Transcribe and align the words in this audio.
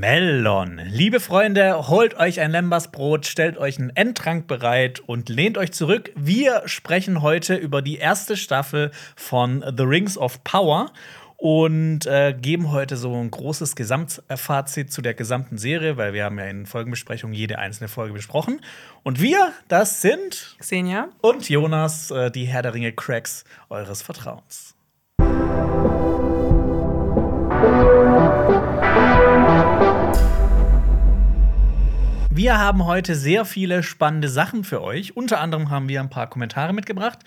Melon. 0.00 0.80
Liebe 0.86 1.20
Freunde, 1.20 1.88
holt 1.88 2.18
euch 2.18 2.40
ein 2.40 2.52
Lembasbrot, 2.52 3.26
stellt 3.26 3.58
euch 3.58 3.78
einen 3.78 3.94
Endtrank 3.94 4.46
bereit 4.46 5.00
und 5.00 5.28
lehnt 5.28 5.58
euch 5.58 5.72
zurück. 5.72 6.10
Wir 6.16 6.62
sprechen 6.64 7.20
heute 7.20 7.54
über 7.54 7.82
die 7.82 7.98
erste 7.98 8.38
Staffel 8.38 8.92
von 9.14 9.62
The 9.76 9.82
Rings 9.82 10.16
of 10.16 10.42
Power 10.42 10.90
und 11.36 12.06
äh, 12.06 12.32
geben 12.32 12.72
heute 12.72 12.96
so 12.96 13.14
ein 13.14 13.30
großes 13.30 13.76
Gesamtfazit 13.76 14.90
zu 14.90 15.02
der 15.02 15.12
gesamten 15.12 15.58
Serie, 15.58 15.98
weil 15.98 16.14
wir 16.14 16.24
haben 16.24 16.38
ja 16.38 16.46
in 16.46 16.64
Folgenbesprechungen 16.64 17.34
jede 17.34 17.58
einzelne 17.58 17.88
Folge 17.88 18.14
besprochen. 18.14 18.62
Und 19.02 19.20
wir, 19.20 19.52
das 19.68 20.00
sind 20.00 20.56
Xenia 20.60 21.10
und 21.20 21.46
Jonas, 21.50 22.10
äh, 22.10 22.30
die 22.30 22.46
Herr 22.46 22.62
der 22.62 22.72
Ringe 22.72 22.92
Cracks 22.92 23.44
eures 23.68 24.00
Vertrauens. 24.00 24.74
Wir 32.42 32.56
haben 32.56 32.86
heute 32.86 33.16
sehr 33.16 33.44
viele 33.44 33.82
spannende 33.82 34.30
Sachen 34.30 34.64
für 34.64 34.80
euch. 34.80 35.14
Unter 35.14 35.42
anderem 35.42 35.68
haben 35.68 35.90
wir 35.90 36.00
ein 36.00 36.08
paar 36.08 36.26
Kommentare 36.26 36.72
mitgebracht. 36.72 37.18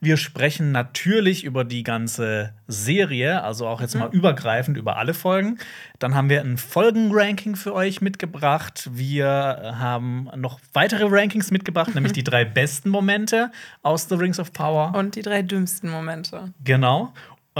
Wir 0.00 0.16
sprechen 0.16 0.70
natürlich 0.70 1.42
über 1.42 1.64
die 1.64 1.82
ganze 1.82 2.54
Serie, 2.68 3.42
also 3.42 3.66
auch 3.66 3.80
jetzt 3.80 3.94
mhm. 3.94 4.02
mal 4.02 4.10
übergreifend 4.12 4.76
über 4.76 4.96
alle 4.96 5.12
Folgen. 5.12 5.58
Dann 5.98 6.14
haben 6.14 6.28
wir 6.28 6.40
ein 6.40 6.56
Folgenranking 6.56 7.56
für 7.56 7.74
euch 7.74 8.00
mitgebracht. 8.00 8.88
Wir 8.92 9.74
haben 9.76 10.30
noch 10.36 10.60
weitere 10.72 11.06
Rankings 11.08 11.50
mitgebracht, 11.50 11.92
nämlich 11.96 12.12
die 12.12 12.22
drei 12.22 12.44
besten 12.44 12.90
Momente 12.90 13.50
aus 13.82 14.08
The 14.08 14.14
Rings 14.14 14.38
of 14.38 14.52
Power. 14.52 14.94
Und 14.94 15.16
die 15.16 15.22
drei 15.22 15.42
dümmsten 15.42 15.90
Momente. 15.90 16.54
Genau. 16.62 17.12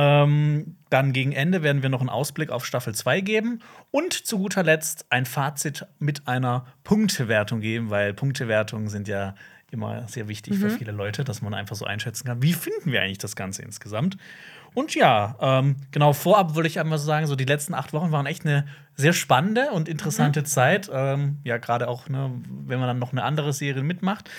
Ähm, 0.02 0.76
dann 0.88 1.12
gegen 1.12 1.32
Ende 1.32 1.62
werden 1.62 1.82
wir 1.82 1.90
noch 1.90 2.00
einen 2.00 2.08
Ausblick 2.08 2.48
auf 2.48 2.64
Staffel 2.64 2.94
2 2.94 3.20
geben 3.20 3.58
und 3.90 4.14
zu 4.14 4.38
guter 4.38 4.62
Letzt 4.62 5.04
ein 5.10 5.26
Fazit 5.26 5.86
mit 5.98 6.26
einer 6.26 6.64
Punktewertung 6.84 7.60
geben, 7.60 7.90
weil 7.90 8.14
Punktewertungen 8.14 8.88
sind 8.88 9.08
ja 9.08 9.34
immer 9.70 10.08
sehr 10.08 10.26
wichtig 10.26 10.54
mhm. 10.54 10.60
für 10.60 10.70
viele 10.70 10.92
Leute, 10.92 11.22
dass 11.22 11.42
man 11.42 11.52
einfach 11.52 11.76
so 11.76 11.84
einschätzen 11.84 12.26
kann, 12.26 12.42
wie 12.42 12.54
finden 12.54 12.92
wir 12.92 13.02
eigentlich 13.02 13.18
das 13.18 13.36
Ganze 13.36 13.60
insgesamt. 13.62 14.16
Und 14.72 14.94
ja, 14.94 15.36
ähm, 15.40 15.76
genau, 15.90 16.14
vorab 16.14 16.54
würde 16.54 16.68
ich 16.68 16.80
einmal 16.80 16.98
sagen, 16.98 17.26
so 17.26 17.36
die 17.36 17.44
letzten 17.44 17.74
acht 17.74 17.92
Wochen 17.92 18.10
waren 18.10 18.26
echt 18.26 18.46
eine 18.46 18.66
sehr 18.94 19.12
spannende 19.12 19.70
und 19.72 19.88
interessante 19.88 20.40
mhm. 20.40 20.44
Zeit. 20.46 20.90
Ähm, 20.92 21.38
ja, 21.44 21.58
gerade 21.58 21.88
auch, 21.88 22.08
ne, 22.08 22.30
wenn 22.48 22.78
man 22.78 22.88
dann 22.88 22.98
noch 22.98 23.12
eine 23.12 23.22
andere 23.22 23.52
Serie 23.52 23.82
mitmacht. 23.82 24.30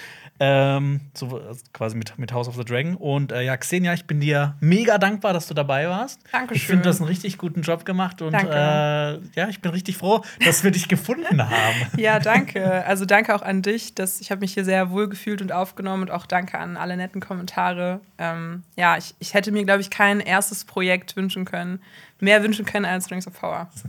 Ähm, 0.44 1.02
so 1.14 1.39
quasi 1.72 1.95
mit, 1.95 2.17
mit 2.17 2.34
House 2.34 2.47
of 2.47 2.56
the 2.56 2.66
Dragon. 2.66 2.95
Und 2.95 3.31
äh, 3.31 3.44
ja, 3.44 3.56
Xenia, 3.56 3.94
ich 3.94 4.08
bin 4.08 4.20
dir 4.20 4.56
mega 4.59 4.98
dankbar, 4.98 5.33
dass 5.33 5.48
du 5.48 5.53
dabei 5.53 5.88
warst. 5.88 6.20
Dankeschön. 6.31 6.56
Ich 6.56 6.66
finde, 6.66 6.81
du 6.81 6.89
hast 6.89 7.00
einen 7.00 7.09
richtig 7.09 7.38
guten 7.38 7.61
Job 7.61 7.86
gemacht 7.86 8.23
und 8.23 8.33
äh, 8.33 8.39
ja, 8.39 9.50
ich 9.50 9.61
bin 9.61 9.70
richtig 9.70 9.98
froh, 9.98 10.23
dass 10.44 10.64
wir 10.64 10.72
dich 10.72 10.88
gefunden 10.88 11.48
haben. 11.48 11.75
Ja, 11.95 12.20
danke. 12.20 12.83
Also 12.88 13.06
danke 13.06 13.36
auch 13.36 13.44
an 13.44 13.61
dich. 13.61 13.94
Dass, 13.94 14.20
ich 14.20 14.31
habe 14.31 14.42
mich 14.42 14.56
hier 14.56 14.66
sehr 14.66 14.89
wohl 14.89 15.08
gefühlt 15.09 15.44
und 15.44 15.52
aufgenommen 15.52 16.02
und 16.02 16.11
auch 16.11 16.25
danke 16.25 16.58
an 16.58 16.76
alle 16.76 16.98
netten 16.98 17.22
Kommentare. 17.22 18.00
Ähm, 18.17 18.64
ja, 18.76 18.98
ich, 18.98 19.14
ich 19.20 19.36
hätte 19.36 19.52
mir, 19.52 19.64
glaube 19.64 19.81
ich, 19.81 19.92
kein 19.92 20.22
erstes 20.22 20.66
Projekt 20.66 21.16
wünschen 21.16 21.45
können, 21.45 21.81
mehr 22.22 22.44
wünschen 22.44 22.66
können 22.66 22.86
als 22.86 23.11
Rings 23.11 23.27
of 23.27 23.33
Power. 23.39 23.69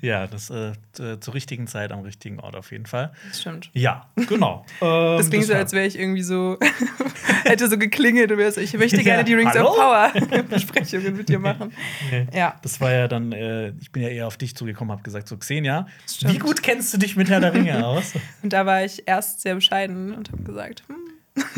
Ja, 0.00 0.26
das 0.26 0.50
äh, 0.50 0.72
zur 0.92 1.34
richtigen 1.34 1.66
Zeit 1.66 1.92
am 1.92 2.00
richtigen 2.00 2.40
Ort 2.40 2.56
auf 2.56 2.72
jeden 2.72 2.86
Fall. 2.86 3.12
Das 3.28 3.40
stimmt. 3.40 3.70
Ja, 3.72 4.08
genau. 4.28 4.64
ähm, 4.80 5.18
das 5.18 5.30
klingt 5.30 5.44
so, 5.44 5.54
als 5.54 5.72
wäre 5.72 5.86
ich 5.86 5.98
irgendwie 5.98 6.22
so, 6.22 6.58
hätte 7.44 7.68
so 7.68 7.78
geklingelt 7.78 8.32
und 8.32 8.38
wäre 8.38 8.50
so, 8.50 8.60
ich 8.60 8.74
möchte 8.74 9.02
gerne 9.02 9.24
die 9.24 9.34
Rings 9.34 9.54
Hallo? 9.54 9.70
of 9.70 9.76
Power 9.76 10.12
Besprechungen 10.48 11.16
mit 11.16 11.28
dir 11.28 11.38
machen. 11.38 11.72
Nee, 12.10 12.26
ja. 12.32 12.56
Das 12.62 12.80
war 12.80 12.92
ja 12.92 13.08
dann, 13.08 13.32
äh, 13.32 13.72
ich 13.80 13.92
bin 13.92 14.02
ja 14.02 14.08
eher 14.08 14.26
auf 14.26 14.36
dich 14.36 14.56
zugekommen, 14.56 14.92
habe 14.92 15.02
gesagt, 15.02 15.28
so 15.28 15.36
Xenia, 15.36 15.86
wie 16.22 16.38
gut 16.38 16.62
kennst 16.62 16.92
du 16.94 16.98
dich 16.98 17.16
mit 17.16 17.28
Herr 17.28 17.40
der 17.40 17.54
Ringe 17.54 17.86
aus? 17.86 18.14
und 18.42 18.52
da 18.52 18.66
war 18.66 18.84
ich 18.84 19.04
erst 19.06 19.40
sehr 19.40 19.54
bescheiden 19.54 20.14
und 20.14 20.32
habe 20.32 20.42
gesagt, 20.42 20.82
hm, 20.88 20.96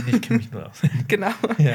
ich 0.07 0.23
kenne 0.23 0.39
mich 0.39 0.51
nur 0.51 0.67
aus. 0.67 0.81
genau. 1.09 1.33
Ja. 1.59 1.75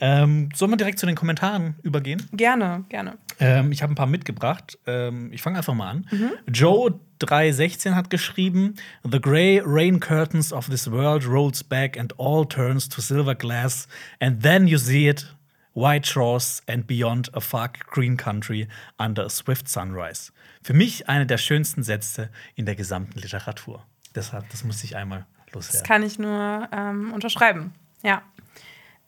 Ähm, 0.00 0.48
sollen 0.54 0.72
wir 0.72 0.76
direkt 0.76 0.98
zu 0.98 1.06
den 1.06 1.14
Kommentaren 1.14 1.76
übergehen? 1.82 2.22
Gerne, 2.32 2.84
gerne. 2.88 3.16
Ähm, 3.38 3.72
ich 3.72 3.82
habe 3.82 3.92
ein 3.92 3.96
paar 3.96 4.06
mitgebracht. 4.06 4.78
Ähm, 4.86 5.32
ich 5.32 5.42
fange 5.42 5.58
einfach 5.58 5.74
mal 5.74 5.90
an. 5.90 6.06
Mhm. 6.10 6.32
Joe 6.52 7.00
316 7.20 7.94
hat 7.94 8.10
geschrieben: 8.10 8.74
The 9.08 9.20
grey 9.20 9.62
rain 9.64 10.00
curtains 10.00 10.52
of 10.52 10.66
this 10.68 10.90
world 10.90 11.26
rolls 11.26 11.62
back 11.62 11.98
and 11.98 12.18
all 12.18 12.46
turns 12.46 12.88
to 12.88 13.00
silver 13.00 13.34
glass, 13.34 13.88
and 14.20 14.42
then 14.42 14.66
you 14.66 14.78
see 14.78 15.08
it. 15.08 15.34
White 15.76 16.06
shores 16.06 16.62
and 16.68 16.86
beyond 16.86 17.34
a 17.34 17.40
far 17.40 17.68
green 17.90 18.16
country 18.16 18.68
under 18.96 19.24
a 19.24 19.28
swift 19.28 19.68
sunrise. 19.68 20.30
Für 20.62 20.72
mich 20.72 21.08
eine 21.08 21.26
der 21.26 21.38
schönsten 21.38 21.82
Sätze 21.82 22.30
in 22.54 22.64
der 22.64 22.76
gesamten 22.76 23.18
Literatur. 23.18 23.84
Deshalb, 24.14 24.48
das 24.50 24.62
muss 24.62 24.84
ich 24.84 24.94
einmal 24.94 25.26
loswerden. 25.54 25.80
Das 25.80 25.88
kann 25.88 26.02
ich 26.02 26.18
nur 26.18 26.68
ähm, 26.72 27.12
unterschreiben. 27.12 27.72
Ja. 28.02 28.22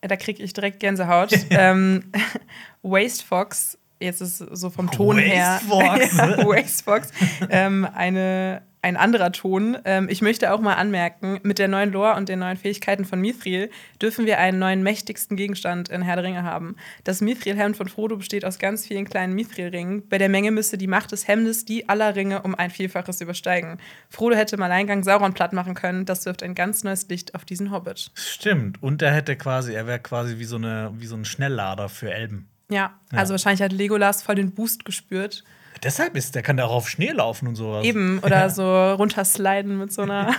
Da 0.01 0.17
kriege 0.17 0.43
ich 0.43 0.53
direkt 0.53 0.81
Gänsehaut. 0.81 1.33
ähm, 1.51 2.13
Waste 2.83 3.25
Fox, 3.25 3.79
jetzt 4.01 4.21
ist 4.21 4.39
so 4.39 4.71
vom 4.71 4.91
Ton 4.91 5.17
Waste 5.17 5.29
her. 5.29 5.61
Fox. 5.69 6.17
ja, 6.17 6.47
Waste 6.47 6.85
Fox. 6.85 7.11
ähm, 7.51 7.87
eine 7.95 8.63
ein 8.87 8.97
anderer 8.97 9.33
Ton. 9.33 9.77
Ähm, 9.85 10.09
ich 10.09 10.23
möchte 10.23 10.53
auch 10.53 10.61
mal 10.61 10.75
anmerken, 10.75 11.41
mit 11.43 11.59
der 11.59 11.67
neuen 11.67 11.91
Lore 11.91 12.15
und 12.15 12.29
den 12.29 12.39
neuen 12.39 12.57
Fähigkeiten 12.57 13.05
von 13.05 13.21
Mithril 13.21 13.69
dürfen 14.01 14.27
wir 14.27 14.39
einen 14.39 14.61
neuen 14.61 14.85
mächtigsten 14.85 15.37
Gegenstand 15.37 15.89
in 15.89 16.03
Herr 16.03 16.15
der 16.15 16.25
Ringe 16.25 16.45
haben. 16.45 16.77
Das 17.03 17.21
Mithril-Hemd 17.21 17.77
von 17.77 17.89
Frodo 17.89 18.17
besteht 18.17 18.45
aus 18.45 18.61
ganz 18.61 18.87
vielen 18.87 19.05
kleinen 19.05 19.35
Mithril-Ringen. 19.35 20.09
Bei 20.09 20.19
der 20.19 20.29
Menge 20.29 20.53
müsste 20.53 20.79
die 20.79 20.87
Macht 20.87 21.11
des 21.11 21.27
Hemdes 21.27 21.65
die 21.65 21.89
aller 21.89 22.15
Ringe 22.15 22.43
um 22.43 22.55
ein 22.55 22.71
Vielfaches 22.71 23.21
übersteigen. 23.21 23.79
Frodo 24.09 24.37
hätte 24.37 24.55
im 24.55 24.63
Alleingang 24.63 25.03
Sauron 25.03 25.35
platt 25.35 25.53
machen 25.53 25.75
können. 25.75 26.05
Das 26.05 26.25
wirft 26.25 26.45
ein 26.45 26.55
ganz 26.55 26.85
neues 26.85 27.09
Licht 27.09 27.35
auf 27.35 27.45
diesen 27.45 27.73
Hobbit. 27.73 28.13
Stimmt. 28.15 28.81
Und 28.85 29.03
er 29.03 29.13
hätte 29.13 29.35
quasi, 29.35 29.75
er 29.75 29.89
wäre 29.89 29.99
quasi 29.99 30.39
wie 30.39 30.45
so, 30.45 30.57
eine, 30.57 30.93
wie 30.95 31.07
so 31.07 31.17
ein 31.17 31.25
Schnelllader 31.25 31.89
für 31.89 32.15
Elben. 32.15 32.49
Ja, 32.69 32.95
ja, 33.11 33.19
also 33.19 33.33
wahrscheinlich 33.33 33.63
hat 33.63 33.73
Legolas 33.73 34.23
voll 34.23 34.37
den 34.37 34.53
Boost 34.53 34.85
gespürt 34.85 35.43
Deshalb 35.83 36.17
ist 36.17 36.35
der 36.35 36.43
kann 36.43 36.57
da 36.57 36.67
auch 36.67 36.73
auf 36.73 36.89
Schnee 36.89 37.11
laufen 37.11 37.49
und 37.49 37.57
sowas. 37.57 37.85
Eben, 37.85 38.19
oder 38.23 38.41
ja. 38.41 38.49
so 38.49 38.93
runtersliden 38.93 39.79
mit 39.79 39.93
so 39.93 40.03
einer. 40.03 40.35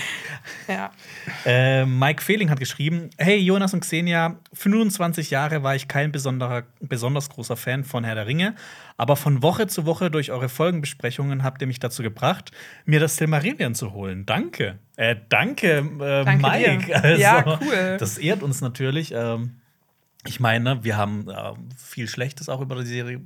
ja. 0.68 0.90
Äh, 1.44 1.86
Mike 1.86 2.22
Fehling 2.22 2.50
hat 2.50 2.58
geschrieben: 2.58 3.10
Hey 3.18 3.38
Jonas 3.38 3.74
und 3.74 3.80
Xenia, 3.80 4.36
25 4.52 5.30
Jahre 5.30 5.62
war 5.62 5.74
ich 5.74 5.88
kein 5.88 6.12
besonderer, 6.12 6.64
besonders 6.80 7.30
großer 7.30 7.56
Fan 7.56 7.84
von 7.84 8.04
Herr 8.04 8.14
der 8.14 8.26
Ringe, 8.26 8.54
aber 8.96 9.16
von 9.16 9.42
Woche 9.42 9.66
zu 9.66 9.86
Woche 9.86 10.10
durch 10.10 10.30
eure 10.30 10.48
Folgenbesprechungen 10.48 11.42
habt 11.42 11.60
ihr 11.60 11.66
mich 11.66 11.78
dazu 11.78 12.02
gebracht, 12.02 12.50
mir 12.84 13.00
das 13.00 13.16
Silmarillion 13.16 13.74
zu 13.74 13.92
holen. 13.92 14.26
Danke. 14.26 14.78
Äh, 14.96 15.16
danke, 15.28 15.78
äh, 15.78 16.24
danke 16.24 16.42
Mike. 16.42 17.02
Also, 17.02 17.22
ja, 17.22 17.58
cool. 17.60 17.96
Das 17.98 18.18
ehrt 18.18 18.42
uns 18.42 18.60
natürlich. 18.60 19.12
Ähm, 19.14 19.56
ich 20.26 20.40
meine, 20.40 20.82
wir 20.82 20.96
haben 20.96 21.28
äh, 21.28 21.52
viel 21.76 22.08
Schlechtes 22.08 22.48
auch 22.48 22.60
über 22.60 22.76
die 22.76 22.86
Serie 22.86 23.20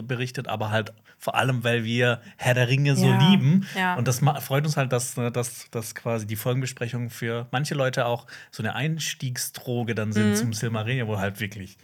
berichtet, 0.00 0.48
aber 0.48 0.70
halt 0.70 0.92
vor 1.18 1.36
allem, 1.36 1.62
weil 1.62 1.84
wir 1.84 2.20
Herr 2.36 2.54
der 2.54 2.68
Ringe 2.68 2.96
so 2.96 3.06
ja, 3.06 3.30
lieben. 3.30 3.66
Ja. 3.76 3.94
Und 3.94 4.08
das 4.08 4.20
freut 4.40 4.64
uns 4.64 4.76
halt, 4.76 4.92
dass, 4.92 5.16
ne, 5.16 5.30
dass, 5.30 5.70
dass 5.70 5.94
quasi 5.94 6.26
die 6.26 6.36
Folgenbesprechungen 6.36 7.10
für 7.10 7.46
manche 7.52 7.74
Leute 7.74 8.06
auch 8.06 8.26
so 8.50 8.62
eine 8.62 8.74
Einstiegsdroge 8.74 9.94
dann 9.94 10.12
sind 10.12 10.30
mhm. 10.30 10.34
zum 10.34 10.52
Silmarillion, 10.52 11.06
wo 11.06 11.18
halt 11.18 11.40
wirklich 11.40 11.76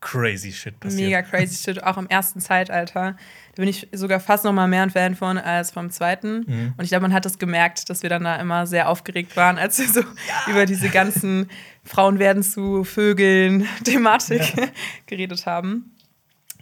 crazy 0.00 0.52
shit 0.52 0.78
passiert. 0.78 1.02
Mega 1.02 1.22
crazy 1.30 1.56
shit, 1.56 1.82
auch 1.82 1.98
im 1.98 2.08
ersten 2.08 2.40
Zeitalter. 2.40 3.16
Da 3.54 3.62
bin 3.62 3.68
ich 3.68 3.88
sogar 3.92 4.20
fast 4.20 4.44
noch 4.44 4.52
mal 4.52 4.68
mehr 4.68 4.82
ein 4.82 4.90
Fan 4.90 5.14
von 5.14 5.38
als 5.38 5.70
vom 5.70 5.90
zweiten. 5.90 6.44
Mhm. 6.46 6.74
Und 6.76 6.84
ich 6.84 6.90
glaube, 6.90 7.02
man 7.02 7.12
hat 7.12 7.24
das 7.24 7.38
gemerkt, 7.38 7.90
dass 7.90 8.02
wir 8.02 8.10
dann 8.10 8.24
da 8.24 8.36
immer 8.36 8.66
sehr 8.66 8.88
aufgeregt 8.88 9.36
waren, 9.36 9.58
als 9.58 9.78
wir 9.78 9.88
so 9.88 10.00
ja. 10.00 10.06
über 10.50 10.66
diese 10.66 10.88
ganzen 10.88 11.48
Frauen 11.84 12.18
werden 12.18 12.42
zu 12.42 12.84
Vögeln 12.84 13.66
Thematik 13.84 14.42
geredet 15.06 15.46
haben. 15.46 15.95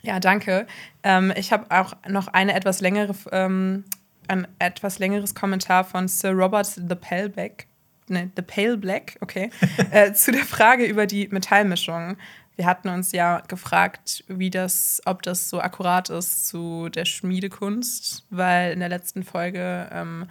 Ja, 0.04 0.20
danke. 0.20 0.66
Ähm, 1.02 1.32
ich 1.34 1.50
habe 1.50 1.70
auch 1.70 1.94
noch 2.06 2.28
eine 2.28 2.54
etwas 2.54 2.80
längere, 2.82 3.14
ähm, 3.32 3.84
ein 4.28 4.46
etwas 4.58 4.98
längeres 4.98 5.34
Kommentar 5.34 5.84
von 5.84 6.08
Sir 6.08 6.32
Robert 6.32 6.66
the 6.66 6.94
Pale 6.94 7.30
Black. 7.30 7.66
Ne, 8.08 8.30
The 8.36 8.42
Pale 8.42 8.76
Black, 8.76 9.16
okay. 9.22 9.50
äh, 9.90 10.12
zu 10.12 10.30
der 10.30 10.44
Frage 10.44 10.84
über 10.84 11.06
die 11.06 11.28
Metallmischung. 11.28 12.18
Wir 12.54 12.66
hatten 12.66 12.88
uns 12.88 13.12
ja 13.12 13.40
gefragt, 13.48 14.24
wie 14.28 14.50
das, 14.50 15.00
ob 15.06 15.22
das 15.22 15.48
so 15.48 15.60
akkurat 15.60 16.10
ist 16.10 16.48
zu 16.48 16.90
der 16.90 17.06
Schmiedekunst, 17.06 18.26
weil 18.28 18.72
in 18.72 18.80
der 18.80 18.90
letzten 18.90 19.24
Folge 19.24 19.88
ähm, 19.90 20.26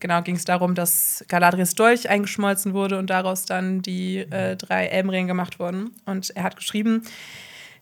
genau 0.00 0.22
ging 0.22 0.36
es 0.36 0.46
darum, 0.46 0.74
dass 0.74 1.22
Galadriels 1.28 1.74
Dolch 1.74 2.08
eingeschmolzen 2.08 2.72
wurde 2.72 2.98
und 2.98 3.10
daraus 3.10 3.44
dann 3.44 3.82
die 3.82 4.20
äh, 4.20 4.56
drei 4.56 4.86
Elbenringe 4.86 5.28
gemacht 5.28 5.58
wurden. 5.58 5.90
Und 6.06 6.30
er 6.30 6.44
hat 6.44 6.56
geschrieben, 6.56 7.02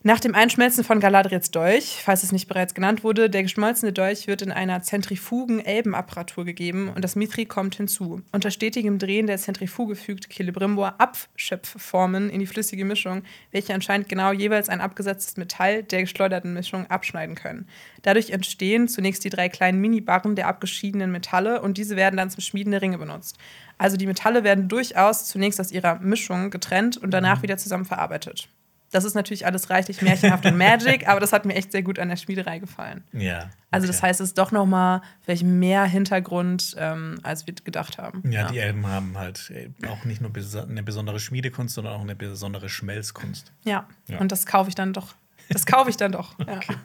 Nach 0.06 0.20
dem 0.20 0.36
Einschmelzen 0.36 0.84
von 0.84 1.00
Galadriels 1.00 1.50
Dolch, 1.50 2.00
falls 2.04 2.22
es 2.22 2.30
nicht 2.30 2.46
bereits 2.46 2.74
genannt 2.74 3.02
wurde, 3.02 3.28
der 3.28 3.42
geschmolzene 3.42 3.92
Dolch 3.92 4.28
wird 4.28 4.40
in 4.40 4.52
einer 4.52 4.80
Zentrifugen-Elbenapparatur 4.80 6.44
gegeben 6.44 6.92
und 6.94 7.02
das 7.02 7.16
Mitri 7.16 7.44
kommt 7.44 7.74
hinzu. 7.74 8.22
Unter 8.30 8.52
stetigem 8.52 9.00
Drehen 9.00 9.26
der 9.26 9.38
Zentrifuge 9.38 9.96
fügt 9.96 10.32
Celebrimbor 10.32 10.94
Abschöpfformen 11.00 12.30
in 12.30 12.38
die 12.38 12.46
flüssige 12.46 12.84
Mischung, 12.84 13.24
welche 13.50 13.74
anscheinend 13.74 14.08
genau 14.08 14.30
jeweils 14.30 14.68
ein 14.68 14.80
abgesetztes 14.80 15.38
Metall 15.38 15.82
der 15.82 16.02
geschleuderten 16.02 16.54
Mischung 16.54 16.86
abschneiden 16.86 17.34
können. 17.34 17.66
Dadurch 18.02 18.30
entstehen 18.30 18.86
zunächst 18.86 19.24
die 19.24 19.30
drei 19.30 19.48
kleinen 19.48 19.80
Minibarren 19.80 20.36
der 20.36 20.46
abgeschiedenen 20.46 21.10
Metalle 21.10 21.62
und 21.62 21.78
diese 21.78 21.96
werden 21.96 22.16
dann 22.16 22.30
zum 22.30 22.42
Schmieden 22.42 22.70
der 22.70 22.80
Ringe 22.80 22.98
benutzt. 22.98 23.38
Also 23.76 23.96
die 23.96 24.06
Metalle 24.06 24.44
werden 24.44 24.68
durchaus 24.68 25.24
zunächst 25.24 25.58
aus 25.58 25.72
ihrer 25.72 25.98
Mischung 25.98 26.50
getrennt 26.50 26.96
und 26.96 27.10
danach 27.10 27.42
wieder 27.42 27.56
zusammen 27.56 27.86
verarbeitet. 27.86 28.48
Das 28.96 29.04
ist 29.04 29.12
natürlich 29.12 29.44
alles 29.44 29.68
reichlich 29.68 30.00
märchenhaft 30.00 30.46
und 30.46 30.56
Magic, 30.56 31.06
aber 31.06 31.20
das 31.20 31.34
hat 31.34 31.44
mir 31.44 31.52
echt 31.52 31.70
sehr 31.70 31.82
gut 31.82 31.98
an 31.98 32.08
der 32.08 32.16
Schmiederei 32.16 32.60
gefallen. 32.60 33.04
Ja. 33.12 33.40
Okay. 33.40 33.48
Also 33.70 33.86
das 33.86 34.02
heißt, 34.02 34.22
es 34.22 34.28
ist 34.28 34.38
doch 34.38 34.52
noch 34.52 34.64
mal 34.64 35.02
vielleicht 35.20 35.42
mehr 35.42 35.84
Hintergrund, 35.84 36.74
ähm, 36.78 37.18
als 37.22 37.46
wir 37.46 37.52
gedacht 37.52 37.98
haben. 37.98 38.22
Ja, 38.24 38.44
ja, 38.44 38.50
die 38.50 38.58
Elben 38.58 38.86
haben 38.86 39.18
halt 39.18 39.50
äh, 39.50 39.68
auch 39.86 40.06
nicht 40.06 40.22
nur 40.22 40.30
eine 40.34 40.82
besondere 40.82 41.20
Schmiedekunst, 41.20 41.74
sondern 41.74 41.92
auch 41.92 42.00
eine 42.00 42.16
besondere 42.16 42.70
Schmelzkunst. 42.70 43.52
Ja, 43.64 43.86
ja. 44.08 44.16
und 44.16 44.32
das 44.32 44.46
kaufe 44.46 44.70
ich 44.70 44.74
dann 44.74 44.94
doch. 44.94 45.14
Das 45.50 45.66
kaufe 45.66 45.90
ich 45.90 45.98
dann 45.98 46.12
doch. 46.12 46.34
Ja. 46.46 46.56
Okay. 46.56 46.76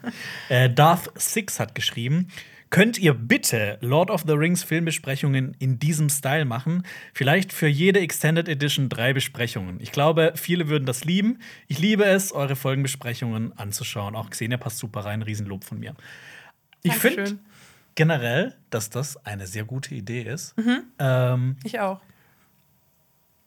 Äh, 0.49 0.69
Darth 0.69 1.11
Six 1.15 1.61
hat 1.61 1.75
geschrieben, 1.75 2.27
Könnt 2.71 2.97
ihr 2.97 3.13
bitte 3.13 3.77
Lord 3.81 4.09
of 4.09 4.23
the 4.25 4.31
Rings 4.31 4.63
Filmbesprechungen 4.63 5.57
in 5.59 5.77
diesem 5.77 6.07
Style 6.07 6.45
machen? 6.45 6.83
Vielleicht 7.13 7.51
für 7.51 7.67
jede 7.67 7.99
Extended 7.99 8.47
Edition 8.47 8.87
drei 8.87 9.11
Besprechungen. 9.11 9.81
Ich 9.81 9.91
glaube, 9.91 10.31
viele 10.37 10.69
würden 10.69 10.85
das 10.85 11.03
lieben. 11.03 11.39
Ich 11.67 11.79
liebe 11.79 12.05
es, 12.05 12.31
eure 12.31 12.55
Folgenbesprechungen 12.55 13.51
anzuschauen. 13.57 14.15
Auch 14.15 14.29
Xenia 14.29 14.57
passt 14.57 14.77
super 14.77 15.01
rein. 15.01 15.21
Riesenlob 15.21 15.65
von 15.65 15.81
mir. 15.81 15.95
Ich 16.81 16.93
finde 16.93 17.39
generell, 17.95 18.55
dass 18.69 18.89
das 18.89 19.17
eine 19.25 19.47
sehr 19.47 19.65
gute 19.65 19.93
Idee 19.93 20.21
ist. 20.21 20.57
Mhm. 20.57 20.83
Ähm, 20.97 21.57
ich 21.65 21.77
auch. 21.81 21.99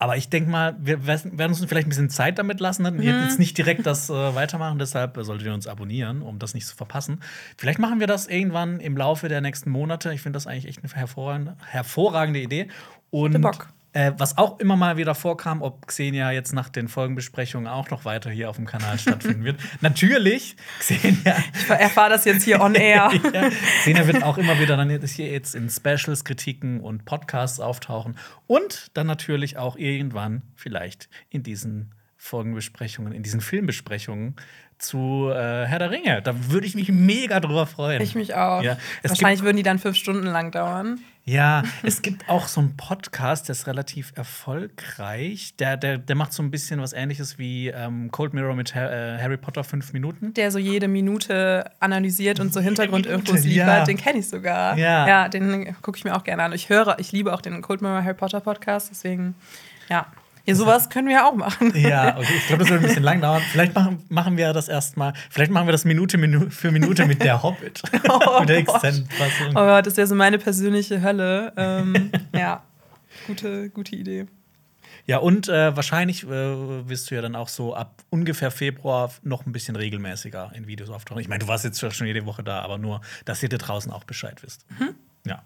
Aber 0.05 0.19
ich 0.19 0.29
denke 0.29 0.51
mal, 0.51 0.77
wir 0.79 1.06
werden 1.06 1.33
uns 1.49 1.65
vielleicht 1.65 1.87
ein 1.87 1.89
bisschen 1.89 2.11
Zeit 2.11 2.39
damit 2.39 2.61
lassen. 2.61 2.83
Mhm. 2.83 3.01
Jetzt 3.01 3.39
nicht 3.39 3.56
direkt 3.56 3.87
das 3.87 4.11
äh, 4.11 4.35
weitermachen, 4.35 4.79
deshalb 4.79 5.17
solltet 5.23 5.47
ihr 5.47 5.55
uns 5.55 5.67
abonnieren, 5.67 6.21
um 6.21 6.39
das 6.39 6.53
nicht 6.53 6.67
zu 6.67 6.77
verpassen. 6.77 7.23
Vielleicht 7.56 7.79
machen 7.79 8.01
wir 8.01 8.06
das 8.06 8.27
irgendwann 8.27 8.81
im 8.81 8.99
Laufe 8.99 9.31
der 9.31 9.41
nächsten 9.41 9.71
Monate. 9.71 10.12
Ich 10.12 10.21
finde 10.21 10.37
das 10.37 10.47
eigentlich 10.47 10.69
echt 10.69 10.85
eine 10.85 10.93
hervorragende, 10.93 11.56
hervorragende 11.71 12.41
Idee. 12.41 12.69
Und 13.09 13.41
Bock. 13.41 13.69
Äh, 13.94 14.12
was 14.19 14.37
auch 14.37 14.58
immer 14.58 14.75
mal 14.75 14.96
wieder 14.96 15.14
vorkam, 15.14 15.62
ob 15.62 15.87
Xenia 15.87 16.32
jetzt 16.32 16.52
nach 16.52 16.69
den 16.69 16.88
Folgenbesprechungen 16.88 17.69
auch 17.69 17.91
noch 17.91 18.05
weiter 18.05 18.29
hier 18.29 18.50
auf 18.50 18.56
dem 18.56 18.67
Kanal 18.67 18.99
stattfinden 18.99 19.44
wird. 19.44 19.61
Natürlich, 19.81 20.56
Xenia. 20.81 21.37
Ich 21.55 21.70
erfahre 21.70 22.11
das 22.11 22.25
jetzt 22.25 22.43
hier 22.43 22.61
on 22.61 22.75
air. 22.75 23.12
ja, 23.32 23.50
Xenia 23.82 24.05
wird 24.08 24.25
auch 24.25 24.37
immer 24.37 24.58
wieder 24.58 24.76
dann 24.76 24.91
hier 24.91 25.31
jetzt 25.31 25.55
in 25.55 25.70
Specials, 25.70 26.25
Kritiken 26.25 26.81
und 26.81 27.05
Podcasts 27.05 27.61
auftauchen. 27.61 28.17
Und 28.49 28.91
dann 28.94 29.06
natürlich 29.06 29.58
auch 29.58 29.76
irgendwann 29.76 30.43
vielleicht 30.56 31.08
in 31.31 31.44
diesen 31.44 31.94
Folgenbesprechungen, 32.17 33.12
in 33.12 33.23
diesen 33.23 33.40
Filmbesprechungen 33.40 34.35
zu 34.79 35.31
äh, 35.31 35.67
Herr 35.67 35.79
der 35.79 35.93
Ringe. 35.93 36.20
Da 36.20 36.50
würde 36.50 36.67
ich 36.67 36.75
mich 36.75 36.90
mega 36.90 37.38
drüber 37.38 37.67
freuen. 37.67 38.02
Ich 38.02 38.17
mich 38.17 38.35
auch. 38.35 38.62
Ja, 38.62 38.76
Wahrscheinlich 39.05 39.43
würden 39.43 39.56
die 39.56 39.62
dann 39.62 39.79
fünf 39.79 39.97
Stunden 39.97 40.26
lang 40.26 40.50
dauern. 40.50 40.99
Ja, 41.26 41.62
es 41.82 42.03
gibt 42.03 42.29
auch 42.29 42.49
so 42.49 42.61
einen 42.61 42.76
Podcast, 42.76 43.49
der 43.49 43.55
ist 43.55 43.67
relativ 43.67 44.12
erfolgreich. 44.15 45.56
Der, 45.56 45.79
der, 45.79 45.97
der 45.97 46.17
macht 46.17 46.35
so 46.35 46.43
ein 46.43 46.50
bisschen 46.50 46.81
was 46.81 46.93
ähnliches 46.93 47.38
wie 47.38 47.69
ähm, 47.69 48.11
Cold 48.11 48.35
Mirror 48.35 48.55
mit 48.55 48.75
ha 48.75 48.91
äh, 48.91 49.19
Harry 49.19 49.38
Potter 49.38 49.65
fünf 49.65 49.94
Minuten. 49.94 50.35
Der 50.35 50.50
so 50.50 50.59
jede 50.59 50.87
Minute 50.87 51.71
analysiert 51.81 52.41
und 52.41 52.53
so 52.53 52.61
Hintergrundinfos 52.61 53.44
liefert. 53.44 53.69
Ja. 53.69 53.85
Den 53.85 53.97
kenne 53.97 54.19
ich 54.19 54.29
sogar. 54.29 54.76
Ja, 54.76 55.09
ja 55.09 55.29
den 55.31 55.75
gucke 55.81 55.97
ich 55.97 56.05
mir 56.05 56.15
auch 56.15 56.25
gerne 56.25 56.43
an. 56.43 56.53
Ich 56.53 56.69
höre, 56.69 56.99
ich 56.99 57.11
liebe 57.12 57.32
auch 57.32 57.41
den 57.41 57.62
Cold 57.62 57.81
Mirror 57.81 58.05
Harry 58.05 58.15
Potter 58.15 58.41
Podcast, 58.41 58.91
deswegen, 58.91 59.35
ja. 59.88 60.06
Ja, 60.46 60.55
sowas 60.55 60.91
können 60.91 61.08
wir 61.08 61.26
auch 61.26 61.35
machen. 61.35 61.73
Ja, 61.75 62.19
okay. 62.19 62.26
ich 62.37 62.46
glaube, 62.46 62.62
das 62.62 62.70
wird 62.70 62.82
ein 62.82 62.87
bisschen 62.87 63.02
lang 63.02 63.20
dauern. 63.23 63.43
Vielleicht 63.50 63.75
machen, 63.75 64.05
machen 64.11 64.37
wir 64.37 64.52
das 64.52 64.69
erstmal. 64.69 65.14
Vielleicht 65.31 65.50
machen 65.50 65.67
wir 65.67 65.73
das 65.73 65.87
Minute, 65.87 66.19
Minute 66.19 66.50
für 66.50 66.70
Minute 66.70 67.06
mit 67.06 67.23
der 67.23 67.43
Hobbit. 67.43 67.82
Oh, 68.08 68.41
mit 68.41 68.49
der 68.50 68.58
Extendfassung. 68.58 69.50
Oh 69.50 69.55
Gott, 69.55 69.87
das 69.87 69.94
ist 69.94 69.99
ja 69.99 70.06
so 70.06 70.14
meine 70.14 70.38
persönliche 70.38 71.00
Hölle. 71.00 71.52
Ähm, 71.56 72.12
ja, 72.35 72.62
gute, 73.26 73.70
gute 73.70 73.96
Idee. 73.96 74.26
Ja, 75.06 75.19
und 75.19 75.49
äh, 75.49 75.75
wahrscheinlich 75.75 76.25
äh, 76.25 76.29
wirst 76.29 77.11
du 77.11 77.14
ja 77.14 77.23
dann 77.23 77.35
auch 77.35 77.49
so 77.49 77.75
ab 77.75 78.02
ungefähr 78.11 78.50
Februar 78.50 79.11
noch 79.23 79.47
ein 79.47 79.52
bisschen 79.52 79.76
regelmäßiger 79.76 80.52
in 80.55 80.67
Videos 80.67 80.90
auftauchen. 80.90 81.20
Ich 81.20 81.29
meine, 81.29 81.40
du 81.40 81.49
warst 81.49 81.64
jetzt 81.64 81.81
schon 81.94 82.06
jede 82.06 82.26
Woche 82.26 82.43
da, 82.43 82.61
aber 82.61 82.79
nur, 82.79 83.00
dass 83.25 83.43
ihr 83.43 83.49
da 83.49 83.56
draußen 83.56 83.90
auch 83.90 84.05
Bescheid 84.05 84.43
wisst. 84.43 84.67
Mhm. 84.79 84.94
Ja. 85.26 85.43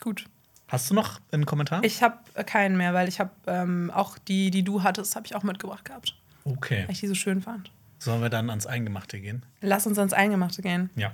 Gut. 0.00 0.26
Hast 0.70 0.88
du 0.88 0.94
noch 0.94 1.20
einen 1.32 1.46
Kommentar? 1.46 1.82
Ich 1.82 2.00
habe 2.00 2.16
keinen 2.46 2.76
mehr, 2.76 2.94
weil 2.94 3.08
ich 3.08 3.18
habe 3.18 3.30
ähm, 3.48 3.90
auch 3.92 4.16
die, 4.18 4.52
die 4.52 4.62
du 4.62 4.84
hattest, 4.84 5.16
habe 5.16 5.26
ich 5.26 5.34
auch 5.34 5.42
mitgebracht 5.42 5.84
gehabt. 5.84 6.14
Okay. 6.44 6.84
Weil 6.86 6.92
ich 6.92 7.00
die 7.00 7.08
so 7.08 7.14
schön 7.14 7.42
fand. 7.42 7.72
Sollen 7.98 8.22
wir 8.22 8.30
dann 8.30 8.48
ans 8.50 8.66
Eingemachte 8.66 9.20
gehen? 9.20 9.44
Lass 9.60 9.86
uns 9.86 9.98
ans 9.98 10.12
Eingemachte 10.12 10.62
gehen. 10.62 10.88
Ja. 10.94 11.12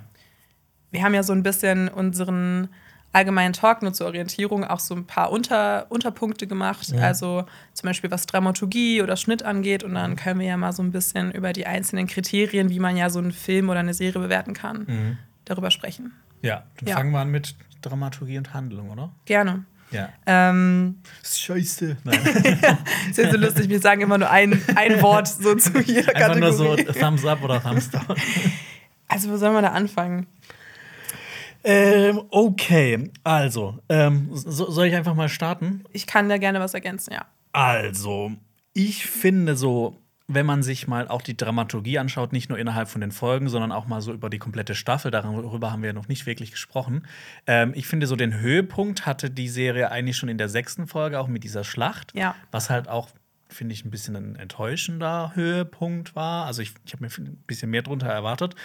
Wir 0.91 1.03
haben 1.03 1.15
ja 1.15 1.23
so 1.23 1.33
ein 1.33 1.41
bisschen 1.41 1.89
unseren 1.89 2.69
allgemeinen 3.13 3.53
Talk 3.53 3.81
nur 3.81 3.93
zur 3.93 4.05
Orientierung 4.07 4.63
auch 4.63 4.79
so 4.79 4.93
ein 4.93 5.05
paar 5.05 5.31
Unter 5.31 5.87
Unterpunkte 5.89 6.45
gemacht. 6.45 6.89
Ja. 6.89 6.99
Also 6.99 7.45
zum 7.73 7.87
Beispiel 7.87 8.11
was 8.11 8.27
Dramaturgie 8.27 9.01
oder 9.01 9.17
Schnitt 9.17 9.41
angeht. 9.41 9.83
Und 9.83 9.95
dann 9.95 10.15
können 10.15 10.39
wir 10.39 10.47
ja 10.47 10.57
mal 10.57 10.71
so 10.71 10.83
ein 10.83 10.91
bisschen 10.91 11.31
über 11.31 11.51
die 11.51 11.65
einzelnen 11.65 12.05
Kriterien, 12.05 12.69
wie 12.69 12.79
man 12.79 12.95
ja 12.95 13.09
so 13.09 13.17
einen 13.17 13.31
Film 13.31 13.69
oder 13.69 13.79
eine 13.79 13.95
Serie 13.95 14.21
bewerten 14.21 14.53
kann, 14.53 14.85
mhm. 14.87 15.17
darüber 15.45 15.71
sprechen. 15.71 16.13
Ja, 16.43 16.63
dann 16.77 16.89
ja. 16.89 16.95
fangen 16.95 17.11
wir 17.11 17.19
an 17.19 17.31
mit 17.31 17.55
Dramaturgie 17.81 18.37
und 18.37 18.53
Handlung, 18.53 18.89
oder? 18.89 19.11
Gerne. 19.25 19.65
Ja. 19.91 20.09
Ähm, 20.25 20.99
Scheiße. 21.23 21.97
Nein. 22.03 22.19
ist 23.09 23.17
ja 23.17 23.31
so 23.31 23.37
lustig, 23.37 23.69
wir 23.69 23.79
sagen 23.79 24.01
immer 24.01 24.17
nur 24.17 24.29
ein, 24.29 24.61
ein 24.75 25.01
Wort 25.01 25.27
so 25.27 25.55
zu 25.55 25.79
jeder 25.79 26.15
Einfach 26.15 26.35
Kategorie. 26.35 26.39
nur 26.39 26.51
so 26.51 26.75
Thumbs 26.93 27.25
up 27.25 27.43
oder 27.43 27.61
Thumbs 27.61 27.89
down. 27.89 28.03
Also, 29.07 29.29
wo 29.29 29.37
sollen 29.37 29.53
wir 29.53 29.61
da 29.61 29.69
anfangen? 29.69 30.27
Ähm, 31.63 32.21
okay, 32.29 33.11
also, 33.23 33.79
ähm, 33.89 34.29
so, 34.33 34.69
soll 34.69 34.87
ich 34.87 34.95
einfach 34.95 35.15
mal 35.15 35.29
starten? 35.29 35.83
Ich 35.91 36.05
kann 36.05 36.29
da 36.29 36.37
gerne 36.37 36.59
was 36.59 36.73
ergänzen, 36.73 37.13
ja. 37.13 37.25
Also, 37.53 38.31
ich 38.73 39.05
finde 39.05 39.55
so 39.55 39.97
wenn 40.27 40.45
man 40.45 40.61
sich 40.61 40.87
mal 40.87 41.07
auch 41.07 41.21
die 41.21 41.37
Dramaturgie 41.37 41.99
anschaut, 41.99 42.33
nicht 42.33 42.49
nur 42.49 42.59
innerhalb 42.59 42.89
von 42.89 42.99
den 42.99 43.11
Folgen, 43.11 43.47
sondern 43.47 43.71
auch 43.71 43.87
mal 43.87 44.01
so 44.01 44.11
über 44.11 44.29
die 44.29 44.39
komplette 44.39 44.75
Staffel, 44.75 45.09
darüber 45.09 45.71
haben 45.71 45.81
wir 45.81 45.87
ja 45.87 45.93
noch 45.93 46.09
nicht 46.09 46.25
wirklich 46.25 46.51
gesprochen. 46.51 47.07
Ähm, 47.47 47.71
ich 47.75 47.87
finde, 47.87 48.07
so 48.07 48.17
den 48.17 48.37
Höhepunkt 48.39 49.05
hatte 49.05 49.29
die 49.29 49.47
Serie 49.47 49.89
eigentlich 49.89 50.17
schon 50.17 50.27
in 50.27 50.37
der 50.37 50.49
sechsten 50.49 50.87
Folge, 50.87 51.19
auch 51.19 51.27
mit 51.27 51.45
dieser 51.45 51.63
Schlacht. 51.63 52.13
Ja. 52.13 52.35
Was 52.51 52.69
halt 52.69 52.89
auch, 52.89 53.09
finde 53.47 53.73
ich, 53.73 53.85
ein 53.85 53.91
bisschen 53.91 54.17
ein 54.17 54.35
enttäuschender 54.35 55.31
Höhepunkt 55.33 56.13
war. 56.13 56.45
Also 56.45 56.61
ich, 56.61 56.73
ich 56.85 56.91
habe 56.91 57.05
mir 57.05 57.11
ein 57.17 57.43
bisschen 57.47 57.69
mehr 57.69 57.81
drunter 57.81 58.07
erwartet. 58.07 58.55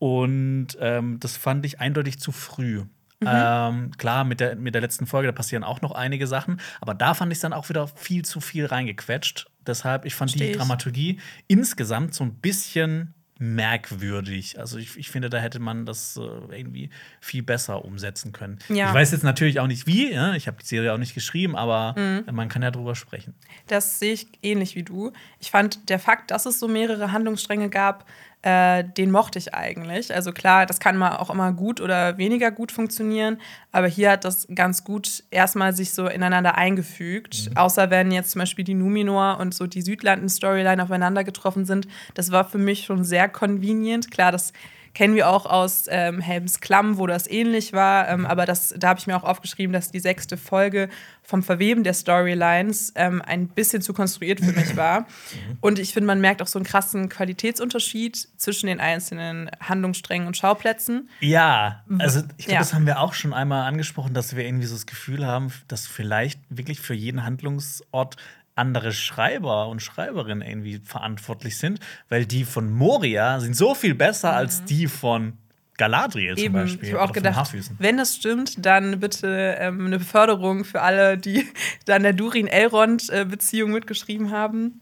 Und 0.00 0.76
ähm, 0.80 1.20
das 1.20 1.36
fand 1.36 1.64
ich 1.64 1.80
eindeutig 1.80 2.18
zu 2.18 2.32
früh. 2.32 2.82
Mhm. 3.20 3.28
Ähm, 3.30 3.90
klar, 3.98 4.24
mit 4.24 4.40
der, 4.40 4.56
mit 4.56 4.74
der 4.74 4.82
letzten 4.82 5.06
Folge, 5.06 5.28
da 5.28 5.32
passieren 5.32 5.62
auch 5.62 5.80
noch 5.80 5.92
einige 5.92 6.26
Sachen, 6.26 6.60
aber 6.80 6.94
da 6.94 7.14
fand 7.14 7.32
ich 7.32 7.36
es 7.36 7.42
dann 7.42 7.52
auch 7.52 7.68
wieder 7.68 7.86
viel 7.86 8.24
zu 8.24 8.40
viel 8.40 8.66
reingequetscht. 8.66 9.46
Deshalb, 9.66 10.04
ich 10.04 10.14
fand 10.14 10.30
Steh 10.30 10.38
die 10.38 10.50
ich. 10.50 10.56
Dramaturgie 10.56 11.20
insgesamt 11.46 12.14
so 12.14 12.24
ein 12.24 12.34
bisschen 12.34 13.14
merkwürdig. 13.38 14.58
Also 14.58 14.78
ich, 14.78 14.96
ich 14.96 15.10
finde, 15.10 15.28
da 15.28 15.38
hätte 15.38 15.58
man 15.58 15.86
das 15.86 16.16
äh, 16.16 16.56
irgendwie 16.56 16.90
viel 17.20 17.42
besser 17.42 17.84
umsetzen 17.84 18.32
können. 18.32 18.58
Ja. 18.68 18.88
Ich 18.88 18.94
weiß 18.94 19.10
jetzt 19.10 19.24
natürlich 19.24 19.58
auch 19.58 19.66
nicht 19.66 19.86
wie, 19.86 20.12
ja? 20.12 20.34
ich 20.34 20.46
habe 20.46 20.58
die 20.60 20.66
Serie 20.66 20.92
auch 20.92 20.98
nicht 20.98 21.14
geschrieben, 21.14 21.56
aber 21.56 21.94
mhm. 21.98 22.34
man 22.34 22.48
kann 22.48 22.62
ja 22.62 22.70
drüber 22.70 22.94
sprechen. 22.94 23.34
Das 23.66 23.98
sehe 23.98 24.12
ich 24.12 24.28
ähnlich 24.42 24.76
wie 24.76 24.84
du. 24.84 25.12
Ich 25.40 25.50
fand 25.50 25.88
der 25.88 25.98
Fakt, 25.98 26.30
dass 26.30 26.46
es 26.46 26.60
so 26.60 26.68
mehrere 26.68 27.10
Handlungsstränge 27.10 27.70
gab, 27.70 28.06
äh, 28.44 28.84
den 28.84 29.10
mochte 29.10 29.38
ich 29.38 29.54
eigentlich. 29.54 30.14
Also 30.14 30.30
klar, 30.30 30.66
das 30.66 30.78
kann 30.78 30.98
mal 30.98 31.16
auch 31.16 31.30
immer 31.30 31.54
gut 31.54 31.80
oder 31.80 32.18
weniger 32.18 32.50
gut 32.50 32.72
funktionieren, 32.72 33.38
aber 33.72 33.86
hier 33.86 34.10
hat 34.10 34.26
das 34.26 34.46
ganz 34.54 34.84
gut 34.84 35.24
erstmal 35.30 35.74
sich 35.74 35.94
so 35.94 36.06
ineinander 36.06 36.58
eingefügt. 36.58 37.48
Mhm. 37.48 37.56
Außer 37.56 37.88
wenn 37.88 38.12
jetzt 38.12 38.32
zum 38.32 38.40
Beispiel 38.40 38.64
die 38.64 38.74
Numinor 38.74 39.38
und 39.40 39.54
so 39.54 39.66
die 39.66 39.80
Südlanden-Storyline 39.80 40.82
aufeinander 40.82 41.24
getroffen 41.24 41.64
sind. 41.64 41.88
Das 42.12 42.32
war 42.32 42.44
für 42.44 42.58
mich 42.58 42.84
schon 42.84 43.02
sehr 43.02 43.30
convenient. 43.30 44.10
Klar, 44.10 44.30
das 44.30 44.52
Kennen 44.94 45.14
wir 45.16 45.28
auch 45.28 45.44
aus 45.44 45.86
ähm, 45.88 46.20
Helms 46.20 46.60
Klamm, 46.60 46.98
wo 46.98 47.06
das 47.06 47.28
ähnlich 47.28 47.72
war. 47.72 48.08
Ähm, 48.08 48.26
aber 48.26 48.46
das, 48.46 48.74
da 48.76 48.88
habe 48.88 49.00
ich 49.00 49.06
mir 49.06 49.16
auch 49.16 49.24
aufgeschrieben, 49.24 49.72
dass 49.72 49.90
die 49.90 50.00
sechste 50.00 50.36
Folge 50.36 50.88
vom 51.22 51.42
Verweben 51.42 51.84
der 51.84 51.94
Storylines 51.94 52.92
ähm, 52.94 53.22
ein 53.22 53.48
bisschen 53.48 53.82
zu 53.82 53.92
konstruiert 53.92 54.40
für 54.40 54.52
mich 54.52 54.76
war. 54.76 55.06
Mhm. 55.34 55.58
Und 55.60 55.78
ich 55.78 55.92
finde, 55.92 56.06
man 56.06 56.20
merkt 56.20 56.42
auch 56.42 56.46
so 56.46 56.58
einen 56.58 56.66
krassen 56.66 57.08
Qualitätsunterschied 57.08 58.28
zwischen 58.36 58.66
den 58.66 58.78
einzelnen 58.78 59.50
Handlungssträngen 59.60 60.26
und 60.26 60.36
Schauplätzen. 60.36 61.08
Ja, 61.20 61.82
also 61.98 62.20
ich 62.36 62.46
glaube, 62.46 62.54
ja. 62.54 62.58
das 62.58 62.74
haben 62.74 62.86
wir 62.86 63.00
auch 63.00 63.14
schon 63.14 63.32
einmal 63.32 63.66
angesprochen, 63.66 64.14
dass 64.14 64.36
wir 64.36 64.44
irgendwie 64.44 64.66
so 64.66 64.74
das 64.74 64.86
Gefühl 64.86 65.26
haben, 65.26 65.52
dass 65.68 65.86
vielleicht 65.86 66.40
wirklich 66.50 66.80
für 66.80 66.94
jeden 66.94 67.24
Handlungsort 67.24 68.16
andere 68.54 68.92
Schreiber 68.92 69.68
und 69.68 69.80
Schreiberinnen 69.80 70.46
irgendwie 70.46 70.80
verantwortlich 70.84 71.58
sind, 71.58 71.80
weil 72.08 72.26
die 72.26 72.44
von 72.44 72.70
Moria 72.72 73.40
sind 73.40 73.56
so 73.56 73.74
viel 73.74 73.94
besser 73.94 74.32
mhm. 74.32 74.38
als 74.38 74.64
die 74.64 74.86
von 74.86 75.38
Galadriel 75.76 76.36
zum 76.36 76.44
Eben, 76.44 76.54
Beispiel. 76.54 76.88
Ich 76.88 76.94
habe 76.94 77.02
auch 77.02 77.12
gedacht, 77.12 77.52
wenn 77.78 77.96
das 77.96 78.14
stimmt, 78.14 78.64
dann 78.64 79.00
bitte 79.00 79.56
ähm, 79.58 79.86
eine 79.86 79.98
Beförderung 79.98 80.64
für 80.64 80.80
alle, 80.82 81.18
die 81.18 81.46
da 81.84 81.96
in 81.96 82.04
der 82.04 82.12
Durin-Elrond-Beziehung 82.12 83.72
mitgeschrieben 83.72 84.30
haben. 84.30 84.80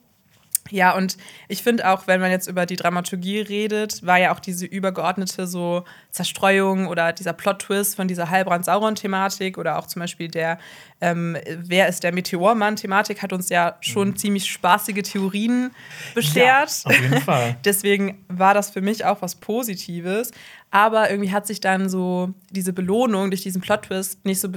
Ja, 0.70 0.94
und 0.94 1.16
ich 1.48 1.62
finde 1.62 1.88
auch, 1.90 2.06
wenn 2.06 2.20
man 2.20 2.30
jetzt 2.30 2.46
über 2.46 2.66
die 2.66 2.76
Dramaturgie 2.76 3.40
redet, 3.40 4.06
war 4.06 4.18
ja 4.18 4.32
auch 4.32 4.40
diese 4.40 4.64
übergeordnete 4.64 5.46
so 5.46 5.84
Zerstreuung 6.10 6.86
oder 6.86 7.12
dieser 7.12 7.32
Plot-Twist 7.32 7.96
von 7.96 8.08
dieser 8.08 8.30
Heilbrand-Sauron-Thematik 8.30 9.58
oder 9.58 9.78
auch 9.78 9.86
zum 9.86 10.00
Beispiel 10.00 10.28
der 10.28 10.58
ähm, 11.00 11.36
Wer 11.58 11.88
ist 11.88 12.04
der 12.04 12.12
Meteormann-Thematik 12.12 13.22
hat 13.22 13.32
uns 13.32 13.48
ja 13.48 13.76
schon 13.80 14.10
mhm. 14.10 14.16
ziemlich 14.16 14.50
spaßige 14.50 15.02
Theorien 15.02 15.72
beschert. 16.14 16.84
Ja, 16.84 16.90
auf 16.90 17.00
jeden 17.00 17.20
Fall. 17.20 17.56
Deswegen 17.64 18.24
war 18.28 18.54
das 18.54 18.70
für 18.70 18.80
mich 18.80 19.04
auch 19.04 19.20
was 19.20 19.34
Positives. 19.34 20.30
Aber 20.70 21.10
irgendwie 21.10 21.32
hat 21.32 21.46
sich 21.46 21.60
dann 21.60 21.90
so 21.90 22.32
diese 22.50 22.72
Belohnung 22.72 23.30
durch 23.30 23.42
diesen 23.42 23.60
Plot-Twist 23.60 24.24
nicht 24.24 24.40
so 24.40 24.48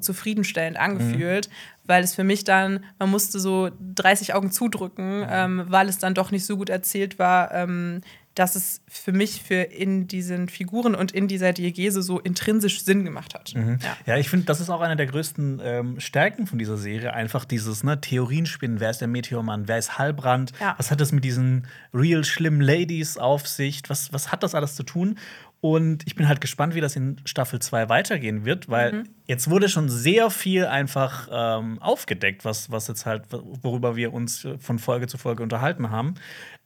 zufriedenstellend 0.00 0.76
angefühlt, 0.76 1.48
mhm. 1.48 1.52
Weil 1.84 2.04
es 2.04 2.14
für 2.14 2.24
mich 2.24 2.44
dann, 2.44 2.84
man 2.98 3.10
musste 3.10 3.40
so 3.40 3.70
30 3.94 4.34
Augen 4.34 4.52
zudrücken, 4.52 5.20
mhm. 5.20 5.26
ähm, 5.28 5.64
weil 5.68 5.88
es 5.88 5.98
dann 5.98 6.14
doch 6.14 6.30
nicht 6.30 6.46
so 6.46 6.56
gut 6.56 6.68
erzählt 6.68 7.18
war, 7.18 7.52
ähm, 7.52 8.02
dass 8.34 8.56
es 8.56 8.80
für 8.88 9.12
mich 9.12 9.42
für 9.42 9.62
in 9.62 10.06
diesen 10.06 10.48
Figuren 10.48 10.94
und 10.94 11.12
in 11.12 11.28
dieser 11.28 11.52
Diegese 11.52 12.02
so 12.02 12.18
intrinsisch 12.18 12.82
Sinn 12.82 13.04
gemacht 13.04 13.34
hat. 13.34 13.54
Mhm. 13.54 13.78
Ja. 13.82 13.96
ja. 14.06 14.16
ich 14.18 14.30
finde, 14.30 14.46
das 14.46 14.60
ist 14.60 14.70
auch 14.70 14.80
eine 14.80 14.96
der 14.96 15.06
größten 15.06 15.60
ähm, 15.62 16.00
Stärken 16.00 16.46
von 16.46 16.58
dieser 16.58 16.78
Serie. 16.78 17.12
Einfach 17.12 17.44
dieses 17.44 17.84
ne, 17.84 18.00
Theorienspinnen. 18.00 18.80
Wer 18.80 18.90
ist 18.90 19.00
der 19.00 19.08
Meteormann? 19.08 19.68
Wer 19.68 19.78
ist 19.78 19.98
Halbrand? 19.98 20.52
Ja. 20.60 20.74
Was 20.78 20.90
hat 20.90 21.00
das 21.00 21.12
mit 21.12 21.24
diesen 21.24 21.66
real 21.92 22.24
schlimmen 22.24 22.62
Ladies 22.62 23.18
auf 23.18 23.46
sich? 23.46 23.82
Was, 23.88 24.12
was 24.12 24.32
hat 24.32 24.42
das 24.42 24.54
alles 24.54 24.76
zu 24.76 24.82
tun? 24.82 25.18
Und 25.64 26.04
ich 26.08 26.16
bin 26.16 26.26
halt 26.26 26.40
gespannt, 26.40 26.74
wie 26.74 26.80
das 26.80 26.96
in 26.96 27.20
Staffel 27.24 27.60
2 27.60 27.88
weitergehen 27.88 28.44
wird, 28.44 28.68
weil 28.68 28.92
mhm. 28.92 29.04
jetzt 29.28 29.48
wurde 29.48 29.68
schon 29.68 29.88
sehr 29.88 30.28
viel 30.28 30.66
einfach 30.66 31.28
ähm, 31.30 31.80
aufgedeckt, 31.80 32.44
was, 32.44 32.72
was 32.72 32.88
jetzt 32.88 33.06
halt, 33.06 33.26
worüber 33.30 33.94
wir 33.94 34.12
uns 34.12 34.44
von 34.58 34.80
Folge 34.80 35.06
zu 35.06 35.18
Folge 35.18 35.40
unterhalten 35.40 35.90
haben. 35.90 36.14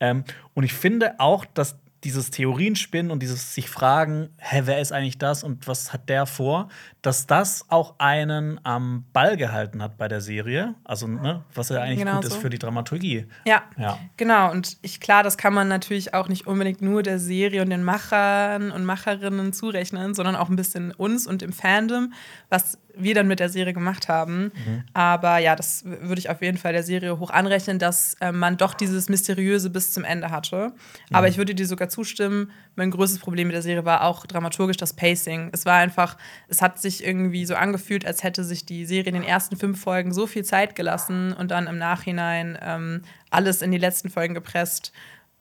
Ähm, 0.00 0.24
und 0.54 0.64
ich 0.64 0.72
finde 0.72 1.20
auch, 1.20 1.44
dass 1.44 1.78
dieses 2.06 2.30
Theorienspinnen 2.30 3.10
und 3.10 3.20
dieses 3.20 3.52
sich 3.52 3.68
fragen, 3.68 4.30
hä, 4.38 4.62
wer 4.64 4.80
ist 4.80 4.92
eigentlich 4.92 5.18
das 5.18 5.42
und 5.42 5.66
was 5.66 5.92
hat 5.92 6.08
der 6.08 6.26
vor, 6.26 6.68
dass 7.02 7.26
das 7.26 7.66
auch 7.68 7.96
einen 7.98 8.60
am 8.64 9.04
Ball 9.12 9.36
gehalten 9.36 9.82
hat 9.82 9.98
bei 9.98 10.06
der 10.06 10.20
Serie. 10.20 10.76
Also, 10.84 11.08
ne, 11.08 11.42
was 11.52 11.68
ja 11.68 11.80
eigentlich 11.80 11.98
genau 11.98 12.14
gut 12.14 12.24
so. 12.24 12.28
ist 12.28 12.36
für 12.36 12.48
die 12.48 12.60
Dramaturgie. 12.60 13.26
Ja, 13.44 13.64
ja, 13.76 13.98
genau. 14.16 14.52
Und 14.52 14.78
ich, 14.82 15.00
klar, 15.00 15.24
das 15.24 15.36
kann 15.36 15.52
man 15.52 15.66
natürlich 15.66 16.14
auch 16.14 16.28
nicht 16.28 16.46
unbedingt 16.46 16.80
nur 16.80 17.02
der 17.02 17.18
Serie 17.18 17.62
und 17.62 17.70
den 17.70 17.82
Machern 17.82 18.70
und 18.70 18.84
Macherinnen 18.84 19.52
zurechnen, 19.52 20.14
sondern 20.14 20.36
auch 20.36 20.48
ein 20.48 20.56
bisschen 20.56 20.92
uns 20.92 21.26
und 21.26 21.42
dem 21.42 21.52
Fandom, 21.52 22.12
was 22.50 22.78
wir 22.96 23.14
dann 23.14 23.28
mit 23.28 23.40
der 23.40 23.48
Serie 23.48 23.72
gemacht 23.72 24.08
haben. 24.08 24.52
Mhm. 24.54 24.84
Aber 24.94 25.38
ja, 25.38 25.54
das 25.54 25.84
würde 25.84 26.18
ich 26.18 26.30
auf 26.30 26.42
jeden 26.42 26.56
Fall 26.56 26.72
der 26.72 26.82
Serie 26.82 27.18
hoch 27.18 27.30
anrechnen, 27.30 27.78
dass 27.78 28.14
äh, 28.20 28.32
man 28.32 28.56
doch 28.56 28.74
dieses 28.74 29.08
Mysteriöse 29.08 29.70
bis 29.70 29.92
zum 29.92 30.04
Ende 30.04 30.30
hatte. 30.30 30.72
Aber 31.12 31.26
mhm. 31.26 31.32
ich 31.32 31.38
würde 31.38 31.54
dir 31.54 31.66
sogar 31.66 31.88
zustimmen, 31.88 32.50
mein 32.74 32.90
größtes 32.90 33.18
Problem 33.18 33.48
mit 33.48 33.54
der 33.54 33.62
Serie 33.62 33.84
war 33.84 34.04
auch 34.04 34.26
dramaturgisch 34.26 34.76
das 34.76 34.94
Pacing. 34.94 35.50
Es 35.52 35.66
war 35.66 35.76
einfach, 35.76 36.16
es 36.48 36.62
hat 36.62 36.80
sich 36.80 37.04
irgendwie 37.04 37.44
so 37.46 37.54
angefühlt, 37.54 38.06
als 38.06 38.22
hätte 38.22 38.44
sich 38.44 38.64
die 38.66 38.86
Serie 38.86 39.08
in 39.08 39.14
den 39.14 39.24
ersten 39.24 39.56
fünf 39.56 39.80
Folgen 39.80 40.12
so 40.12 40.26
viel 40.26 40.44
Zeit 40.44 40.74
gelassen 40.74 41.32
und 41.32 41.50
dann 41.50 41.66
im 41.66 41.78
Nachhinein 41.78 42.58
ähm, 42.62 43.02
alles 43.30 43.62
in 43.62 43.70
die 43.70 43.78
letzten 43.78 44.10
Folgen 44.10 44.34
gepresst. 44.34 44.92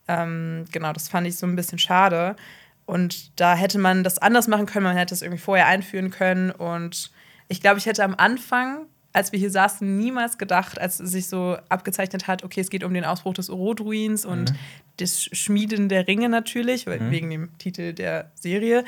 Ähm, 0.07 0.65
genau, 0.71 0.93
das 0.93 1.09
fand 1.09 1.25
ich 1.27 1.37
so 1.37 1.47
ein 1.47 1.55
bisschen 1.55 1.79
schade. 1.79 2.35
Und 2.85 3.39
da 3.39 3.55
hätte 3.55 3.79
man 3.79 4.03
das 4.03 4.19
anders 4.19 4.47
machen 4.47 4.67
können, 4.67 4.83
man 4.83 4.97
hätte 4.97 5.13
es 5.13 5.21
irgendwie 5.21 5.41
vorher 5.41 5.67
einführen 5.67 6.11
können 6.11 6.51
und 6.51 7.11
ich 7.47 7.61
glaube, 7.61 7.77
ich 7.77 7.85
hätte 7.85 8.03
am 8.03 8.15
Anfang, 8.15 8.85
als 9.13 9.31
wir 9.31 9.39
hier 9.39 9.51
saßen, 9.51 9.97
niemals 9.97 10.37
gedacht, 10.37 10.79
als 10.79 10.99
es 10.99 11.11
sich 11.11 11.27
so 11.27 11.57
abgezeichnet 11.69 12.27
hat, 12.27 12.43
okay, 12.43 12.61
es 12.61 12.69
geht 12.69 12.83
um 12.83 12.93
den 12.93 13.05
Ausbruch 13.05 13.33
des 13.33 13.49
Orodruins 13.49 14.25
mhm. 14.25 14.31
und 14.31 14.53
das 14.97 15.23
Schmieden 15.23 15.89
der 15.89 16.07
Ringe 16.07 16.29
natürlich, 16.29 16.85
mhm. 16.85 17.11
wegen 17.11 17.29
dem 17.29 17.57
Titel 17.57 17.93
der 17.93 18.31
Serie 18.35 18.83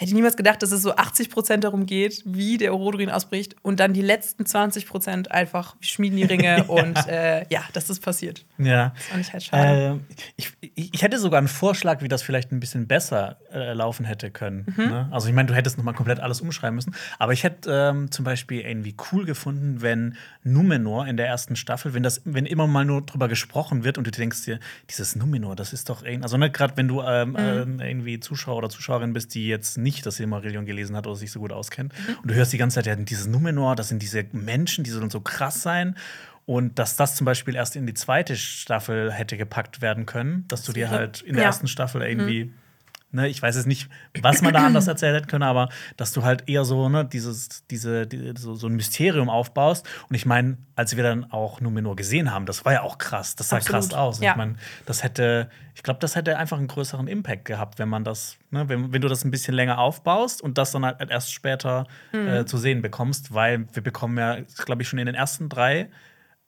hätte 0.00 0.14
niemals 0.14 0.36
gedacht, 0.36 0.62
dass 0.62 0.72
es 0.72 0.80
so 0.80 0.96
80 0.96 1.28
Prozent 1.28 1.62
darum 1.62 1.84
geht, 1.84 2.22
wie 2.24 2.56
der 2.56 2.72
Orodrin 2.72 3.10
ausbricht 3.10 3.54
und 3.60 3.80
dann 3.80 3.92
die 3.92 4.00
letzten 4.00 4.46
20 4.46 4.86
Prozent 4.86 5.30
einfach 5.30 5.76
schmieden 5.80 6.16
die 6.16 6.24
Ringe 6.24 6.44
ja. 6.58 6.64
und 6.64 6.96
äh, 7.06 7.44
ja, 7.50 7.62
das 7.74 7.90
ist 7.90 8.00
passiert. 8.00 8.46
Ja. 8.56 8.94
Das 8.96 9.04
fand 9.04 9.26
ich 9.26 9.32
halt 9.34 9.42
schade. 9.42 10.00
Äh, 10.08 10.14
ich, 10.36 10.52
ich, 10.74 11.02
hätte 11.02 11.18
sogar 11.18 11.36
einen 11.36 11.48
Vorschlag, 11.48 12.00
wie 12.00 12.08
das 12.08 12.22
vielleicht 12.22 12.50
ein 12.50 12.60
bisschen 12.60 12.86
besser 12.86 13.36
äh, 13.52 13.74
laufen 13.74 14.06
hätte 14.06 14.30
können. 14.30 14.74
Mhm. 14.74 14.84
Ne? 14.86 15.08
Also 15.10 15.28
ich 15.28 15.34
meine, 15.34 15.48
du 15.48 15.54
hättest 15.54 15.76
noch 15.76 15.84
mal 15.84 15.92
komplett 15.92 16.18
alles 16.18 16.40
umschreiben 16.40 16.76
müssen, 16.76 16.94
aber 17.18 17.34
ich 17.34 17.44
hätte 17.44 17.70
ähm, 17.70 18.10
zum 18.10 18.24
Beispiel 18.24 18.62
irgendwie 18.62 18.96
cool 19.12 19.26
gefunden, 19.26 19.82
wenn 19.82 20.16
Numenor 20.42 21.08
in 21.08 21.18
der 21.18 21.26
ersten 21.26 21.56
Staffel, 21.56 21.92
wenn 21.92 22.02
das, 22.02 22.22
wenn 22.24 22.46
immer 22.46 22.66
mal 22.66 22.86
nur 22.86 23.02
drüber 23.02 23.28
gesprochen 23.28 23.84
wird 23.84 23.98
und 23.98 24.06
du 24.06 24.10
denkst 24.10 24.46
dir, 24.46 24.60
dieses 24.88 25.14
Numenor, 25.14 25.56
das 25.56 25.74
ist 25.74 25.90
doch 25.90 26.02
irgendwie, 26.02 26.22
also 26.22 26.38
ne, 26.38 26.50
gerade 26.50 26.78
wenn 26.78 26.88
du 26.88 27.02
ähm, 27.02 27.32
mhm. 27.32 27.80
Äh, 27.80 27.90
irgendwie 27.90 28.18
Zuschauer 28.18 28.56
oder 28.56 28.70
Zuschauerin 28.70 29.12
bist, 29.12 29.34
die 29.34 29.46
jetzt 29.46 29.76
nicht 29.76 29.89
nicht 29.90 30.06
das 30.06 30.16
Silmarillion 30.16 30.66
gelesen 30.66 30.96
hat 30.96 31.06
oder 31.06 31.16
sich 31.16 31.32
so 31.32 31.40
gut 31.40 31.52
auskennt. 31.52 31.92
Mhm. 31.92 32.14
Und 32.22 32.30
du 32.30 32.34
hörst 32.34 32.52
die 32.52 32.58
ganze 32.58 32.76
Zeit, 32.76 32.86
ja, 32.86 32.96
dieses 32.96 33.26
Numenor, 33.26 33.76
das 33.76 33.88
sind 33.88 34.02
diese 34.02 34.24
Menschen, 34.32 34.84
die 34.84 34.90
sollen 34.90 35.10
so 35.10 35.20
krass 35.20 35.62
sein. 35.62 35.96
Und 36.46 36.78
dass 36.78 36.96
das 36.96 37.14
zum 37.14 37.24
Beispiel 37.24 37.54
erst 37.54 37.76
in 37.76 37.86
die 37.86 37.94
zweite 37.94 38.36
Staffel 38.36 39.12
hätte 39.12 39.36
gepackt 39.36 39.82
werden 39.82 40.06
können, 40.06 40.44
dass 40.48 40.62
du 40.62 40.72
dir 40.72 40.90
halt 40.90 41.20
in 41.22 41.34
der 41.34 41.42
ja. 41.42 41.48
ersten 41.48 41.68
Staffel 41.68 42.02
irgendwie 42.02 42.46
mhm. 42.46 42.54
Ne, 43.12 43.28
ich 43.28 43.42
weiß 43.42 43.56
jetzt 43.56 43.66
nicht, 43.66 43.88
was 44.22 44.40
man 44.40 44.54
da 44.54 44.64
anders 44.64 44.86
erzählt 44.86 45.16
hätte 45.16 45.26
können, 45.26 45.42
aber 45.42 45.68
dass 45.96 46.12
du 46.12 46.22
halt 46.22 46.48
eher 46.48 46.64
so, 46.64 46.88
ne, 46.88 47.04
dieses, 47.04 47.66
diese, 47.66 48.06
die, 48.06 48.34
so, 48.36 48.54
so, 48.54 48.68
ein 48.68 48.76
Mysterium 48.76 49.28
aufbaust. 49.28 49.84
Und 50.08 50.14
ich 50.14 50.26
meine, 50.26 50.58
als 50.76 50.94
wir 50.94 51.02
dann 51.02 51.30
auch 51.32 51.60
Numenor 51.60 51.96
gesehen 51.96 52.32
haben, 52.32 52.46
das 52.46 52.64
war 52.64 52.72
ja 52.72 52.82
auch 52.82 52.98
krass. 52.98 53.34
Das 53.34 53.48
sah 53.48 53.56
Absolut. 53.56 53.82
krass 53.82 53.94
aus. 53.94 54.20
Ja. 54.20 54.30
Ich 54.30 54.36
meine, 54.36 54.54
das 54.86 55.02
hätte, 55.02 55.50
ich 55.74 55.82
glaube, 55.82 55.98
das 55.98 56.14
hätte 56.14 56.38
einfach 56.38 56.58
einen 56.58 56.68
größeren 56.68 57.08
Impact 57.08 57.46
gehabt, 57.46 57.80
wenn 57.80 57.88
man 57.88 58.04
das, 58.04 58.36
ne, 58.50 58.68
wenn, 58.68 58.92
wenn 58.92 59.02
du 59.02 59.08
das 59.08 59.24
ein 59.24 59.32
bisschen 59.32 59.54
länger 59.54 59.78
aufbaust 59.78 60.40
und 60.40 60.56
das 60.56 60.70
dann 60.70 60.84
halt 60.84 61.10
erst 61.10 61.32
später 61.32 61.88
mhm. 62.12 62.28
äh, 62.28 62.46
zu 62.46 62.58
sehen 62.58 62.80
bekommst, 62.80 63.34
weil 63.34 63.66
wir 63.72 63.82
bekommen 63.82 64.18
ja, 64.18 64.38
glaube 64.64 64.82
ich, 64.82 64.88
schon 64.88 65.00
in 65.00 65.06
den 65.06 65.16
ersten 65.16 65.48
drei 65.48 65.90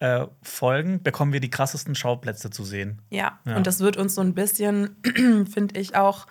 äh, 0.03 0.27
Folgen 0.43 1.01
bekommen 1.03 1.33
wir 1.33 1.39
die 1.39 1.51
krassesten 1.51 1.95
Schauplätze 1.95 2.51
zu 2.51 2.65
sehen. 2.65 3.03
Ja, 3.11 3.39
ja. 3.45 3.57
und 3.57 3.69
das 3.69 3.79
wird 3.79 3.97
uns 3.97 4.17
so 4.17 4.21
ein 4.21 4.35
bisschen, 4.35 4.97
finde 5.49 5.79
ich, 5.79 5.95
auch 5.95 6.27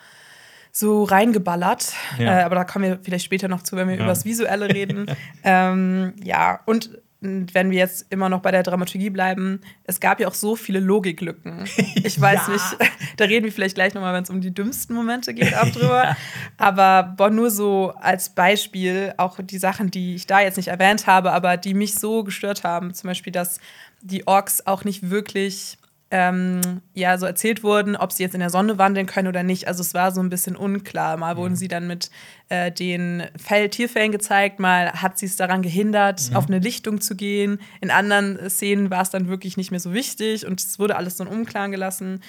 so 0.71 1.03
reingeballert. 1.03 1.93
Ja. 2.17 2.39
Äh, 2.39 2.43
aber 2.43 2.55
da 2.55 2.63
kommen 2.63 2.85
wir 2.85 2.99
vielleicht 3.01 3.25
später 3.25 3.47
noch 3.47 3.63
zu, 3.63 3.75
wenn 3.75 3.87
wir 3.87 3.95
ja. 3.95 4.01
über 4.01 4.09
das 4.09 4.25
Visuelle 4.25 4.69
reden. 4.73 5.05
ähm, 5.43 6.13
ja, 6.23 6.59
und 6.65 6.89
wenn 7.21 7.69
wir 7.69 7.77
jetzt 7.77 8.07
immer 8.09 8.29
noch 8.29 8.39
bei 8.39 8.49
der 8.49 8.63
Dramaturgie 8.63 9.11
bleiben, 9.11 9.61
es 9.83 9.99
gab 9.99 10.19
ja 10.19 10.27
auch 10.27 10.33
so 10.33 10.55
viele 10.55 10.79
Logiklücken. 10.79 11.65
Ich 12.03 12.19
weiß 12.19 12.47
ja. 12.47 12.53
nicht, 12.53 12.91
da 13.17 13.25
reden 13.25 13.45
wir 13.45 13.51
vielleicht 13.51 13.75
gleich 13.75 13.93
nochmal, 13.93 14.13
wenn 14.13 14.23
es 14.23 14.29
um 14.29 14.41
die 14.41 14.53
dümmsten 14.53 14.95
Momente 14.95 15.33
geht, 15.33 15.55
auch 15.55 15.69
drüber. 15.69 16.03
ja. 16.03 16.17
Aber 16.57 17.13
boah, 17.15 17.29
nur 17.29 17.51
so 17.51 17.93
als 17.99 18.29
Beispiel, 18.29 19.13
auch 19.17 19.39
die 19.39 19.59
Sachen, 19.59 19.91
die 19.91 20.15
ich 20.15 20.25
da 20.25 20.41
jetzt 20.41 20.57
nicht 20.57 20.69
erwähnt 20.69 21.05
habe, 21.05 21.31
aber 21.31 21.57
die 21.57 21.75
mich 21.75 21.95
so 21.95 22.23
gestört 22.23 22.63
haben, 22.63 22.93
zum 22.93 23.09
Beispiel, 23.09 23.31
dass 23.31 23.59
die 24.01 24.25
Orks 24.25 24.65
auch 24.65 24.83
nicht 24.83 25.11
wirklich 25.11 25.77
ähm, 26.11 26.81
ja 26.93 27.17
so 27.17 27.25
erzählt 27.25 27.63
wurden, 27.63 27.95
ob 27.95 28.11
sie 28.11 28.23
jetzt 28.23 28.33
in 28.33 28.41
der 28.41 28.49
Sonne 28.49 28.77
wandeln 28.77 29.07
können 29.07 29.29
oder 29.29 29.43
nicht. 29.43 29.67
Also 29.67 29.81
es 29.81 29.93
war 29.93 30.11
so 30.11 30.21
ein 30.21 30.29
bisschen 30.29 30.55
unklar. 30.55 31.17
Mal 31.17 31.37
wurden 31.37 31.53
mhm. 31.53 31.57
sie 31.57 31.67
dann 31.69 31.87
mit 31.87 32.11
äh, 32.49 32.71
den 32.71 33.23
Fell 33.37 33.69
Tierfällen 33.69 34.11
gezeigt, 34.11 34.59
mal 34.59 34.91
hat 34.91 35.17
sie 35.17 35.25
es 35.25 35.37
daran 35.37 35.61
gehindert, 35.61 36.29
mhm. 36.29 36.35
auf 36.35 36.47
eine 36.47 36.59
Lichtung 36.59 36.99
zu 36.99 37.15
gehen. 37.15 37.59
In 37.79 37.91
anderen 37.91 38.49
Szenen 38.49 38.89
war 38.89 39.01
es 39.01 39.09
dann 39.09 39.29
wirklich 39.29 39.55
nicht 39.55 39.71
mehr 39.71 39.79
so 39.79 39.93
wichtig 39.93 40.45
und 40.45 40.61
es 40.61 40.77
wurde 40.79 40.97
alles 40.97 41.17
so 41.17 41.23
in 41.23 41.29
Unklaren 41.29 41.71
gelassen 41.71 42.21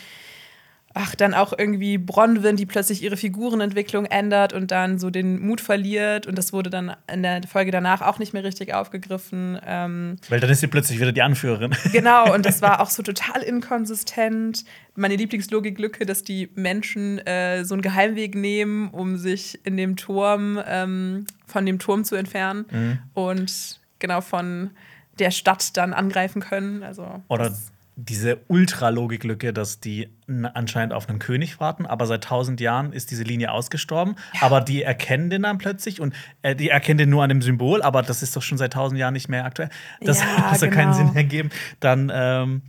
ach, 0.94 1.14
dann 1.14 1.34
auch 1.34 1.52
irgendwie 1.56 1.98
Bronwyn, 1.98 2.56
die 2.56 2.66
plötzlich 2.66 3.02
ihre 3.02 3.16
Figurenentwicklung 3.16 4.04
ändert 4.06 4.52
und 4.52 4.70
dann 4.70 4.98
so 4.98 5.10
den 5.10 5.40
Mut 5.40 5.60
verliert. 5.60 6.26
Und 6.26 6.36
das 6.36 6.52
wurde 6.52 6.70
dann 6.70 6.94
in 7.12 7.22
der 7.22 7.42
Folge 7.48 7.70
danach 7.70 8.02
auch 8.02 8.18
nicht 8.18 8.32
mehr 8.32 8.44
richtig 8.44 8.74
aufgegriffen. 8.74 9.58
Ähm 9.64 10.16
Weil 10.28 10.40
dann 10.40 10.50
ist 10.50 10.60
sie 10.60 10.66
plötzlich 10.66 11.00
wieder 11.00 11.12
die 11.12 11.22
Anführerin. 11.22 11.74
Genau, 11.92 12.32
und 12.32 12.46
das 12.46 12.62
war 12.62 12.80
auch 12.82 12.90
so 12.90 13.02
total 13.02 13.42
inkonsistent. 13.42 14.64
Meine 14.94 15.16
Lieblingslogik-Lücke, 15.16 16.06
dass 16.06 16.24
die 16.24 16.50
Menschen 16.54 17.18
äh, 17.26 17.64
so 17.64 17.74
einen 17.74 17.82
Geheimweg 17.82 18.34
nehmen, 18.34 18.88
um 18.90 19.16
sich 19.16 19.60
in 19.64 19.76
dem 19.76 19.96
Turm, 19.96 20.60
ähm, 20.66 21.26
von 21.46 21.66
dem 21.66 21.78
Turm 21.78 22.04
zu 22.04 22.14
entfernen. 22.14 22.64
Mhm. 22.70 22.98
Und 23.14 23.80
genau 23.98 24.20
von 24.20 24.70
der 25.18 25.30
Stadt 25.30 25.76
dann 25.76 25.92
angreifen 25.92 26.40
können. 26.40 26.82
Also, 26.82 27.22
Oder 27.28 27.52
diese 27.94 28.40
Ultralogiklücke, 28.48 29.52
dass 29.52 29.80
die 29.80 30.08
anscheinend 30.54 30.94
auf 30.94 31.08
einen 31.08 31.18
König 31.18 31.60
warten, 31.60 31.84
aber 31.84 32.06
seit 32.06 32.24
tausend 32.24 32.60
Jahren 32.60 32.92
ist 32.92 33.10
diese 33.10 33.22
Linie 33.22 33.52
ausgestorben. 33.52 34.16
Ja. 34.34 34.42
Aber 34.42 34.60
die 34.60 34.82
erkennen 34.82 35.28
den 35.28 35.42
dann 35.42 35.58
plötzlich 35.58 36.00
und 36.00 36.14
äh, 36.40 36.56
die 36.56 36.70
erkennen 36.70 36.98
den 36.98 37.10
nur 37.10 37.22
an 37.22 37.28
dem 37.28 37.42
Symbol, 37.42 37.82
aber 37.82 38.02
das 38.02 38.22
ist 38.22 38.34
doch 38.34 38.42
schon 38.42 38.56
seit 38.56 38.72
tausend 38.72 38.98
Jahren 38.98 39.12
nicht 39.12 39.28
mehr 39.28 39.44
aktuell. 39.44 39.68
Das 40.00 40.20
ja, 40.20 40.26
hat 40.50 40.60
genau. 40.60 40.72
keinen 40.72 40.94
Sinn 40.94 41.14
ergeben. 41.14 41.50
Dann 41.80 42.10
ähm, 42.14 42.62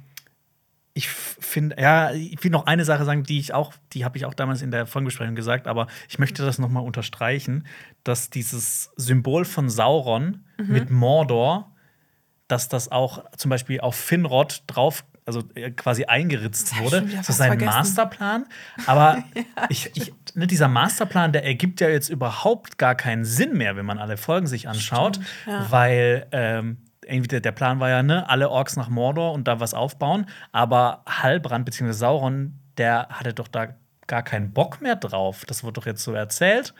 ich 0.93 1.09
finde, 1.09 1.77
ja, 1.79 2.11
ich 2.11 2.43
will 2.43 2.51
noch 2.51 2.67
eine 2.67 2.85
Sache 2.85 3.03
sagen, 3.05 3.23
die 3.23 3.39
ich 3.39 3.53
auch, 3.53 3.73
die 3.93 4.05
habe 4.05 4.17
ich 4.17 4.25
auch 4.25 4.33
damals 4.33 4.61
in 4.61 4.69
der 4.69 4.85
Folgenbesprechung 4.85 5.35
gesagt, 5.35 5.67
aber 5.67 5.87
ich 6.07 6.19
möchte 6.19 6.45
das 6.45 6.59
noch 6.59 6.69
mal 6.69 6.81
unterstreichen, 6.81 7.65
dass 8.03 8.29
dieses 8.29 8.91
Symbol 8.95 9.45
von 9.45 9.69
Sauron 9.69 10.43
mhm. 10.57 10.71
mit 10.71 10.91
Mordor, 10.91 11.73
dass 12.47 12.69
das 12.69 12.91
auch 12.91 13.23
zum 13.37 13.49
Beispiel 13.49 13.79
auf 13.79 13.95
Finrod 13.95 14.63
drauf 14.67 15.03
also 15.25 15.43
äh, 15.55 15.71
quasi 15.71 16.05
eingeritzt 16.05 16.77
wurde. 16.79 17.01
Das 17.15 17.29
ist 17.29 17.41
ein 17.41 17.57
Masterplan. 17.63 18.45
Aber 18.85 19.23
ja, 19.35 19.43
ich, 19.69 19.91
ich, 19.95 20.13
ne, 20.33 20.47
dieser 20.47 20.67
Masterplan, 20.67 21.31
der 21.31 21.45
ergibt 21.45 21.81
ja 21.81 21.89
jetzt 21.89 22.09
überhaupt 22.09 22.77
gar 22.77 22.95
keinen 22.95 23.25
Sinn 23.25 23.57
mehr, 23.57 23.75
wenn 23.75 23.85
man 23.85 23.99
alle 23.99 24.17
Folgen 24.17 24.47
sich 24.47 24.67
anschaut, 24.67 25.19
ja. 25.45 25.65
weil 25.69 26.27
ähm, 26.31 26.77
irgendwie 27.05 27.39
der, 27.39 27.51
Plan 27.51 27.79
war 27.79 27.89
ja, 27.89 28.03
ne, 28.03 28.29
alle 28.29 28.49
Orks 28.49 28.75
nach 28.75 28.89
Mordor 28.89 29.33
und 29.33 29.47
da 29.47 29.59
was 29.59 29.73
aufbauen. 29.73 30.25
Aber 30.51 31.03
Halbrand 31.07 31.65
bzw. 31.65 31.91
Sauron, 31.91 32.59
der 32.77 33.07
hatte 33.09 33.33
doch 33.33 33.47
da 33.47 33.75
gar 34.07 34.23
keinen 34.23 34.51
Bock 34.51 34.81
mehr 34.81 34.95
drauf. 34.95 35.43
Das 35.45 35.63
wurde 35.63 35.73
doch 35.73 35.85
jetzt 35.85 36.03
so 36.03 36.13
erzählt. 36.13 36.73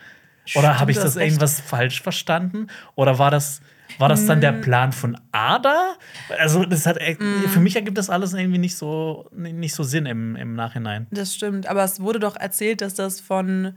Oder 0.54 0.78
habe 0.78 0.90
ich 0.90 0.98
das, 0.98 1.14
das 1.14 1.16
irgendwas 1.16 1.60
falsch 1.60 2.02
verstanden? 2.02 2.66
Oder 2.96 3.18
war 3.18 3.30
das, 3.30 3.62
war 3.98 4.08
das 4.08 4.26
dann 4.26 4.40
der 4.40 4.52
mm. 4.52 4.60
Plan 4.60 4.92
von 4.92 5.18
Ada? 5.32 5.94
Also, 6.38 6.64
das 6.64 6.86
hat, 6.86 6.96
mm. 6.96 7.48
für 7.48 7.60
mich 7.60 7.76
ergibt 7.76 7.98
das 7.98 8.10
alles 8.10 8.34
irgendwie 8.34 8.58
nicht 8.58 8.76
so, 8.76 9.28
nicht 9.32 9.74
so 9.74 9.82
Sinn 9.82 10.06
im, 10.06 10.36
im 10.36 10.54
Nachhinein. 10.54 11.06
Das 11.10 11.34
stimmt, 11.34 11.66
aber 11.66 11.84
es 11.84 12.00
wurde 12.00 12.18
doch 12.18 12.36
erzählt, 12.36 12.80
dass 12.80 12.94
das 12.94 13.20
von 13.20 13.74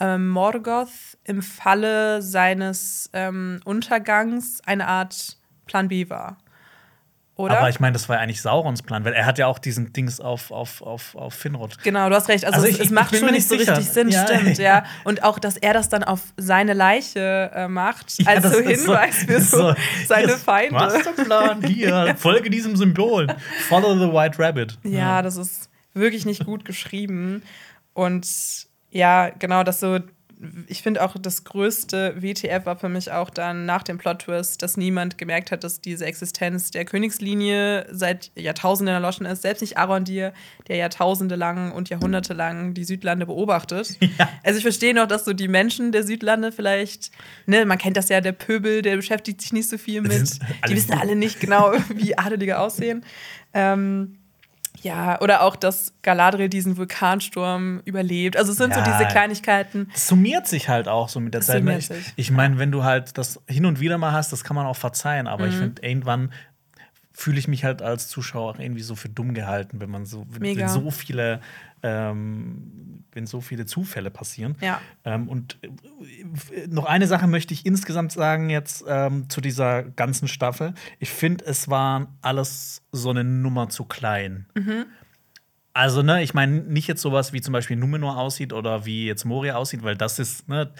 ähm, 0.00 0.28
Morgoth 0.28 1.16
im 1.24 1.42
Falle 1.42 2.22
seines 2.22 3.10
ähm, 3.12 3.60
Untergangs 3.64 4.60
eine 4.66 4.88
Art 4.88 5.36
Plan 5.66 5.88
B 5.88 6.08
war. 6.10 6.38
Oder? 7.42 7.58
Aber 7.58 7.68
ich 7.68 7.80
meine, 7.80 7.92
das 7.92 8.08
war 8.08 8.16
ja 8.16 8.22
eigentlich 8.22 8.40
Saurons 8.40 8.84
Plan, 8.84 9.04
weil 9.04 9.14
er 9.14 9.26
hat 9.26 9.36
ja 9.36 9.48
auch 9.48 9.58
diesen 9.58 9.92
Dings 9.92 10.20
auf, 10.20 10.52
auf, 10.52 10.80
auf, 10.80 11.16
auf 11.16 11.34
Finrod. 11.34 11.82
Genau, 11.82 12.08
du 12.08 12.14
hast 12.14 12.28
recht. 12.28 12.44
Also, 12.44 12.58
also 12.60 12.68
ich, 12.68 12.78
es, 12.78 12.86
es 12.86 12.90
macht 12.92 13.16
schon 13.16 13.32
nicht 13.32 13.48
so 13.48 13.58
sicher. 13.58 13.76
richtig 13.76 13.92
Sinn, 13.92 14.10
ja, 14.10 14.24
stimmt, 14.24 14.58
ja. 14.58 14.64
ja. 14.64 14.84
Und 15.04 15.24
auch, 15.24 15.40
dass 15.40 15.56
er 15.56 15.74
das 15.74 15.88
dann 15.88 16.04
auf 16.04 16.20
seine 16.36 16.72
Leiche 16.72 17.50
äh, 17.52 17.66
macht, 17.66 18.16
ja, 18.20 18.28
als 18.28 18.44
so 18.48 18.60
Hinweis 18.60 19.22
so, 19.22 19.26
für 19.26 19.40
so, 19.40 19.74
seine 20.06 20.38
Feinde. 20.38 20.72
Masterplan, 20.72 21.62
hier, 21.66 22.14
folge 22.16 22.48
diesem 22.48 22.76
Symbol. 22.76 23.26
Follow 23.68 23.98
the 23.98 24.12
White 24.12 24.38
Rabbit. 24.38 24.78
Ja, 24.84 24.90
ja, 24.90 25.22
das 25.22 25.36
ist 25.36 25.68
wirklich 25.94 26.24
nicht 26.24 26.44
gut 26.44 26.64
geschrieben. 26.64 27.42
Und 27.92 28.28
ja, 28.90 29.30
genau, 29.30 29.64
dass 29.64 29.80
so 29.80 29.98
ich 30.66 30.82
finde 30.82 31.02
auch 31.02 31.16
das 31.20 31.44
größte 31.44 32.20
WTF 32.20 32.66
war 32.66 32.76
für 32.76 32.88
mich 32.88 33.12
auch 33.12 33.30
dann 33.30 33.64
nach 33.64 33.82
dem 33.84 33.98
Plot-Twist, 33.98 34.60
dass 34.62 34.76
niemand 34.76 35.16
gemerkt 35.16 35.52
hat, 35.52 35.62
dass 35.62 35.80
diese 35.80 36.04
Existenz 36.04 36.72
der 36.72 36.84
Königslinie 36.84 37.86
seit 37.90 38.32
Jahrtausenden 38.34 38.94
erloschen 38.94 39.24
ist. 39.24 39.42
Selbst 39.42 39.60
nicht 39.60 39.78
Arondir, 39.78 40.32
der 40.66 40.76
Jahrtausende 40.76 41.36
lang 41.36 41.70
und 41.72 41.90
Jahrhunderte 41.90 42.34
lang 42.34 42.74
die 42.74 42.84
Südlande 42.84 43.26
beobachtet. 43.26 43.96
Ja. 44.18 44.28
Also 44.42 44.58
ich 44.58 44.62
verstehe 44.62 44.92
noch, 44.92 45.06
dass 45.06 45.24
so 45.24 45.32
die 45.32 45.48
Menschen 45.48 45.90
der 45.90 46.02
Südlande 46.02 46.52
vielleicht, 46.52 47.12
ne, 47.46 47.64
man 47.64 47.78
kennt 47.78 47.96
das 47.96 48.10
ja, 48.10 48.20
der 48.20 48.32
Pöbel, 48.32 48.82
der 48.82 48.96
beschäftigt 48.96 49.40
sich 49.40 49.54
nicht 49.54 49.70
so 49.70 49.78
viel 49.78 50.02
mit. 50.02 50.38
Die 50.68 50.74
wissen 50.74 50.92
alle 50.92 51.16
nicht 51.16 51.40
genau, 51.40 51.72
wie 51.94 52.18
Adelige 52.18 52.58
aussehen. 52.58 53.04
Ähm, 53.54 54.18
ja, 54.80 55.20
oder 55.20 55.42
auch, 55.42 55.54
dass 55.54 55.92
Galadriel 56.02 56.48
diesen 56.48 56.76
Vulkansturm 56.76 57.82
überlebt. 57.84 58.36
Also 58.36 58.52
es 58.52 58.58
sind 58.58 58.70
ja, 58.70 58.84
so 58.84 58.90
diese 58.90 59.06
Kleinigkeiten. 59.06 59.90
Es 59.94 60.08
summiert 60.08 60.46
sich 60.46 60.68
halt 60.68 60.88
auch 60.88 61.08
so 61.08 61.20
mit 61.20 61.34
der 61.34 61.40
Zeit. 61.40 61.62
Ne? 61.62 61.78
Ich, 61.78 61.90
ich 62.16 62.30
meine, 62.30 62.58
wenn 62.58 62.72
du 62.72 62.82
halt 62.82 63.16
das 63.18 63.40
hin 63.46 63.66
und 63.66 63.80
wieder 63.80 63.98
mal 63.98 64.12
hast, 64.12 64.32
das 64.32 64.42
kann 64.44 64.56
man 64.56 64.66
auch 64.66 64.76
verzeihen. 64.76 65.28
Aber 65.28 65.44
mhm. 65.44 65.50
ich 65.50 65.56
finde, 65.56 65.82
irgendwann 65.82 66.32
fühle 67.12 67.38
ich 67.38 67.48
mich 67.48 67.64
halt 67.64 67.82
als 67.82 68.08
Zuschauer 68.08 68.58
irgendwie 68.58 68.82
so 68.82 68.94
für 68.94 69.08
dumm 69.08 69.34
gehalten, 69.34 69.80
wenn 69.80 69.90
man 69.90 70.06
so, 70.06 70.26
wenn, 70.30 70.56
wenn 70.56 70.68
so 70.68 70.90
viele 70.90 71.40
ähm, 71.82 73.04
wenn 73.12 73.26
so 73.26 73.40
viele 73.40 73.66
Zufälle 73.66 74.10
passieren. 74.10 74.56
Ja. 74.60 74.80
Ähm, 75.04 75.28
und 75.28 75.58
äh, 75.62 76.66
noch 76.68 76.84
eine 76.84 77.06
Sache 77.06 77.26
möchte 77.26 77.54
ich 77.54 77.66
insgesamt 77.66 78.12
sagen 78.12 78.50
jetzt 78.50 78.84
ähm, 78.86 79.28
zu 79.28 79.40
dieser 79.40 79.82
ganzen 79.82 80.28
Staffel. 80.28 80.74
Ich 80.98 81.10
finde, 81.10 81.44
es 81.44 81.68
war 81.68 82.14
alles 82.22 82.82
so 82.92 83.10
eine 83.10 83.24
Nummer 83.24 83.68
zu 83.68 83.84
klein. 83.84 84.46
Mhm. 84.54 84.86
Also, 85.74 86.02
ne, 86.02 86.22
ich 86.22 86.34
meine 86.34 86.60
nicht 86.60 86.86
jetzt 86.86 87.02
sowas 87.02 87.32
wie 87.32 87.40
zum 87.40 87.52
Beispiel 87.52 87.76
Numenor 87.76 88.18
aussieht 88.18 88.52
oder 88.52 88.84
wie 88.84 89.06
jetzt 89.06 89.24
Moria 89.24 89.56
aussieht, 89.56 89.82
weil 89.82 89.96
das 89.96 90.18
ist, 90.18 90.48
ne, 90.48 90.70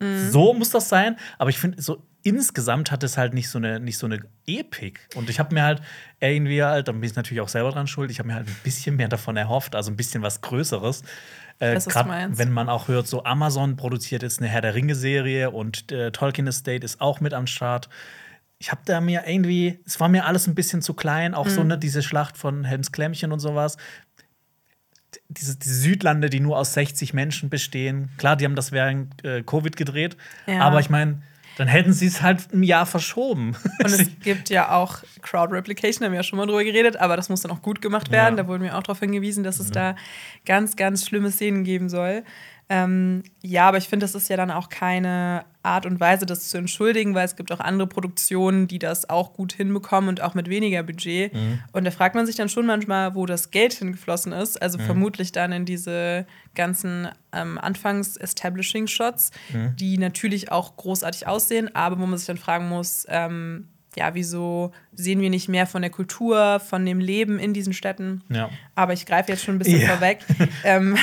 mhm. 0.00 0.30
so 0.30 0.54
muss 0.54 0.70
das 0.70 0.88
sein. 0.88 1.16
Aber 1.38 1.50
ich 1.50 1.58
finde, 1.58 1.82
so 1.82 2.02
insgesamt 2.24 2.90
hat 2.90 3.04
es 3.04 3.16
halt 3.16 3.34
nicht 3.34 3.48
so 3.48 3.58
eine, 3.58 3.78
nicht 3.78 3.98
so 3.98 4.06
eine 4.06 4.20
Epik. 4.46 5.08
Und 5.14 5.30
ich 5.30 5.38
habe 5.38 5.54
mir 5.54 5.62
halt 5.62 5.82
irgendwie 6.20 6.62
halt, 6.62 6.88
da 6.88 6.92
bin 6.92 7.04
ich 7.04 7.14
natürlich 7.14 7.42
auch 7.42 7.48
selber 7.48 7.70
dran 7.70 7.86
schuld, 7.86 8.10
ich 8.10 8.18
habe 8.18 8.28
mir 8.28 8.34
halt 8.34 8.48
ein 8.48 8.56
bisschen 8.64 8.96
mehr 8.96 9.08
davon 9.08 9.36
erhofft, 9.36 9.76
also 9.76 9.92
ein 9.92 9.96
bisschen 9.96 10.22
was 10.22 10.40
Größeres. 10.40 11.02
Äh, 11.60 11.78
Gerade 11.78 12.36
wenn 12.36 12.50
man 12.50 12.68
auch 12.68 12.88
hört, 12.88 13.06
so 13.06 13.24
Amazon 13.24 13.76
produziert 13.76 14.22
jetzt 14.22 14.40
eine 14.40 14.48
Herr 14.48 14.62
der 14.62 14.74
Ringe-Serie 14.74 15.50
und 15.50 15.92
äh, 15.92 16.10
Tolkien 16.10 16.46
Estate 16.46 16.84
ist 16.84 17.00
auch 17.00 17.20
mit 17.20 17.34
am 17.34 17.46
Start. 17.46 17.90
Ich 18.58 18.70
habe 18.70 18.80
da 18.86 19.02
mir 19.02 19.24
irgendwie, 19.26 19.78
es 19.84 20.00
war 20.00 20.08
mir 20.08 20.24
alles 20.24 20.46
ein 20.46 20.54
bisschen 20.54 20.80
zu 20.80 20.94
klein, 20.94 21.34
auch 21.34 21.46
mhm. 21.46 21.50
so 21.50 21.62
ne, 21.62 21.78
diese 21.78 22.02
Schlacht 22.02 22.38
von 22.38 22.64
Helms 22.64 22.90
Klemmchen 22.90 23.32
und 23.32 23.38
sowas. 23.38 23.76
Diese, 25.28 25.56
diese, 25.56 25.74
Südlande, 25.74 26.30
die 26.30 26.40
nur 26.40 26.58
aus 26.58 26.72
60 26.72 27.12
Menschen 27.12 27.50
bestehen. 27.50 28.10
Klar, 28.16 28.36
die 28.36 28.46
haben 28.46 28.56
das 28.56 28.72
während 28.72 29.22
äh, 29.24 29.42
Covid 29.42 29.76
gedreht, 29.76 30.16
ja. 30.46 30.60
aber 30.60 30.80
ich 30.80 30.90
meine, 30.90 31.22
dann 31.56 31.68
hätten 31.68 31.92
sie 31.92 32.06
es 32.06 32.22
halt 32.22 32.52
ein 32.52 32.62
Jahr 32.62 32.86
verschoben. 32.86 33.56
Und 33.78 33.86
es 33.86 34.08
gibt 34.22 34.50
ja 34.50 34.72
auch 34.72 34.98
Crowd 35.22 35.52
Replication, 35.54 36.04
haben 36.04 36.12
wir 36.12 36.20
ja 36.20 36.22
schon 36.22 36.36
mal 36.36 36.46
drüber 36.46 36.64
geredet, 36.64 36.96
aber 36.96 37.16
das 37.16 37.28
muss 37.28 37.42
dann 37.42 37.52
auch 37.52 37.62
gut 37.62 37.80
gemacht 37.80 38.10
werden. 38.10 38.36
Ja. 38.36 38.42
Da 38.42 38.48
wurden 38.48 38.62
wir 38.62 38.76
auch 38.76 38.82
darauf 38.82 39.00
hingewiesen, 39.00 39.44
dass 39.44 39.60
es 39.60 39.70
da 39.70 39.96
ganz, 40.44 40.76
ganz 40.76 41.06
schlimme 41.06 41.30
Szenen 41.30 41.64
geben 41.64 41.88
soll. 41.88 42.24
Ähm, 42.68 43.22
ja, 43.42 43.68
aber 43.68 43.76
ich 43.76 43.88
finde, 43.88 44.04
das 44.04 44.14
ist 44.14 44.28
ja 44.28 44.36
dann 44.36 44.50
auch 44.50 44.70
keine 44.70 45.44
Art 45.62 45.84
und 45.84 46.00
Weise, 46.00 46.24
das 46.24 46.48
zu 46.48 46.56
entschuldigen, 46.56 47.14
weil 47.14 47.26
es 47.26 47.36
gibt 47.36 47.52
auch 47.52 47.60
andere 47.60 47.86
Produktionen, 47.86 48.68
die 48.68 48.78
das 48.78 49.08
auch 49.10 49.34
gut 49.34 49.52
hinbekommen 49.52 50.08
und 50.08 50.22
auch 50.22 50.34
mit 50.34 50.48
weniger 50.48 50.82
Budget. 50.82 51.34
Mhm. 51.34 51.60
Und 51.72 51.84
da 51.84 51.90
fragt 51.90 52.14
man 52.14 52.24
sich 52.24 52.36
dann 52.36 52.48
schon 52.48 52.64
manchmal, 52.64 53.14
wo 53.14 53.26
das 53.26 53.50
Geld 53.50 53.74
hingeflossen 53.74 54.32
ist. 54.32 54.60
Also 54.62 54.78
mhm. 54.78 54.82
vermutlich 54.82 55.32
dann 55.32 55.52
in 55.52 55.66
diese 55.66 56.26
ganzen 56.54 57.08
ähm, 57.32 57.58
Anfangs-Establishing-Shots, 57.58 59.30
mhm. 59.52 59.76
die 59.76 59.98
natürlich 59.98 60.50
auch 60.50 60.76
großartig 60.76 61.26
aussehen, 61.26 61.74
aber 61.74 61.98
wo 61.98 62.06
man 62.06 62.16
sich 62.16 62.26
dann 62.26 62.38
fragen 62.38 62.68
muss, 62.68 63.06
ähm, 63.08 63.68
ja, 63.96 64.14
wieso 64.14 64.72
sehen 64.92 65.20
wir 65.20 65.30
nicht 65.30 65.48
mehr 65.48 65.66
von 65.66 65.82
der 65.82 65.90
Kultur, 65.90 66.60
von 66.60 66.84
dem 66.84 67.00
Leben 67.00 67.38
in 67.38 67.54
diesen 67.54 67.72
Städten? 67.72 68.22
Ja. 68.28 68.50
Aber 68.74 68.92
ich 68.92 69.06
greife 69.06 69.32
jetzt 69.32 69.44
schon 69.44 69.56
ein 69.56 69.58
bisschen 69.58 69.80
ja. 69.80 69.88
vorweg. 69.88 70.18
ähm, 70.64 70.96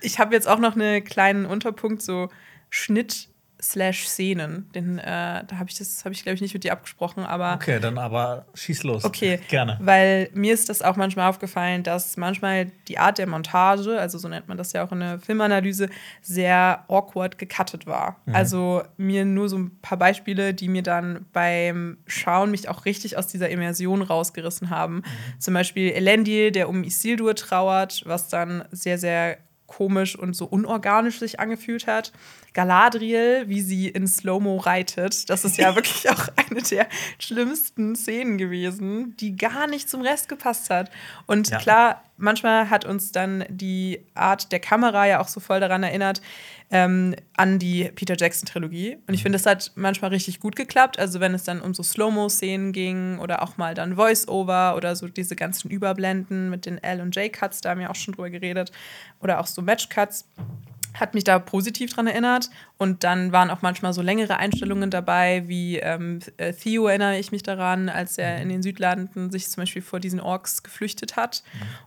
ich 0.00 0.18
habe 0.18 0.34
jetzt 0.34 0.48
auch 0.48 0.58
noch 0.58 0.74
einen 0.74 1.04
kleinen 1.04 1.46
Unterpunkt, 1.46 2.02
so 2.02 2.28
Schnitt 2.70 3.28
slash 3.60 4.08
Szenen. 4.08 4.70
Den, 4.74 4.98
äh, 4.98 5.02
da 5.04 5.58
habe 5.58 5.68
ich 5.68 5.76
das, 5.76 6.04
habe 6.04 6.14
ich 6.14 6.22
glaube 6.22 6.34
ich 6.34 6.40
nicht 6.40 6.54
mit 6.54 6.64
dir 6.64 6.72
abgesprochen, 6.72 7.24
aber. 7.24 7.54
Okay, 7.54 7.80
dann 7.80 7.98
aber 7.98 8.46
schieß 8.54 8.84
los. 8.84 9.04
Okay. 9.04 9.40
Gerne. 9.48 9.78
Weil 9.80 10.30
mir 10.32 10.54
ist 10.54 10.68
das 10.68 10.82
auch 10.82 10.96
manchmal 10.96 11.28
aufgefallen, 11.28 11.82
dass 11.82 12.16
manchmal 12.16 12.66
die 12.86 12.98
Art 12.98 13.18
der 13.18 13.26
Montage, 13.26 13.98
also 13.98 14.18
so 14.18 14.28
nennt 14.28 14.48
man 14.48 14.56
das 14.56 14.72
ja 14.72 14.84
auch 14.84 14.92
in 14.92 15.00
der 15.00 15.18
Filmanalyse, 15.18 15.88
sehr 16.22 16.84
awkward 16.88 17.38
gecuttet 17.38 17.86
war. 17.86 18.16
Mhm. 18.26 18.34
Also 18.34 18.82
mir 18.96 19.24
nur 19.24 19.48
so 19.48 19.58
ein 19.58 19.78
paar 19.80 19.98
Beispiele, 19.98 20.54
die 20.54 20.68
mir 20.68 20.82
dann 20.82 21.26
beim 21.32 21.98
Schauen 22.06 22.50
mich 22.50 22.68
auch 22.68 22.84
richtig 22.84 23.16
aus 23.16 23.26
dieser 23.26 23.48
Immersion 23.48 24.02
rausgerissen 24.02 24.70
haben. 24.70 24.96
Mhm. 24.96 25.40
Zum 25.40 25.54
Beispiel 25.54 25.90
Elendil, 25.90 26.52
der 26.52 26.68
um 26.68 26.84
Isildur 26.84 27.34
trauert, 27.34 28.02
was 28.06 28.28
dann 28.28 28.64
sehr, 28.70 28.98
sehr 28.98 29.38
komisch 29.68 30.18
und 30.18 30.34
so 30.34 30.46
unorganisch 30.46 31.20
sich 31.20 31.38
angefühlt 31.38 31.86
hat. 31.86 32.12
Galadriel, 32.54 33.44
wie 33.46 33.60
sie 33.60 33.88
in 33.88 34.08
Slow-Mo 34.08 34.56
reitet, 34.56 35.30
das 35.30 35.44
ist 35.44 35.58
ja 35.58 35.74
wirklich 35.76 36.10
auch 36.10 36.28
eine 36.34 36.62
der 36.62 36.88
schlimmsten 37.20 37.94
Szenen 37.94 38.38
gewesen, 38.38 39.16
die 39.18 39.36
gar 39.36 39.68
nicht 39.68 39.88
zum 39.88 40.00
Rest 40.00 40.28
gepasst 40.28 40.70
hat. 40.70 40.90
Und 41.26 41.50
ja. 41.50 41.58
klar, 41.58 42.02
manchmal 42.16 42.70
hat 42.70 42.84
uns 42.84 43.12
dann 43.12 43.44
die 43.48 44.00
Art 44.14 44.50
der 44.50 44.58
Kamera 44.58 45.06
ja 45.06 45.20
auch 45.20 45.28
so 45.28 45.38
voll 45.38 45.60
daran 45.60 45.84
erinnert, 45.84 46.20
ähm, 46.70 47.14
an 47.36 47.58
die 47.58 47.90
Peter 47.94 48.14
Jackson-Trilogie. 48.16 48.98
Und 49.06 49.14
ich 49.14 49.20
mhm. 49.20 49.24
finde, 49.24 49.38
das 49.38 49.46
hat 49.46 49.72
manchmal 49.74 50.10
richtig 50.10 50.40
gut 50.40 50.56
geklappt. 50.56 50.98
Also, 50.98 51.20
wenn 51.20 51.34
es 51.34 51.44
dann 51.44 51.60
um 51.60 51.74
so 51.74 51.82
Slow-Mo-Szenen 51.82 52.72
ging 52.72 53.18
oder 53.18 53.42
auch 53.42 53.56
mal 53.56 53.74
dann 53.74 53.96
Voice-Over 53.96 54.76
oder 54.76 54.94
so 54.96 55.08
diese 55.08 55.36
ganzen 55.36 55.70
Überblenden 55.70 56.50
mit 56.50 56.66
den 56.66 56.82
L- 56.82 57.00
und 57.00 57.16
J-Cuts, 57.16 57.60
da 57.60 57.70
haben 57.70 57.80
wir 57.80 57.90
auch 57.90 57.94
schon 57.94 58.14
drüber 58.14 58.30
geredet, 58.30 58.70
oder 59.20 59.40
auch 59.40 59.46
so 59.46 59.62
Match-Cuts 59.62 60.26
hat 60.94 61.14
mich 61.14 61.24
da 61.24 61.38
positiv 61.38 61.92
dran 61.92 62.06
erinnert. 62.06 62.50
Und 62.76 63.04
dann 63.04 63.32
waren 63.32 63.50
auch 63.50 63.62
manchmal 63.62 63.92
so 63.92 64.02
längere 64.02 64.38
Einstellungen 64.38 64.90
dabei, 64.90 65.44
wie 65.46 65.78
ähm, 65.78 66.20
äh, 66.36 66.52
Theo 66.52 66.86
erinnere 66.86 67.18
ich 67.18 67.32
mich 67.32 67.42
daran, 67.42 67.88
als 67.88 68.18
er 68.18 68.40
in 68.40 68.48
den 68.48 68.62
Südlanden 68.62 69.30
sich 69.30 69.48
zum 69.48 69.62
Beispiel 69.62 69.82
vor 69.82 70.00
diesen 70.00 70.20
Orks 70.20 70.62
geflüchtet 70.62 71.16
hat. 71.16 71.42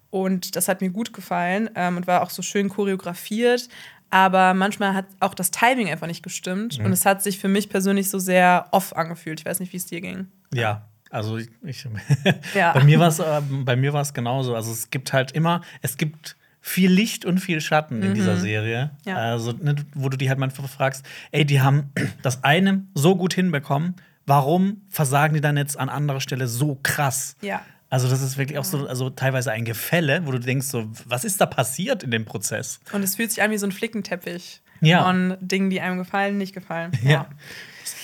Und 0.10 0.56
das 0.56 0.68
hat 0.68 0.82
mir 0.82 0.90
gut 0.90 1.14
gefallen 1.14 1.70
ähm, 1.76 1.98
und 1.98 2.08
war 2.08 2.22
auch 2.22 2.30
so 2.30 2.42
schön 2.42 2.70
choreografiert. 2.70 3.70
Aber 4.12 4.54
manchmal 4.54 4.94
hat 4.94 5.06
auch 5.22 5.34
das 5.34 5.52
Timing 5.52 5.90
einfach 5.90 6.08
nicht 6.08 6.22
gestimmt. 6.22 6.78
Und 6.80 6.92
es 6.92 7.06
hat 7.06 7.24
sich 7.24 7.40
für 7.40 7.48
mich 7.48 7.70
persönlich 7.70 8.10
so 8.10 8.20
sehr 8.20 8.68
off 8.72 8.96
angefühlt. 8.96 9.40
Ich 9.40 9.46
weiß 9.46 9.60
nicht, 9.62 9.72
wie 9.74 9.78
es 9.78 9.86
dir 9.86 10.02
ging. 10.02 10.28
Ja, 10.54 10.86
also 11.10 11.38
ich, 11.38 11.50
ich 11.64 11.88
Ja. 12.54 12.74
bei 12.74 12.84
mir 12.84 13.00
war 13.00 13.08
es 13.08 13.20
äh, 13.20 13.42
bei 13.50 13.76
mir 13.76 13.94
war 13.94 14.02
es 14.02 14.14
genauso. 14.14 14.56
Also 14.56 14.72
es 14.72 14.90
gibt 14.90 15.14
halt 15.14 15.32
immer, 15.32 15.62
es 15.82 15.98
gibt 15.98 16.36
viel 16.62 16.92
Licht 16.92 17.26
und 17.26 17.40
viel 17.40 17.60
Schatten 17.60 18.04
in 18.04 18.14
dieser 18.14 18.38
Serie. 18.38 18.92
Ja. 19.06 19.16
Also 19.16 19.52
ne, 19.52 19.76
wo 19.96 20.10
du 20.10 20.18
die 20.18 20.30
halt 20.30 20.40
manchmal 20.40 20.68
fragst, 20.68 21.06
ey, 21.32 21.44
die 21.46 21.62
haben 21.62 21.92
das 22.22 22.44
eine 22.44 22.86
so 22.94 23.16
gut 23.16 23.34
hinbekommen, 23.34 23.96
warum 24.26 24.82
versagen 24.90 25.34
die 25.34 25.42
dann 25.42 25.58
jetzt 25.58 25.78
an 25.80 25.90
anderer 25.90 26.22
Stelle 26.22 26.48
so 26.48 26.80
krass? 26.84 27.36
Ja. 27.42 27.62
Also 27.92 28.08
das 28.10 28.22
ist 28.22 28.38
wirklich 28.38 28.58
auch 28.58 28.64
so, 28.64 28.88
also 28.88 29.10
teilweise 29.12 29.52
ein 29.52 29.66
Gefälle, 29.66 30.26
wo 30.26 30.32
du 30.32 30.40
denkst 30.40 30.66
so, 30.68 30.90
was 31.06 31.24
ist 31.26 31.40
da 31.42 31.46
passiert 31.46 32.02
in 32.04 32.10
dem 32.10 32.26
Prozess? 32.26 32.80
Und 32.94 33.04
es 33.04 33.18
fühlt 33.18 33.32
sich 33.32 33.44
an 33.44 33.52
wie 33.52 33.58
so 33.58 33.68
ein 33.68 33.72
Flickenteppich 33.74 34.62
Ja. 34.80 35.04
von 35.04 35.36
Dingen, 35.42 35.70
die 35.70 35.82
einem 35.82 35.98
gefallen, 35.98 36.38
nicht 36.38 36.54
gefallen. 36.54 36.92
Ja. 37.04 37.28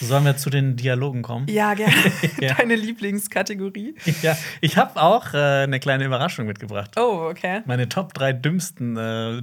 Sollen 0.02 0.26
wir 0.26 0.38
zu 0.38 0.50
den 0.50 0.76
Dialogen 0.76 1.22
kommen? 1.22 1.48
Ja, 1.48 1.74
gerne. 1.74 1.94
Ja. 2.42 2.54
Deine 2.56 2.76
Lieblingskategorie. 2.76 3.96
Ja, 4.22 4.38
ich 4.62 4.78
habe 4.78 5.02
auch 5.02 5.34
äh, 5.34 5.38
eine 5.64 5.80
kleine 5.80 6.06
Überraschung 6.06 6.46
mitgebracht. 6.46 6.92
Oh, 6.98 7.28
okay. 7.32 7.62
Meine 7.66 7.90
Top 7.90 8.14
3 8.14 8.34
dümmsten 8.34 8.96
äh, 8.98 9.42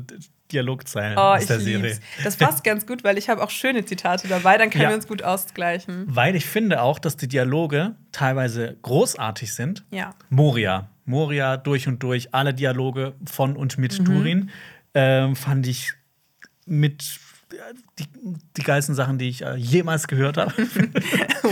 Dialogzeilen 0.53 1.17
Oh, 1.19 1.21
aus 1.23 1.47
der 1.47 1.59
Serie. 1.59 1.89
lieb's. 1.95 2.01
Das 2.23 2.37
passt 2.37 2.63
ganz 2.65 2.87
gut, 2.87 3.03
weil 3.03 3.19
ich 3.19 3.29
habe 3.29 3.43
auch 3.43 3.51
schöne 3.51 3.85
Zitate 3.85 4.29
dabei, 4.29 4.59
dann 4.59 4.71
können 4.71 4.85
Ja. 4.85 4.91
wir 4.91 4.97
uns 4.97 5.09
gut 5.09 5.23
ausgleichen. 5.23 6.05
Weil 6.07 6.37
ich 6.37 6.45
finde 6.47 6.83
auch, 6.83 6.99
dass 6.99 7.17
die 7.17 7.27
Dialoge 7.29 7.95
teilweise 8.13 8.77
großartig 8.83 9.53
sind. 9.53 9.85
Ja. 9.91 10.11
Moria. 10.31 10.91
Moria 11.07 11.57
durch 11.57 11.89
und 11.89 12.03
durch, 12.03 12.33
alle 12.35 12.55
Dialoge 12.55 13.15
von 13.29 13.57
und 13.57 13.79
mit 13.79 13.99
Mhm. 13.99 14.05
Durin 14.05 14.51
ähm, 14.95 15.35
fand 15.35 15.67
ich 15.67 15.93
mit 16.67 17.03
die, 17.99 18.07
die 18.57 18.63
geilsten 18.63 18.95
Sachen, 18.95 19.19
die 19.19 19.29
ich 19.29 19.43
äh, 19.43 19.55
jemals 19.57 20.07
gehört 20.09 20.37
habe. 20.37 20.53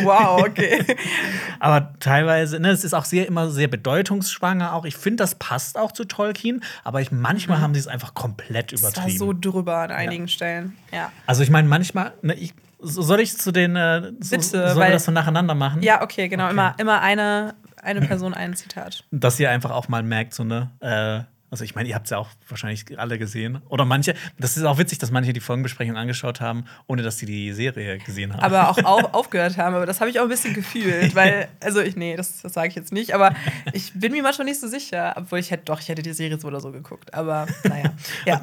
Wow, 0.04 0.42
okay. 0.48 0.84
aber 1.60 1.92
teilweise, 2.00 2.58
ne, 2.58 2.70
es 2.70 2.82
ist 2.82 2.94
auch 2.94 3.04
sehr 3.04 3.26
immer 3.28 3.50
sehr 3.50 3.68
bedeutungsschwanger 3.68 4.72
auch. 4.72 4.84
Ich 4.84 4.96
finde, 4.96 5.22
das 5.22 5.34
passt 5.34 5.76
auch 5.78 5.92
zu 5.92 6.04
Tolkien, 6.04 6.62
aber 6.82 7.00
ich, 7.02 7.12
manchmal 7.12 7.60
haben 7.60 7.74
sie 7.74 7.80
es 7.80 7.88
einfach 7.88 8.14
komplett 8.14 8.72
Das 8.72 8.82
war 8.82 8.90
übertrieben. 8.90 9.18
so 9.18 9.32
drüber 9.32 9.76
an 9.78 9.90
einigen 9.90 10.28
Stellen. 10.28 10.76
Ja. 10.92 11.12
Also 11.26 11.42
ich 11.42 11.50
meine, 11.50 11.68
manchmal, 11.68 12.14
ne, 12.22 12.34
ich, 12.34 12.54
so- 12.80 13.02
soll 13.02 13.20
ich 13.20 13.36
zu 13.36 13.52
den, 13.52 13.76
äh, 13.76 14.12
so, 14.20 14.30
Bitte, 14.30 14.42
sollen 14.42 14.64
wir 14.64 14.76
weil- 14.76 14.92
das 14.92 15.04
so 15.04 15.12
nacheinander 15.12 15.54
machen? 15.54 15.82
Ja, 15.82 16.02
okay, 16.02 16.28
genau. 16.28 16.48
Immer, 16.48 16.74
immer 16.78 17.00
eine, 17.02 17.54
eine 17.82 18.00
Person, 18.06 18.34
ein 18.34 18.54
Zitat. 18.56 19.04
Dass 19.10 19.38
ihr 19.38 19.50
einfach 19.50 19.70
auch 19.70 19.88
mal 19.88 20.02
merkt, 20.02 20.34
so 20.34 20.42
ne, 20.42 20.70
äh, 20.80 21.20
also 21.52 21.62
ich 21.62 21.76
meine, 21.76 21.88
ihr 21.88 21.94
habt 21.94 22.06
es 22.06 22.10
ja 22.10 22.18
auch 22.18 22.28
wahrscheinlich 22.48 22.98
alle 22.98 23.18
gesehen. 23.18 23.60
Oder 23.68 23.84
manche, 23.84 24.14
das 24.38 24.56
ist 24.56 24.64
auch 24.64 24.78
witzig, 24.78 24.98
dass 24.98 25.10
manche 25.12 25.32
die 25.32 25.38
Folgenbesprechung 25.40 25.96
angeschaut 25.96 26.40
haben, 26.40 26.64
ohne 26.88 27.02
dass 27.02 27.18
sie 27.18 27.26
die 27.26 27.52
Serie 27.52 27.98
gesehen 27.98 28.32
haben. 28.32 28.40
Aber 28.42 28.70
auch 28.70 28.78
auf, 28.82 29.04
aufgehört 29.14 29.56
haben. 29.58 29.76
Aber 29.76 29.86
das 29.86 30.00
habe 30.00 30.10
ich 30.10 30.18
auch 30.18 30.24
ein 30.24 30.28
bisschen 30.30 30.54
gefühlt, 30.54 31.14
weil, 31.14 31.48
also 31.60 31.80
ich, 31.80 31.94
nee, 31.94 32.16
das, 32.16 32.42
das 32.42 32.54
sage 32.54 32.68
ich 32.68 32.74
jetzt 32.74 32.90
nicht. 32.92 33.14
Aber 33.14 33.34
ich 33.72 33.92
bin 33.94 34.10
mir 34.12 34.22
manchmal 34.22 34.46
nicht 34.46 34.58
so 34.60 34.66
sicher. 34.66 35.12
Obwohl 35.16 35.38
ich 35.38 35.50
hätte, 35.52 35.64
doch, 35.66 35.78
ich 35.80 35.88
hätte 35.88 36.02
die 36.02 36.12
Serie 36.12 36.40
so 36.40 36.48
oder 36.48 36.60
so 36.60 36.72
geguckt. 36.72 37.14
Aber 37.14 37.46
naja. 37.64 37.92
Ja, 38.26 38.40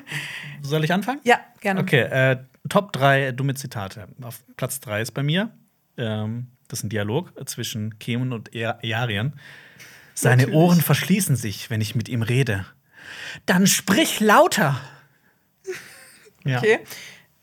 Soll 0.62 0.84
ich 0.84 0.92
anfangen? 0.92 1.20
ja 1.24 1.40
gerne. 1.60 1.80
Okay, 1.80 2.00
äh, 2.00 2.36
Top 2.68 2.92
3 2.92 3.32
dumme 3.32 3.54
Zitate. 3.54 4.06
Auf 4.22 4.42
Platz 4.56 4.80
3 4.80 5.00
ist 5.02 5.12
bei 5.12 5.22
mir, 5.22 5.50
ähm, 5.96 6.48
das 6.68 6.80
ist 6.80 6.84
ein 6.84 6.88
Dialog 6.90 7.32
zwischen 7.48 7.98
Kemun 7.98 8.32
und 8.32 8.54
E- 8.54 8.74
Earian. 8.82 9.34
Seine 10.18 10.42
Natürlich. 10.44 10.58
Ohren 10.58 10.80
verschließen 10.80 11.36
sich, 11.36 11.68
wenn 11.70 11.80
ich 11.80 11.94
mit 11.94 12.08
ihm 12.08 12.22
rede. 12.22 12.64
Dann 13.44 13.66
sprich 13.66 14.18
lauter! 14.20 14.80
Ja, 16.44 16.58
Okay. 16.58 16.78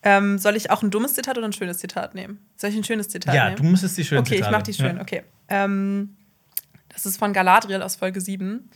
Ähm, 0.06 0.38
soll 0.38 0.56
ich 0.58 0.70
auch 0.70 0.82
ein 0.84 0.92
dummes 0.92 1.14
Zitat 1.14 1.38
oder 1.38 1.48
ein 1.48 1.54
schönes 1.54 1.78
Zitat 1.78 2.14
nehmen? 2.14 2.40
Soll 2.58 2.70
ich 2.72 2.76
ein 2.76 2.84
schönes 2.84 3.08
Zitat 3.08 3.34
ja 3.36 3.46
nehmen? 3.46 3.56
du 3.58 3.64
müsstest 3.64 3.98
die 3.98 4.04
schönen 4.04 4.20
Okay, 4.22 4.36
ich 4.36 4.40
Zitate. 4.40 4.52
mach 4.58 4.62
die 4.64 4.74
schön, 4.74 4.96
Ja. 4.98 5.02
okay. 5.02 5.24
Ähm, 5.48 6.16
das 6.90 7.06
ist 7.06 7.18
von 7.18 7.32
Galadriel 7.32 7.82
aus 7.82 7.96
Folge 7.96 8.20
7. 8.20 8.70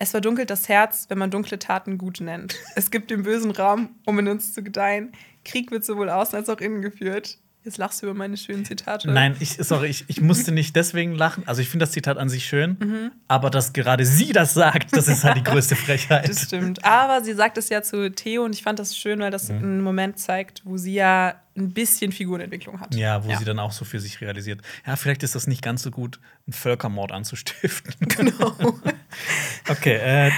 Es 0.00 0.10
verdunkelt 0.10 0.50
das 0.50 0.68
Herz, 0.68 1.06
wenn 1.08 1.18
man 1.18 1.30
dunkle 1.30 1.58
Taten 1.60 1.96
gut 1.98 2.20
nennt. 2.20 2.56
Es 2.74 2.90
gibt 2.90 3.10
den 3.10 3.22
bösen 3.22 3.52
Raum, 3.52 3.90
um 4.04 4.18
in 4.18 4.26
uns 4.28 4.52
zu 4.52 4.62
gedeihen. 4.64 5.12
Krieg 5.44 5.70
wird 5.70 5.84
sowohl 5.84 6.10
außen 6.10 6.36
als 6.36 6.48
auch 6.48 6.58
innen 6.60 6.82
geführt. 6.82 7.38
Jetzt 7.64 7.78
lachst 7.78 8.02
du 8.02 8.06
über 8.06 8.14
meine 8.14 8.36
schönen 8.36 8.64
Zitate. 8.66 9.10
Nein, 9.10 9.36
ich, 9.40 9.52
sorry, 9.58 9.88
ich, 9.88 10.04
ich 10.08 10.20
musste 10.20 10.52
nicht 10.52 10.76
deswegen 10.76 11.14
lachen. 11.14 11.44
Also 11.46 11.62
ich 11.62 11.70
finde 11.70 11.84
das 11.84 11.92
Zitat 11.92 12.18
an 12.18 12.28
sich 12.28 12.44
schön, 12.44 12.76
Mhm. 12.78 13.10
aber 13.26 13.48
dass 13.48 13.72
gerade 13.72 14.04
sie 14.04 14.32
das 14.32 14.52
sagt, 14.52 14.94
das 14.94 15.08
ist 15.08 15.24
halt 15.24 15.38
die 15.38 15.42
größte 15.42 15.74
Frechheit. 15.76 16.28
Das 16.28 16.42
stimmt. 16.42 16.84
Aber 16.84 17.24
sie 17.24 17.32
sagt 17.32 17.56
es 17.56 17.70
ja 17.70 17.82
zu 17.82 18.10
Theo 18.10 18.44
und 18.44 18.54
ich 18.54 18.62
fand 18.62 18.78
das 18.78 18.96
schön, 18.96 19.18
weil 19.20 19.30
das 19.30 19.48
Mhm. 19.48 19.56
einen 19.58 19.80
Moment 19.80 20.18
zeigt, 20.18 20.60
wo 20.64 20.76
sie 20.76 20.92
ja 20.94 21.36
ein 21.56 21.72
bisschen 21.72 22.12
Figurenentwicklung 22.12 22.80
hat. 22.80 22.94
Ja, 22.94 23.24
wo 23.24 23.34
sie 23.34 23.44
dann 23.44 23.58
auch 23.58 23.72
so 23.72 23.84
für 23.86 23.98
sich 24.00 24.20
realisiert. 24.20 24.60
Ja, 24.86 24.96
vielleicht 24.96 25.22
ist 25.22 25.34
das 25.34 25.46
nicht 25.46 25.62
ganz 25.62 25.82
so 25.82 25.90
gut, 25.90 26.20
einen 26.46 26.52
Völkermord 26.52 27.12
anzustiften. 27.12 27.94
Genau. 28.08 28.56
okay, 29.70 29.94
äh, 30.28 30.30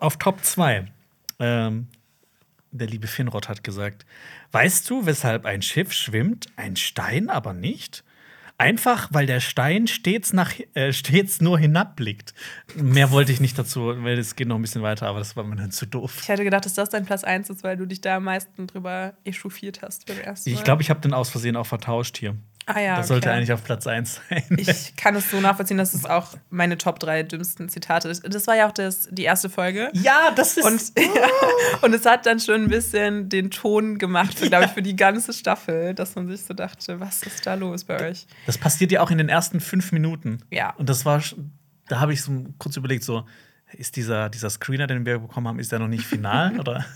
auf 0.00 0.16
Top 0.18 0.42
2. 0.44 0.86
Ähm, 1.38 1.88
der 2.70 2.86
liebe 2.86 3.06
Finrod 3.06 3.48
hat 3.48 3.64
gesagt: 3.64 4.06
Weißt 4.52 4.88
du, 4.88 5.06
weshalb 5.06 5.44
ein 5.44 5.62
Schiff 5.62 5.92
schwimmt, 5.92 6.46
ein 6.56 6.76
Stein 6.76 7.30
aber 7.30 7.52
nicht? 7.52 8.04
Einfach, 8.58 9.08
weil 9.12 9.26
der 9.26 9.40
Stein 9.40 9.86
stets, 9.86 10.32
nach, 10.32 10.54
äh, 10.72 10.90
stets 10.90 11.42
nur 11.42 11.58
hinabblickt. 11.58 12.32
Mehr 12.74 13.10
wollte 13.10 13.30
ich 13.30 13.38
nicht 13.38 13.58
dazu, 13.58 14.02
weil 14.02 14.18
es 14.18 14.34
geht 14.34 14.48
noch 14.48 14.56
ein 14.56 14.62
bisschen 14.62 14.80
weiter, 14.80 15.08
aber 15.08 15.18
das 15.18 15.36
war 15.36 15.44
mir 15.44 15.56
dann 15.56 15.72
zu 15.72 15.84
doof. 15.84 16.20
Ich 16.22 16.28
hätte 16.28 16.42
gedacht, 16.42 16.64
dass 16.64 16.72
das 16.72 16.88
dein 16.88 17.04
Platz 17.04 17.22
1 17.22 17.50
ist, 17.50 17.62
weil 17.64 17.76
du 17.76 17.84
dich 17.84 18.00
da 18.00 18.16
am 18.16 18.24
meisten 18.24 18.66
drüber 18.66 19.12
echauffiert 19.24 19.82
hast 19.82 20.06
beim 20.06 20.18
ersten 20.18 20.50
Mal. 20.50 20.56
Ich 20.56 20.64
glaube, 20.64 20.80
ich 20.80 20.88
habe 20.88 21.00
den 21.00 21.12
aus 21.12 21.28
Versehen 21.28 21.54
auch 21.54 21.66
vertauscht 21.66 22.16
hier. 22.16 22.34
Ah, 22.66 22.80
ja, 22.80 22.96
das 22.96 23.08
sollte 23.08 23.28
okay. 23.28 23.36
eigentlich 23.36 23.52
auf 23.52 23.64
Platz 23.64 23.86
1 23.86 24.20
sein. 24.28 24.44
Ich 24.56 24.96
kann 24.96 25.16
es 25.16 25.30
so 25.30 25.40
nachvollziehen, 25.40 25.78
dass 25.78 25.94
es 25.94 26.04
auch 26.04 26.34
meine 26.50 26.76
Top 26.78 26.98
3 26.98 27.22
dümmsten 27.22 27.68
Zitate 27.68 28.08
ist. 28.08 28.22
Das 28.28 28.46
war 28.46 28.56
ja 28.56 28.68
auch 28.68 28.72
das, 28.72 29.08
die 29.10 29.24
erste 29.24 29.48
Folge. 29.48 29.90
ja, 29.94 30.30
das 30.34 30.56
ist. 30.56 30.64
Und, 30.64 30.98
ja, 30.98 31.28
und 31.82 31.94
es 31.94 32.04
hat 32.04 32.26
dann 32.26 32.40
schon 32.40 32.64
ein 32.64 32.68
bisschen 32.68 33.28
den 33.28 33.50
Ton 33.50 33.98
gemacht, 33.98 34.38
für, 34.38 34.48
glaube 34.48 34.66
ich, 34.66 34.72
für 34.72 34.82
die 34.82 34.96
ganze 34.96 35.32
Staffel, 35.32 35.94
dass 35.94 36.14
man 36.14 36.26
sich 36.26 36.42
so 36.42 36.54
dachte, 36.54 37.00
was 37.00 37.22
ist 37.22 37.46
da 37.46 37.54
los 37.54 37.84
bei 37.84 38.10
euch? 38.10 38.26
Das 38.46 38.58
passiert 38.58 38.92
ja 38.92 39.00
auch 39.00 39.10
in 39.10 39.18
den 39.18 39.28
ersten 39.28 39.60
fünf 39.60 39.92
Minuten. 39.92 40.40
Ja. 40.50 40.74
Und 40.76 40.88
das 40.88 41.04
war, 41.04 41.22
da 41.88 42.00
habe 42.00 42.12
ich 42.12 42.22
so 42.22 42.44
kurz 42.58 42.76
überlegt, 42.76 43.04
so, 43.04 43.24
ist 43.72 43.96
dieser, 43.96 44.28
dieser 44.28 44.50
Screener, 44.50 44.86
den 44.86 45.04
wir 45.04 45.18
bekommen 45.18 45.48
haben, 45.48 45.58
ist 45.58 45.72
der 45.72 45.78
noch 45.78 45.88
nicht 45.88 46.04
final? 46.04 46.58
oder? 46.60 46.84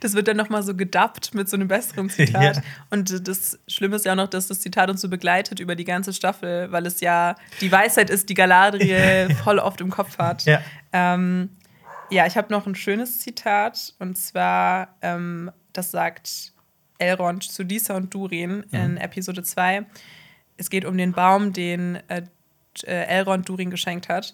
Das 0.00 0.12
wird 0.12 0.28
dann 0.28 0.36
nochmal 0.36 0.62
so 0.62 0.74
gedubbt 0.74 1.34
mit 1.34 1.48
so 1.48 1.56
einem 1.56 1.68
besseren 1.68 2.10
Zitat. 2.10 2.56
Ja. 2.56 2.62
Und 2.90 3.26
das 3.26 3.58
Schlimme 3.66 3.96
ist 3.96 4.04
ja 4.04 4.12
auch 4.12 4.16
noch, 4.16 4.28
dass 4.28 4.46
das 4.46 4.60
Zitat 4.60 4.90
uns 4.90 5.00
so 5.00 5.08
begleitet 5.08 5.58
über 5.58 5.74
die 5.74 5.84
ganze 5.84 6.12
Staffel, 6.12 6.70
weil 6.70 6.86
es 6.86 7.00
ja 7.00 7.34
die 7.60 7.72
Weisheit 7.72 8.10
ist, 8.10 8.28
die 8.28 8.34
Galadriel 8.34 9.34
voll 9.42 9.58
oft 9.58 9.80
im 9.80 9.90
Kopf 9.90 10.18
hat. 10.18 10.44
Ja. 10.44 10.60
Ähm, 10.92 11.50
ja, 12.10 12.26
ich 12.26 12.36
habe 12.36 12.52
noch 12.52 12.66
ein 12.66 12.74
schönes 12.74 13.20
Zitat 13.20 13.94
und 13.98 14.16
zwar, 14.16 14.94
ähm, 15.02 15.50
das 15.72 15.90
sagt 15.90 16.52
Elrond 16.98 17.42
zu 17.42 17.64
Disa 17.64 17.96
und 17.96 18.12
Durin 18.14 18.64
in 18.70 18.98
Episode 18.98 19.42
2. 19.42 19.86
Es 20.56 20.70
geht 20.70 20.84
um 20.84 20.96
den 20.96 21.12
Baum, 21.12 21.52
den 21.52 21.98
äh, 22.08 22.22
Elrond 22.84 23.48
Durin 23.48 23.70
geschenkt 23.70 24.08
hat. 24.08 24.32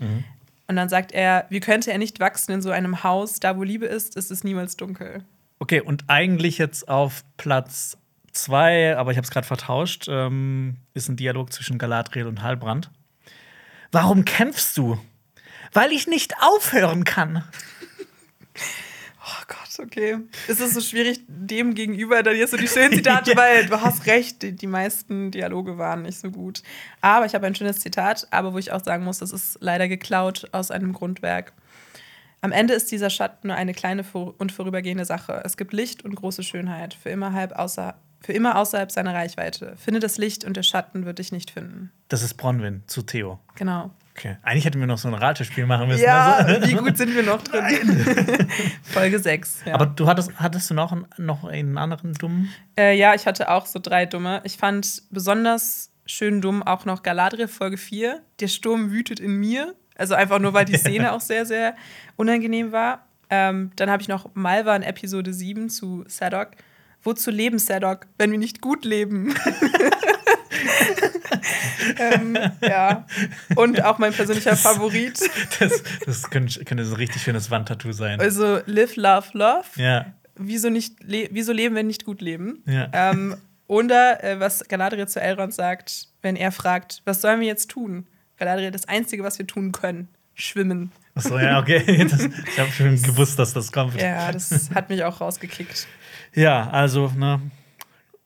Und 0.72 0.76
dann 0.76 0.88
sagt 0.88 1.12
er, 1.12 1.44
wie 1.50 1.60
könnte 1.60 1.92
er 1.92 1.98
nicht 1.98 2.18
wachsen 2.18 2.52
in 2.52 2.62
so 2.62 2.70
einem 2.70 3.02
Haus? 3.04 3.40
Da, 3.40 3.58
wo 3.58 3.62
Liebe 3.62 3.84
ist, 3.84 4.16
ist 4.16 4.30
es 4.30 4.42
niemals 4.42 4.74
dunkel. 4.74 5.22
Okay, 5.58 5.82
und 5.82 6.04
eigentlich 6.08 6.56
jetzt 6.56 6.88
auf 6.88 7.24
Platz 7.36 7.98
zwei, 8.32 8.96
aber 8.96 9.10
ich 9.10 9.18
habe 9.18 9.26
es 9.26 9.30
gerade 9.30 9.46
vertauscht, 9.46 10.06
ähm, 10.08 10.78
ist 10.94 11.10
ein 11.10 11.16
Dialog 11.16 11.52
zwischen 11.52 11.76
Galadriel 11.76 12.26
und 12.26 12.40
Halbrand. 12.40 12.90
Warum 13.90 14.24
kämpfst 14.24 14.78
du? 14.78 14.98
Weil 15.74 15.92
ich 15.92 16.06
nicht 16.06 16.36
aufhören 16.40 17.04
kann. 17.04 17.44
Oh 19.24 19.44
Gott, 19.46 19.86
okay. 19.86 20.18
Es 20.48 20.58
ist 20.58 20.74
so 20.74 20.80
schwierig, 20.80 21.20
dem 21.28 21.74
gegenüber 21.74 22.22
dann 22.24 22.34
jetzt 22.36 22.50
so 22.50 22.56
die 22.56 22.66
schönen 22.66 22.92
Zitate, 22.92 23.30
Ja. 23.32 23.36
weil 23.36 23.66
du 23.66 23.80
hast 23.80 24.06
recht, 24.06 24.42
die, 24.42 24.52
die 24.56 24.66
meisten 24.66 25.30
Dialoge 25.30 25.78
waren 25.78 26.02
nicht 26.02 26.18
so 26.18 26.30
gut. 26.30 26.62
Aber 27.00 27.24
ich 27.24 27.34
habe 27.34 27.46
ein 27.46 27.54
schönes 27.54 27.78
Zitat, 27.78 28.26
aber 28.32 28.52
wo 28.52 28.58
ich 28.58 28.72
auch 28.72 28.82
sagen 28.82 29.04
muss, 29.04 29.18
das 29.18 29.30
ist 29.30 29.58
leider 29.60 29.86
geklaut 29.86 30.48
aus 30.52 30.72
einem 30.72 30.92
Grundwerk. 30.92 31.52
Am 32.40 32.50
Ende 32.50 32.74
ist 32.74 32.90
dieser 32.90 33.10
Schatten 33.10 33.46
nur 33.48 33.56
eine 33.56 33.72
kleine 33.74 34.04
und 34.12 34.50
vorübergehende 34.50 35.04
Sache. 35.04 35.40
Es 35.44 35.56
gibt 35.56 35.72
Licht 35.72 36.04
und 36.04 36.16
große 36.16 36.42
Schönheit, 36.42 36.92
für 36.94 37.10
immer, 37.10 37.32
halb 37.32 37.52
außer, 37.52 37.94
für 38.20 38.32
immer 38.32 38.56
außerhalb 38.58 38.90
seiner 38.90 39.14
Reichweite. 39.14 39.76
Finde 39.76 40.00
das 40.00 40.18
Licht 40.18 40.44
und 40.44 40.56
der 40.56 40.64
Schatten 40.64 41.04
wird 41.04 41.20
dich 41.20 41.30
nicht 41.30 41.52
finden. 41.52 41.92
Das 42.08 42.22
ist 42.24 42.34
Bronwyn 42.34 42.82
zu 42.88 43.02
Theo. 43.02 43.38
Genau. 43.54 43.92
Okay. 44.14 44.36
Eigentlich 44.42 44.66
hätten 44.66 44.78
wir 44.78 44.86
noch 44.86 44.98
so 44.98 45.08
ein 45.08 45.14
Ratespiel 45.14 45.64
machen 45.66 45.88
müssen. 45.88 46.02
Ja, 46.04 46.34
also. 46.36 46.66
wie 46.68 46.74
gut 46.74 46.96
sind 46.98 47.14
wir 47.14 47.22
noch 47.22 47.42
drin? 47.42 48.06
Folge 48.82 49.18
6. 49.18 49.62
Ja. 49.66 49.74
Aber 49.74 49.86
du 49.86 50.06
hattest, 50.06 50.32
hattest 50.36 50.68
du 50.70 50.74
noch, 50.74 50.92
einen- 50.92 51.06
noch 51.16 51.44
einen 51.44 51.78
anderen 51.78 52.12
dummen? 52.14 52.50
Äh, 52.78 52.96
ja, 52.96 53.14
ich 53.14 53.26
hatte 53.26 53.50
auch 53.50 53.64
so 53.66 53.78
drei 53.78 54.04
dumme. 54.06 54.40
Ich 54.44 54.58
fand 54.58 55.02
besonders 55.10 55.90
schön 56.04 56.40
dumm 56.42 56.62
auch 56.62 56.84
noch 56.84 57.02
Galadriel 57.02 57.48
Folge 57.48 57.78
4. 57.78 58.20
Der 58.40 58.48
Sturm 58.48 58.90
wütet 58.90 59.18
in 59.18 59.36
mir. 59.36 59.74
Also 59.96 60.14
einfach 60.14 60.38
nur, 60.40 60.52
weil 60.52 60.66
die 60.66 60.76
Szene 60.78 61.12
auch 61.12 61.20
sehr, 61.20 61.46
sehr 61.46 61.74
unangenehm 62.16 62.70
war. 62.70 63.06
Ähm, 63.30 63.70
dann 63.76 63.90
habe 63.90 64.02
ich 64.02 64.08
noch 64.08 64.28
Malva 64.34 64.76
in 64.76 64.82
Episode 64.82 65.32
7 65.32 65.70
zu 65.70 66.04
Sadok. 66.06 66.48
Wozu 67.02 67.30
leben, 67.30 67.58
Sadok, 67.58 68.06
wenn 68.18 68.30
wir 68.30 68.38
nicht 68.38 68.60
gut 68.60 68.84
leben? 68.84 69.34
ähm, 71.98 72.38
ja. 72.60 73.06
Und 73.56 73.82
auch 73.84 73.98
mein 73.98 74.12
persönlicher 74.12 74.56
Favorit. 74.56 75.18
Das, 75.58 75.82
das 76.04 76.30
könnte, 76.30 76.64
könnte 76.64 76.84
so 76.84 76.94
ein 76.94 76.96
richtig 76.96 77.22
schönes 77.22 77.50
Wandtattoo 77.50 77.92
sein. 77.92 78.20
Also 78.20 78.60
Live, 78.66 78.96
Love, 78.96 79.28
Love. 79.32 79.64
Ja. 79.76 80.06
Wieso, 80.36 80.70
nicht 80.70 81.02
le 81.02 81.28
wieso 81.30 81.52
leben, 81.52 81.74
wenn 81.74 81.86
nicht 81.86 82.04
gut 82.04 82.20
leben? 82.20 82.62
Ja. 82.66 82.88
Ähm, 82.92 83.36
oder 83.66 84.22
äh, 84.22 84.40
was 84.40 84.66
Galadriel 84.68 85.08
zu 85.08 85.20
Elrond 85.20 85.54
sagt, 85.54 86.08
wenn 86.20 86.36
er 86.36 86.52
fragt, 86.52 87.02
was 87.04 87.20
sollen 87.20 87.40
wir 87.40 87.46
jetzt 87.46 87.70
tun? 87.70 88.06
Galadriel, 88.38 88.70
das 88.70 88.88
Einzige, 88.88 89.22
was 89.22 89.38
wir 89.38 89.46
tun 89.46 89.72
können, 89.72 90.08
schwimmen. 90.34 90.92
Achso, 91.14 91.38
ja, 91.38 91.58
okay. 91.58 92.06
Das, 92.10 92.20
ich 92.22 92.58
habe 92.58 92.70
schon 92.70 93.00
gewusst, 93.02 93.38
dass 93.38 93.52
das 93.52 93.70
kommt. 93.70 94.00
Ja, 94.00 94.32
das 94.32 94.70
hat 94.74 94.88
mich 94.88 95.04
auch 95.04 95.20
rausgekickt. 95.20 95.86
Ja, 96.34 96.70
also, 96.70 97.12
ne, 97.16 97.40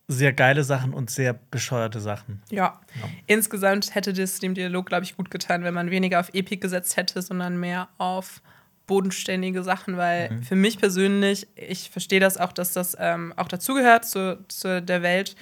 sehr 0.09 0.33
geile 0.33 0.63
Sachen 0.63 0.95
und 0.95 1.11
sehr 1.11 1.33
bescheuerte 1.51 2.01
Sachen. 2.01 2.43
Ja. 2.51 2.81
Insgesamt 3.27 3.95
hätte 3.95 4.13
das 4.13 4.39
dem 4.39 4.55
Dialog, 4.55 4.87
glaube 4.87 5.05
ich, 5.05 5.17
gut 5.17 5.31
getan, 5.31 5.65
wenn 5.65 5.75
man 5.75 5.91
weniger 5.91 6.21
auf 6.21 6.31
Epik 6.33 6.61
gesetzt 6.61 6.97
hätte, 6.97 7.21
sondern 7.23 7.59
mehr 7.59 7.89
auf 7.99 8.41
bodenständige 8.87 9.65
Sachen, 9.65 9.97
weil 9.97 10.31
Mhm. 10.31 10.43
für 10.45 10.55
mich 10.55 10.79
persönlich, 10.79 11.49
ich 11.57 11.91
verstehe 11.91 12.21
das 12.21 12.39
auch, 12.39 12.53
dass 12.53 12.73
das 12.73 12.97
ähm, 13.01 13.33
auch 13.37 13.49
dazugehört 13.49 14.05
zu, 14.05 14.39
zu 14.47 14.81
der 14.81 15.03
Welt 15.03 15.35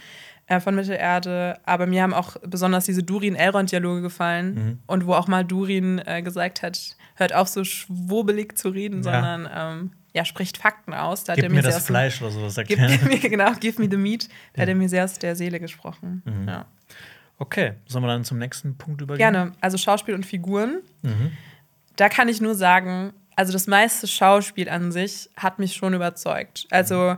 äh, 0.46 0.60
von 0.60 0.74
Mittelerde, 0.74 1.58
aber 1.66 1.86
mir 1.86 2.02
haben 2.02 2.14
auch 2.14 2.36
besonders 2.46 2.86
diese 2.86 3.02
Durin-Elrond-Dialoge 3.02 4.00
gefallen 4.00 4.54
Mhm. 4.54 4.78
und 4.86 5.06
wo 5.06 5.12
auch 5.12 5.28
mal 5.28 5.44
Durin 5.44 6.00
äh, 6.06 6.22
gesagt 6.22 6.62
hat, 6.62 6.96
hört 7.16 7.34
auf 7.34 7.48
so 7.48 7.64
schwurbelig 7.64 8.56
zu 8.56 8.70
reden, 8.70 9.02
Ja. 9.02 9.02
sondern 9.02 9.48
ähm, 9.54 9.90
ja, 10.14 10.24
spricht 10.24 10.56
Fakten 10.56 10.94
aus. 10.94 11.24
Da 11.24 11.32
hat 11.32 11.36
Gib 11.36 11.44
er 11.46 11.50
mir 11.50 11.62
sehr 11.62 11.72
das 11.72 11.86
Fleisch 11.86 12.22
oder 12.22 12.30
so, 12.30 12.48
sagt 12.48 12.68
Gib, 12.68 12.78
gib 12.86 13.02
mir, 13.04 13.18
genau, 13.18 13.52
give 13.54 13.80
me 13.82 13.88
the 13.90 13.96
meat. 13.96 14.28
Da 14.54 14.62
hat 14.62 14.68
er 14.68 14.74
mir 14.74 14.88
sehr 14.88 15.04
aus 15.04 15.18
der 15.18 15.36
Seele 15.36 15.60
gesprochen. 15.60 16.22
Mhm. 16.24 16.48
Ja. 16.48 16.66
Okay, 17.38 17.74
sollen 17.86 18.04
wir 18.04 18.08
dann 18.08 18.24
zum 18.24 18.38
nächsten 18.38 18.76
Punkt 18.78 19.00
übergehen? 19.00 19.18
Gerne. 19.18 19.52
Also 19.60 19.76
Schauspiel 19.76 20.14
und 20.14 20.24
Figuren. 20.24 20.82
Mhm. 21.02 21.32
Da 21.96 22.08
kann 22.08 22.28
ich 22.28 22.40
nur 22.40 22.54
sagen, 22.54 23.12
also 23.36 23.52
das 23.52 23.66
meiste 23.66 24.06
Schauspiel 24.06 24.68
an 24.68 24.92
sich 24.92 25.28
hat 25.36 25.58
mich 25.58 25.74
schon 25.74 25.94
überzeugt. 25.94 26.66
Also 26.70 27.16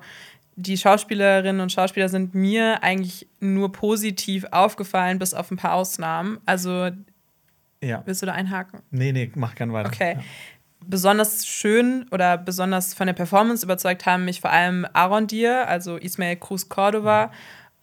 die 0.57 0.79
Schauspielerinnen 0.79 1.61
und 1.61 1.71
Schauspieler 1.71 2.09
sind 2.09 2.35
mir 2.35 2.83
eigentlich 2.83 3.27
nur 3.41 3.73
positiv 3.73 4.47
aufgefallen, 4.53 5.19
bis 5.19 5.35
auf 5.35 5.51
ein 5.51 5.59
paar 5.59 5.75
Ausnahmen. 5.75 6.39
Also 6.47 6.89
Ja. 7.83 8.03
willst 8.07 8.23
du 8.23 8.27
da 8.27 8.33
einhaken? 8.33 8.81
Nee, 8.91 9.13
nee, 9.13 9.31
mach 9.35 9.55
gern 9.55 9.75
weiter. 9.75 9.91
Okay. 9.91 10.17
Besonders 10.85 11.47
schön 11.47 12.07
oder 12.11 12.39
besonders 12.39 12.95
von 12.95 13.07
der 13.07 13.15
Performance 13.15 13.65
überzeugt 13.65 14.07
haben 14.07 14.25
mich 14.25 14.41
vor 14.41 14.51
allem 14.51 14.87
Arondir, 14.93 15.69
also 15.69 15.97
Ismael 15.97 16.37
Cruz 16.37 16.69
Cordova, 16.69 17.31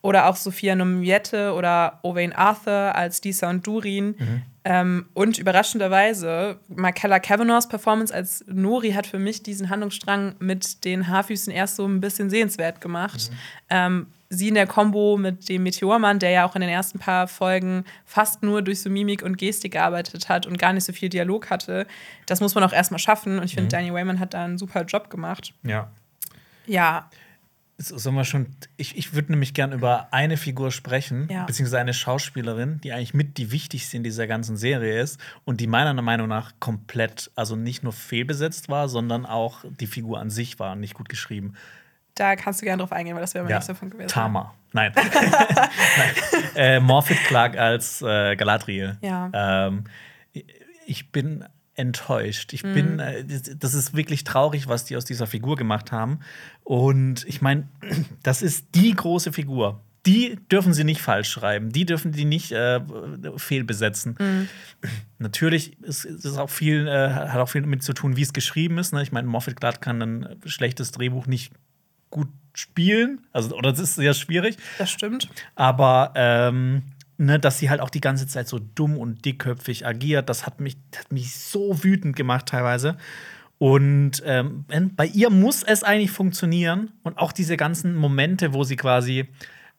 oder 0.01 0.27
auch 0.27 0.36
Sophia 0.36 0.75
Nomiette 0.75 1.53
oder 1.53 1.99
Owain 2.03 2.34
Arthur 2.34 2.93
als 2.93 3.21
Disa 3.21 3.49
und 3.49 3.65
Durin. 3.65 4.15
Ähm, 4.65 5.06
und 5.13 5.38
überraschenderweise, 5.38 6.60
Markella 6.67 7.19
Kavanaughs 7.19 7.67
Performance 7.67 8.13
als 8.13 8.43
Nori 8.47 8.91
hat 8.91 9.08
für 9.08 9.19
mich 9.19 9.43
diesen 9.43 9.69
Handlungsstrang 9.69 10.36
mit 10.39 10.86
den 10.86 11.08
Haarfüßen 11.08 11.51
erst 11.51 11.77
so 11.77 11.86
ein 11.86 12.01
bisschen 12.01 12.29
sehenswert 12.29 12.79
gemacht. 12.82 13.32
Ähm, 13.69 14.08
sie 14.37 14.47
in 14.49 14.55
der 14.55 14.67
Kombo 14.67 15.17
mit 15.17 15.47
dem 15.49 15.63
Meteormann, 15.63 16.19
der 16.19 16.31
ja 16.31 16.45
auch 16.45 16.55
in 16.55 16.61
den 16.61 16.69
ersten 16.69 16.99
paar 16.99 17.27
Folgen 17.27 17.85
fast 18.05 18.43
nur 18.43 18.61
durch 18.61 18.81
so 18.81 18.89
Mimik 18.89 19.21
und 19.23 19.37
Gestik 19.37 19.73
gearbeitet 19.73 20.29
hat 20.29 20.45
und 20.45 20.57
gar 20.57 20.73
nicht 20.73 20.83
so 20.83 20.93
viel 20.93 21.09
Dialog 21.09 21.49
hatte, 21.49 21.87
das 22.25 22.41
muss 22.41 22.55
man 22.55 22.63
auch 22.63 22.73
erstmal 22.73 22.99
schaffen. 22.99 23.37
Und 23.39 23.45
ich 23.45 23.55
finde, 23.55 23.69
Daniel 23.69 23.93
Wayman 23.93 24.19
hat 24.19 24.33
da 24.33 24.43
einen 24.43 24.57
super 24.57 24.83
Job 24.83 25.09
gemacht. 25.09 25.53
Ja. 25.63 25.91
Ja, 26.65 27.09
So- 27.77 27.97
Sollen 27.97 28.15
wir 28.15 28.23
schon. 28.23 28.45
Ich, 28.77 28.95
ich 28.97 29.13
würde 29.15 29.31
nämlich 29.31 29.53
gern 29.55 29.71
über 29.73 30.07
eine 30.13 30.37
Figur 30.37 30.71
sprechen, 30.71 31.27
Ja. 31.31 31.43
beziehungsweise 31.45 31.79
eine 31.79 31.93
Schauspielerin, 31.93 32.79
die 32.83 32.93
eigentlich 32.93 33.13
mit 33.15 33.37
die 33.39 33.51
wichtigste 33.51 33.97
in 33.97 34.03
dieser 34.03 34.27
ganzen 34.27 34.55
Serie 34.57 35.01
ist 35.01 35.19
und 35.43 35.59
die 35.59 35.67
meiner 35.67 35.99
Meinung 36.01 36.27
nach 36.27 36.53
komplett, 36.59 37.31
also 37.35 37.55
nicht 37.55 37.83
nur 37.83 37.91
fehlbesetzt 37.91 38.69
war, 38.69 38.87
sondern 38.87 39.25
auch 39.25 39.65
die 39.79 39.87
Figur 39.87 40.19
an 40.19 40.29
sich 40.29 40.59
war 40.59 40.75
nicht 40.75 40.93
gut 40.93 41.09
geschrieben. 41.09 41.55
Da 42.15 42.36
kannst 42.36 42.62
du 42.62 42.65
gerne 42.65 42.82
drauf 42.82 42.91
eingehen, 42.91 43.15
weil 43.15 43.21
das 43.21 43.34
wäre 43.34 43.43
mein 43.43 43.52
Ja. 43.52 43.58
nächster 43.58 43.73
Punkt 43.73 43.93
gewesen. 43.93 44.10
Tama. 44.10 44.54
Nein. 44.71 44.91
Nein. 44.95 46.12
Äh, 46.56 46.80
Morphet 46.80 47.17
Clark 47.26 47.58
als 47.58 48.02
äh, 48.02 48.36
Galadriel. 48.36 48.97
Ja. 49.02 49.32
Ähm, 49.67 49.86
ich 50.86 51.12
bin 51.12 51.45
enttäuscht. 51.76 52.54
Ich 52.54 52.63
Mhm. 52.63 52.73
bin, 52.73 52.99
äh, 52.99 53.23
das- 53.56 53.73
ist 53.73 53.95
wirklich 53.95 54.23
traurig, 54.23 54.67
was 54.67 54.86
die 54.86 54.95
aus 54.95 55.06
dieser 55.06 55.26
Figur 55.28 55.56
gemacht 55.56 55.91
haben. 55.91 56.19
Und 56.63 57.26
ich 57.28 57.41
meine, 57.41 57.67
das 58.23 58.41
ist 58.41 58.67
die 58.76 58.93
große 58.93 59.32
Figur. 59.34 59.82
Die 60.06 60.38
dürfen 60.52 60.73
sie 60.73 60.84
nicht 60.84 61.02
falsch 61.02 61.30
schreiben. 61.30 61.71
Die 61.71 61.86
dürfen 61.86 62.12
die 62.12 62.26
nicht 62.26 62.52
äh, 62.52 62.82
fehlbesetzen. 63.38 64.15
Mhm. 64.19 64.49
Natürlich 65.17 65.82
ist 65.82 66.06
ist 66.06 66.26
es 66.26 66.38
auch 66.38 66.49
viel, 66.49 66.88
äh, 66.88 67.10
hat 67.10 67.38
auch 67.39 67.49
viel 67.49 67.62
damit 67.62 67.84
zu 67.84 67.93
tun, 67.93 68.17
wie 68.17 68.21
es 68.21 68.34
geschrieben 68.34 68.78
ist. 68.78 68.91
Ne? 68.93 69.02
Ich 69.02 69.12
meine, 69.12 69.28
Moffat 69.28 69.56
Glatt 69.56 69.82
kann 69.82 70.02
ein 70.02 70.41
schlechtes 70.45 70.91
Drehbuch 70.91 71.26
nicht 71.28 71.54
gut 72.13 72.30
spielen. 72.54 73.26
Also, 73.34 73.56
oder 73.58 73.71
das 73.71 73.80
ist 73.80 73.95
sehr 73.95 74.13
schwierig. 74.13 74.58
Das 74.78 74.91
stimmt. 74.91 75.28
Aber 75.56 76.13
ähm, 76.15 76.84
ne, 77.17 77.39
dass 77.39 77.58
sie 77.58 77.69
halt 77.69 77.82
auch 77.82 77.89
die 77.89 78.02
ganze 78.02 78.28
Zeit 78.28 78.47
so 78.47 78.60
dumm 78.60 78.97
und 78.97 79.26
dickköpfig 79.26 79.86
agiert, 79.86 80.30
das 80.30 80.45
hat 80.45 80.60
mich, 80.60 80.78
hat 80.95 81.12
mich 81.12 81.36
so 81.36 81.84
wütend 81.84 82.15
gemacht 82.15 82.45
teilweise. 82.45 82.97
Und 83.58 84.21
ähm, 84.26 84.65
bei 84.95 85.08
ihr 85.08 85.30
muss 85.32 85.63
es 85.63 85.84
eigentlich 85.84 86.12
funktionieren. 86.12 86.91
Und 87.02 87.17
auch 87.17 87.32
diese 87.32 87.58
ganzen 87.58 87.95
Momente, 87.95 88.54
wo 88.54 88.63
sie 88.63 88.76
quasi 88.76 89.26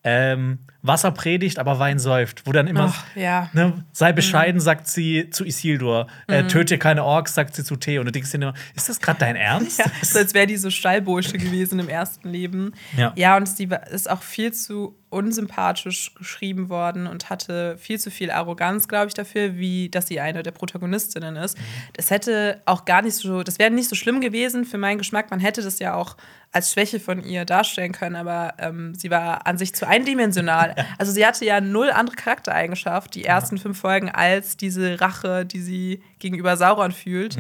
ähm, 0.03 0.59
Wasser 0.87 1.11
predigt, 1.13 1.59
aber 1.59 1.79
Wein 1.79 1.99
säuft, 1.99 2.47
wo 2.47 2.53
dann 2.53 2.67
immer 2.67 2.93
Ach, 2.95 3.05
ja. 3.17 3.49
Ne, 3.55 3.85
sei 3.93 4.13
bescheiden, 4.13 4.61
sagt 4.61 4.87
sie 4.87 5.31
zu 5.31 5.45
Isildur. 5.47 6.09
Äh, 6.27 6.45
töte 6.45 6.77
keine 6.77 7.05
Orks, 7.05 7.35
sagt 7.35 7.55
sie 7.57 7.65
zu 7.65 7.77
Thea. 7.77 8.01
Und 8.01 8.07
du 8.07 8.13
denkst 8.13 8.31
dir 8.31 8.39
nur, 8.39 8.55
ist 8.77 8.91
das 8.91 9.01
gerade 9.01 9.19
dein 9.21 9.37
Ernst? 9.37 9.65
Ja, 9.85 9.87
so 10.03 10.19
als 10.19 10.35
wäre 10.35 10.47
die 10.47 10.57
so 10.57 10.71
Stallbursche 10.71 11.39
gewesen 11.39 11.79
im 11.79 11.89
ersten 11.89 12.29
Leben. 12.29 12.75
Ja. 12.97 13.13
ja, 13.17 13.37
und 13.37 13.49
sie 13.49 13.69
ist 13.91 14.09
auch 14.09 14.23
viel 14.23 14.53
zu 14.53 14.95
unsympathisch 15.15 16.13
geschrieben 16.17 16.69
worden 16.69 17.07
und 17.07 17.31
hatte 17.31 17.79
viel 17.79 18.01
zu 18.01 18.11
viel 18.11 18.31
Arroganz, 18.31 18.89
glaube 18.89 19.09
ich, 19.09 19.15
dafür, 19.15 19.57
wie 19.57 19.89
dass 19.89 20.09
sie 20.09 20.21
eine 20.21 20.43
der 20.43 20.51
Protagonistinnen 20.51 21.37
ist. 21.37 21.57
Das 21.95 22.11
hätte 22.11 22.61
auch 22.67 22.85
gar 22.85 23.01
nicht 23.01 23.15
so, 23.15 23.43
das 23.43 23.59
wäre 23.59 23.71
nicht 23.71 23.89
so 23.89 23.95
schlimm 23.95 24.21
gewesen 24.21 24.65
für 24.65 24.77
meinen 24.77 24.99
Geschmack. 24.99 25.31
Man 25.31 25.41
hätte 25.41 25.63
das 25.63 25.79
ja 25.79 25.95
auch 25.95 26.17
als 26.51 26.73
Schwäche 26.73 27.01
von 27.01 27.23
ihr 27.25 27.45
darstellen 27.45 27.93
können, 27.93 28.17
aber 28.17 28.55
ähm, 28.59 28.95
sie 28.95 29.11
war 29.11 29.47
an 29.47 29.59
sich 29.59 29.75
zu 29.75 29.87
eindimensional. 29.87 30.74
Also 30.99 31.13
sie 31.13 31.27
hatte 31.27 31.45
ja 31.45 31.61
null 31.61 31.91
andere 31.91 32.17
Charaktereigenschaft, 32.17 33.15
die 33.15 33.25
ersten 33.25 33.59
fünf 33.59 33.79
Folgen, 33.79 34.11
als 34.11 34.57
diese 34.57 35.01
Rache, 35.01 35.45
die 35.45 35.61
sie 35.61 36.03
gegenüber 36.19 36.57
Sauron 36.57 36.93
fühlt. 36.93 37.37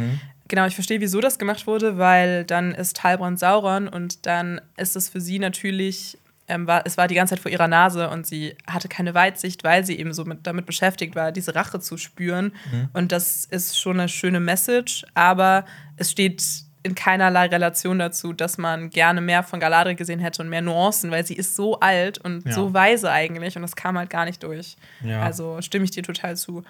Genau, 0.48 0.66
ich 0.66 0.74
verstehe, 0.74 1.00
wieso 1.00 1.20
das 1.20 1.38
gemacht 1.38 1.66
wurde, 1.66 1.96
weil 1.98 2.44
dann 2.44 2.72
ist 2.72 3.02
Heilbronn 3.02 3.36
Sauron 3.36 3.88
und 3.88 4.26
dann 4.26 4.60
ist 4.76 4.94
es 4.94 5.08
für 5.08 5.20
sie 5.20 5.38
natürlich, 5.38 6.18
ähm, 6.48 6.66
war, 6.66 6.82
es 6.84 6.98
war 6.98 7.08
die 7.08 7.14
ganze 7.14 7.34
Zeit 7.34 7.42
vor 7.42 7.50
ihrer 7.50 7.68
Nase 7.68 8.10
und 8.10 8.26
sie 8.26 8.54
hatte 8.66 8.88
keine 8.88 9.14
Weitsicht, 9.14 9.64
weil 9.64 9.86
sie 9.86 9.98
eben 9.98 10.12
so 10.12 10.24
mit, 10.26 10.46
damit 10.46 10.66
beschäftigt 10.66 11.14
war, 11.14 11.32
diese 11.32 11.54
Rache 11.54 11.80
zu 11.80 11.96
spüren. 11.96 12.52
Und 12.92 13.10
das 13.12 13.46
ist 13.46 13.78
schon 13.80 13.98
eine 13.98 14.08
schöne 14.10 14.40
Message, 14.40 15.06
aber 15.14 15.64
es 15.96 16.10
steht 16.10 16.44
in 16.84 16.94
keinerlei 16.94 17.46
Relation 17.46 17.98
dazu, 17.98 18.32
dass 18.32 18.58
man 18.58 18.90
gerne 18.90 19.20
mehr 19.20 19.42
von 19.42 19.58
Galadriel 19.58 19.96
gesehen 19.96 20.20
hätte 20.20 20.42
und 20.42 20.48
mehr 20.50 20.60
Nuancen, 20.62 21.10
weil 21.10 21.26
sie 21.26 21.34
ist 21.34 21.56
so 21.56 21.80
alt 21.80 22.18
und 22.18 22.44
Ja. 22.46 22.52
so 22.52 22.72
weise 22.74 23.10
eigentlich 23.10 23.56
und 23.56 23.62
das 23.62 23.74
kam 23.74 23.98
halt 23.98 24.10
gar 24.10 24.26
nicht 24.26 24.42
durch. 24.42 24.76
Ja. 25.02 25.22
Also 25.22 25.60
stimme 25.62 25.84
ich 25.86 25.90
dir 25.90 26.02
total 26.02 26.36
zu. 26.36 26.62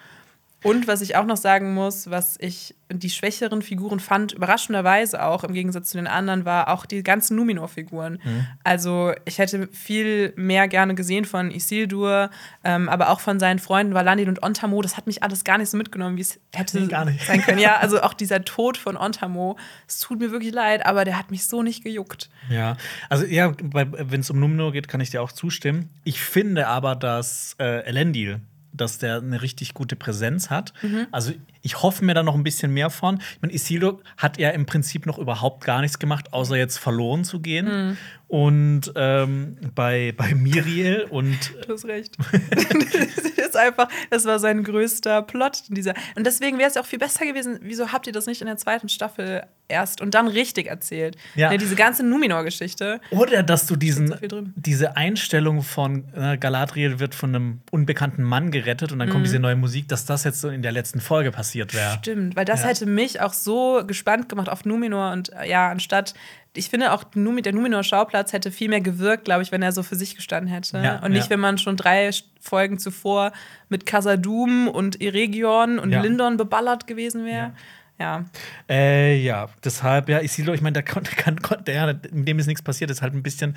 Und 0.64 0.88
was 0.88 1.00
ich 1.02 1.14
auch 1.14 1.26
noch 1.26 1.36
sagen 1.36 1.74
muss, 1.74 2.10
was 2.10 2.36
ich 2.40 2.74
die 2.90 3.10
schwächeren 3.10 3.62
Figuren 3.62 4.00
fand, 4.00 4.32
überraschenderweise 4.32 5.22
auch 5.24 5.44
im 5.44 5.52
Gegensatz 5.52 5.90
zu 5.90 5.98
den 5.98 6.06
anderen, 6.06 6.44
war 6.44 6.68
auch 6.68 6.86
die 6.86 7.02
ganzen 7.02 7.36
Numenor-Figuren. 7.36 8.18
Also 8.62 9.12
ich 9.26 9.38
hätte 9.38 9.68
viel 9.68 10.32
mehr 10.36 10.66
gerne 10.68 10.94
gesehen 10.94 11.24
von 11.24 11.50
Isildur, 11.50 12.30
ähm, 12.64 12.88
aber 12.88 13.10
auch 13.10 13.20
von 13.20 13.38
seinen 13.38 13.58
Freunden 13.58 13.94
Valandil 13.94 14.28
und 14.28 14.42
Ontamo. 14.42 14.80
Das 14.82 14.96
hat 14.96 15.06
mich 15.06 15.22
alles 15.22 15.44
gar 15.44 15.58
nicht 15.58 15.70
so 15.70 15.76
mitgenommen, 15.76 16.16
wie 16.16 16.22
es 16.22 16.40
hätte 16.54 16.80
Nee, 16.80 16.86
gar 16.88 17.04
nicht. 17.04 17.26
sein 17.26 17.42
können. 17.42 17.58
Ja, 17.58 17.76
also 17.76 18.00
auch 18.02 18.14
dieser 18.14 18.42
Tod 18.44 18.76
von 18.78 18.96
Ontamo, 18.96 19.56
es 19.86 20.00
tut 20.00 20.18
mir 20.18 20.30
wirklich 20.30 20.52
leid, 20.52 20.86
aber 20.86 21.04
der 21.04 21.18
hat 21.18 21.30
mich 21.30 21.46
so 21.46 21.62
nicht 21.62 21.84
gejuckt. 21.84 22.30
Ja, 22.48 22.76
also 23.10 23.24
ja, 23.26 23.52
wenn 23.60 24.20
es 24.20 24.30
um 24.30 24.40
Numenor 24.40 24.72
geht, 24.72 24.88
kann 24.88 25.00
ich 25.00 25.10
dir 25.10 25.20
auch 25.22 25.32
zustimmen. 25.32 25.90
Ich 26.04 26.20
finde 26.20 26.68
aber, 26.68 26.96
dass 26.96 27.54
äh, 27.58 27.84
Elendil 27.86 28.40
dass 28.74 28.98
der 28.98 29.18
eine 29.18 29.40
richtig 29.42 29.72
gute 29.74 29.96
Präsenz 29.96 30.50
hat. 30.50 30.72
Also 31.12 31.32
ich 31.62 31.82
hoffe 31.82 32.04
mir 32.04 32.14
da 32.14 32.22
noch 32.22 32.34
ein 32.34 32.42
bisschen 32.42 32.72
mehr 32.72 32.90
von. 32.90 33.18
Ich 33.18 33.40
meine, 33.40 33.54
Isildur 33.54 34.00
hat 34.16 34.38
ja 34.38 34.50
im 34.50 34.66
Prinzip 34.66 35.06
noch 35.06 35.18
überhaupt 35.18 35.64
gar 35.64 35.80
nichts 35.80 35.98
gemacht, 35.98 36.32
außer 36.32 36.56
jetzt 36.56 36.78
verloren 36.78 37.24
zu 37.24 37.40
gehen. 37.40 37.96
Und 38.34 38.92
ähm, 38.96 39.58
bei, 39.76 40.12
bei 40.16 40.34
Miriel 40.34 41.06
und 41.08 41.38
Du 41.68 41.72
hast 41.74 41.84
recht. 41.84 42.16
das 42.50 43.46
ist 43.46 43.56
einfach, 43.56 43.88
das 44.10 44.24
war 44.24 44.40
sein 44.40 44.64
größter 44.64 45.22
Plot 45.22 45.62
in 45.68 45.76
dieser. 45.76 45.94
Und 46.16 46.26
deswegen 46.26 46.58
wäre 46.58 46.68
es 46.68 46.76
auch 46.76 46.84
viel 46.84 46.98
besser 46.98 47.26
gewesen. 47.26 47.60
Wieso 47.62 47.92
habt 47.92 48.08
ihr 48.08 48.12
das 48.12 48.26
nicht 48.26 48.40
in 48.40 48.48
der 48.48 48.56
zweiten 48.56 48.88
Staffel 48.88 49.44
erst 49.68 50.00
und 50.00 50.14
dann 50.14 50.26
richtig 50.26 50.66
erzählt? 50.66 51.16
Ja. 51.36 51.50
Ne, 51.50 51.58
diese 51.58 51.76
ganze 51.76 52.02
Numenor-Geschichte. 52.02 53.00
Oder 53.10 53.44
dass 53.44 53.68
du 53.68 53.76
diesen, 53.76 54.08
so 54.08 54.42
diese 54.56 54.96
Einstellung 54.96 55.62
von 55.62 56.04
äh, 56.16 56.36
Galadriel 56.36 56.98
wird 56.98 57.14
von 57.14 57.32
einem 57.36 57.60
unbekannten 57.70 58.24
Mann 58.24 58.50
gerettet 58.50 58.90
und 58.90 58.98
dann 58.98 59.10
Mhm. 59.10 59.12
kommt 59.12 59.26
diese 59.26 59.38
neue 59.38 59.54
Musik, 59.54 59.86
dass 59.86 60.06
das 60.06 60.24
jetzt 60.24 60.40
so 60.40 60.48
in 60.48 60.62
der 60.62 60.72
letzten 60.72 61.00
Folge 61.00 61.30
passiert 61.30 61.72
wäre. 61.72 61.98
Stimmt, 61.98 62.34
weil 62.34 62.44
das 62.44 62.62
Ja. 62.62 62.68
hätte 62.70 62.86
mich 62.86 63.20
auch 63.20 63.32
so 63.32 63.84
gespannt 63.86 64.28
gemacht 64.28 64.48
auf 64.48 64.64
Numenor 64.64 65.12
und 65.12 65.32
äh, 65.34 65.48
ja, 65.48 65.70
anstatt. 65.70 66.14
Ich 66.56 66.70
finde 66.70 66.92
auch, 66.92 67.02
der 67.04 67.52
Numenor-Schauplatz 67.52 68.32
hätte 68.32 68.50
viel 68.52 68.68
mehr 68.68 68.80
gewirkt, 68.80 69.24
glaube 69.24 69.42
ich, 69.42 69.50
wenn 69.50 69.62
er 69.62 69.72
so 69.72 69.82
für 69.82 69.96
sich 69.96 70.14
gestanden 70.14 70.48
hätte. 70.52 70.78
Ja, 70.78 71.00
und 71.00 71.10
nicht, 71.12 71.24
ja. 71.24 71.30
wenn 71.30 71.40
man 71.40 71.58
schon 71.58 71.76
drei 71.76 72.10
Folgen 72.40 72.78
zuvor 72.78 73.32
mit 73.68 73.86
Casadum 73.86 74.68
und 74.68 75.00
Eregion 75.02 75.78
und 75.80 75.90
Ja. 75.90 76.00
Lindon 76.00 76.36
beballert 76.36 76.86
gewesen 76.86 77.24
wäre. 77.24 77.52
Ja. 77.98 78.24
Äh, 78.68 79.16
ja, 79.20 79.48
deshalb, 79.64 80.08
ja, 80.08 80.20
Isildur, 80.20 80.54
ich 80.54 80.60
meine, 80.62 80.74
da 80.74 80.82
konnte, 80.82 81.14
kann, 81.16 81.40
konnte 81.42 81.72
er, 81.72 81.90
in 82.12 82.24
dem 82.24 82.38
ist 82.38 82.46
nichts 82.46 82.62
passiert, 82.62 82.90
ist 82.90 83.02
halt 83.02 83.14
ein 83.14 83.22
bisschen. 83.22 83.56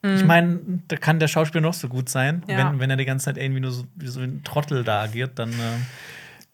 Ich 0.00 0.24
meine, 0.24 0.60
da 0.86 0.96
kann 0.96 1.18
der 1.18 1.26
Schauspieler 1.26 1.60
noch 1.60 1.74
so 1.74 1.88
gut 1.88 2.08
sein, 2.08 2.44
Mhm. 2.46 2.50
Ja. 2.52 2.58
wenn, 2.70 2.78
wenn 2.80 2.90
er 2.90 2.96
die 2.96 3.04
ganze 3.04 3.24
Zeit 3.26 3.36
irgendwie 3.36 3.60
nur 3.60 3.72
so 3.72 3.84
wie 3.96 4.06
so 4.06 4.20
ein 4.20 4.42
Trottel 4.44 4.84
da 4.84 5.02
agiert, 5.02 5.38
dann 5.40 5.50
äh, 5.50 5.54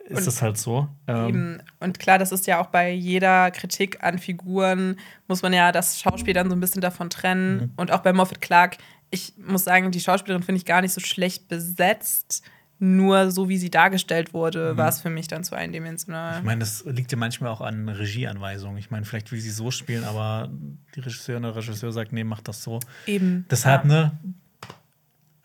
ist 0.05 0.19
Und 0.19 0.27
das 0.27 0.43
halt 0.43 0.59
so. 0.59 0.88
Ähm, 1.07 1.29
Eben. 1.29 1.62
Und 1.81 1.99
klar, 1.99 2.19
das 2.19 2.31
ist 2.31 2.47
ja 2.47 2.61
auch 2.61 2.67
bei 2.67 2.93
jeder 2.93 3.51
Kritik 3.51 4.03
an 4.03 4.19
Figuren, 4.19 4.97
muss 5.29 5.43
man 5.43 5.53
ja 5.53 5.73
das 5.73 6.01
Schauspiel 6.01 6.35
dann 6.35 6.51
so 6.51 6.57
ein 6.57 6.61
bisschen 6.61 6.83
davon 6.83 7.09
trennen. 7.09 7.57
Mhm. 7.57 7.73
Und 7.77 7.90
auch 7.90 8.01
bei 8.01 8.12
Moffat 8.12 8.40
Clark, 8.40 8.77
ich 9.11 9.33
muss 9.38 9.64
sagen, 9.64 9.90
die 9.90 10.01
Schauspielerin 10.01 10.43
finde 10.43 10.59
ich 10.59 10.67
gar 10.67 10.83
nicht 10.83 10.93
so 10.93 11.01
schlecht 11.01 11.49
besetzt. 11.49 12.43
Nur 12.81 13.31
so 13.31 13.49
wie 13.49 13.57
sie 13.57 13.71
dargestellt 13.71 14.35
wurde, 14.35 14.77
war 14.77 14.88
es 14.88 15.01
für 15.01 15.09
mich 15.09 15.29
dann 15.29 15.45
zu 15.45 15.55
eindimensional. 15.55 16.33
Mhm. 16.33 16.38
ich 16.38 16.45
meine, 16.45 16.59
das 16.59 16.85
liegt 16.85 17.12
ja 17.12 17.17
manchmal 17.17 17.51
auch 17.51 17.61
an 17.61 17.88
Regieanweisungen. 17.88 18.77
Ich 18.79 18.90
meine, 18.90 19.07
vielleicht 19.07 19.31
will 19.33 19.40
sie 19.40 19.51
so 19.51 19.71
spielen, 19.71 20.05
aber 20.05 20.51
die 20.95 21.01
Regisseurin 21.01 21.45
oder 21.45 21.57
Regisseur 21.57 21.93
sagt, 21.93 22.12
nee, 22.12 22.25
mach 22.25 22.40
das 22.43 22.62
so. 22.62 22.81
Eben. 23.07 23.47
Deshalb, 23.49 23.85
ja. 23.85 23.88
ne? 23.88 24.19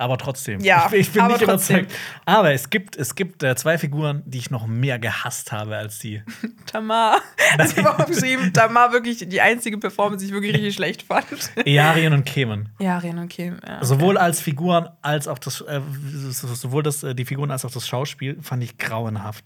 Aber 0.02 0.18
trotzdem. 0.18 0.62
Ja, 0.62 0.88
ich, 0.94 1.02
ich 1.02 1.12
bin 1.12 1.28
nicht 1.28 1.44
trotzdem. 1.44 1.80
überzeugt. 1.80 2.00
Aber 2.26 2.54
es 2.54 2.70
gibt, 2.70 2.96
es 2.96 3.16
gibt 3.16 3.44
äh, 3.44 3.54
zwei 3.58 3.78
Figuren, 3.78 4.24
die 4.26 4.38
ich 4.38 4.50
noch 4.50 4.66
mehr 4.66 4.98
gehasst 4.98 5.52
habe 5.52 5.76
als 5.76 6.00
die. 6.00 6.24
Tamar. 6.66 7.18
Also 7.58 7.76
ich 7.78 7.86
habe 7.86 8.02
auch 8.02 8.08
geschrieben, 8.08 8.54
Tamar 8.54 8.94
wirklich 8.94 9.28
die 9.28 9.42
einzige 9.42 9.78
Performance, 9.78 10.24
die 10.24 10.30
ich 10.30 10.34
wirklich 10.34 10.54
richtig 10.54 10.76
schlecht 10.76 11.02
fand. 11.02 11.26
Earien 11.66 12.14
und 12.14 12.24
Kemen. 12.24 12.70
Ja, 12.80 12.98
Ren 12.98 13.18
und 13.18 13.28
Kim. 13.28 13.60
Ja. 13.68 13.84
Sowohl 13.84 14.18
als 14.18 14.40
Figuren 14.40 14.88
als 15.02 15.28
auch 15.28 15.38
das, 15.38 15.60
äh, 15.60 15.82
sowohl 16.30 16.82
das, 16.82 17.04
äh, 17.04 17.14
die 17.14 17.26
Figuren 17.26 17.52
als 17.52 17.66
auch 17.66 17.72
das 17.72 17.86
Schauspiel 17.86 18.38
fand 18.42 18.64
ich 18.64 18.78
grauenhaft. 18.78 19.44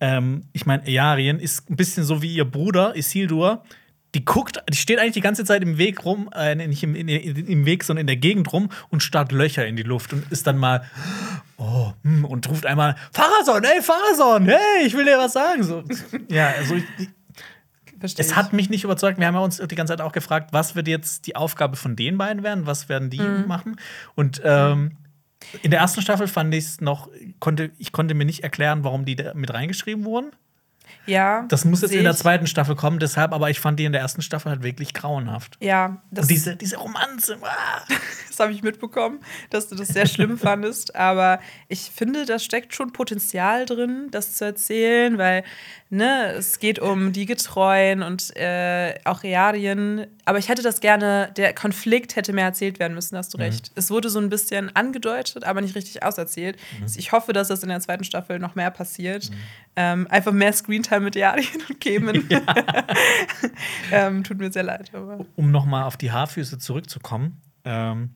Ähm, 0.00 0.42
ich 0.52 0.66
meine, 0.66 0.86
Earien 0.86 1.40
ist 1.40 1.70
ein 1.70 1.76
bisschen 1.76 2.04
so 2.04 2.20
wie 2.20 2.34
ihr 2.34 2.44
Bruder 2.44 2.94
Isildur. 2.94 3.64
Die 4.14 4.24
guckt, 4.24 4.62
die 4.70 4.76
steht 4.76 4.98
eigentlich 4.98 5.14
die 5.14 5.20
ganze 5.20 5.44
Zeit 5.44 5.62
im 5.62 5.76
Weg 5.76 6.04
rum, 6.04 6.30
äh, 6.34 6.54
nicht 6.54 6.82
im, 6.82 6.94
in, 6.94 7.08
in, 7.08 7.46
im 7.46 7.66
Weg, 7.66 7.82
sondern 7.84 8.02
in 8.02 8.06
der 8.06 8.16
Gegend 8.16 8.52
rum 8.52 8.70
und 8.90 9.02
starrt 9.02 9.32
Löcher 9.32 9.66
in 9.66 9.76
die 9.76 9.82
Luft 9.82 10.12
und 10.12 10.30
ist 10.30 10.46
dann 10.46 10.56
mal 10.56 10.84
oh, 11.56 11.92
hm, 12.02 12.24
und 12.24 12.48
ruft 12.48 12.64
einmal 12.66 12.94
Pharason, 13.12 13.64
ey 13.64 13.82
Pharason, 13.82 14.46
hey, 14.46 14.86
ich 14.86 14.94
will 14.96 15.04
dir 15.04 15.18
was 15.18 15.32
sagen. 15.32 15.64
So, 15.64 15.82
ja, 16.30 16.50
also 16.56 16.76
ich, 16.76 16.84
Versteh 17.98 18.22
es 18.22 18.30
ich. 18.30 18.36
hat 18.36 18.52
mich 18.52 18.70
nicht 18.70 18.84
überzeugt. 18.84 19.18
Wir 19.18 19.26
haben 19.26 19.34
ja 19.34 19.40
uns 19.40 19.58
die 19.58 19.74
ganze 19.74 19.92
Zeit 19.92 20.00
auch 20.00 20.12
gefragt, 20.12 20.52
was 20.52 20.74
wird 20.76 20.88
jetzt 20.88 21.26
die 21.26 21.36
Aufgabe 21.36 21.76
von 21.76 21.96
den 21.96 22.18
beiden 22.18 22.42
werden? 22.42 22.66
Was 22.66 22.88
werden 22.88 23.08
die 23.10 23.20
Mhm. 23.20 23.46
machen? 23.46 23.76
Und 24.14 24.42
ähm, 24.44 24.98
in 25.62 25.70
der 25.70 25.80
ersten 25.80 26.02
Staffel 26.02 26.28
fand 26.28 26.54
ich 26.54 26.64
es 26.64 26.80
noch, 26.80 27.08
konnte, 27.40 27.70
ich 27.78 27.92
konnte 27.92 28.14
mir 28.14 28.24
nicht 28.24 28.42
erklären, 28.44 28.84
warum 28.84 29.04
die 29.04 29.16
da 29.16 29.34
mit 29.34 29.52
reingeschrieben 29.52 30.04
wurden. 30.04 30.30
Ja. 31.06 31.44
Das 31.48 31.64
muss 31.64 31.82
jetzt 31.82 31.94
in 31.94 32.04
der 32.04 32.16
zweiten 32.16 32.46
Staffel 32.46 32.76
kommen, 32.76 32.98
deshalb, 32.98 33.32
aber 33.32 33.50
ich 33.50 33.60
fand 33.60 33.78
die 33.78 33.84
in 33.84 33.92
der 33.92 34.00
ersten 34.00 34.22
Staffel 34.22 34.50
halt 34.50 34.62
wirklich 34.62 34.94
grauenhaft. 34.94 35.56
Ja, 35.60 36.02
das, 36.10 36.24
Und 36.24 36.30
diese, 36.30 36.56
diese 36.56 36.76
Romanze. 36.76 37.38
Ah. 37.42 37.82
das 38.28 38.40
habe 38.40 38.52
ich 38.52 38.62
mitbekommen, 38.62 39.20
dass 39.50 39.68
du 39.68 39.76
das 39.76 39.88
sehr 39.88 40.06
schlimm 40.06 40.38
fandest. 40.38 40.96
Aber 40.96 41.40
ich 41.68 41.90
finde, 41.94 42.24
da 42.24 42.38
steckt 42.38 42.74
schon 42.74 42.92
Potenzial 42.92 43.66
drin, 43.66 44.08
das 44.10 44.34
zu 44.34 44.44
erzählen, 44.44 45.18
weil 45.18 45.44
ne, 45.90 46.32
es 46.32 46.58
geht 46.58 46.78
um 46.78 47.12
die 47.12 47.26
Getreuen 47.26 48.02
und 48.02 48.36
äh, 48.36 48.94
auch 49.04 49.22
Rearien. 49.22 50.06
Aber 50.24 50.38
ich 50.38 50.48
hätte 50.48 50.62
das 50.62 50.80
gerne, 50.80 51.30
der 51.36 51.54
Konflikt 51.54 52.16
hätte 52.16 52.32
mehr 52.32 52.46
erzählt 52.46 52.78
werden 52.78 52.94
müssen, 52.94 53.16
hast 53.16 53.34
du 53.34 53.38
recht. 53.38 53.70
Es 53.74 53.90
wurde 53.90 54.08
so 54.08 54.18
ein 54.18 54.30
bisschen 54.30 54.74
angedeutet, 54.74 55.44
aber 55.44 55.60
nicht 55.60 55.74
richtig 55.74 56.02
auserzählt. 56.02 56.56
Ich 56.96 57.12
hoffe, 57.12 57.32
dass 57.32 57.48
das 57.48 57.62
in 57.62 57.68
der 57.68 57.80
zweiten 57.80 58.04
Staffel 58.04 58.38
noch 58.38 58.54
mehr 58.54 58.70
passiert. 58.70 59.30
Ähm, 59.76 60.06
einfach 60.08 60.32
mehr 60.32 60.52
Screentime 60.52 61.00
mit 61.00 61.16
Rearien 61.16 61.62
und 61.68 61.80
Kemen. 61.80 62.28
ähm, 63.92 64.24
tut 64.24 64.38
mir 64.38 64.50
sehr 64.52 64.62
leid. 64.62 64.90
Aber 64.94 65.24
Um 65.36 65.50
nochmal 65.50 65.84
auf 65.84 65.96
die 65.96 66.12
Haarfüße 66.12 66.58
zurückzukommen. 66.58 67.40
Ähm, 67.64 68.10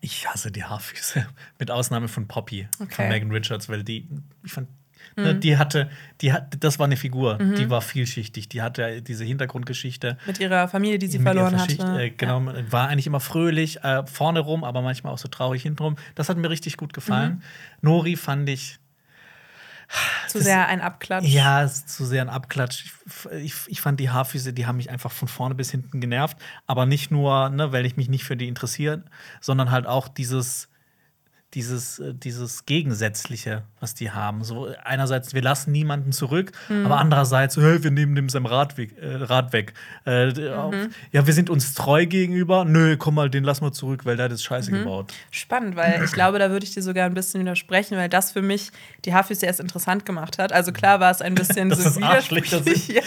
ich 0.00 0.28
hasse 0.28 0.52
die 0.52 0.64
Haarfüße, 0.64 1.26
mit 1.58 1.70
Ausnahme 1.70 2.08
von 2.08 2.28
Poppy, 2.28 2.68
von 2.76 2.86
Okay. 2.86 3.08
Megan 3.08 3.30
Richards, 3.32 3.68
weil 3.68 3.82
die, 3.82 4.08
ich 4.44 4.52
fand, 4.52 4.68
ne, 5.16 5.34
die 5.34 5.56
hatte, 5.56 5.90
die 6.20 6.32
hat, 6.32 6.56
das 6.62 6.78
war 6.78 6.86
eine 6.86 6.96
Figur, 6.96 7.36
die 7.38 7.70
war 7.70 7.80
vielschichtig, 7.82 8.48
die 8.48 8.62
hatte 8.62 9.02
diese 9.02 9.24
Hintergrundgeschichte. 9.24 10.18
mit 10.26 10.40
ihrer 10.40 10.68
Familie, 10.68 10.98
die 10.98 11.06
sie 11.08 11.18
verloren 11.18 11.58
hatte. 11.60 12.00
Äh, 12.00 12.10
genau, 12.10 12.42
war 12.70 12.88
eigentlich 12.88 13.06
immer 13.06 13.20
fröhlich, 13.20 13.82
äh, 13.84 14.06
vorne 14.06 14.40
rum, 14.40 14.64
aber 14.64 14.82
manchmal 14.82 15.12
auch 15.12 15.18
so 15.18 15.28
traurig 15.28 15.62
hintenrum. 15.62 15.96
Das 16.14 16.28
hat 16.28 16.36
mir 16.36 16.50
richtig 16.50 16.76
gut 16.76 16.92
gefallen. 16.92 17.42
Nori 17.80 18.16
fand 18.16 18.48
ich, 18.48 18.78
Zu 20.28 20.38
das- 20.38 20.44
sehr 20.46 20.66
ein 20.68 20.80
Abklatsch. 20.82 21.24
ja, 21.24 21.66
zu 21.66 22.04
sehr 22.04 22.20
ein 22.22 22.28
Abklatsch. 22.28 22.84
Ich, 22.84 23.32
ich, 23.44 23.54
ich 23.68 23.80
fand 23.80 23.98
die 24.00 24.10
Haarfüße, 24.10 24.52
die 24.52 24.66
haben 24.66 24.76
mich 24.76 24.90
einfach 24.90 25.10
von 25.10 25.28
vorne 25.28 25.54
bis 25.54 25.70
hinten 25.70 26.00
genervt. 26.00 26.36
Aber 26.66 26.84
nicht 26.84 27.10
nur, 27.10 27.48
ne, 27.48 27.72
weil 27.72 27.86
ich 27.86 27.96
mich 27.96 28.08
nicht 28.10 28.24
für 28.24 28.36
die 28.36 28.48
interessiere, 28.48 29.02
sondern 29.40 29.70
halt 29.70 29.86
auch 29.86 30.08
dieses, 30.08 30.68
dieses, 31.54 31.98
äh, 31.98 32.12
dieses 32.14 32.66
Gegensätzliche, 32.66 33.62
was 33.80 33.94
die 33.94 34.10
haben. 34.10 34.44
So 34.44 34.68
einerseits, 34.84 35.32
wir 35.32 35.40
lassen 35.40 35.72
niemanden 35.72 36.12
zurück, 36.12 36.52
Mhm. 36.68 36.84
aber 36.84 36.98
andererseits, 36.98 37.56
hey, 37.56 37.82
wir 37.82 37.90
nehmen 37.90 38.14
dem 38.14 38.28
sein 38.28 38.44
Rad 38.44 38.76
weg. 38.76 38.96
Äh, 39.00 39.14
Rad 39.16 39.52
weg. 39.54 39.72
Äh, 40.04 40.26
Mhm. 40.28 40.90
Ja, 41.10 41.26
wir 41.26 41.32
sind 41.32 41.48
uns 41.48 41.72
treu 41.74 42.04
gegenüber. 42.06 42.64
Nö, 42.66 42.96
komm 42.98 43.14
mal, 43.14 43.30
den 43.30 43.44
lassen 43.44 43.64
wir 43.64 43.72
zurück, 43.72 44.04
weil 44.04 44.16
der 44.16 44.24
hat 44.26 44.32
das 44.32 44.42
Scheiße 44.42 44.70
Mhm. 44.70 44.78
gebaut. 44.80 45.14
Spannend, 45.30 45.74
weil 45.76 46.04
ich 46.04 46.12
glaube, 46.12 46.38
da 46.38 46.50
würde 46.50 46.64
ich 46.66 46.74
dir 46.74 46.82
sogar 46.82 47.06
ein 47.06 47.14
bisschen 47.14 47.40
widersprechen, 47.40 47.96
weil 47.96 48.10
das 48.10 48.30
für 48.32 48.42
mich 48.42 48.70
die 49.06 49.14
Haarfüße 49.14 49.46
erst 49.46 49.60
interessant 49.60 50.04
gemacht 50.04 50.38
hat. 50.38 50.52
Also 50.52 50.72
klar 50.72 51.00
war 51.00 51.10
es 51.10 51.22
ein 51.22 51.34
bisschen 51.34 51.70
Das 51.70 51.82
so 51.82 51.96
widersprüchlich, 51.96 52.88
ja, 52.88 53.02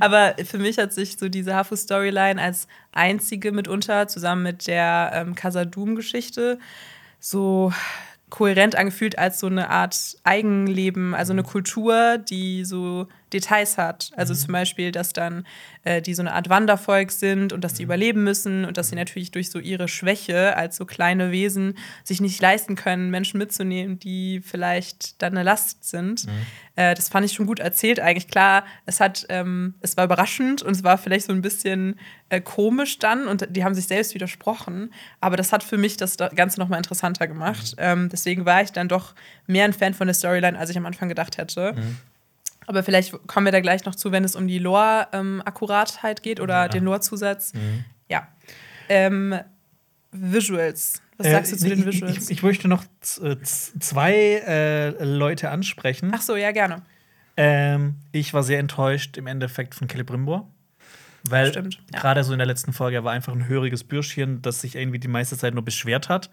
aber 0.00 0.34
für 0.44 0.58
mich 0.58 0.76
hat 0.78 0.92
sich 0.92 1.16
so 1.18 1.28
diese 1.30 1.54
Haarfuß-Storyline 1.54 2.40
als 2.40 2.68
einzige 2.92 3.50
mitunter 3.52 4.08
zusammen 4.08 4.42
mit 4.42 4.66
der 4.66 5.10
ähm, 5.14 5.34
Casadum-Geschichte 5.34 6.58
so 7.20 7.72
kohärent 8.30 8.76
angefühlt 8.76 9.18
als 9.18 9.40
so 9.40 9.46
eine 9.46 9.70
Art 9.70 9.96
Eigenleben, 10.24 11.14
also 11.14 11.32
eine 11.32 11.42
Kultur, 11.42 12.18
die 12.18 12.64
so 12.64 13.06
Details 13.32 13.78
hat. 13.78 14.10
Also 14.16 14.34
zum 14.34 14.52
Beispiel, 14.52 14.92
dass 14.92 15.12
dann 15.12 15.46
äh, 15.84 16.00
die 16.02 16.14
so 16.14 16.22
eine 16.22 16.32
Art 16.32 16.48
Wandervolk 16.48 17.10
sind 17.10 17.52
und 17.52 17.62
dass 17.62 17.74
die 17.74 17.82
überleben 17.82 18.24
müssen 18.24 18.64
und 18.64 18.76
dass 18.76 18.88
sie 18.88 18.96
natürlich 18.96 19.30
durch 19.30 19.50
so 19.50 19.58
ihre 19.58 19.88
Schwäche 19.88 20.56
als 20.56 20.76
so 20.76 20.84
kleine 20.84 21.30
Wesen 21.30 21.74
sich 22.04 22.20
nicht 22.20 22.40
leisten 22.40 22.74
können, 22.74 23.10
Menschen 23.10 23.38
mitzunehmen, 23.38 23.98
die 23.98 24.40
vielleicht 24.40 25.20
dann 25.22 25.34
eine 25.34 25.42
Last 25.42 25.84
sind. 25.84 26.26
Äh, 26.76 26.94
das 26.94 27.08
fand 27.08 27.26
ich 27.26 27.32
schon 27.32 27.46
gut 27.46 27.58
erzählt 27.60 28.00
eigentlich. 28.00 28.28
Klar, 28.28 28.64
es 28.86 29.00
hat, 29.00 29.26
ähm, 29.28 29.74
es 29.80 29.96
war 29.96 30.04
überraschend 30.04 30.62
und 30.62 30.72
es 30.72 30.84
war 30.84 30.96
vielleicht 30.98 31.26
so 31.26 31.32
ein 31.32 31.42
bisschen 31.42 31.98
äh, 32.28 32.40
komisch 32.40 32.98
dann 32.98 33.26
und 33.28 33.46
die 33.50 33.64
haben 33.64 33.74
sich 33.74 33.86
selbst 33.86 34.14
widersprochen. 34.14 34.92
Aber 35.20 35.36
das 35.36 35.52
hat 35.52 35.62
für 35.64 35.76
mich 35.78 35.96
das 35.96 36.16
Ganze 36.16 36.60
nochmal 36.60 36.78
interessanter 36.78 37.26
gemacht. 37.26 37.74
Ähm, 37.78 38.08
deswegen 38.10 38.44
war 38.44 38.62
ich 38.62 38.72
dann 38.72 38.88
doch 38.88 39.14
mehr 39.46 39.64
ein 39.64 39.72
Fan 39.72 39.94
von 39.94 40.06
der 40.06 40.14
Storyline, 40.14 40.58
als 40.58 40.70
ich 40.70 40.76
am 40.76 40.86
Anfang 40.86 41.08
gedacht 41.08 41.38
hätte. 41.38 41.74
Aber 42.68 42.82
vielleicht 42.82 43.12
kommen 43.26 43.46
wir 43.46 43.52
da 43.52 43.60
gleich 43.60 43.84
noch 43.86 43.94
zu, 43.94 44.12
wenn 44.12 44.24
es 44.24 44.36
um 44.36 44.46
die 44.46 44.58
Lore-Akkuratheit 44.58 46.22
geht 46.22 46.38
oder 46.40 46.54
Ja. 46.62 46.68
den 46.68 46.84
Lore-Zusatz. 46.84 47.52
Ja. 48.08 48.28
Ähm, 48.88 49.34
Visuals. 50.12 51.02
Was 51.16 51.26
sagst 51.28 51.52
du 51.52 51.56
zu 51.56 51.66
Äh, 51.66 51.70
den 51.70 51.78
ich- 51.80 51.86
Visuals? 51.86 52.24
Ich, 52.24 52.30
ich 52.30 52.42
möchte 52.42 52.68
noch 52.68 52.84
äh, 53.22 53.36
zwei 53.42 54.14
äh, 54.46 55.04
Leute 55.04 55.50
ansprechen. 55.50 56.12
Ach 56.14 56.22
so, 56.22 56.36
ja, 56.36 56.52
gerne. 56.52 56.82
Ähm, 57.36 57.96
ich 58.12 58.34
war 58.34 58.42
sehr 58.42 58.58
enttäuscht 58.58 59.16
im 59.16 59.26
Endeffekt 59.26 59.74
von 59.74 59.88
Celebrimbor. 59.88 60.48
Weil 61.30 61.48
Stimmt, 61.48 61.78
ja. 61.92 62.00
gerade 62.00 62.24
so 62.24 62.32
in 62.32 62.38
der 62.38 62.46
letzten 62.46 62.72
Folge, 62.72 62.96
er 62.98 63.04
war 63.04 63.12
einfach 63.12 63.32
ein 63.32 63.48
höriges 63.48 63.84
Bürschchen, 63.84 64.40
das 64.42 64.60
sich 64.60 64.76
irgendwie 64.76 64.98
die 64.98 65.08
meiste 65.08 65.36
Zeit 65.36 65.54
nur 65.54 65.64
beschwert 65.64 66.08
hat. 66.08 66.30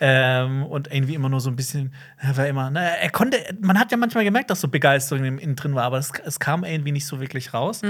Ähm, 0.00 0.62
und 0.64 0.92
irgendwie 0.92 1.14
immer 1.14 1.28
nur 1.28 1.40
so 1.40 1.50
ein 1.50 1.56
bisschen, 1.56 1.94
er 2.18 2.36
war 2.36 2.46
immer, 2.46 2.70
naja, 2.70 2.94
er 3.00 3.10
konnte, 3.10 3.38
man 3.60 3.78
hat 3.78 3.90
ja 3.92 3.96
manchmal 3.96 4.24
gemerkt, 4.24 4.50
dass 4.50 4.60
so 4.60 4.68
Begeisterung 4.68 5.24
in 5.24 5.38
ihm 5.38 5.56
drin 5.56 5.74
war, 5.74 5.84
aber 5.84 5.98
es, 5.98 6.10
es 6.24 6.38
kam 6.40 6.64
irgendwie 6.64 6.92
nicht 6.92 7.06
so 7.06 7.20
wirklich 7.20 7.54
raus. 7.54 7.80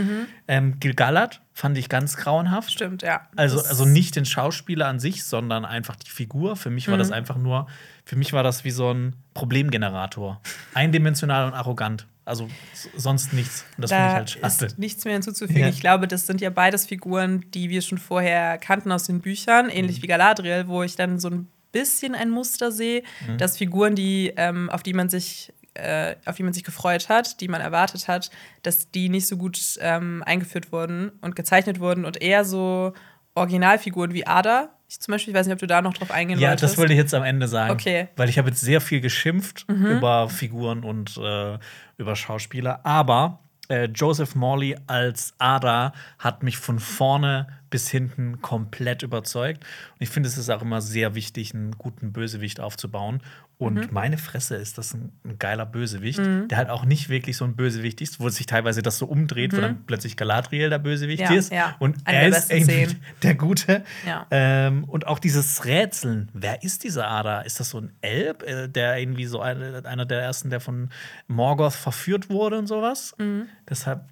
Ähm, 0.49 0.79
Gil-galad 0.81 1.41
fand 1.53 1.79
ich 1.79 1.89
ganz 1.89 2.17
grauenhaft. 2.17 2.71
Stimmt, 2.73 3.03
ja. 3.03 3.23
Also, 3.37 3.59
also 3.59 3.85
nicht 3.85 4.17
den 4.17 4.25
Schauspieler 4.25 4.87
an 4.89 4.99
sich, 5.01 5.25
sondern 5.25 5.65
einfach 5.65 5.97
die 5.97 6.11
Figur. 6.11 6.57
Für 6.57 6.71
mich 6.71 6.89
war 6.89 6.95
Mhm. 6.95 6.99
das 6.99 7.13
einfach 7.13 7.37
nur, 7.37 7.67
für 8.05 8.17
mich 8.17 8.33
war 8.33 8.43
das 8.43 8.65
wie 8.65 8.71
so 8.71 8.93
ein 8.93 9.15
Problemgenerator. 9.35 10.41
Eindimensional 10.75 11.47
und 11.47 11.55
arrogant. 11.55 12.07
Also 12.27 12.49
sonst 12.97 13.33
nichts. 13.35 13.65
Und 13.77 13.83
das 13.83 13.91
finde 13.91 14.05
ich 14.05 14.11
da 14.11 14.15
halt 14.15 14.31
schade. 14.31 14.67
ist 14.67 14.79
nichts 14.79 15.05
mehr 15.05 15.13
hinzuzufügen. 15.15 15.61
Ja. 15.63 15.69
Ich 15.69 15.81
glaube, 15.81 16.09
das 16.09 16.27
sind 16.27 16.41
ja 16.41 16.51
beides 16.51 16.87
Figuren, 16.87 17.45
die 17.53 17.69
wir 17.71 17.83
schon 17.83 17.99
vorher 17.99 18.57
kannten 18.59 18.91
aus 18.93 19.05
den 19.05 19.21
Büchern, 19.21 19.67
Mhm. 19.67 19.73
ähnlich 19.73 20.03
wie 20.03 20.07
Galadriel, 20.07 20.67
wo 20.69 20.83
ich 20.83 20.97
dann 20.97 21.19
so 21.19 21.29
ein 21.29 21.49
bisschen 21.73 22.15
ein 22.15 22.31
Muster 22.31 22.73
sehe, 22.73 23.03
Mhm. 23.29 23.39
dass 23.39 23.59
Figuren, 23.59 23.95
die, 23.95 24.33
ähm, 24.37 24.71
auf 24.71 24.83
die 24.83 24.95
man 24.95 25.09
sich 25.09 25.53
äh, 25.77 26.15
auf 26.25 26.37
die 26.37 26.45
man 26.45 26.53
sich 26.53 26.63
gefreut 26.63 27.09
hat, 27.09 27.41
die 27.41 27.49
man 27.49 27.61
erwartet 27.61 28.07
hat, 28.07 28.31
dass 28.63 28.93
die 28.93 29.09
nicht 29.09 29.27
so 29.27 29.37
gut 29.37 29.59
ähm, 29.81 30.23
eingeführt 30.25 30.71
wurden 30.71 31.11
und 31.21 31.35
gezeichnet 31.35 31.81
wurden 31.81 32.05
und 32.05 32.23
eher 32.23 32.45
so 32.45 32.93
Originalfiguren 33.35 34.15
wie 34.15 34.25
Ada. 34.25 34.69
Ich 34.89 35.01
zum 35.01 35.13
Beispiel, 35.13 35.33
ich 35.33 35.39
weiß 35.39 35.47
nicht, 35.47 35.55
ob 35.55 35.59
du 35.61 35.67
da 35.67 35.81
noch 35.83 35.95
drauf 35.95 36.11
eingehen 36.11 36.39
Ja, 36.39 36.51
wolltest. 36.51 36.65
das 36.73 36.79
wollte 36.79 36.93
ich 36.93 36.99
jetzt 36.99 37.15
am 37.15 37.23
Ende 37.25 37.49
sagen. 37.49 37.73
Okay. 37.73 38.05
Mhm. 38.05 38.09
Weil 38.17 38.29
ich 38.29 38.39
habe 38.39 38.49
jetzt 38.51 38.61
sehr 38.61 38.81
viel 38.81 39.01
geschimpft 39.01 39.65
über 39.69 40.29
Figuren 40.29 40.85
und 40.85 41.17
äh, 41.17 41.59
über 41.97 42.17
Schauspieler. 42.17 42.85
Aber 42.85 43.41
äh, 43.69 43.87
Joseph 43.87 44.35
Morley 44.35 44.77
als 44.87 45.35
Ada 45.39 45.93
hat 46.19 46.43
mich 46.43 46.59
von 46.59 46.79
vorne 46.79 47.47
bis 47.75 47.89
hinten 47.91 48.41
komplett 48.41 49.03
überzeugt. 49.03 49.65
Und 49.65 49.97
ich 49.99 50.09
finde, 50.09 50.29
es 50.29 50.39
ist 50.39 50.49
auch 50.49 50.63
immer 50.63 50.81
sehr 50.81 51.17
wichtig, 51.17 51.53
einen 51.55 51.73
guten 51.73 52.13
Bösewicht 52.13 52.61
aufzubauen. 52.61 53.21
Und 53.59 53.75
Mhm. 53.75 53.89
meine 53.91 54.17
Fresse 54.17 54.55
ist 54.55 54.79
das 54.79 54.95
ein, 54.95 55.11
ein 55.25 55.41
geiler 55.41 55.67
Bösewicht, 55.67 56.21
der 56.21 56.57
halt 56.57 56.71
auch 56.71 56.85
nicht 56.85 57.09
wirklich 57.09 57.37
so 57.37 57.45
ein 57.45 57.57
Bösewicht 57.57 58.01
ist, 58.01 58.21
wo 58.21 58.29
sich 58.29 58.47
teilweise 58.47 58.81
das 58.81 58.97
so 58.99 59.07
umdreht, 59.07 59.53
wo 59.57 59.61
dann 59.61 59.85
plötzlich 59.87 60.17
Galadriel 60.17 60.71
der 60.71 60.79
Bösewicht 60.79 61.25
Mhm. 61.25 61.33
Ja, 61.33 61.39
ist. 61.39 61.53
ja. 61.53 61.77
Und 61.81 61.97
Eine 62.07 62.17
er 62.19 62.29
ist 62.29 62.53
irgendwie 62.53 62.73
Szenen. 62.85 63.01
der 63.25 63.35
Gute. 63.35 63.85
Ja. 64.07 64.27
Ähm, 64.31 64.85
und 64.85 65.09
auch 65.09 65.19
dieses 65.19 65.65
Rätseln. 65.65 66.31
Wer 66.33 66.63
ist 66.63 66.85
dieser 66.85 67.09
Ada? 67.11 67.41
Ist 67.41 67.59
das 67.59 67.71
so 67.71 67.79
ein 67.81 67.91
Elb, 68.03 68.45
äh, 68.45 68.69
der 68.69 68.99
irgendwie 68.99 69.27
so 69.27 69.41
eine, 69.41 69.85
einer 69.85 70.07
der 70.07 70.21
ersten, 70.23 70.51
der 70.51 70.61
von 70.61 70.91
Morgoth 71.27 71.75
verführt 71.75 72.31
wurde 72.31 72.57
und 72.57 72.69
sowas? 72.69 73.15
Mhm. 73.19 73.47
Deshalb, 73.69 74.05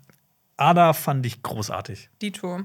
Ada 0.56 0.92
fand 0.94 1.24
ich 1.26 1.42
großartig. 1.42 2.10
Dito. 2.20 2.60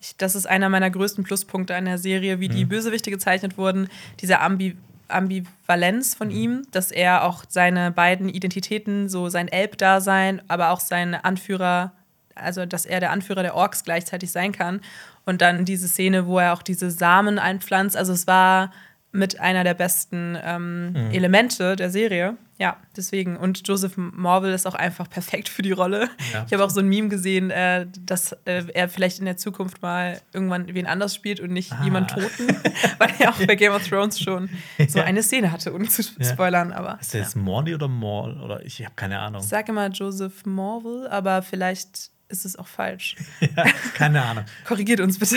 Ich, 0.00 0.16
das 0.16 0.34
ist 0.34 0.46
einer 0.46 0.68
meiner 0.68 0.90
größten 0.90 1.24
Pluspunkte 1.24 1.76
an 1.76 1.84
der 1.84 1.98
Serie, 1.98 2.40
wie 2.40 2.48
Mhm. 2.48 2.52
die 2.52 2.64
Bösewichte 2.64 3.10
gezeichnet 3.10 3.58
wurden. 3.58 3.88
Diese 4.20 4.40
Ambi 4.40 4.76
Ambivalenz 5.08 6.14
Mhm. 6.14 6.18
von 6.18 6.30
ihm, 6.30 6.62
dass 6.70 6.92
er 6.92 7.24
auch 7.24 7.44
seine 7.48 7.90
beiden 7.90 8.28
Identitäten, 8.28 9.08
so 9.08 9.28
sein 9.28 9.48
Elb-Dasein, 9.48 10.40
aber 10.48 10.70
auch 10.70 10.78
sein 10.80 11.14
Anführer, 11.16 11.92
also 12.36 12.64
dass 12.64 12.86
er 12.86 13.00
der 13.00 13.10
Anführer 13.10 13.42
der 13.42 13.56
Orks 13.56 13.82
gleichzeitig 13.84 14.30
sein 14.30 14.52
kann. 14.52 14.80
Und 15.26 15.42
dann 15.42 15.64
diese 15.64 15.88
Szene, 15.88 16.26
wo 16.26 16.38
er 16.38 16.52
auch 16.52 16.62
diese 16.62 16.90
Samen 16.92 17.38
einpflanzt. 17.40 17.96
Also 17.96 18.12
es 18.12 18.26
war 18.28 18.72
mit 19.12 19.40
einer 19.40 19.64
der 19.64 19.74
besten 19.74 20.36
ähm, 20.42 20.92
Mhm. 20.92 21.10
Elemente 21.10 21.74
der 21.76 21.90
Serie. 21.90 22.36
Ja, 22.58 22.76
deswegen. 22.96 23.36
Und 23.38 23.66
Joseph 23.66 23.96
Morville 23.96 24.54
ist 24.54 24.66
auch 24.66 24.74
einfach 24.74 25.08
perfekt 25.10 25.48
für 25.48 25.62
die 25.62 25.72
Rolle. 25.72 26.10
Ja. 26.32 26.44
Ich 26.46 26.52
habe 26.52 26.62
auch 26.64 26.70
so 26.70 26.80
ein 26.80 26.88
Meme 26.88 27.08
gesehen, 27.08 27.50
äh, 27.50 27.86
dass 28.04 28.32
äh, 28.44 28.64
er 28.74 28.88
vielleicht 28.88 29.18
in 29.18 29.24
der 29.24 29.36
Zukunft 29.38 29.80
mal 29.82 30.20
irgendwann 30.34 30.72
wen 30.74 30.86
anders 30.86 31.14
spielt 31.14 31.40
und 31.40 31.50
nicht 31.52 31.72
Ah. 31.72 31.82
jemand 31.84 32.10
Toten, 32.10 32.48
weil 32.98 33.10
er 33.18 33.30
auch 33.30 33.46
bei 33.46 33.54
Game 33.56 33.72
of 33.72 33.88
Thrones 33.88 34.20
schon 34.20 34.48
so 34.88 34.98
Ja. 34.98 35.04
eine 35.06 35.22
Szene 35.22 35.50
hatte, 35.50 35.74
ohne 35.74 35.88
zu 35.88 36.02
Ja. 36.18 36.24
spoilern. 36.32 36.72
Aber 36.72 36.98
Ist 37.00 37.14
der 37.14 37.22
jetzt 37.22 37.34
Morley 37.36 37.74
oder 37.74 37.88
Maul? 37.88 38.38
Oder 38.40 38.64
ich 38.64 38.84
habe 38.84 38.94
keine 38.94 39.18
Ahnung. 39.18 39.40
ich 39.42 39.48
sage 39.48 39.72
immer 39.72 39.88
Joseph 39.88 40.44
Morville, 40.46 41.10
aber 41.10 41.42
vielleicht 41.42 42.10
ist 42.28 42.44
es 42.44 42.56
auch 42.56 42.68
falsch. 42.68 43.16
ja, 43.56 43.64
keine 43.94 44.22
Ahnung. 44.22 44.44
Korrigiert 44.66 45.00
uns 45.00 45.18
bitte. 45.18 45.36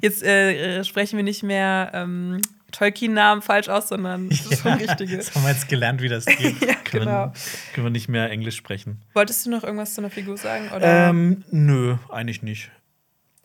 Jetzt 0.00 0.24
äh, 0.24 0.82
sprechen 0.84 1.18
wir 1.18 1.22
nicht 1.22 1.42
mehr 1.44 1.90
ähm, 1.94 2.40
Tolkien-Namen 2.72 3.42
falsch 3.42 3.68
aus, 3.68 3.88
sondern 3.88 4.28
das 4.28 4.46
ist 4.46 4.62
schon 4.62 4.72
richtige. 4.74 5.16
Das 5.16 5.34
haben 5.34 5.42
wir 5.44 5.50
jetzt 5.50 5.68
gelernt, 5.68 6.02
wie 6.02 6.08
das 6.08 6.24
geht. 6.26 6.60
Ja, 6.60 6.74
können, 6.74 7.04
genau. 7.04 7.26
wir, 7.26 7.32
können 7.74 7.86
wir 7.86 7.90
nicht 7.90 8.08
mehr 8.08 8.30
Englisch 8.30 8.56
sprechen. 8.56 9.02
Wolltest 9.14 9.46
du 9.46 9.50
noch 9.50 9.64
irgendwas 9.64 9.94
zu 9.94 10.00
einer 10.00 10.10
Figur 10.10 10.36
sagen? 10.36 10.70
Oder? 10.74 11.08
Ähm, 11.10 11.44
nö, 11.50 11.96
eigentlich 12.10 12.42
nicht. 12.42 12.70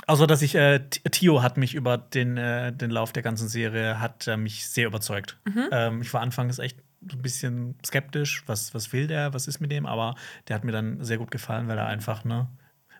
Außer 0.07 0.27
dass 0.27 0.41
ich, 0.41 0.55
äh, 0.55 0.79
Tio 0.89 1.43
hat 1.43 1.57
mich 1.57 1.75
über 1.75 1.97
den, 1.97 2.37
äh, 2.37 2.73
den 2.73 2.91
Lauf 2.91 3.13
der 3.13 3.23
ganzen 3.23 3.47
Serie, 3.47 3.99
hat 3.99 4.27
äh, 4.27 4.35
mich 4.35 4.67
sehr 4.67 4.87
überzeugt. 4.87 5.37
Mhm. 5.45 5.69
Ähm, 5.71 6.01
ich 6.01 6.13
war 6.13 6.21
anfangs 6.21 6.59
echt 6.59 6.77
so 7.07 7.17
ein 7.17 7.21
bisschen 7.21 7.75
skeptisch, 7.85 8.43
was, 8.45 8.73
was 8.73 8.93
will 8.93 9.07
der, 9.07 9.33
was 9.33 9.47
ist 9.47 9.59
mit 9.59 9.71
dem, 9.71 9.85
aber 9.85 10.15
der 10.47 10.55
hat 10.55 10.63
mir 10.63 10.71
dann 10.71 11.03
sehr 11.03 11.17
gut 11.17 11.31
gefallen, 11.31 11.67
weil 11.67 11.77
er 11.77 11.87
einfach, 11.87 12.23
ne, 12.25 12.47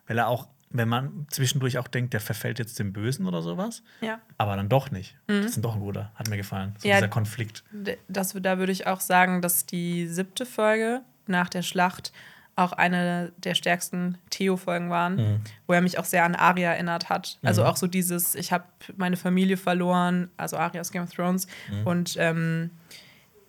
weil 0.06 0.18
er 0.18 0.28
auch, 0.28 0.48
wenn 0.72 0.88
man 0.88 1.26
zwischendurch 1.30 1.78
auch 1.78 1.88
denkt, 1.88 2.12
der 2.12 2.20
verfällt 2.20 2.58
jetzt 2.58 2.78
dem 2.78 2.92
Bösen 2.92 3.26
oder 3.26 3.42
sowas, 3.42 3.82
ja. 4.00 4.20
aber 4.38 4.56
dann 4.56 4.68
doch 4.68 4.90
nicht. 4.90 5.16
Das 5.26 5.46
ist 5.56 5.60
doch 5.64 5.74
ein 5.74 5.80
guter, 5.80 6.10
hat 6.14 6.28
mir 6.28 6.36
gefallen. 6.36 6.74
So 6.78 6.86
Mhm. 6.86 6.90
Ja. 6.90 6.96
dieser 6.98 7.08
Konflikt. 7.08 7.64
Das, 8.08 8.32
da 8.40 8.58
würde 8.58 8.72
ich 8.72 8.86
auch 8.86 9.00
sagen, 9.00 9.42
dass 9.42 9.66
die 9.66 10.06
siebte 10.08 10.46
Folge 10.46 11.02
nach 11.26 11.48
der 11.48 11.62
Schlacht 11.62 12.12
auch 12.54 12.72
eine 12.72 13.32
der 13.38 13.54
stärksten 13.54 14.18
Theo-Folgen 14.28 14.90
waren, 14.90 15.16
Mhm. 15.16 15.40
wo 15.66 15.72
er 15.72 15.80
mich 15.80 15.98
auch 15.98 16.04
sehr 16.04 16.24
an 16.24 16.34
Arya 16.34 16.72
erinnert 16.72 17.08
hat. 17.08 17.38
Also 17.42 17.64
auch 17.64 17.76
so 17.78 17.86
dieses, 17.86 18.34
ich 18.34 18.52
habe 18.52 18.64
meine 18.96 19.16
Familie 19.16 19.56
verloren, 19.56 20.28
also 20.36 20.58
Arya 20.58 20.80
aus 20.82 20.92
Game 20.92 21.02
of 21.02 21.10
Thrones, 21.14 21.46
Mhm. 21.70 21.86
und 21.86 22.16
ähm, 22.18 22.70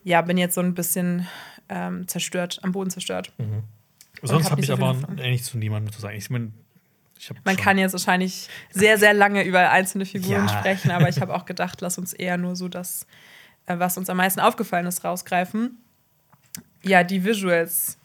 ja, 0.05 0.21
bin 0.21 0.38
jetzt 0.38 0.55
so 0.55 0.61
ein 0.61 0.74
bisschen 0.74 1.28
ähm, 1.69 2.07
zerstört, 2.07 2.59
am 2.63 2.71
Boden 2.71 2.89
zerstört. 2.91 3.34
Sonst 4.21 4.45
hab 4.45 4.51
habe 4.51 4.61
nicht 4.61 4.69
ich 4.69 4.76
so 4.78 4.82
aber 4.86 4.97
eigentlich 5.21 5.43
zu 5.43 5.57
niemandem 5.57 5.91
zu 5.91 5.99
sagen. 5.99 6.15
Ich, 6.15 6.30
mein, 6.30 6.53
ich 6.53 6.53
hab 6.53 6.62
Man 7.43 7.55
kann 7.57 7.78
jetzt 7.78 7.93
wahrscheinlich 7.93 8.47
sehr, 8.71 8.97
sehr 8.97 9.13
lange 9.13 9.43
über 9.43 9.69
einzelne 9.71 10.05
Figuren 10.05 10.47
Ja. 10.47 10.59
sprechen, 10.59 10.91
aber 10.91 11.09
ich 11.09 11.19
habe 11.21 11.34
auch 11.36 11.45
gedacht, 11.45 11.82
lass 11.82 11.97
uns 11.97 12.13
eher 12.13 12.38
nur 12.38 12.55
so 12.55 12.67
das, 12.67 13.05
äh, 13.65 13.78
was 13.80 13.97
uns 13.97 14.09
am 14.09 14.17
meisten 14.17 14.39
aufgefallen 14.39 14.86
ist, 14.86 15.03
rausgreifen. 15.03 15.78
Ja, 16.84 17.03
die 17.03 17.24
Visuals. 17.24 17.97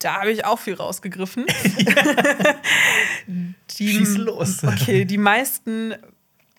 Da 0.00 0.20
habe 0.20 0.32
ich 0.32 0.44
auch 0.44 0.58
viel 0.58 0.74
rausgegriffen. 0.74 1.46
die, 3.26 3.88
Schieß 3.88 4.16
los. 4.18 4.64
Okay, 4.64 5.04
die 5.04 5.18
meisten, 5.18 5.94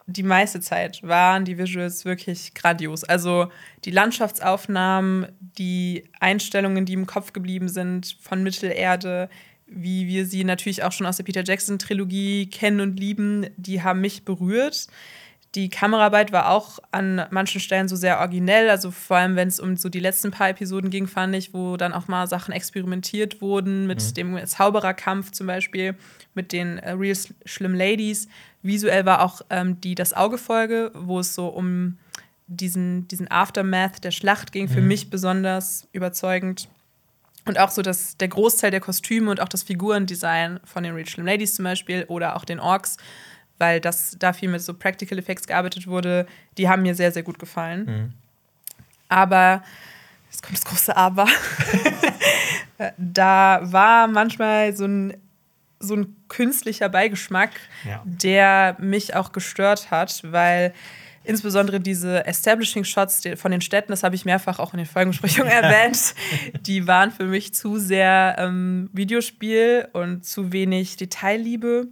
die 0.06 0.24
meiste 0.24 0.62
Zeit 0.62 1.04
waren 1.04 1.46
die 1.46 1.58
Visuals 1.58 2.06
wirklich 2.06 2.54
grandios. 2.54 3.04
Also 3.04 3.50
die 3.86 3.92
Landschaftsaufnahmen, 3.92 5.28
die 5.58 6.10
Einstellungen, 6.20 6.86
die 6.86 6.94
im 6.94 7.06
Kopf 7.06 7.34
geblieben 7.34 7.68
sind 7.68 8.18
von 8.22 8.44
Mittelerde, 8.44 9.30
wie 9.76 10.08
wir 10.08 10.26
sie 10.26 10.44
natürlich 10.44 10.84
auch 10.84 10.92
schon 10.92 11.08
aus 11.08 11.18
der 11.18 11.24
Peter 11.24 11.44
Jackson-Trilogie 11.44 12.48
kennen 12.48 12.82
und 12.82 13.00
lieben, 13.00 13.48
die 13.58 13.82
haben 13.82 14.02
mich 14.02 14.24
berührt. 14.24 14.88
Die 15.56 15.70
Kameraarbeit 15.70 16.32
war 16.32 16.50
auch 16.50 16.80
an 16.92 17.28
manchen 17.30 17.62
Stellen 17.62 17.88
so 17.88 17.96
sehr 17.96 18.20
originell, 18.20 18.72
also 18.72 18.90
vor 18.90 19.18
allem, 19.18 19.36
wenn 19.36 19.48
es 19.48 19.60
um 19.60 19.78
so 19.78 19.88
die 19.88 20.00
letzten 20.00 20.32
paar 20.32 20.50
Episoden 20.50 20.90
ging, 20.90 21.06
fand 21.06 21.36
ich, 21.36 21.54
wo 21.54 21.78
dann 21.78 21.94
auch 21.94 22.08
mal 22.08 22.26
Sachen 22.26 22.54
experimentiert 22.54 23.40
wurden, 23.40 23.86
mit 23.86 24.18
dem 24.18 24.44
Zaubererkampf 24.48 25.32
zum 25.32 25.46
Beispiel, 25.46 25.96
mit 26.34 26.54
den 26.54 26.80
äh, 26.80 26.92
Real 26.92 27.16
Slim 27.16 27.76
Ladies. 27.76 28.28
Visuell 28.64 29.06
war 29.06 29.22
auch 29.22 29.42
ähm, 29.52 29.80
die 29.80 29.94
Das 29.94 30.14
Auge-Folge, 30.14 30.92
wo 30.96 31.20
es 31.20 31.36
so 31.36 31.48
um 31.48 32.00
diesen, 32.48 33.08
diesen 33.08 33.30
Aftermath 33.30 34.04
der 34.04 34.12
Schlacht 34.12 34.52
ging, 34.52 34.68
für 34.68 34.82
mich 34.82 35.12
besonders 35.12 35.88
überzeugend. 35.94 36.68
Und 37.46 37.60
auch 37.60 37.72
so, 37.72 37.82
dass 37.82 38.16
der 38.18 38.30
Großteil 38.30 38.72
der 38.72 38.80
Kostüme 38.80 39.30
und 39.30 39.42
auch 39.42 39.50
das 39.50 39.64
Figurendesign 39.64 40.60
von 40.64 40.84
den 40.84 41.06
Slim 41.06 41.26
Ladies 41.26 41.56
zum 41.56 41.64
Beispiel 41.66 42.06
oder 42.08 42.36
auch 42.36 42.46
den 42.46 42.60
Orks, 42.60 42.98
weil 43.58 43.80
das 43.82 44.16
da 44.18 44.32
viel 44.34 44.50
mit 44.50 44.62
so 44.62 44.74
Practical 44.74 45.18
Effects 45.18 45.46
gearbeitet 45.48 45.88
wurde, 45.88 46.26
die 46.58 46.70
haben 46.70 46.82
mir 46.84 46.96
sehr, 46.96 47.12
sehr 47.12 47.24
gut 47.24 47.40
gefallen. 47.40 48.14
Aber, 49.10 49.64
jetzt 50.32 50.42
kommt 50.42 50.58
das 50.58 50.66
große 50.66 50.96
Aber, 50.96 51.28
da 52.98 53.60
war 53.64 54.08
manchmal 54.08 54.76
so 54.76 54.86
ein, 54.86 55.18
so 55.80 55.96
ein 55.96 56.16
künstlicher 56.30 56.90
Beigeschmack, 56.90 57.52
Ja. 57.86 58.02
der 58.06 58.76
mich 58.80 59.16
auch 59.16 59.32
gestört 59.34 59.92
hat, 59.92 60.22
weil 60.32 60.74
insbesondere 61.24 61.80
diese 61.80 62.26
Establishing 62.26 62.84
Shots 62.84 63.22
die- 63.22 63.36
von 63.36 63.52
den 63.52 63.62
Städten, 63.62 63.92
das 63.92 64.04
habe 64.04 64.16
ich 64.16 64.26
mehrfach 64.26 64.60
auch 64.60 64.74
in 64.74 64.78
den 64.78 64.86
Folgenbesprechungen 64.86 65.52
erwähnt, 65.52 66.16
die 66.62 66.88
waren 66.88 67.12
für 67.12 67.26
mich 67.26 67.54
zu 67.54 67.78
sehr 67.78 68.36
ähm, 68.40 68.90
Videospiel 68.94 69.88
und 69.94 70.26
zu 70.26 70.52
wenig 70.52 70.98
Detailliebe. 70.98 71.88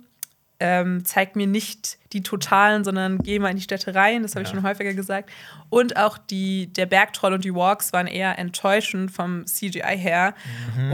Ähm, 0.63 1.03
zeigt 1.05 1.35
mir 1.35 1.47
nicht 1.47 1.97
die 2.13 2.21
Totalen, 2.21 2.83
sondern 2.83 3.17
geh 3.17 3.39
mal 3.39 3.49
in 3.49 3.55
die 3.55 3.63
Städte 3.63 3.95
rein, 3.95 4.21
das 4.21 4.35
habe 4.35 4.43
ich 4.43 4.49
Ja. 4.49 4.53
schon 4.55 4.63
häufiger 4.63 4.93
gesagt. 4.93 5.31
Und 5.71 5.97
auch 5.97 6.19
die, 6.19 6.67
der 6.71 6.85
Bergtroll 6.85 7.33
und 7.33 7.43
die 7.43 7.55
Walks 7.55 7.93
waren 7.93 8.05
eher 8.05 8.37
enttäuschend 8.37 9.09
vom 9.09 9.47
CGI 9.47 9.97
her. 9.97 10.35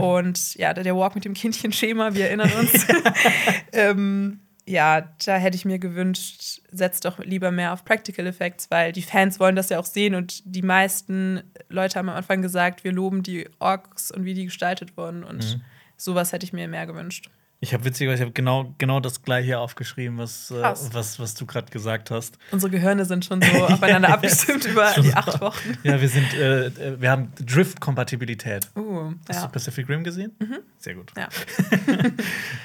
Und 0.00 0.54
ja, 0.54 0.72
der 0.72 0.96
Walk 0.96 1.16
mit 1.16 1.26
dem 1.26 1.34
Kindchenschema, 1.34 2.14
wir 2.14 2.28
erinnern 2.28 2.50
uns. 2.58 2.86
ähm, 3.72 4.40
ja, 4.68 5.08
da 5.24 5.36
hätte 5.36 5.56
ich 5.56 5.64
mir 5.64 5.78
gewünscht, 5.78 6.60
setzt 6.70 7.04
doch 7.04 7.18
lieber 7.18 7.50
mehr 7.50 7.72
auf 7.72 7.84
Practical 7.84 8.26
Effects, 8.26 8.70
weil 8.70 8.92
die 8.92 9.02
Fans 9.02 9.40
wollen 9.40 9.56
das 9.56 9.70
ja 9.70 9.78
auch 9.78 9.86
sehen 9.86 10.14
und 10.14 10.42
die 10.44 10.62
meisten 10.62 11.42
Leute 11.68 11.98
haben 11.98 12.10
am 12.10 12.16
Anfang 12.16 12.42
gesagt, 12.42 12.84
wir 12.84 12.92
loben 12.92 13.22
die 13.22 13.48
Orks 13.58 14.10
und 14.10 14.24
wie 14.24 14.34
die 14.34 14.44
gestaltet 14.44 14.96
wurden 14.96 15.24
und 15.24 15.38
mhm. 15.38 15.60
sowas 15.96 16.32
hätte 16.32 16.44
ich 16.44 16.52
mir 16.52 16.68
mehr 16.68 16.86
gewünscht. 16.86 17.30
Ich 17.60 17.74
habe 17.74 17.84
witzigerweise, 17.84 18.22
ich 18.22 18.26
habe 18.26 18.32
genau, 18.32 18.72
genau 18.78 19.00
das 19.00 19.22
gleiche 19.22 19.58
aufgeschrieben, 19.58 20.16
was, 20.16 20.52
äh, 20.52 20.62
was, 20.62 21.18
was 21.18 21.34
du 21.34 21.44
gerade 21.44 21.72
gesagt 21.72 22.12
hast. 22.12 22.38
Unsere 22.52 22.70
Gehirne 22.70 23.04
sind 23.04 23.24
schon 23.24 23.42
so 23.42 23.48
aufeinander 23.64 24.10
abgestimmt 24.10 24.64
über 24.66 24.92
die 25.02 25.12
acht 25.12 25.40
Wochen. 25.40 25.76
Ja, 25.82 26.00
wir 26.00 26.08
sind, 26.08 26.34
äh, 26.34 27.00
wir 27.00 27.10
haben 27.10 27.32
Drift-Kompatibilität. 27.40 28.70
Uh, 28.76 29.12
hast 29.28 29.40
ja. 29.40 29.46
du 29.46 29.52
Pacific 29.52 29.88
Rim 29.88 30.04
gesehen? 30.04 30.36
Mhm. 30.38 30.58
Sehr 30.78 30.94
gut. 30.94 31.12
Ja, 31.16 31.28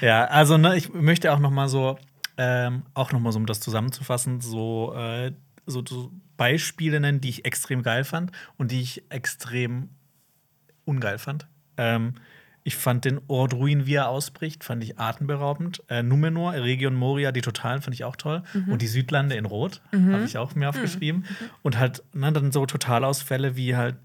ja 0.00 0.24
also 0.26 0.58
ne, 0.58 0.76
ich 0.76 0.94
möchte 0.94 1.32
auch 1.32 1.40
noch 1.40 1.50
mal 1.50 1.68
so, 1.68 1.98
ähm, 2.36 2.84
auch 2.94 3.10
noch 3.10 3.18
mal 3.18 3.32
so, 3.32 3.40
um 3.40 3.46
das 3.46 3.58
zusammenzufassen, 3.58 4.40
so, 4.40 4.94
äh, 4.96 5.32
so, 5.66 5.82
so 5.84 6.12
Beispiele 6.36 7.00
nennen, 7.00 7.20
die 7.20 7.30
ich 7.30 7.44
extrem 7.44 7.82
geil 7.82 8.04
fand 8.04 8.30
und 8.58 8.70
die 8.70 8.80
ich 8.80 9.02
extrem 9.08 9.88
ungeil 10.84 11.18
fand. 11.18 11.48
Ähm, 11.76 12.14
ich 12.66 12.76
fand 12.76 13.04
den 13.04 13.20
Ordruin, 13.28 13.86
wie 13.86 13.94
er 13.94 14.08
ausbricht, 14.08 14.64
fand 14.64 14.82
ich 14.82 14.98
atemberaubend. 14.98 15.82
Äh, 15.88 16.02
Numenor, 16.02 16.54
Region 16.54 16.94
Moria, 16.94 17.30
die 17.30 17.42
Totalen 17.42 17.82
fand 17.82 17.94
ich 17.94 18.04
auch 18.04 18.16
toll. 18.16 18.42
Mhm. 18.54 18.72
Und 18.72 18.82
die 18.82 18.86
Südlande 18.86 19.36
in 19.36 19.44
Rot 19.44 19.82
mhm. 19.92 20.14
habe 20.14 20.24
ich 20.24 20.38
auch 20.38 20.54
mir 20.54 20.70
aufgeschrieben. 20.70 21.20
Mhm. 21.28 21.50
Und 21.62 21.78
halt 21.78 22.02
ne, 22.14 22.32
dann 22.32 22.52
so 22.52 22.64
Totalausfälle 22.64 23.54
wie 23.56 23.76
halt 23.76 23.96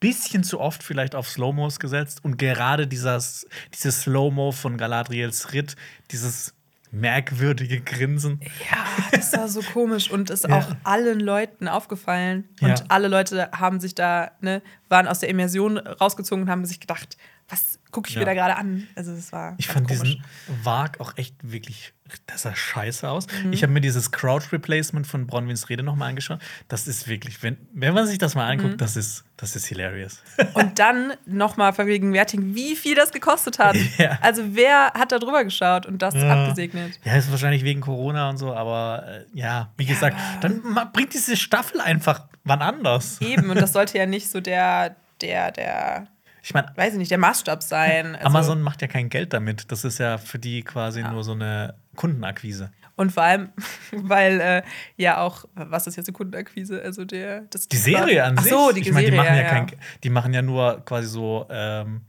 bisschen 0.00 0.42
zu 0.42 0.58
oft 0.58 0.82
vielleicht 0.82 1.14
auf 1.14 1.28
Slow-Mos 1.28 1.78
gesetzt 1.78 2.24
und 2.24 2.38
gerade 2.38 2.86
dieses, 2.86 3.46
dieses 3.74 4.02
Slow-Mo 4.02 4.50
von 4.50 4.78
Galadriels 4.78 5.52
Ritt, 5.52 5.76
dieses 6.10 6.54
merkwürdige 6.90 7.80
Grinsen. 7.82 8.40
Ja, 8.70 8.84
das 9.12 9.32
war 9.34 9.48
so 9.48 9.60
komisch 9.72 10.10
und 10.10 10.30
ist 10.30 10.48
ja. 10.48 10.58
auch 10.58 10.74
allen 10.84 11.20
Leuten 11.20 11.68
aufgefallen. 11.68 12.48
Und 12.60 12.68
ja. 12.68 12.84
alle 12.88 13.08
Leute 13.08 13.50
haben 13.52 13.78
sich 13.78 13.94
da, 13.94 14.32
ne, 14.40 14.62
waren 14.88 15.06
aus 15.06 15.20
der 15.20 15.28
Immersion 15.28 15.76
rausgezogen 15.78 16.44
und 16.44 16.50
haben 16.50 16.64
sich 16.64 16.80
gedacht, 16.80 17.16
was 17.48 17.79
gucke 17.90 18.08
ich 18.08 18.14
ja. 18.14 18.20
mir 18.20 18.26
da 18.26 18.34
gerade 18.34 18.56
an? 18.56 18.86
Also 18.94 19.12
es 19.12 19.32
war. 19.32 19.54
Ich 19.58 19.68
fand 19.68 19.88
komisch. 19.88 20.02
diesen 20.02 20.24
Wag 20.64 21.00
auch 21.00 21.16
echt 21.16 21.34
wirklich, 21.42 21.92
das 22.26 22.42
sah 22.42 22.54
scheiße 22.54 23.08
aus. 23.08 23.26
Mhm. 23.44 23.52
Ich 23.52 23.62
habe 23.62 23.72
mir 23.72 23.80
dieses 23.80 24.10
Crouch 24.10 24.52
Replacement 24.52 25.06
von 25.06 25.26
Bronwyns 25.26 25.68
Rede 25.68 25.82
nochmal 25.82 26.10
angeschaut. 26.10 26.40
Das 26.68 26.86
ist 26.86 27.08
wirklich, 27.08 27.42
wenn, 27.42 27.56
wenn 27.72 27.94
man 27.94 28.06
sich 28.06 28.18
das 28.18 28.34
mal 28.34 28.48
anguckt, 28.48 28.74
mhm. 28.74 28.78
das 28.78 28.96
ist, 28.96 29.24
das 29.36 29.56
ist 29.56 29.66
hilarious. 29.66 30.22
Und 30.54 30.78
dann 30.78 31.14
nochmal 31.26 31.72
vergegenwärtigen, 31.72 32.54
wie 32.54 32.76
viel 32.76 32.94
das 32.94 33.12
gekostet 33.12 33.58
hat. 33.58 33.76
Ja. 33.98 34.18
Also 34.22 34.42
wer 34.54 34.92
hat 34.94 35.12
da 35.12 35.18
drüber 35.18 35.44
geschaut 35.44 35.84
und 35.84 36.00
das 36.00 36.14
ja. 36.14 36.32
abgesegnet? 36.32 36.98
Ja, 37.04 37.16
ist 37.16 37.30
wahrscheinlich 37.30 37.64
wegen 37.64 37.82
Corona 37.82 38.30
und 38.30 38.38
so, 38.38 38.54
aber 38.54 39.04
äh, 39.06 39.24
ja, 39.34 39.72
wie 39.76 39.84
gesagt, 39.84 40.16
dann 40.40 40.62
bringt 40.92 41.12
diese 41.12 41.36
Staffel 41.36 41.80
einfach 41.80 42.28
wann 42.44 42.62
anders. 42.62 43.20
Eben, 43.20 43.50
und 43.50 43.60
das 43.60 43.72
sollte 43.74 43.98
ja 43.98 44.06
nicht 44.06 44.30
so 44.30 44.40
der, 44.40 44.96
der, 45.20 45.52
der 45.52 46.06
ich 46.42 46.54
meine, 46.54 46.72
weiß 46.74 46.94
ich 46.94 46.98
nicht, 46.98 47.10
der 47.10 47.18
Maßstab 47.18 47.62
sein. 47.62 48.14
Also 48.16 48.26
Amazon 48.26 48.62
macht 48.62 48.82
ja 48.82 48.88
kein 48.88 49.08
Geld 49.08 49.32
damit. 49.32 49.70
Das 49.70 49.84
ist 49.84 49.98
ja 49.98 50.18
für 50.18 50.38
die 50.38 50.62
quasi 50.62 51.00
ja. 51.00 51.12
nur 51.12 51.24
so 51.24 51.32
eine 51.32 51.74
Kundenakquise. 51.96 52.70
Und 52.96 53.12
vor 53.12 53.22
allem, 53.22 53.50
weil 53.92 54.40
äh, 54.40 54.62
ja 54.96 55.20
auch, 55.20 55.44
was 55.54 55.86
ist 55.86 55.96
jetzt 55.96 56.08
eine 56.08 56.14
Kundenakquise? 56.14 56.82
Also 56.82 57.04
der, 57.04 57.42
das 57.50 57.68
die 57.68 57.76
Serie 57.76 58.24
an 58.24 58.36
sich. 58.36 58.52
Ach 58.52 58.58
so, 58.58 58.72
die, 58.72 58.80
ich 58.80 58.92
mein, 58.92 59.04
die 59.04 59.10
Serie. 59.10 59.16
Machen 59.16 59.36
ja, 59.36 59.42
ja, 59.42 59.48
kein, 59.48 59.66
die 60.02 60.10
machen 60.10 60.34
ja 60.34 60.42
nur 60.42 60.84
quasi 60.84 61.08
so 61.08 61.46
ähm, 61.50 62.02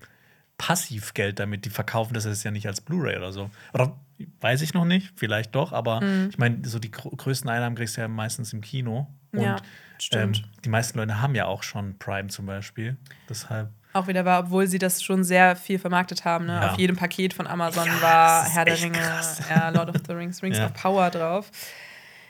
passiv 0.57 1.13
Geld 1.13 1.39
damit. 1.39 1.65
Die 1.65 1.69
verkaufen 1.69 2.13
das 2.13 2.25
jetzt 2.25 2.43
ja 2.43 2.51
nicht 2.51 2.67
als 2.67 2.81
Blu-ray 2.81 3.17
oder 3.17 3.31
so. 3.31 3.49
Oder 3.73 3.97
weiß 4.39 4.61
ich 4.61 4.73
noch 4.73 4.85
nicht, 4.85 5.13
vielleicht 5.15 5.55
doch, 5.55 5.73
aber 5.73 6.01
mhm. 6.01 6.27
ich 6.29 6.37
meine, 6.37 6.59
so 6.67 6.77
die 6.77 6.91
größten 6.91 7.49
Einnahmen 7.49 7.75
kriegst 7.75 7.97
du 7.97 8.01
ja 8.01 8.07
meistens 8.07 8.53
im 8.53 8.61
Kino. 8.61 9.07
Und 9.31 9.41
ja, 9.41 9.57
ähm, 10.11 10.33
die 10.63 10.69
meisten 10.69 10.97
Leute 10.97 11.21
haben 11.21 11.35
ja 11.35 11.45
auch 11.45 11.63
schon 11.63 11.97
Prime 11.97 12.27
zum 12.27 12.45
Beispiel. 12.45 12.97
Deshalb 13.29 13.71
auch 13.93 14.07
wieder 14.07 14.25
war, 14.25 14.45
obwohl 14.45 14.67
sie 14.67 14.79
das 14.79 15.03
schon 15.03 15.23
sehr 15.23 15.55
viel 15.55 15.79
vermarktet 15.79 16.25
haben. 16.25 16.45
Ne? 16.45 16.53
Ja. 16.53 16.71
Auf 16.71 16.77
jedem 16.77 16.95
Paket 16.95 17.33
von 17.33 17.47
Amazon 17.47 17.85
ja, 17.85 18.01
war 18.01 18.49
Herr 18.49 18.65
der 18.65 18.81
Ringe, 18.81 19.21
ja, 19.49 19.69
Lord 19.69 19.89
of 19.89 20.01
the 20.07 20.13
Rings, 20.13 20.41
Rings 20.41 20.57
ja. 20.57 20.67
of 20.67 20.73
Power 20.73 21.09
drauf. 21.09 21.51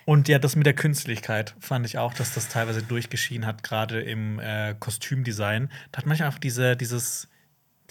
Und 0.06 0.28
ja, 0.28 0.40
das 0.40 0.56
mit 0.56 0.66
der 0.66 0.74
Künstlichkeit 0.74 1.56
fand 1.60 1.86
ich 1.86 1.98
auch, 1.98 2.14
dass 2.14 2.34
das 2.34 2.50
teilweise 2.50 2.82
durchgeschieden 2.82 3.46
hat, 3.46 3.64
gerade 3.64 4.02
im 4.02 4.40
äh, 4.40 4.76
Kostümdesign. 4.80 5.70
Da 5.92 6.00
hat 6.00 6.06
manchmal 6.06 6.28
einfach 6.28 6.40
diese, 6.40 6.76
dieses, 6.76 7.28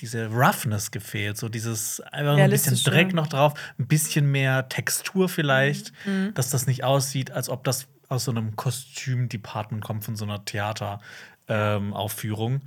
diese 0.00 0.26
Roughness 0.26 0.90
gefehlt, 0.90 1.38
so 1.38 1.48
dieses 1.48 2.00
einfach 2.00 2.36
ein 2.36 2.50
bisschen 2.50 2.82
Dreck 2.82 3.14
noch 3.14 3.28
drauf, 3.28 3.54
ein 3.78 3.86
bisschen 3.86 4.30
mehr 4.30 4.68
Textur 4.68 5.28
vielleicht, 5.28 5.92
mhm. 6.04 6.12
mhm. 6.12 6.34
dass 6.34 6.50
das 6.50 6.66
nicht 6.66 6.84
aussieht, 6.84 7.30
als 7.30 7.48
ob 7.48 7.64
das 7.64 7.86
aus 8.08 8.24
so 8.24 8.32
einem 8.32 8.56
Kostüm-Department 8.56 9.84
kommt 9.84 10.04
von 10.04 10.16
so 10.16 10.24
einer 10.24 10.44
Theateraufführung. 10.44 12.54
Ähm, 12.54 12.62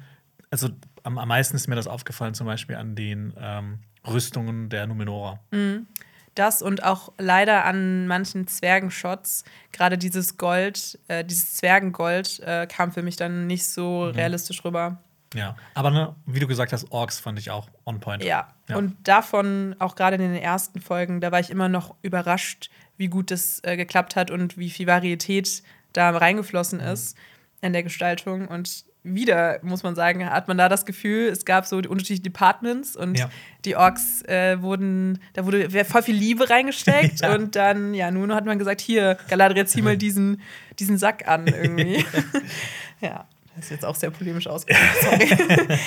also 0.53 0.69
am, 1.01 1.17
am 1.17 1.27
meisten 1.27 1.55
ist 1.55 1.67
mir 1.67 1.75
das 1.75 1.87
aufgefallen, 1.87 2.35
zum 2.35 2.45
Beispiel 2.45 2.75
an 2.75 2.95
den 2.95 3.33
ähm, 3.39 3.79
Rüstungen 4.07 4.69
der 4.69 4.85
Numenora. 4.85 5.39
Mhm. 5.49 5.87
Das 6.35 6.61
und 6.61 6.83
auch 6.83 7.11
leider 7.17 7.65
an 7.65 8.05
manchen 8.05 8.47
Zwergenshots, 8.47 9.45
gerade 9.71 9.97
dieses 9.97 10.37
Gold, 10.37 10.99
äh, 11.07 11.25
dieses 11.25 11.55
Zwergengold, 11.55 12.39
äh, 12.41 12.67
kam 12.67 12.91
für 12.91 13.01
mich 13.01 13.15
dann 13.15 13.47
nicht 13.47 13.67
so 13.67 14.05
mhm. 14.05 14.11
realistisch 14.11 14.63
rüber. 14.63 14.99
Ja, 15.33 15.55
aber 15.73 15.89
ne, 15.89 16.15
wie 16.27 16.39
du 16.39 16.45
gesagt 16.45 16.71
hast, 16.71 16.91
Orks 16.91 17.19
fand 17.19 17.39
ich 17.39 17.49
auch 17.49 17.67
on 17.85 17.99
point. 17.99 18.23
Ja, 18.23 18.49
ja. 18.69 18.75
und 18.75 18.95
davon, 19.07 19.75
auch 19.79 19.95
gerade 19.95 20.17
in 20.17 20.21
den 20.21 20.35
ersten 20.35 20.79
Folgen, 20.81 21.19
da 21.19 21.31
war 21.31 21.39
ich 21.39 21.49
immer 21.49 21.67
noch 21.67 21.95
überrascht, 22.03 22.69
wie 22.97 23.07
gut 23.07 23.31
das 23.31 23.59
äh, 23.63 23.75
geklappt 23.75 24.15
hat 24.15 24.29
und 24.29 24.59
wie 24.59 24.69
viel 24.69 24.85
Varietät 24.85 25.63
da 25.93 26.11
reingeflossen 26.11 26.79
mhm. 26.79 26.85
ist 26.85 27.17
in 27.61 27.73
der 27.73 27.81
Gestaltung. 27.81 28.47
Und 28.47 28.85
wieder, 29.03 29.59
muss 29.63 29.83
man 29.83 29.95
sagen, 29.95 30.25
hat 30.29 30.47
man 30.47 30.57
da 30.57 30.69
das 30.69 30.85
Gefühl, 30.85 31.27
es 31.27 31.43
gab 31.43 31.65
so 31.65 31.81
die 31.81 31.89
unterschiedlichen 31.89 32.23
Departments 32.23 32.95
und 32.95 33.19
ja. 33.19 33.29
die 33.65 33.75
Orks 33.75 34.21
äh, 34.23 34.61
wurden, 34.61 35.19
da 35.33 35.45
wurde 35.45 35.69
voll 35.83 36.03
viel 36.03 36.15
Liebe 36.15 36.49
reingesteckt 36.49 37.19
ja. 37.21 37.35
und 37.35 37.55
dann, 37.55 37.93
ja, 37.93 38.11
nun 38.11 38.33
hat 38.33 38.45
man 38.45 38.57
gesagt, 38.57 38.79
hier, 38.79 39.17
Galadriel, 39.27 39.67
zieh 39.67 39.81
mal 39.81 39.97
diesen, 39.97 40.41
diesen 40.79 40.97
Sack 40.97 41.27
an 41.27 41.47
irgendwie. 41.47 42.05
ja, 43.01 43.27
das 43.55 43.65
ist 43.65 43.71
jetzt 43.71 43.85
auch 43.85 43.95
sehr 43.95 44.09
polemisch 44.09 44.47
ausgedrückt, 44.47 45.01
sorry. 45.01 45.77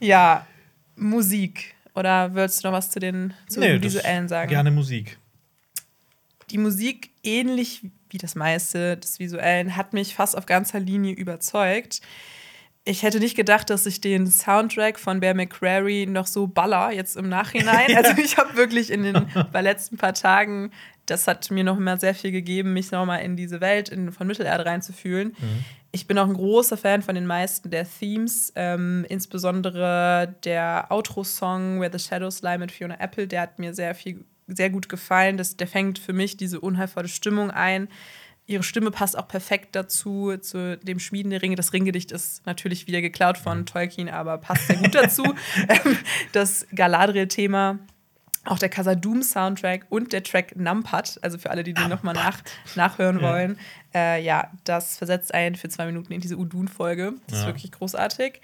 ja, 0.00 0.44
Musik. 0.96 1.74
Oder 1.94 2.34
würdest 2.34 2.62
du 2.62 2.68
noch 2.68 2.74
was 2.74 2.90
zu 2.90 2.98
den 2.98 3.34
zu 3.48 3.60
nee, 3.60 3.80
visuellen 3.80 4.28
sagen? 4.28 4.50
Gerne 4.50 4.72
Musik. 4.72 5.16
Die 6.50 6.58
Musik, 6.58 7.10
ähnlich 7.22 7.82
wie 8.10 8.18
das 8.18 8.34
meiste 8.34 8.96
des 8.96 9.20
Visuellen, 9.20 9.76
hat 9.76 9.92
mich 9.92 10.16
fast 10.16 10.36
auf 10.36 10.46
ganzer 10.46 10.80
Linie 10.80 11.14
überzeugt 11.14 12.00
ich 12.86 13.02
hätte 13.02 13.18
nicht 13.18 13.34
gedacht, 13.34 13.70
dass 13.70 13.86
ich 13.86 14.00
den 14.00 14.26
Soundtrack 14.26 14.98
von 14.98 15.20
Bear 15.20 15.34
McCrary 15.34 16.06
noch 16.06 16.26
so 16.26 16.46
baller 16.46 16.92
jetzt 16.92 17.16
im 17.16 17.28
Nachhinein. 17.28 17.96
Also 17.96 18.12
ich 18.22 18.36
habe 18.36 18.56
wirklich 18.56 18.90
in 18.90 19.02
den 19.02 19.26
bei 19.52 19.62
letzten 19.62 19.96
paar 19.96 20.12
Tagen, 20.12 20.70
das 21.06 21.26
hat 21.26 21.50
mir 21.50 21.64
noch 21.64 21.78
mal 21.78 21.98
sehr 21.98 22.14
viel 22.14 22.30
gegeben, 22.30 22.74
mich 22.74 22.90
noch 22.90 23.06
mal 23.06 23.18
in 23.18 23.36
diese 23.36 23.60
Welt 23.62 23.88
in, 23.88 24.12
von 24.12 24.26
Mittelerde 24.26 24.66
reinzufühlen. 24.66 25.28
Mhm. 25.28 25.64
Ich 25.92 26.06
bin 26.06 26.18
auch 26.18 26.26
ein 26.26 26.34
großer 26.34 26.76
Fan 26.76 27.02
von 27.02 27.14
den 27.14 27.26
meisten 27.26 27.70
der 27.70 27.86
Themes, 27.88 28.52
ähm, 28.56 29.06
insbesondere 29.08 30.34
der 30.44 30.86
Outro-Song 30.90 31.80
Where 31.80 31.90
the 31.96 32.04
Shadows 32.04 32.42
Lie 32.42 32.58
mit 32.58 32.72
Fiona 32.72 33.00
Apple. 33.00 33.26
Der 33.26 33.42
hat 33.42 33.58
mir 33.58 33.72
sehr 33.72 33.94
viel, 33.94 34.24
sehr 34.46 34.68
gut 34.68 34.90
gefallen. 34.90 35.38
Das, 35.38 35.56
der 35.56 35.68
fängt 35.68 35.98
für 35.98 36.12
mich 36.12 36.36
diese 36.36 36.60
unheilvolle 36.60 37.08
Stimmung 37.08 37.50
ein 37.50 37.88
ihre 38.46 38.62
Stimme 38.62 38.90
passt 38.90 39.16
auch 39.16 39.28
perfekt 39.28 39.74
dazu, 39.74 40.36
zu 40.38 40.76
dem 40.78 40.98
Schmieden 40.98 41.30
der 41.30 41.42
Ringe. 41.42 41.56
Das 41.56 41.72
Ringgedicht 41.72 42.12
ist 42.12 42.44
natürlich 42.46 42.86
wieder 42.86 43.00
geklaut 43.00 43.38
von 43.38 43.60
mhm. 43.60 43.66
Tolkien, 43.66 44.08
aber 44.08 44.38
passt 44.38 44.66
sehr 44.66 44.76
gut 44.76 44.94
dazu. 44.94 45.22
Ähm, 45.68 45.96
das 46.32 46.66
Galadriel-Thema, 46.74 47.78
auch 48.44 48.58
der 48.58 48.68
Casadum-Soundtrack 48.68 49.86
und 49.88 50.12
der 50.12 50.22
Track 50.22 50.56
Numpat, 50.56 51.18
also 51.22 51.38
für 51.38 51.50
alle, 51.50 51.62
die 51.62 51.72
den 51.72 51.88
nochmal 51.88 52.14
nach, 52.14 52.42
nachhören 52.74 53.20
ja. 53.20 53.22
wollen. 53.22 53.58
Äh, 53.94 54.22
ja, 54.22 54.50
das 54.64 54.98
versetzt 54.98 55.32
einen 55.32 55.54
für 55.54 55.68
zwei 55.68 55.86
Minuten 55.86 56.12
in 56.12 56.20
diese 56.20 56.36
Udun-Folge. 56.36 57.14
Das 57.26 57.38
ja. 57.38 57.40
ist 57.40 57.46
wirklich 57.46 57.72
großartig. 57.72 58.40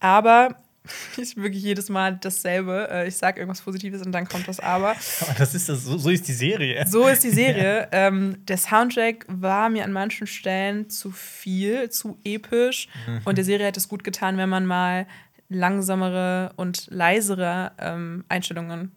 Aber 0.00 0.56
ist 1.16 1.36
wirklich 1.36 1.62
jedes 1.62 1.88
Mal 1.88 2.16
dasselbe. 2.16 2.88
Äh, 2.90 3.08
ich 3.08 3.16
sage 3.16 3.40
irgendwas 3.40 3.62
Positives 3.62 4.02
und 4.02 4.12
dann 4.12 4.26
kommt 4.26 4.48
das 4.48 4.60
Aber. 4.60 4.90
Aber 5.20 5.34
das 5.38 5.54
ist 5.54 5.68
das, 5.68 5.84
so, 5.84 5.98
so 5.98 6.10
ist 6.10 6.26
die 6.28 6.32
Serie. 6.32 6.84
So 6.86 7.06
ist 7.06 7.24
die 7.24 7.30
Serie. 7.30 7.88
ähm, 7.92 8.44
der 8.46 8.58
Soundtrack 8.58 9.26
war 9.28 9.68
mir 9.68 9.84
an 9.84 9.92
manchen 9.92 10.26
Stellen 10.26 10.90
zu 10.90 11.10
viel, 11.10 11.90
zu 11.90 12.18
episch. 12.24 12.88
Mhm. 13.06 13.20
Und 13.24 13.38
der 13.38 13.44
Serie 13.44 13.66
hätte 13.66 13.80
es 13.80 13.88
gut 13.88 14.04
getan, 14.04 14.36
wenn 14.36 14.48
man 14.48 14.66
mal 14.66 15.06
langsamere 15.48 16.52
und 16.56 16.88
leisere 16.90 17.72
ähm, 17.78 18.24
Einstellungen 18.28 18.92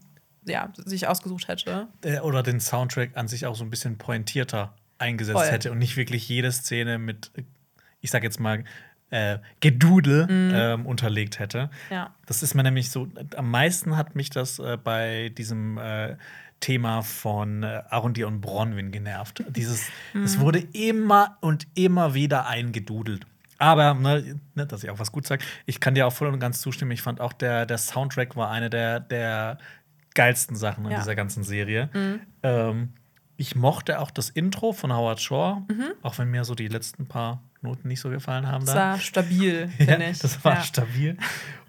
ja, 0.45 0.71
sich 0.75 1.07
ausgesucht 1.07 1.47
hätte. 1.47 1.87
Äh, 2.03 2.19
oder 2.19 2.43
den 2.43 2.59
Soundtrack 2.59 3.11
an 3.15 3.27
sich 3.27 3.45
auch 3.45 3.55
so 3.55 3.63
ein 3.63 3.69
bisschen 3.69 3.97
pointierter 3.97 4.73
eingesetzt 4.97 5.37
Voll. 5.37 5.47
hätte 5.47 5.71
und 5.71 5.77
nicht 5.77 5.97
wirklich 5.97 6.27
jede 6.27 6.51
Szene 6.51 6.97
mit, 6.97 7.31
ich 8.01 8.11
sag 8.11 8.23
jetzt 8.23 8.39
mal, 8.39 8.63
äh, 9.11 9.39
Gedudel 9.59 10.25
mm. 10.27 10.51
ähm, 10.53 10.85
unterlegt 10.85 11.39
hätte. 11.39 11.69
Ja. 11.89 12.13
Das 12.25 12.43
ist 12.43 12.53
mir 12.53 12.63
nämlich 12.63 12.91
so, 12.91 13.07
am 13.35 13.49
meisten 13.49 13.97
hat 13.97 14.15
mich 14.15 14.29
das 14.29 14.59
äh, 14.59 14.77
bei 14.81 15.29
diesem 15.29 15.77
äh, 15.77 16.15
Thema 16.59 17.01
von 17.01 17.63
äh, 17.63 17.83
Arundi 17.89 18.23
und 18.23 18.41
Bronwyn 18.41 18.91
genervt. 18.91 19.43
Dieses, 19.49 19.87
es 20.13 20.39
wurde 20.39 20.59
immer 20.73 21.37
und 21.41 21.67
immer 21.73 22.13
wieder 22.13 22.47
eingedudelt. 22.47 23.25
Aber, 23.57 23.93
ne, 23.93 24.39
ne, 24.55 24.65
dass 24.65 24.83
ich 24.83 24.89
auch 24.89 24.99
was 24.99 25.11
gut 25.11 25.27
sage, 25.27 25.43
ich 25.65 25.79
kann 25.79 25.93
dir 25.95 26.07
auch 26.07 26.13
voll 26.13 26.27
und 26.29 26.39
ganz 26.39 26.61
zustimmen. 26.61 26.91
Ich 26.91 27.01
fand 27.01 27.19
auch, 27.19 27.33
der, 27.33 27.65
der 27.65 27.77
Soundtrack 27.77 28.35
war 28.35 28.51
eine 28.51 28.69
der, 28.69 28.99
der 29.01 29.57
geilsten 30.15 30.55
Sachen 30.55 30.85
in 30.85 30.91
Ja. 30.91 30.99
dieser 30.99 31.15
ganzen 31.15 31.43
Serie. 31.43 31.89
Ähm, 32.43 32.93
ich 33.35 33.55
mochte 33.55 33.99
auch 33.99 34.11
das 34.11 34.29
Intro 34.29 34.73
von 34.73 34.93
Howard 34.93 35.21
Shore, 35.21 35.63
auch 36.01 36.17
wenn 36.17 36.29
mir 36.29 36.43
so 36.43 36.55
die 36.55 36.67
letzten 36.67 37.07
paar 37.07 37.41
Noten 37.61 37.87
nicht 37.87 37.99
so 37.99 38.09
gefallen 38.09 38.47
haben. 38.47 38.65
Das 38.65 38.75
da. 38.75 38.91
war 38.91 38.99
stabil, 38.99 39.69
Ja, 39.79 39.85
finde 39.85 40.09
ich. 40.09 40.19
das 40.19 40.43
war 40.43 40.55
ja. 40.55 40.61
stabil. 40.61 41.17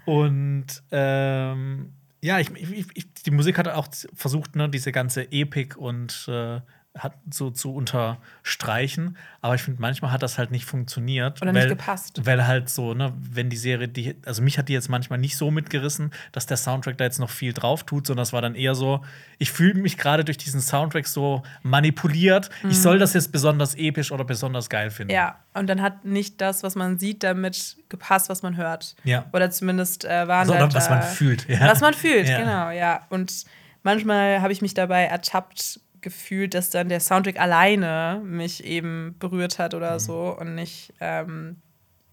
Und 0.05 0.67
ähm, 0.91 1.93
ja, 2.23 2.39
ich, 2.39 2.51
ich, 2.51 2.87
ich, 2.95 3.13
die 3.15 3.31
Musik 3.31 3.59
hat 3.59 3.69
auch 3.69 3.89
versucht, 4.15 4.57
ne, 4.57 4.69
diese 4.69 4.93
ganze 4.93 5.31
Epik 5.33 5.77
und 5.77 6.27
äh, 6.29 6.61
hat 6.99 7.15
so 7.31 7.51
zu 7.51 7.73
unterstreichen. 7.73 9.17
Aber 9.41 9.55
ich 9.55 9.63
finde, 9.63 9.81
manchmal 9.81 10.11
hat 10.11 10.23
das 10.23 10.39
halt 10.39 10.51
nicht 10.51 10.65
funktioniert. 10.65 11.41
Oder 11.41 11.55
weil, 11.55 11.67
nicht 11.67 11.79
gepasst. 11.79 12.21
Weil 12.27 12.47
halt 12.47 12.69
so, 12.69 12.95
ne, 12.95 13.13
wenn 13.17 13.49
die 13.49 13.57
Serie, 13.57 13.87
die, 13.87 14.17
also 14.27 14.43
mich 14.43 14.59
hat 14.59 14.69
die 14.69 14.73
jetzt 14.73 14.89
manchmal 14.89 15.19
nicht 15.21 15.37
so 15.37 15.53
mitgerissen, 15.53 16.13
dass 16.33 16.47
der 16.47 16.57
Soundtrack 16.57 16.99
da 16.99 17.05
jetzt 17.05 17.21
noch 17.21 17.31
viel 17.31 17.53
drauf 17.53 17.85
tut, 17.85 18.09
sondern 18.09 18.25
es 18.25 18.33
war 18.33 18.43
dann 18.43 18.57
eher 18.57 18.75
so, 18.75 19.05
ich 19.39 19.53
fühle 19.53 19.75
mich 19.75 19.99
gerade 19.99 20.25
durch 20.25 20.37
diesen 20.37 20.61
Soundtrack 20.61 21.07
so 21.07 21.43
manipuliert. 21.63 22.51
Ich 22.69 22.81
soll 22.81 22.99
das 22.99 23.15
jetzt 23.15 23.31
besonders 23.31 23.77
episch 23.77 24.11
oder 24.11 24.25
besonders 24.25 24.69
geil 24.69 24.91
finden. 24.91 25.13
Mhm. 25.13 25.17
Ja, 25.17 25.39
und 25.55 25.69
dann 25.69 25.81
hat 25.81 26.05
nicht 26.05 26.41
das, 26.41 26.65
was 26.65 26.75
man 26.75 26.99
sieht, 26.99 27.23
damit 27.23 27.77
gepasst, 27.89 28.29
was 28.29 28.43
man 28.43 28.57
hört. 28.57 28.97
Ja. 29.05 29.27
Oder 29.33 29.51
zumindest 29.53 30.05
äh, 30.05 30.27
waren 30.27 30.41
Also, 30.41 30.55
da, 30.55 30.65
oder 30.65 30.75
was 30.75 30.91
man 30.91 31.03
fühlt, 31.03 31.49
ja. 31.49 31.61
Was 31.61 31.81
man 31.81 31.95
fühlt, 31.95 32.29
Ja. 32.29 32.39
genau, 32.39 32.71
ja. 32.71 33.07
Und 33.11 33.45
manchmal 33.85 34.43
habe 34.43 34.53
ich 34.53 34.61
mich 34.61 34.75
dabei 34.75 35.05
ertappt 35.05 35.81
gefühlt, 36.03 36.55
dass 36.55 36.71
dann 36.71 36.89
der 36.89 37.01
Soundtrack 37.01 37.39
alleine 37.41 38.21
mich 38.25 38.65
eben 38.65 39.17
berührt 39.19 39.59
hat 39.59 39.75
oder 39.75 39.95
Mhm. 39.95 39.99
so 40.01 40.37
und 40.39 40.55
nicht 40.55 40.93
ähm, 41.01 41.57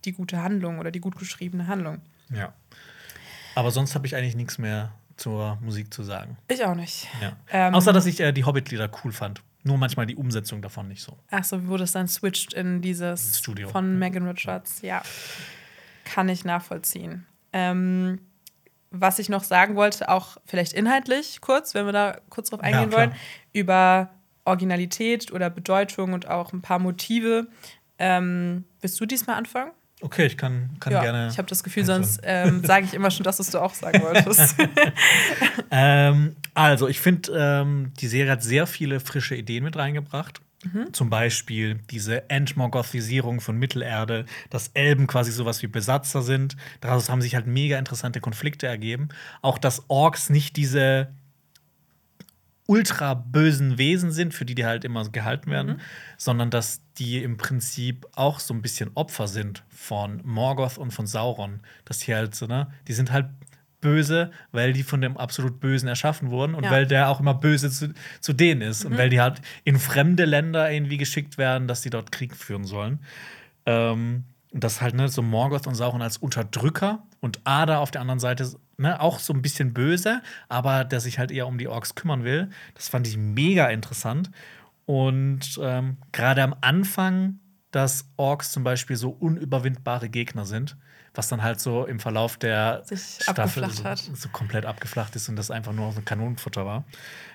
die 0.05 0.13
gute 0.13 0.41
Handlung 0.41 0.79
oder 0.79 0.91
die 0.91 0.99
gut 0.99 1.17
geschriebene 1.17 1.67
Handlung. 1.67 2.01
Ja. 2.31 2.53
Aber 3.55 3.71
sonst 3.71 3.95
habe 3.95 4.05
ich 4.07 4.15
eigentlich 4.15 4.35
nichts 4.35 4.57
mehr 4.57 4.91
zur 5.15 5.57
Musik 5.61 5.93
zu 5.93 6.03
sagen. 6.03 6.37
Ich 6.47 6.63
auch 6.63 6.75
nicht. 6.75 7.07
Ja. 7.21 7.35
Ähm, 7.51 7.73
Außer, 7.73 7.91
dass 7.91 8.05
ich 8.05 8.19
äh, 8.19 8.31
die 8.31 8.43
Hobbit-Lieder 8.45 8.89
cool 9.03 9.11
fand. 9.11 9.41
Nur 9.63 9.77
manchmal 9.77 10.05
die 10.05 10.15
Umsetzung 10.15 10.61
davon 10.61 10.87
nicht 10.87 11.01
so. 11.01 11.17
Ach 11.31 11.43
so, 11.43 11.65
wurde 11.67 11.83
es 11.83 11.91
dann 11.91 12.07
switcht 12.07 12.53
in 12.53 12.81
dieses 12.81 13.39
Studio. 13.39 13.67
von 13.67 13.97
Megan 13.99 14.27
Richards. 14.27 14.81
Ja, 14.81 15.01
kann 16.05 16.29
ich 16.29 16.45
nachvollziehen. 16.45 17.25
Ähm, 17.51 18.21
was 18.91 19.19
ich 19.19 19.27
noch 19.27 19.43
sagen 19.43 19.75
wollte, 19.75 20.07
auch 20.07 20.37
vielleicht 20.45 20.71
inhaltlich 20.73 21.41
kurz, 21.41 21.73
wenn 21.73 21.85
wir 21.85 21.91
da 21.91 22.17
kurz 22.29 22.49
drauf 22.51 22.61
eingehen 22.61 22.89
klar. 22.89 23.07
wollen, 23.07 23.15
über 23.57 24.09
Originalität 24.45 25.31
oder 25.31 25.49
Bedeutung 25.49 26.13
und 26.13 26.27
auch 26.27 26.53
ein 26.53 26.61
paar 26.61 26.79
Motive. 26.79 27.47
Ähm, 27.99 28.65
willst 28.81 28.99
du 28.99 29.05
diesmal 29.05 29.35
anfangen? 29.35 29.71
Okay, 29.99 30.27
ich 30.27 30.37
kann, 30.37 30.69
kann 30.79 30.93
ja, 30.93 31.01
gerne. 31.01 31.27
ich 31.31 31.39
habe 31.39 31.47
das 31.47 31.63
Gefühl, 31.63 31.83
sonst 31.83 32.19
ähm, 32.23 32.63
sage 32.63 32.85
ich 32.85 32.93
immer 32.93 33.09
schon 33.09 33.23
das, 33.23 33.39
was 33.39 33.49
du 33.49 33.59
auch 33.59 33.73
sagen 33.73 34.01
wolltest. 34.01 34.55
Ähm, 35.69 36.35
also, 36.53 36.87
ich 36.87 37.01
finde, 37.01 37.31
ähm, 37.35 37.91
die 37.99 38.07
Serie 38.07 38.31
hat 38.31 38.41
sehr 38.41 38.67
viele 38.67 38.99
frische 38.99 39.35
Ideen 39.35 39.65
mit 39.65 39.75
reingebracht. 39.75 40.41
Mhm. 40.63 40.93
Zum 40.93 41.09
Beispiel 41.09 41.79
diese 41.91 42.29
Entmorgothisierung 42.29 43.41
von 43.41 43.57
Mittelerde, 43.57 44.25
dass 44.49 44.69
Elben 44.73 45.07
quasi 45.07 45.31
sowas 45.31 45.61
wie 45.61 45.67
Besatzer 45.67 46.21
sind. 46.21 46.55
Daraus 46.81 47.09
haben 47.09 47.21
sich 47.21 47.35
halt 47.35 47.47
mega 47.47 47.77
interessante 47.77 48.21
Konflikte 48.21 48.65
ergeben. 48.65 49.09
Auch, 49.41 49.57
dass 49.57 49.83
Orks 49.89 50.29
nicht 50.29 50.55
diese 50.55 51.09
ultra 52.67 53.13
bösen 53.15 53.77
Wesen 53.77 54.11
sind, 54.11 54.33
für 54.33 54.45
die 54.45 54.53
die 54.55 54.65
halt 54.65 54.85
immer 54.85 55.07
gehalten 55.09 55.49
werden, 55.49 55.77
Mhm. 55.77 55.81
sondern 56.17 56.49
dass 56.51 56.81
die 56.97 57.23
im 57.23 57.37
Prinzip 57.37 58.05
auch 58.13 58.39
so 58.39 58.53
ein 58.53 58.61
bisschen 58.61 58.91
Opfer 58.93 59.27
sind 59.27 59.63
von 59.69 60.21
Morgoth 60.23 60.77
und 60.77 60.91
von 60.91 61.07
Sauron. 61.07 61.61
Dass 61.85 61.99
die 61.99 62.13
halt 62.13 62.35
so, 62.35 62.45
ne, 62.45 62.67
die 62.87 62.93
sind 62.93 63.11
halt 63.11 63.27
böse, 63.79 64.31
weil 64.51 64.73
die 64.73 64.83
von 64.83 65.01
dem 65.01 65.17
absolut 65.17 65.59
Bösen 65.59 65.87
erschaffen 65.87 66.29
wurden 66.31 66.55
und 66.55 66.63
Ja. 66.65 66.71
weil 66.71 66.87
der 66.87 67.09
auch 67.09 67.19
immer 67.19 67.33
böse 67.35 67.69
zu, 67.69 67.93
zu 68.19 68.33
denen 68.33 68.61
ist 68.61 68.83
und 68.85 68.97
weil 68.97 69.09
die 69.09 69.21
halt 69.21 69.39
in 69.63 69.77
fremde 69.79 70.25
Länder 70.25 70.69
irgendwie 70.71 70.97
geschickt 70.97 71.37
werden, 71.37 71.67
dass 71.67 71.81
die 71.81 71.89
dort 71.91 72.11
Krieg 72.11 72.35
führen 72.35 72.65
sollen. 72.65 72.99
Ähm, 73.65 74.23
das 74.51 74.81
halt, 74.81 74.95
ne, 74.95 75.09
so 75.09 75.21
Morgoth 75.21 75.67
und 75.67 75.75
Sauron 75.75 76.01
als 76.01 76.17
Unterdrücker 76.17 77.03
und 77.19 77.41
Ada 77.43 77.79
auf 77.79 77.91
der 77.91 78.01
anderen 78.01 78.19
Seite, 78.19 78.49
ne, 78.77 78.99
auch 79.01 79.19
so 79.19 79.33
ein 79.33 79.41
bisschen 79.41 79.73
böse, 79.73 80.21
aber 80.49 80.83
der 80.83 80.99
sich 80.99 81.19
halt 81.19 81.31
eher 81.31 81.47
um 81.47 81.57
die 81.57 81.67
Orks 81.67 81.95
kümmern 81.95 82.23
will. 82.23 82.49
Das 82.75 82.89
fand 82.89 83.07
ich 83.07 83.17
mega 83.17 83.67
interessant. 83.67 84.31
Und 84.85 85.59
ähm, 85.61 85.97
gerade 86.13 86.43
am 86.43 86.55
Anfang, 86.61 87.39
dass 87.71 88.09
Orks 88.15 88.51
zum 88.51 88.63
Beispiel 88.63 88.95
so 88.95 89.09
unüberwindbare 89.09 90.09
Gegner 90.09 90.45
sind, 90.45 90.77
was 91.13 91.27
dann 91.27 91.43
halt 91.43 91.59
so 91.59 91.85
im 91.85 91.99
Verlauf 91.99 92.37
der 92.37 92.83
Sich 92.85 93.19
Staffel 93.21 93.69
so, 93.69 93.83
so 94.13 94.29
komplett 94.29 94.65
abgeflacht 94.65 95.15
ist 95.15 95.27
und 95.27 95.35
das 95.35 95.51
einfach 95.51 95.73
nur 95.73 95.91
so 95.91 96.01
Kanonenfutter 96.01 96.65
war. 96.65 96.85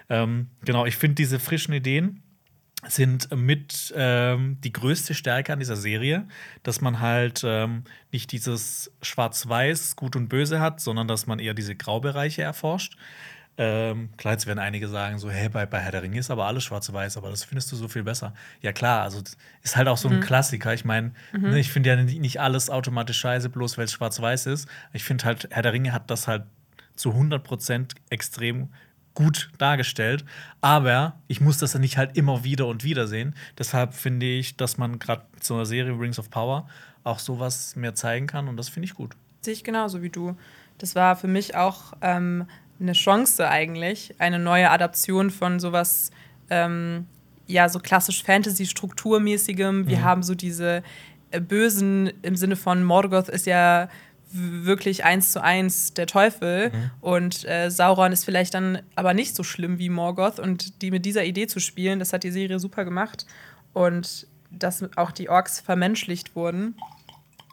Ähm, 0.09 0.49
genau, 0.65 0.87
ich 0.87 0.97
finde 0.97 1.17
diese 1.17 1.39
frischen 1.39 1.75
Ideen 1.75 2.23
sind 2.89 3.35
mit 3.35 3.93
ähm, 3.97 4.59
die 4.63 4.73
größte 4.73 5.15
Stärke 5.15 5.53
an 5.53 5.61
dieser 5.61 5.77
Serie, 5.77 6.27
dass 6.63 6.81
man 6.81 7.01
halt 7.01 7.43
ähm, 7.45 7.85
nicht 8.11 8.33
dieses 8.33 8.91
Schwarz-Weiß, 9.03 9.95
Gut 9.97 10.17
und 10.17 10.29
Böse 10.29 10.61
hat, 10.61 10.81
sondern 10.81 11.07
dass 11.07 11.27
man 11.27 11.39
eher 11.39 11.55
diese 11.55 11.77
Graubereiche 11.77 12.43
erforscht. 12.43 12.97
Ähm, 13.59 14.09
klar, 14.17 14.33
jetzt 14.33 14.47
werden 14.47 14.59
einige 14.59 14.89
sagen, 14.89 15.19
so, 15.19 15.31
hey, 15.31 15.49
bei, 15.49 15.67
bei 15.67 15.79
Herr 15.79 15.93
der 15.93 16.03
Ringe 16.03 16.19
ist 16.19 16.31
aber 16.31 16.47
alles 16.47 16.65
schwarz-weiß, 16.65 17.19
aber 17.19 17.29
das 17.29 17.45
findest 17.45 17.71
du 17.71 17.77
so 17.77 17.87
viel 17.87 18.03
besser. 18.03 18.33
Ja, 18.63 18.73
klar, 18.73 19.03
also 19.03 19.23
ist 19.63 19.77
halt 19.77 19.89
auch 19.89 19.99
so 19.99 20.09
ein 20.09 20.21
Klassiker. 20.21 20.73
Ich 20.73 20.87
meine, 20.87 21.13
ne, 21.33 21.61
ich 21.61 21.71
finde 21.71 21.91
ja 21.91 21.97
nicht 21.97 22.19
nicht 22.19 22.41
alles 22.41 22.71
automatisch 22.71 23.19
scheiße, 23.19 23.51
bloß 23.51 23.77
weil 23.77 23.85
es 23.85 23.93
schwarz-weiß 23.93 24.47
ist. 24.47 24.69
Ich 24.95 25.05
finde 25.05 25.25
halt, 25.27 25.49
Herr 25.51 25.63
der 25.63 25.75
Ringe 25.75 25.93
hat 25.93 26.11
das 26.11 26.29
halt 26.29 26.45
zu 26.97 27.11
100% 27.11 27.95
extrem 28.09 28.71
gut 29.15 29.51
dargestellt. 29.59 30.25
Aber 30.61 31.17
ich 31.29 31.41
muss 31.41 31.59
das 31.59 31.73
dann 31.73 31.83
nicht 31.83 31.99
halt 31.99 32.17
immer 32.17 32.45
wieder 32.45 32.67
und 32.67 32.85
wieder 32.85 33.07
sehen. 33.07 33.35
Deshalb 33.59 33.95
finde 33.95 34.27
ich, 34.27 34.57
dass 34.57 34.79
man 34.79 34.99
gerade 34.99 35.23
so 35.41 35.55
einer 35.55 35.67
Serie 35.67 35.99
Rings 35.99 36.19
of 36.19 36.31
Power 36.31 36.69
auch 37.05 37.19
sowas 37.19 37.77
mehr 37.77 37.95
zeigen 37.95 38.27
kann 38.27 38.49
und 38.49 38.57
das 38.57 38.69
finde 38.69 38.87
ich 38.87 38.95
gut. 38.95 39.17
Sehe 39.41 39.55
ich 39.55 39.65
genauso 39.65 40.03
wie 40.03 40.11
du. 40.11 40.37
Das 40.79 40.95
war 40.95 41.17
für 41.17 41.29
mich 41.29 41.57
auch 41.57 41.93
ähm, 42.01 42.47
eine 42.81 42.93
Chance 42.93 43.49
eigentlich, 43.49 44.15
eine 44.19 44.39
neue 44.39 44.71
Adaption 44.71 45.31
von 45.31 45.61
sowas, 45.61 46.11
ähm, 46.51 47.07
ja, 47.47 47.69
so 47.69 47.81
klassisch 47.81 48.23
Fantasy-Strukturmäßigem. 48.23 49.89
Wir 49.89 50.05
haben 50.05 50.23
so 50.23 50.35
diese 50.35 50.83
äh, 51.33 51.41
Bösen 51.41 52.13
im 52.23 52.37
Sinne 52.37 52.57
von 52.57 52.85
Morgoth 52.85 53.29
ist 53.29 53.47
ja 53.47 53.89
wirklich 54.33 55.05
eins 55.05 55.33
zu 55.33 55.43
eins 55.43 55.95
der 55.95 56.07
Teufel. 56.07 56.73
Und 57.01 57.45
äh, 57.49 57.71
Sauron 57.71 58.13
ist 58.13 58.25
vielleicht 58.25 58.55
dann 58.55 58.81
aber 58.95 59.15
nicht 59.15 59.35
so 59.35 59.43
schlimm 59.43 59.79
wie 59.79 59.89
Morgoth. 59.89 60.39
Und 60.39 60.83
die 60.83 60.91
mit 60.91 61.05
dieser 61.05 61.25
Idee 61.25 61.47
zu 61.47 61.61
spielen, 61.61 61.99
das 61.99 62.13
hat 62.13 62.25
die 62.25 62.31
Serie 62.31 62.59
super 62.59 62.85
gemacht. 62.85 63.27
Und 63.73 64.27
dass 64.51 64.85
auch 64.97 65.13
die 65.13 65.29
Orks 65.29 65.61
vermenschlicht 65.61 66.37
wurden. 66.37 66.77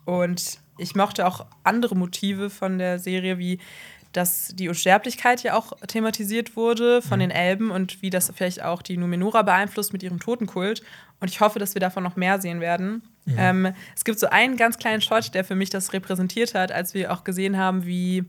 Und 0.05 0.59
ich 0.77 0.95
mochte 0.95 1.27
auch 1.27 1.45
andere 1.63 1.95
Motive 1.95 2.49
von 2.49 2.77
der 2.77 2.99
Serie, 2.99 3.37
wie 3.37 3.59
dass 4.11 4.53
die 4.55 4.69
Unsterblichkeit 4.69 5.43
ja 5.43 5.55
auch 5.55 5.73
thematisiert 5.87 6.55
wurde 6.55 7.01
von 7.01 7.19
den 7.19 7.29
Elben 7.29 7.69
und 7.69 8.01
wie 8.01 8.09
das 8.09 8.31
vielleicht 8.35 8.63
auch 8.63 8.81
die 8.81 8.97
Numenora 8.97 9.43
beeinflusst 9.43 9.93
mit 9.93 10.01
ihrem 10.01 10.19
Totenkult. 10.19 10.81
Und 11.19 11.29
ich 11.29 11.41
hoffe, 11.41 11.59
dass 11.59 11.75
wir 11.75 11.79
davon 11.79 12.03
noch 12.03 12.15
mehr 12.15 12.41
sehen 12.41 12.59
werden. 12.59 13.03
Ähm, 13.37 13.73
es 13.95 14.03
gibt 14.03 14.19
so 14.19 14.27
einen 14.29 14.57
ganz 14.57 14.77
kleinen 14.77 15.01
Shot, 15.01 15.33
der 15.33 15.43
für 15.43 15.55
mich 15.55 15.69
das 15.69 15.93
repräsentiert 15.93 16.53
hat, 16.55 16.71
als 16.71 16.93
wir 16.93 17.11
auch 17.13 17.23
gesehen 17.23 17.57
haben, 17.57 17.85
wie 17.85 18.23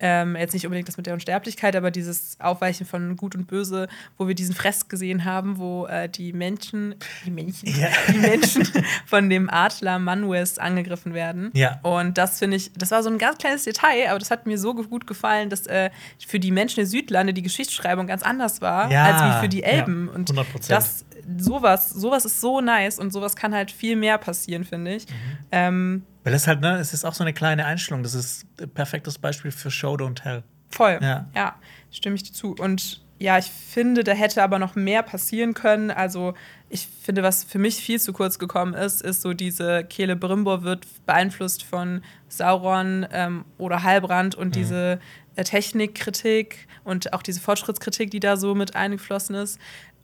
ähm, 0.00 0.36
jetzt 0.36 0.52
nicht 0.54 0.64
unbedingt 0.64 0.86
das 0.86 0.96
mit 0.96 1.06
der 1.06 1.14
Unsterblichkeit, 1.14 1.74
aber 1.74 1.90
dieses 1.90 2.36
Aufweichen 2.38 2.86
von 2.86 3.16
Gut 3.16 3.34
und 3.34 3.48
Böse, 3.48 3.88
wo 4.16 4.28
wir 4.28 4.36
diesen 4.36 4.54
Fresk 4.54 4.88
gesehen 4.88 5.24
haben, 5.24 5.58
wo 5.58 5.86
äh, 5.86 6.08
die 6.08 6.32
Menschen, 6.32 6.94
die 7.26 7.32
Männchen, 7.32 7.74
Ja. 7.76 7.88
die 8.12 8.18
Menschen 8.18 8.62
von 9.06 9.28
dem 9.28 9.50
Adler 9.50 9.98
Manwes 9.98 10.58
angegriffen 10.58 11.14
werden. 11.14 11.50
Ja. 11.52 11.80
Und 11.82 12.16
das 12.16 12.38
finde 12.38 12.58
ich, 12.58 12.70
das 12.74 12.92
war 12.92 13.02
so 13.02 13.10
ein 13.10 13.18
ganz 13.18 13.38
kleines 13.38 13.64
Detail, 13.64 14.08
aber 14.10 14.20
das 14.20 14.30
hat 14.30 14.46
mir 14.46 14.56
so 14.56 14.72
gut 14.72 15.08
gefallen, 15.08 15.50
dass 15.50 15.66
äh, 15.66 15.90
für 16.24 16.38
die 16.38 16.52
Menschen 16.52 16.76
der 16.76 16.86
Südlande 16.86 17.32
die 17.34 17.42
Geschichtsschreibung 17.42 18.06
ganz 18.06 18.22
anders 18.22 18.60
war, 18.60 18.92
Ja, 18.92 19.04
als 19.04 19.22
wie 19.36 19.40
für 19.40 19.48
die 19.48 19.64
Elben. 19.64 20.06
ja, 20.06 20.14
und 20.14 20.30
100%. 20.30 20.68
das, 20.68 21.04
sowas, 21.36 21.90
sowas 21.90 22.24
ist 22.24 22.40
so 22.40 22.60
nice 22.60 22.98
und 22.98 23.12
sowas 23.12 23.36
kann 23.36 23.54
halt 23.54 23.70
viel 23.70 23.96
mehr 23.96 24.18
passieren, 24.18 24.64
finde 24.64 24.94
ich. 24.94 25.06
Mhm. 25.06 25.14
Ähm, 25.52 26.02
Weil 26.24 26.32
das 26.32 26.46
halt, 26.46 26.60
ne, 26.60 26.78
es 26.78 26.94
ist 26.94 27.04
auch 27.04 27.14
so 27.14 27.24
eine 27.24 27.32
kleine 27.32 27.66
Einstellung. 27.66 28.02
Das 28.02 28.14
ist 28.14 28.46
ein 28.60 28.70
perfektes 28.70 29.18
Beispiel 29.18 29.50
für 29.50 29.70
Show 29.70 29.94
Don't 29.94 30.22
Tell. 30.22 30.42
Voll. 30.70 30.98
Ja. 31.00 31.28
Ja. 31.34 31.56
stimme 31.90 32.16
ich 32.16 32.22
dir 32.22 32.32
zu. 32.32 32.54
Und 32.54 33.02
ja, 33.18 33.36
ich 33.38 33.46
finde, 33.46 34.04
da 34.04 34.12
hätte 34.12 34.42
aber 34.42 34.58
noch 34.58 34.76
mehr 34.76 35.02
passieren 35.02 35.54
können. 35.54 35.90
Also 35.90 36.34
ich 36.68 36.86
finde, 36.86 37.22
was 37.22 37.42
für 37.44 37.58
mich 37.58 37.76
viel 37.76 37.98
zu 37.98 38.12
kurz 38.12 38.38
gekommen 38.38 38.74
ist, 38.74 39.02
ist 39.02 39.22
so 39.22 39.32
diese 39.32 39.84
Kehle 39.84 40.14
Brimbor 40.14 40.62
wird 40.62 40.86
beeinflusst 41.04 41.64
von 41.64 42.02
Sauron 42.28 43.06
ähm, 43.10 43.44
oder 43.56 43.82
Halbrand 43.82 44.36
und 44.36 44.48
mhm. 44.48 44.52
diese 44.52 45.00
äh, 45.34 45.44
Technikkritik 45.44 46.68
und 46.84 47.12
auch 47.12 47.22
diese 47.22 47.40
Fortschrittskritik, 47.40 48.10
die 48.10 48.20
da 48.20 48.36
so 48.36 48.54
mit 48.54 48.76
eingeflossen 48.76 49.34
ist 49.34 49.58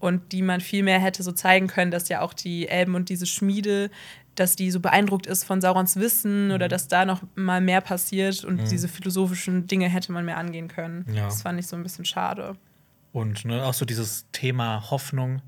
und 0.04 0.32
die 0.32 0.42
man 0.42 0.60
viel 0.60 0.82
mehr 0.82 1.00
hätte 1.00 1.22
so 1.22 1.32
zeigen 1.32 1.66
können, 1.66 1.90
dass 1.90 2.08
ja 2.08 2.20
auch 2.20 2.34
die 2.34 2.68
Elben 2.68 2.94
und 2.94 3.08
diese 3.08 3.26
Schmiede 3.26 3.90
dass 4.34 4.56
die 4.56 4.70
so 4.70 4.80
beeindruckt 4.80 5.26
ist 5.26 5.44
von 5.44 5.60
Saurons 5.60 5.96
Wissen 5.96 6.50
oder 6.50 6.66
mhm. 6.66 6.70
dass 6.70 6.88
da 6.88 7.04
noch 7.04 7.22
mal 7.34 7.60
mehr 7.60 7.80
passiert 7.80 8.44
und 8.44 8.62
mhm. 8.62 8.68
diese 8.68 8.88
philosophischen 8.88 9.66
Dinge 9.66 9.88
hätte 9.88 10.12
man 10.12 10.24
mehr 10.24 10.38
angehen 10.38 10.68
können. 10.68 11.06
Ja. 11.12 11.26
Das 11.26 11.42
fand 11.42 11.58
ich 11.58 11.66
so 11.66 11.76
ein 11.76 11.82
bisschen 11.82 12.04
schade. 12.04 12.56
Und 13.12 13.44
ne, 13.44 13.64
auch 13.64 13.74
so 13.74 13.84
dieses 13.84 14.26
Thema 14.32 14.90
Hoffnung. 14.90 15.40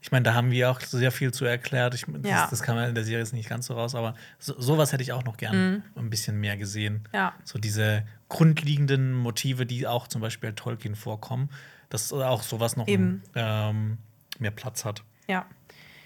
Ich 0.00 0.10
meine, 0.10 0.24
da 0.24 0.34
haben 0.34 0.50
wir 0.50 0.68
auch 0.68 0.80
sehr 0.80 1.12
viel 1.12 1.32
zu 1.32 1.44
erklärt. 1.44 1.94
Ich, 1.94 2.04
das, 2.08 2.28
ja. 2.28 2.48
das 2.50 2.62
kam 2.62 2.76
in 2.78 2.96
der 2.96 3.04
Serie 3.04 3.20
jetzt 3.20 3.32
nicht 3.32 3.48
ganz 3.48 3.66
so 3.66 3.74
raus, 3.74 3.94
aber 3.94 4.16
so, 4.40 4.60
sowas 4.60 4.92
hätte 4.92 5.04
ich 5.04 5.12
auch 5.12 5.22
noch 5.22 5.36
gern 5.36 5.74
mhm. 5.74 5.82
ein 5.94 6.10
bisschen 6.10 6.40
mehr 6.40 6.56
gesehen. 6.56 7.04
Ja. 7.14 7.34
So 7.44 7.60
diese 7.60 8.04
grundlegenden 8.28 9.12
Motive, 9.12 9.66
die 9.66 9.86
auch 9.86 10.08
zum 10.08 10.20
Beispiel 10.20 10.52
Tolkien 10.54 10.96
vorkommen, 10.96 11.50
dass 11.92 12.12
auch 12.12 12.42
sowas 12.42 12.76
noch 12.76 12.86
ein, 12.86 13.22
ähm, 13.34 13.98
mehr 14.38 14.50
Platz 14.50 14.84
hat. 14.84 15.02
Ja. 15.28 15.46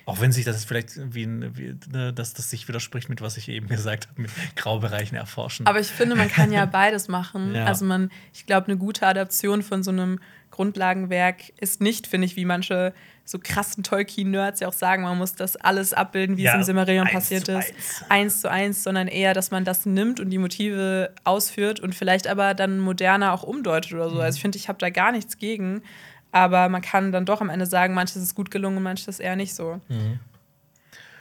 Auch 0.05 0.21
wenn 0.21 0.31
sich 0.31 0.45
das 0.45 0.65
vielleicht 0.65 0.97
wie, 1.15 1.27
wie 1.57 1.77
ne, 1.91 2.13
dass 2.13 2.33
das 2.33 2.51
sich 2.51 2.69
widerspricht 2.69 3.09
mit 3.09 3.21
was 3.21 3.37
ich 3.37 3.49
eben 3.49 3.67
gesagt 3.67 4.09
habe, 4.09 4.23
mit 4.23 4.31
Graubereichen 4.55 5.17
erforschen. 5.17 5.67
Aber 5.67 5.81
ich 5.81 5.89
finde, 5.89 6.15
man 6.15 6.29
kann 6.29 6.53
ja 6.53 6.65
beides 6.67 7.09
machen. 7.09 7.55
Ja. 7.55 7.65
Also 7.65 7.85
man, 7.85 8.11
ich 8.33 8.47
glaube, 8.47 8.69
eine 8.69 8.77
gute 8.77 9.07
Adaption 9.07 9.63
von 9.63 9.83
so 9.83 9.91
einem 9.91 10.21
Grundlagenwerk 10.53 11.51
ist 11.61 11.81
nicht, 11.81 12.07
finde 12.07 12.27
ich, 12.27 12.37
wie 12.37 12.45
manche 12.45 12.95
so 13.27 13.41
krassen 13.43 13.83
Tolkien-Nerds 13.83 14.61
ja 14.61 14.69
auch 14.69 14.73
sagen, 14.73 15.03
man 15.03 15.19
muss 15.19 15.35
das 15.35 15.57
alles 15.57 15.93
abbilden, 15.93 16.37
wie 16.37 16.45
ja, 16.45 16.53
es 16.53 16.59
im 16.59 16.63
Silmarillion 16.63 17.09
passiert 17.09 17.49
ist, 17.49 17.57
eins. 17.57 18.05
eins 18.09 18.41
zu 18.41 18.51
eins, 18.51 18.83
sondern 18.85 19.09
eher, 19.09 19.35
dass 19.35 19.51
man 19.51 19.65
das 19.65 19.85
nimmt 19.85 20.21
und 20.21 20.31
die 20.31 20.39
Motive 20.39 21.13
ausführt 21.25 21.81
und 21.81 21.95
vielleicht 21.95 22.29
aber 22.29 22.55
dann 22.55 22.79
moderner 22.79 23.33
auch 23.33 23.43
umdeutet 23.43 23.93
oder 23.95 24.09
so. 24.09 24.15
Mhm. 24.15 24.21
Also 24.21 24.37
ich 24.37 24.43
finde, 24.43 24.59
ich 24.59 24.69
habe 24.69 24.79
da 24.79 24.91
gar 24.91 25.13
nichts 25.13 25.39
gegen. 25.39 25.83
Aber 26.31 26.69
man 26.69 26.83
kann 26.83 27.13
dann 27.13 27.25
doch 27.25 27.41
am 27.41 27.51
Ende 27.51 27.67
sagen, 27.67 27.95
manches 27.95 28.23
ist 28.23 28.35
gut 28.35 28.51
gelungen 28.51 28.83
manches 28.83 29.19
eher 29.19 29.37
nicht 29.37 29.55
so. 29.55 29.81
Mhm. 29.89 30.21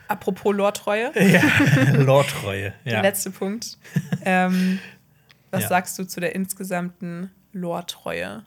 Apropos 0.08 0.56
Lortreue. 0.56 1.12
Ja, 1.16 1.42
Lortreue. 1.94 2.74
ja. 2.84 2.92
Der 2.92 3.02
letzte 3.02 3.32
Punkt. 3.32 3.80
ähm, 4.24 4.80
was 5.50 5.64
ja. 5.64 5.70
sagst 5.70 5.98
du 5.98 6.06
zu 6.06 6.20
der 6.20 6.36
insgesamten 6.36 7.32
Lortreue? 7.52 8.44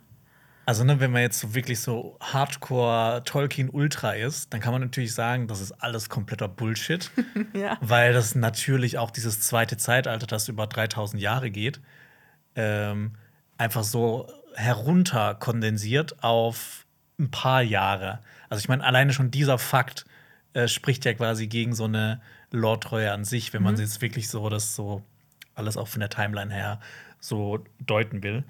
Also, 0.68 0.84
ne, 0.84 1.00
wenn 1.00 1.12
man 1.12 1.22
jetzt 1.22 1.40
so 1.40 1.54
wirklich 1.54 1.80
so 1.80 2.18
Hardcore 2.20 3.22
Tolkien 3.24 3.70
Ultra 3.70 4.12
ist, 4.12 4.52
dann 4.52 4.60
kann 4.60 4.72
man 4.72 4.82
natürlich 4.82 5.14
sagen, 5.14 5.46
das 5.46 5.62
ist 5.62 5.72
alles 5.72 6.10
kompletter 6.10 6.46
Bullshit. 6.46 7.10
ja. 7.54 7.78
Weil 7.80 8.12
das 8.12 8.34
natürlich 8.34 8.98
auch 8.98 9.10
dieses 9.10 9.40
zweite 9.40 9.78
Zeitalter, 9.78 10.26
das 10.26 10.46
über 10.46 10.66
3000 10.66 11.22
Jahre 11.22 11.50
geht, 11.50 11.80
ähm, 12.54 13.12
einfach 13.56 13.82
so 13.82 14.30
herunterkondensiert 14.56 16.22
auf 16.22 16.84
ein 17.18 17.30
paar 17.30 17.62
Jahre. 17.62 18.18
Also 18.50 18.60
ich 18.60 18.68
meine, 18.68 18.84
alleine 18.84 19.14
schon 19.14 19.30
dieser 19.30 19.56
Fakt 19.56 20.04
äh, 20.52 20.68
spricht 20.68 21.06
ja 21.06 21.14
quasi 21.14 21.46
gegen 21.46 21.74
so 21.74 21.84
eine 21.84 22.20
Lore-Treue 22.50 23.10
an 23.10 23.24
sich, 23.24 23.54
wenn 23.54 23.62
man 23.62 23.76
mhm. 23.76 23.80
jetzt 23.80 24.02
wirklich 24.02 24.28
so 24.28 24.50
das 24.50 24.74
so 24.74 25.02
alles 25.54 25.78
auch 25.78 25.88
von 25.88 26.00
der 26.00 26.10
Timeline 26.10 26.52
her 26.52 26.78
so 27.20 27.64
deuten 27.80 28.22
will. 28.22 28.44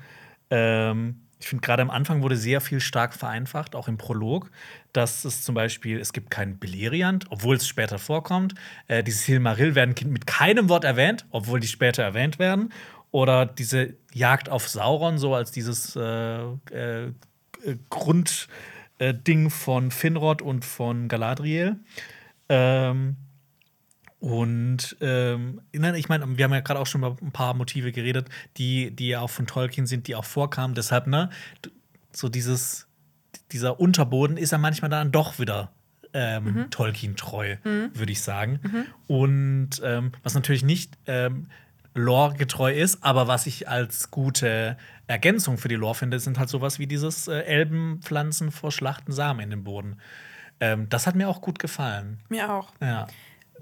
Ähm, 0.51 1.21
ich 1.41 1.49
finde, 1.49 1.62
gerade 1.62 1.82
am 1.82 1.91
Anfang 1.91 2.22
wurde 2.22 2.36
sehr 2.36 2.61
viel 2.61 2.80
stark 2.80 3.14
vereinfacht, 3.14 3.74
auch 3.74 3.89
im 3.89 3.97
Prolog, 3.97 4.51
dass 4.93 5.24
es 5.24 5.43
zum 5.43 5.55
Beispiel, 5.55 6.01
es 6.01 6.12
gibt 6.12 6.30
keinen 6.30 6.59
Beleriand, 6.59 7.26
obwohl 7.30 7.57
es 7.57 7.66
später 7.66 7.99
vorkommt. 7.99 8.55
Äh, 8.89 9.05
diese 9.05 9.18
Silmaril 9.18 9.74
werden 9.74 9.95
mit 10.11 10.26
keinem 10.26 10.68
Wort 10.68 10.84
erwähnt, 10.84 11.26
obwohl 11.30 11.61
die 11.61 11.68
später 11.68 12.03
erwähnt 12.03 12.39
werden. 12.39 12.72
Oder 13.11 13.47
diese 13.47 13.95
Jagd 14.12 14.49
auf 14.49 14.68
Sauron, 14.68 15.18
so 15.18 15.34
als 15.34 15.51
dieses 15.51 15.97
äh, 15.97 16.43
äh, 16.43 17.12
Grundding 17.89 19.51
von 19.51 19.91
Finrod 19.91 20.43
und 20.43 20.64
von 20.64 21.09
Galadriel. 21.09 21.76
Ähm, 22.49 23.16
und 24.21 24.97
ähm, 25.01 25.61
ich 25.71 26.09
meine, 26.09 26.37
wir 26.37 26.45
haben 26.45 26.53
ja 26.53 26.61
gerade 26.61 26.81
auch 26.81 26.87
schon 26.87 27.03
über 27.03 27.16
ein 27.23 27.31
paar 27.31 27.55
Motive 27.55 27.93
geredet, 27.93 28.29
die, 28.57 28.91
die 28.91 29.09
ja 29.09 29.21
auch 29.21 29.31
von 29.31 29.47
Tolkien 29.47 29.87
sind, 29.87 30.09
die 30.09 30.16
auch 30.16 30.25
vorkamen. 30.25 30.75
Deshalb, 30.75 31.07
ne, 31.07 31.31
so 32.12 32.29
dieses, 32.29 32.89
dieser 33.53 33.79
Unterboden 33.79 34.37
ist 34.37 34.51
ja 34.51 34.59
manchmal 34.59 34.91
dann 34.91 35.12
doch 35.12 35.39
wieder 35.39 35.71
ähm, 36.12 36.45
mhm. 36.45 36.71
Tolkien-treu, 36.71 37.57
mhm. 37.62 37.91
würde 37.95 38.12
ich 38.12 38.23
sagen. 38.23 38.59
Mhm. 38.62 38.85
Und 39.07 39.71
ähm, 39.85 40.12
was 40.25 40.35
natürlich 40.35 40.64
nicht 40.64 40.99
ähm, 41.07 41.47
Lore-getreu 41.95 42.73
ist, 42.73 43.05
aber 43.05 43.29
was 43.29 43.47
ich 43.47 43.69
als 43.69 44.11
gute 44.11 44.77
Ergänzung 45.07 45.59
für 45.59 45.69
die 45.69 45.77
Lore 45.77 45.95
finde, 45.95 46.19
sind 46.19 46.39
halt 46.39 46.49
sowas 46.49 46.81
wie 46.81 46.87
dieses 46.89 47.29
äh, 47.29 47.41
Elbenpflanzen 47.41 48.51
vor 48.51 48.73
Schlachten 48.73 49.12
Samen 49.12 49.41
in 49.41 49.51
den 49.51 49.64
Boden. 49.64 49.99
Ähm, 50.61 50.89
das 50.89 51.07
hat 51.07 51.14
mir 51.14 51.29
auch 51.29 51.41
gut 51.41 51.59
gefallen. 51.59 52.19
Mir 52.29 52.53
auch. 52.53 52.73
Ja. 52.81 53.07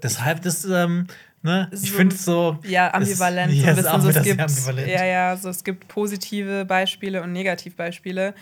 Deshalb, 0.03 0.41
das, 0.41 0.65
ähm, 0.65 1.07
ne, 1.41 1.69
ich 1.71 1.91
finde 1.91 2.15
es 2.15 2.25
so. 2.25 2.59
Ja, 2.63 2.93
ambivalent. 2.93 3.53
Es, 3.53 3.61
so 3.61 3.67
ein 3.67 3.75
bisschen 3.75 4.01
so, 4.01 4.09
es 4.09 4.23
gibt, 4.23 4.41
ambivalent. 4.41 4.87
Ja, 4.87 5.05
ja, 5.05 5.37
so 5.37 5.49
es 5.49 5.63
gibt 5.63 5.87
positive 5.87 6.65
Beispiele 6.65 7.21
und 7.23 7.31
Negativbeispiele. 7.31 8.33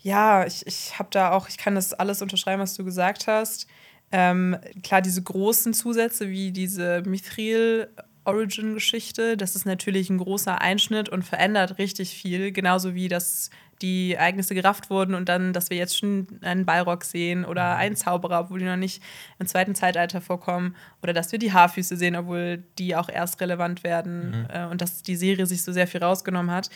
Ja, 0.00 0.46
ich, 0.46 0.66
ich 0.66 0.98
habe 0.98 1.08
da 1.10 1.32
auch, 1.32 1.48
ich 1.48 1.58
kann 1.58 1.74
das 1.74 1.92
alles 1.92 2.22
unterschreiben, 2.22 2.62
was 2.62 2.74
du 2.74 2.84
gesagt 2.84 3.26
hast. 3.26 3.66
Ähm, 4.10 4.56
klar, 4.82 5.02
diese 5.02 5.22
großen 5.22 5.74
Zusätze 5.74 6.30
wie 6.30 6.50
diese 6.50 7.02
Mithril 7.02 7.88
Origin-Geschichte. 8.28 9.36
Das 9.36 9.56
ist 9.56 9.64
natürlich 9.64 10.10
ein 10.10 10.18
großer 10.18 10.60
Einschnitt 10.60 11.08
und 11.08 11.24
verändert 11.24 11.78
richtig 11.78 12.10
viel. 12.10 12.52
Genauso 12.52 12.94
wie 12.94 13.08
das 13.08 13.50
die 13.80 14.14
Ereignisse 14.14 14.54
gerafft 14.54 14.90
wurden 14.90 15.14
und 15.14 15.28
dann, 15.28 15.52
dass 15.52 15.70
wir 15.70 15.76
jetzt 15.76 15.96
schon 15.96 16.26
einen 16.42 16.66
Balrog 16.66 17.04
sehen 17.04 17.44
oder 17.44 17.74
mhm. 17.74 17.80
einen 17.80 17.96
Zauberer, 17.96 18.40
obwohl 18.40 18.58
die 18.58 18.64
noch 18.64 18.76
nicht 18.76 19.02
im 19.38 19.46
zweiten 19.46 19.74
Zeitalter 19.74 20.20
vorkommen. 20.20 20.76
Oder 21.02 21.12
dass 21.12 21.32
wir 21.32 21.38
die 21.38 21.52
Haarfüße 21.52 21.96
sehen, 21.96 22.16
obwohl 22.16 22.64
die 22.78 22.96
auch 22.96 23.08
erst 23.08 23.40
relevant 23.40 23.84
werden. 23.84 24.30
Mhm. 24.30 24.46
Äh, 24.52 24.66
und 24.66 24.80
dass 24.80 25.02
die 25.02 25.16
Serie 25.16 25.46
sich 25.46 25.62
so 25.62 25.72
sehr 25.72 25.86
viel 25.86 26.02
rausgenommen 26.02 26.50
hat. 26.50 26.70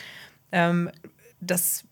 Ähm, 0.53 0.91
das 1.41 1.85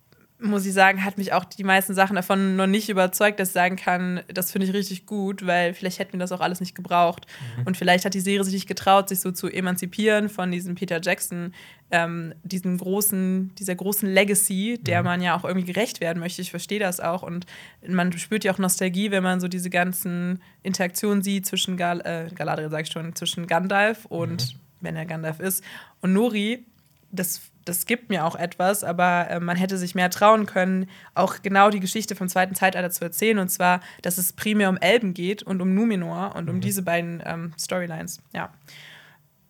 muss 0.42 0.66
ich 0.66 0.72
sagen, 0.72 1.04
hat 1.04 1.18
mich 1.18 1.32
auch 1.32 1.44
die 1.44 1.64
meisten 1.64 1.94
Sachen 1.94 2.16
davon 2.16 2.56
noch 2.56 2.66
nicht 2.66 2.88
überzeugt, 2.88 3.40
dass 3.40 3.48
ich 3.48 3.54
sagen 3.54 3.76
kann, 3.76 4.22
das 4.28 4.52
finde 4.52 4.66
ich 4.66 4.72
richtig 4.72 5.06
gut, 5.06 5.46
weil 5.46 5.74
vielleicht 5.74 5.98
hätten 5.98 6.14
wir 6.14 6.20
das 6.20 6.32
auch 6.32 6.40
alles 6.40 6.60
nicht 6.60 6.74
gebraucht. 6.74 7.26
Mhm. 7.58 7.66
Und 7.66 7.76
vielleicht 7.76 8.04
hat 8.04 8.14
die 8.14 8.20
Serie 8.20 8.44
sich 8.44 8.54
nicht 8.54 8.68
getraut, 8.68 9.08
sich 9.08 9.20
so 9.20 9.32
zu 9.32 9.48
emanzipieren 9.48 10.28
von 10.28 10.50
diesem 10.50 10.74
Peter 10.74 11.00
Jackson, 11.02 11.52
ähm, 11.90 12.34
diesen 12.42 12.78
großen, 12.78 13.54
dieser 13.56 13.74
großen 13.74 14.08
Legacy, 14.08 14.78
der 14.80 15.00
mhm. 15.00 15.04
man 15.04 15.22
ja 15.22 15.36
auch 15.36 15.44
irgendwie 15.44 15.72
gerecht 15.72 16.00
werden 16.00 16.20
möchte. 16.20 16.42
Ich 16.42 16.50
verstehe 16.50 16.80
das 16.80 17.00
auch. 17.00 17.22
Und 17.22 17.46
man 17.86 18.12
spürt 18.12 18.44
ja 18.44 18.52
auch 18.52 18.58
Nostalgie, 18.58 19.10
wenn 19.10 19.22
man 19.22 19.40
so 19.40 19.48
diese 19.48 19.70
ganzen 19.70 20.40
Interaktionen 20.62 21.22
sieht 21.22 21.46
zwischen 21.46 21.76
Gal 21.76 22.00
äh, 22.00 22.32
Galadriel, 22.34 22.70
sag 22.70 22.86
ich 22.86 22.92
schon, 22.92 23.14
zwischen 23.14 23.46
Gandalf 23.46 24.06
und, 24.06 24.54
mhm. 24.54 24.58
wenn 24.80 24.96
er 24.96 25.06
Gandalf 25.06 25.40
ist, 25.40 25.64
und 26.00 26.12
Nori. 26.12 26.64
Das 27.12 27.49
das 27.64 27.86
gibt 27.86 28.08
mir 28.10 28.24
auch 28.24 28.36
etwas, 28.36 28.84
aber 28.84 29.28
äh, 29.30 29.40
man 29.40 29.56
hätte 29.56 29.78
sich 29.78 29.94
mehr 29.94 30.10
trauen 30.10 30.46
können, 30.46 30.88
auch 31.14 31.42
genau 31.42 31.70
die 31.70 31.80
Geschichte 31.80 32.14
vom 32.16 32.28
zweiten 32.28 32.54
Zeitalter 32.54 32.90
zu 32.90 33.04
erzählen. 33.04 33.38
Und 33.38 33.48
zwar, 33.48 33.80
dass 34.02 34.18
es 34.18 34.32
primär 34.32 34.68
um 34.68 34.76
Elben 34.76 35.14
geht 35.14 35.42
und 35.42 35.60
um 35.60 35.74
Numenor 35.74 36.34
und 36.36 36.48
um 36.48 36.56
mhm. 36.56 36.60
diese 36.60 36.82
beiden 36.82 37.22
ähm, 37.24 37.52
Storylines. 37.58 38.20
Ja. 38.32 38.50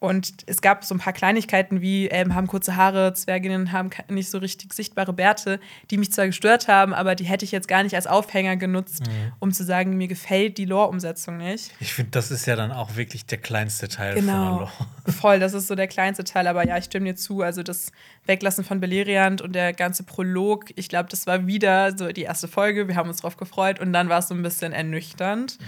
Und 0.01 0.33
es 0.47 0.63
gab 0.63 0.83
so 0.83 0.95
ein 0.95 0.99
paar 0.99 1.13
Kleinigkeiten 1.13 1.83
wie 1.83 2.09
Elben 2.09 2.35
haben 2.35 2.47
kurze 2.47 2.75
Haare, 2.75 3.13
Zwerginnen 3.13 3.71
haben 3.71 3.91
nicht 4.09 4.31
so 4.31 4.39
richtig 4.39 4.73
sichtbare 4.73 5.13
Bärte, 5.13 5.61
die 5.91 5.99
mich 5.99 6.11
zwar 6.11 6.27
gestört 6.27 6.69
haben, 6.69 6.95
aber 6.95 7.15
die 7.15 7.25
hätte 7.25 7.45
ich 7.45 7.53
jetzt 7.53 7.69
gar 7.69 7.83
nicht 7.83 7.95
als 7.95 8.07
Aufhänger 8.07 8.57
genutzt, 8.57 9.07
mhm. 9.07 9.33
um 9.41 9.53
zu 9.53 9.63
sagen, 9.63 9.99
mir 9.99 10.09
gefällt 10.09 10.57
die 10.57 10.65
Lore-Umsetzung 10.65 11.37
nicht. 11.37 11.73
Ich 11.81 11.93
finde, 11.93 12.13
das 12.13 12.31
ist 12.31 12.47
ja 12.47 12.57
dann 12.57 12.73
auch 12.73 12.97
wirklich 12.97 13.27
der 13.27 13.37
kleinste 13.39 13.89
Teil 13.89 14.15
genau. 14.15 14.33
von 14.33 14.43
der 14.43 14.59
Lore. 14.61 14.73
Voll, 15.21 15.39
das 15.39 15.53
ist 15.53 15.67
so 15.67 15.75
der 15.75 15.87
kleinste 15.87 16.25
Teil, 16.25 16.47
aber 16.47 16.67
ja, 16.67 16.79
ich 16.79 16.87
stimme 16.87 17.05
dir 17.05 17.17
zu. 17.17 17.43
Also 17.43 17.63
das 17.63 17.93
Weglassen 18.25 18.65
von 18.65 18.81
Beleriand 18.81 19.43
und 19.43 19.53
der 19.53 19.75
ganze 19.75 20.05
Prolog, 20.05 20.67
ich 20.77 20.89
glaube, 20.89 21.11
das 21.11 21.27
war 21.27 21.47
wieder 21.47 21.97
so 21.99 22.09
die 22.09 22.23
erste 22.23 22.49
Folge, 22.49 22.89
wir 22.89 22.97
haben 22.97 23.11
uns 23.11 23.19
drauf 23.19 23.37
gefreut 23.37 23.81
und 23.81 23.93
dann 23.93 24.09
war 24.09 24.21
es 24.21 24.29
so 24.29 24.35
ein 24.35 24.43
bisschen 24.43 24.73
ernüchternd. 24.73 25.59
Mhm. 25.61 25.65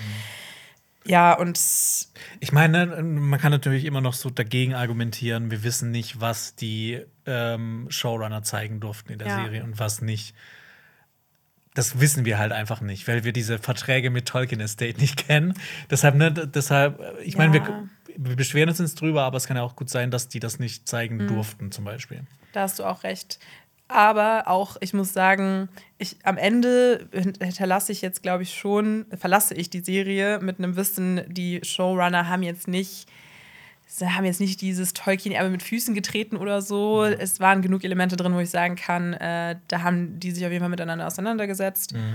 Ja, 1.04 1.32
und. 1.34 1.58
Ich 2.40 2.52
meine, 2.52 3.02
man 3.02 3.40
kann 3.40 3.52
natürlich 3.52 3.84
immer 3.84 4.00
noch 4.00 4.14
so 4.14 4.30
dagegen 4.30 4.74
argumentieren, 4.74 5.50
wir 5.50 5.62
wissen 5.62 5.90
nicht, 5.90 6.20
was 6.20 6.54
die 6.54 7.02
ähm, 7.26 7.86
Showrunner 7.88 8.42
zeigen 8.42 8.80
durften 8.80 9.12
in 9.12 9.18
der 9.18 9.28
ja. 9.28 9.42
Serie 9.42 9.64
und 9.64 9.78
was 9.78 10.02
nicht. 10.02 10.34
Das 11.74 12.00
wissen 12.00 12.26
wir 12.26 12.38
halt 12.38 12.52
einfach 12.52 12.82
nicht, 12.82 13.08
weil 13.08 13.24
wir 13.24 13.32
diese 13.32 13.58
Verträge 13.58 14.10
mit 14.10 14.28
Tolkien 14.28 14.60
Estate 14.60 15.00
nicht 15.00 15.26
kennen. 15.26 15.54
Deshalb, 15.90 16.16
ne, 16.16 16.30
deshalb, 16.30 17.00
ich 17.22 17.38
meine, 17.38 17.56
ja. 17.56 17.66
wir, 17.66 17.88
wir, 18.16 18.36
beschweren 18.36 18.68
uns 18.68 18.78
jetzt 18.78 19.00
drüber, 19.00 19.22
aber 19.22 19.38
es 19.38 19.46
kann 19.46 19.56
ja 19.56 19.62
auch 19.62 19.74
gut 19.74 19.88
sein, 19.88 20.10
dass 20.10 20.28
die 20.28 20.38
das 20.38 20.58
nicht 20.58 20.86
zeigen 20.86 21.16
mhm. 21.16 21.28
durften, 21.28 21.72
zum 21.72 21.84
Beispiel. 21.84 22.24
Da 22.52 22.62
hast 22.62 22.78
du 22.78 22.84
auch 22.84 23.04
recht. 23.04 23.38
Aber 23.92 24.44
auch, 24.46 24.76
ich 24.80 24.94
muss 24.94 25.12
sagen, 25.12 25.68
ich, 25.98 26.16
am 26.24 26.36
Ende 26.36 27.08
hinterlasse 27.12 27.92
ich 27.92 28.02
jetzt, 28.02 28.22
glaube 28.22 28.42
ich, 28.42 28.54
schon, 28.54 29.06
verlasse 29.16 29.54
ich 29.54 29.70
die 29.70 29.80
Serie 29.80 30.40
mit 30.40 30.58
einem 30.58 30.76
Wissen, 30.76 31.22
die 31.28 31.60
Showrunner 31.62 32.28
haben 32.28 32.42
jetzt 32.42 32.68
nicht 32.68 33.08
sie 33.92 34.08
haben 34.08 34.24
jetzt 34.24 34.40
nicht 34.40 34.60
dieses 34.60 34.94
Tolkien-Erbe 34.94 35.50
mit 35.50 35.62
Füßen 35.62 35.94
getreten 35.94 36.36
oder 36.36 36.62
so. 36.62 37.04
Mhm. 37.06 37.16
Es 37.18 37.40
waren 37.40 37.62
genug 37.62 37.84
Elemente 37.84 38.16
drin, 38.16 38.34
wo 38.34 38.38
ich 38.38 38.50
sagen 38.50 38.76
kann, 38.76 39.12
äh, 39.14 39.56
da 39.68 39.82
haben 39.82 40.18
die 40.18 40.30
sich 40.30 40.44
auf 40.44 40.50
jeden 40.50 40.62
Fall 40.62 40.70
miteinander 40.70 41.06
auseinandergesetzt. 41.06 41.94
Mhm. 41.94 42.14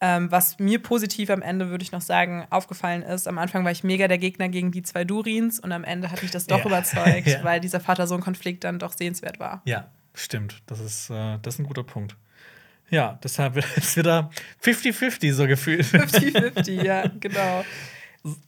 Ähm, 0.00 0.30
was 0.30 0.58
mir 0.60 0.80
positiv 0.80 1.28
am 1.30 1.42
Ende, 1.42 1.70
würde 1.70 1.82
ich 1.82 1.90
noch 1.90 2.00
sagen, 2.00 2.46
aufgefallen 2.50 3.02
ist, 3.02 3.26
am 3.26 3.36
Anfang 3.36 3.64
war 3.64 3.72
ich 3.72 3.82
mega 3.82 4.06
der 4.06 4.18
Gegner 4.18 4.48
gegen 4.48 4.70
die 4.70 4.82
zwei 4.82 5.04
Durins 5.04 5.58
und 5.58 5.72
am 5.72 5.82
Ende 5.82 6.10
hat 6.10 6.22
mich 6.22 6.30
das 6.30 6.46
doch 6.46 6.60
ja. 6.60 6.66
überzeugt, 6.66 7.26
ja. 7.26 7.42
weil 7.42 7.60
dieser 7.60 7.80
Vater-Sohn-Konflikt 7.80 8.62
dann 8.62 8.78
doch 8.78 8.92
sehenswert 8.92 9.40
war. 9.40 9.60
Ja, 9.64 9.88
stimmt. 10.22 10.62
Das 10.66 10.80
ist, 10.80 11.10
äh, 11.10 11.38
das 11.42 11.54
ist 11.54 11.60
ein 11.60 11.66
guter 11.66 11.84
Punkt. 11.84 12.16
Ja, 12.90 13.18
deshalb 13.22 13.56
ist 13.76 13.76
es 13.76 13.96
wieder 13.96 14.30
50-50 14.62 15.32
so 15.32 15.46
gefühlt. 15.46 15.84
50-50, 15.84 16.82
ja, 16.82 17.06
genau. 17.20 17.64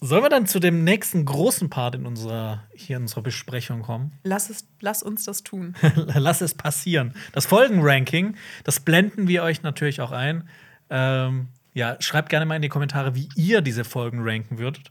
Sollen 0.01 0.25
wir 0.25 0.29
dann 0.29 0.47
zu 0.47 0.59
dem 0.59 0.85
nächsten 0.85 1.25
großen 1.25 1.71
Part 1.71 1.95
in 1.95 2.05
unserer, 2.05 2.65
hier 2.75 2.97
in 2.97 3.03
unserer 3.03 3.23
Besprechung 3.23 3.83
kommen? 3.83 4.13
Lass, 4.25 4.51
es, 4.51 4.67
lass 4.81 5.03
uns 5.03 5.25
das 5.25 5.43
tun. 5.43 5.75
lass 6.15 6.41
es 6.41 6.55
passieren. 6.55 7.15
Das 7.33 7.47
Folgenranking, 7.47 8.37
das 8.65 8.81
blenden 8.81 9.29
wir 9.29 9.43
euch 9.43 9.63
natürlich 9.63 10.01
auch 10.01 10.11
ein. 10.11 10.49
Ähm, 10.91 11.49
ja, 11.73 11.97
schreibt 12.01 12.31
gerne 12.31 12.47
mal 12.47 12.57
in 12.57 12.63
die 12.63 12.69
Kommentare, 12.69 13.15
wie 13.15 13.29
ihr 13.37 13.61
diese 13.61 13.85
Folgen 13.85 14.19
ranken 14.23 14.59
würdet. 14.59 14.91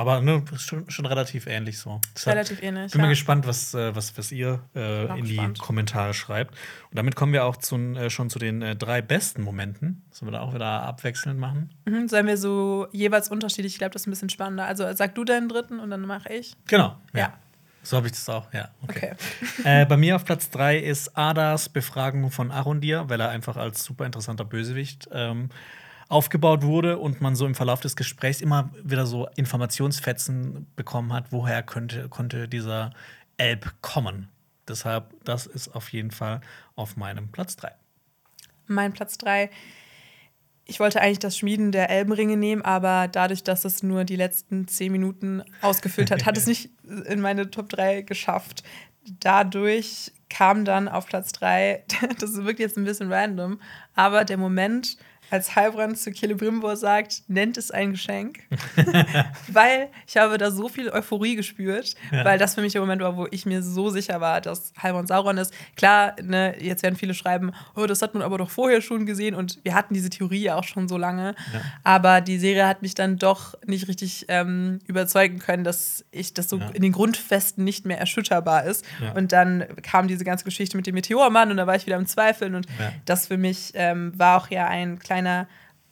Aber 0.00 0.22
ne, 0.22 0.42
schon, 0.56 0.88
schon 0.88 1.04
relativ 1.04 1.46
ähnlich 1.46 1.78
so. 1.78 2.00
Deshalb 2.16 2.34
relativ 2.34 2.62
ähnlich. 2.62 2.90
Bin 2.92 3.02
ja. 3.02 3.06
mal 3.06 3.10
gespannt, 3.10 3.46
was, 3.46 3.74
äh, 3.74 3.94
was, 3.94 4.16
was 4.16 4.32
ihr 4.32 4.60
äh, 4.74 5.04
in 5.18 5.26
die 5.26 5.34
gespannt. 5.34 5.58
Kommentare 5.58 6.14
schreibt. 6.14 6.54
Und 6.88 6.96
damit 6.96 7.16
kommen 7.16 7.34
wir 7.34 7.44
auch 7.44 7.58
zu, 7.58 7.76
äh, 7.76 8.08
schon 8.08 8.30
zu 8.30 8.38
den 8.38 8.62
äh, 8.62 8.76
drei 8.76 9.02
besten 9.02 9.42
Momenten. 9.42 10.02
Sollen 10.10 10.32
wir 10.32 10.38
da 10.38 10.40
auch 10.40 10.54
wieder 10.54 10.84
abwechselnd 10.84 11.38
machen? 11.38 11.74
Mhm, 11.84 12.08
sollen 12.08 12.26
wir 12.26 12.38
so 12.38 12.86
jeweils 12.92 13.28
unterschiedlich? 13.28 13.74
Ich 13.74 13.78
glaube, 13.78 13.92
das 13.92 14.00
ist 14.00 14.06
ein 14.06 14.12
bisschen 14.12 14.30
spannender. 14.30 14.64
Also 14.64 14.90
sag 14.94 15.14
du 15.14 15.22
deinen 15.22 15.50
dritten 15.50 15.78
und 15.78 15.90
dann 15.90 16.00
mache 16.00 16.32
ich. 16.32 16.56
Genau. 16.66 16.96
Ja. 17.12 17.20
ja. 17.20 17.38
So 17.82 17.98
habe 17.98 18.06
ich 18.06 18.12
das 18.14 18.26
auch, 18.30 18.50
ja. 18.54 18.70
Okay. 18.84 19.12
okay. 19.12 19.62
äh, 19.82 19.84
bei 19.84 19.98
mir 19.98 20.16
auf 20.16 20.24
Platz 20.24 20.48
drei 20.48 20.78
ist 20.78 21.14
Adas 21.14 21.68
Befragung 21.68 22.30
von 22.30 22.50
Arondir, 22.50 23.10
weil 23.10 23.20
er 23.20 23.28
einfach 23.28 23.58
als 23.58 23.84
super 23.84 24.06
interessanter 24.06 24.46
Bösewicht 24.46 25.10
ähm, 25.12 25.50
aufgebaut 26.10 26.64
wurde 26.64 26.98
und 26.98 27.20
man 27.20 27.36
so 27.36 27.46
im 27.46 27.54
Verlauf 27.54 27.80
des 27.80 27.94
Gesprächs 27.96 28.40
immer 28.40 28.70
wieder 28.82 29.06
so 29.06 29.28
Informationsfetzen 29.36 30.66
bekommen 30.74 31.12
hat, 31.12 31.26
woher 31.30 31.62
könnte, 31.62 32.08
konnte 32.08 32.48
dieser 32.48 32.90
Elb 33.36 33.72
kommen. 33.80 34.28
Deshalb, 34.68 35.14
das 35.24 35.46
ist 35.46 35.68
auf 35.68 35.92
jeden 35.92 36.10
Fall 36.10 36.40
auf 36.74 36.96
meinem 36.96 37.30
Platz 37.30 37.56
3. 37.56 37.72
Mein 38.66 38.92
Platz 38.92 39.18
3. 39.18 39.50
Ich 40.64 40.80
wollte 40.80 41.00
eigentlich 41.00 41.20
das 41.20 41.38
Schmieden 41.38 41.70
der 41.70 41.90
Elbenringe 41.90 42.36
nehmen, 42.36 42.62
aber 42.62 43.06
dadurch, 43.08 43.44
dass 43.44 43.64
es 43.64 43.84
nur 43.84 44.04
die 44.04 44.16
letzten 44.16 44.66
zehn 44.66 44.90
Minuten 44.90 45.44
ausgefüllt 45.62 46.10
hat, 46.10 46.26
hat 46.26 46.36
es 46.36 46.46
nicht 46.48 46.70
in 47.06 47.20
meine 47.20 47.52
Top 47.52 47.68
3 47.68 48.02
geschafft. 48.02 48.64
Dadurch 49.20 50.12
kam 50.28 50.64
dann 50.64 50.88
auf 50.88 51.06
Platz 51.06 51.30
3, 51.32 51.84
das 52.18 52.34
wirkt 52.44 52.58
jetzt 52.58 52.76
ein 52.76 52.84
bisschen 52.84 53.12
random, 53.12 53.60
aber 53.94 54.24
der 54.24 54.38
Moment, 54.38 54.96
als 55.30 55.54
Heilbrand 55.56 55.98
zu 55.98 56.12
Celebrimbor 56.12 56.76
sagt, 56.76 57.22
nennt 57.28 57.56
es 57.56 57.70
ein 57.70 57.92
Geschenk. 57.92 58.40
weil 59.48 59.88
ich 60.06 60.16
habe 60.16 60.38
da 60.38 60.50
so 60.50 60.68
viel 60.68 60.90
Euphorie 60.90 61.36
gespürt, 61.36 61.94
ja. 62.10 62.24
weil 62.24 62.38
das 62.38 62.54
für 62.54 62.60
mich 62.60 62.72
der 62.72 62.80
Moment 62.80 63.02
war, 63.02 63.16
wo 63.16 63.26
ich 63.30 63.46
mir 63.46 63.62
so 63.62 63.90
sicher 63.90 64.20
war, 64.20 64.40
dass 64.40 64.72
Heilbrand 64.82 65.08
Sauron 65.08 65.38
ist. 65.38 65.54
Klar, 65.76 66.16
ne, 66.22 66.54
jetzt 66.60 66.82
werden 66.82 66.96
viele 66.96 67.14
schreiben, 67.14 67.52
oh, 67.76 67.86
das 67.86 68.02
hat 68.02 68.14
man 68.14 68.22
aber 68.22 68.38
doch 68.38 68.50
vorher 68.50 68.82
schon 68.82 69.06
gesehen 69.06 69.34
und 69.34 69.58
wir 69.62 69.74
hatten 69.74 69.94
diese 69.94 70.10
Theorie 70.10 70.42
ja 70.42 70.56
auch 70.56 70.64
schon 70.64 70.88
so 70.88 70.98
lange. 70.98 71.34
Ja. 71.52 71.60
Aber 71.84 72.20
die 72.20 72.38
Serie 72.38 72.66
hat 72.66 72.82
mich 72.82 72.94
dann 72.94 73.16
doch 73.16 73.54
nicht 73.66 73.88
richtig 73.88 74.26
ähm, 74.28 74.80
überzeugen 74.86 75.38
können, 75.38 75.64
dass 75.64 76.04
ich 76.10 76.34
das 76.34 76.48
so 76.48 76.58
ja. 76.58 76.70
in 76.70 76.82
den 76.82 76.92
Grundfesten 76.92 77.64
nicht 77.64 77.86
mehr 77.86 77.98
erschütterbar 77.98 78.64
ist. 78.64 78.84
Und 79.14 79.32
dann 79.32 79.64
kam 79.82 80.08
diese 80.08 80.24
ganze 80.24 80.44
Geschichte 80.44 80.76
mit 80.76 80.86
dem 80.86 80.94
Meteormann 80.94 81.50
und 81.50 81.56
da 81.56 81.66
war 81.66 81.76
ich 81.76 81.86
wieder 81.86 81.96
im 81.96 82.06
Zweifeln 82.06 82.54
und 82.54 82.66
das 83.04 83.26
für 83.28 83.36
mich 83.36 83.72
ähm, 83.74 84.12
war 84.18 84.40
auch 84.40 84.48
ja 84.50 84.66
ein 84.66 84.98
kleiner 84.98 85.19
kleiner, 85.20 85.46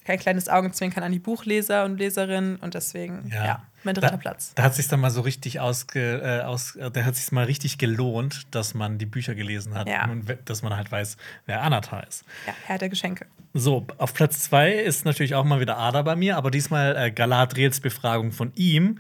kein 0.04 0.18
kleines 0.18 0.48
Augenzwinkern 0.48 1.04
an 1.04 1.12
die 1.12 1.18
Buchleser 1.18 1.84
und 1.84 1.98
Leserinnen 1.98 2.56
und 2.56 2.74
deswegen, 2.74 3.30
ja, 3.30 3.44
ja 3.44 3.62
mein 3.84 3.94
dritter 3.94 4.12
da, 4.12 4.16
Platz. 4.16 4.52
Da 4.54 4.62
hat 4.62 4.74
sich 4.74 4.88
dann 4.88 5.00
mal 5.00 5.10
so 5.10 5.20
richtig 5.20 5.60
ausge, 5.60 6.22
äh, 6.22 6.44
aus, 6.44 6.78
da 6.92 7.04
hat 7.04 7.14
sich 7.14 7.30
mal 7.30 7.44
richtig 7.44 7.78
gelohnt, 7.78 8.46
dass 8.50 8.74
man 8.74 8.98
die 8.98 9.06
Bücher 9.06 9.34
gelesen 9.34 9.74
hat 9.74 9.88
ja. 9.88 10.08
und 10.08 10.24
dass 10.46 10.62
man 10.62 10.74
halt 10.74 10.90
weiß, 10.90 11.16
wer 11.46 11.62
Anatar 11.62 12.06
ist. 12.06 12.24
Ja, 12.46 12.54
Herr 12.64 12.78
der 12.78 12.88
Geschenke. 12.88 13.26
So, 13.54 13.86
auf 13.98 14.14
Platz 14.14 14.40
zwei 14.40 14.72
ist 14.72 15.04
natürlich 15.04 15.34
auch 15.34 15.44
mal 15.44 15.60
wieder 15.60 15.78
Ada 15.78 16.02
bei 16.02 16.16
mir, 16.16 16.36
aber 16.36 16.50
diesmal 16.50 16.96
äh, 16.96 17.10
Galadriels 17.10 17.80
Befragung 17.80 18.32
von 18.32 18.52
ihm. 18.54 18.98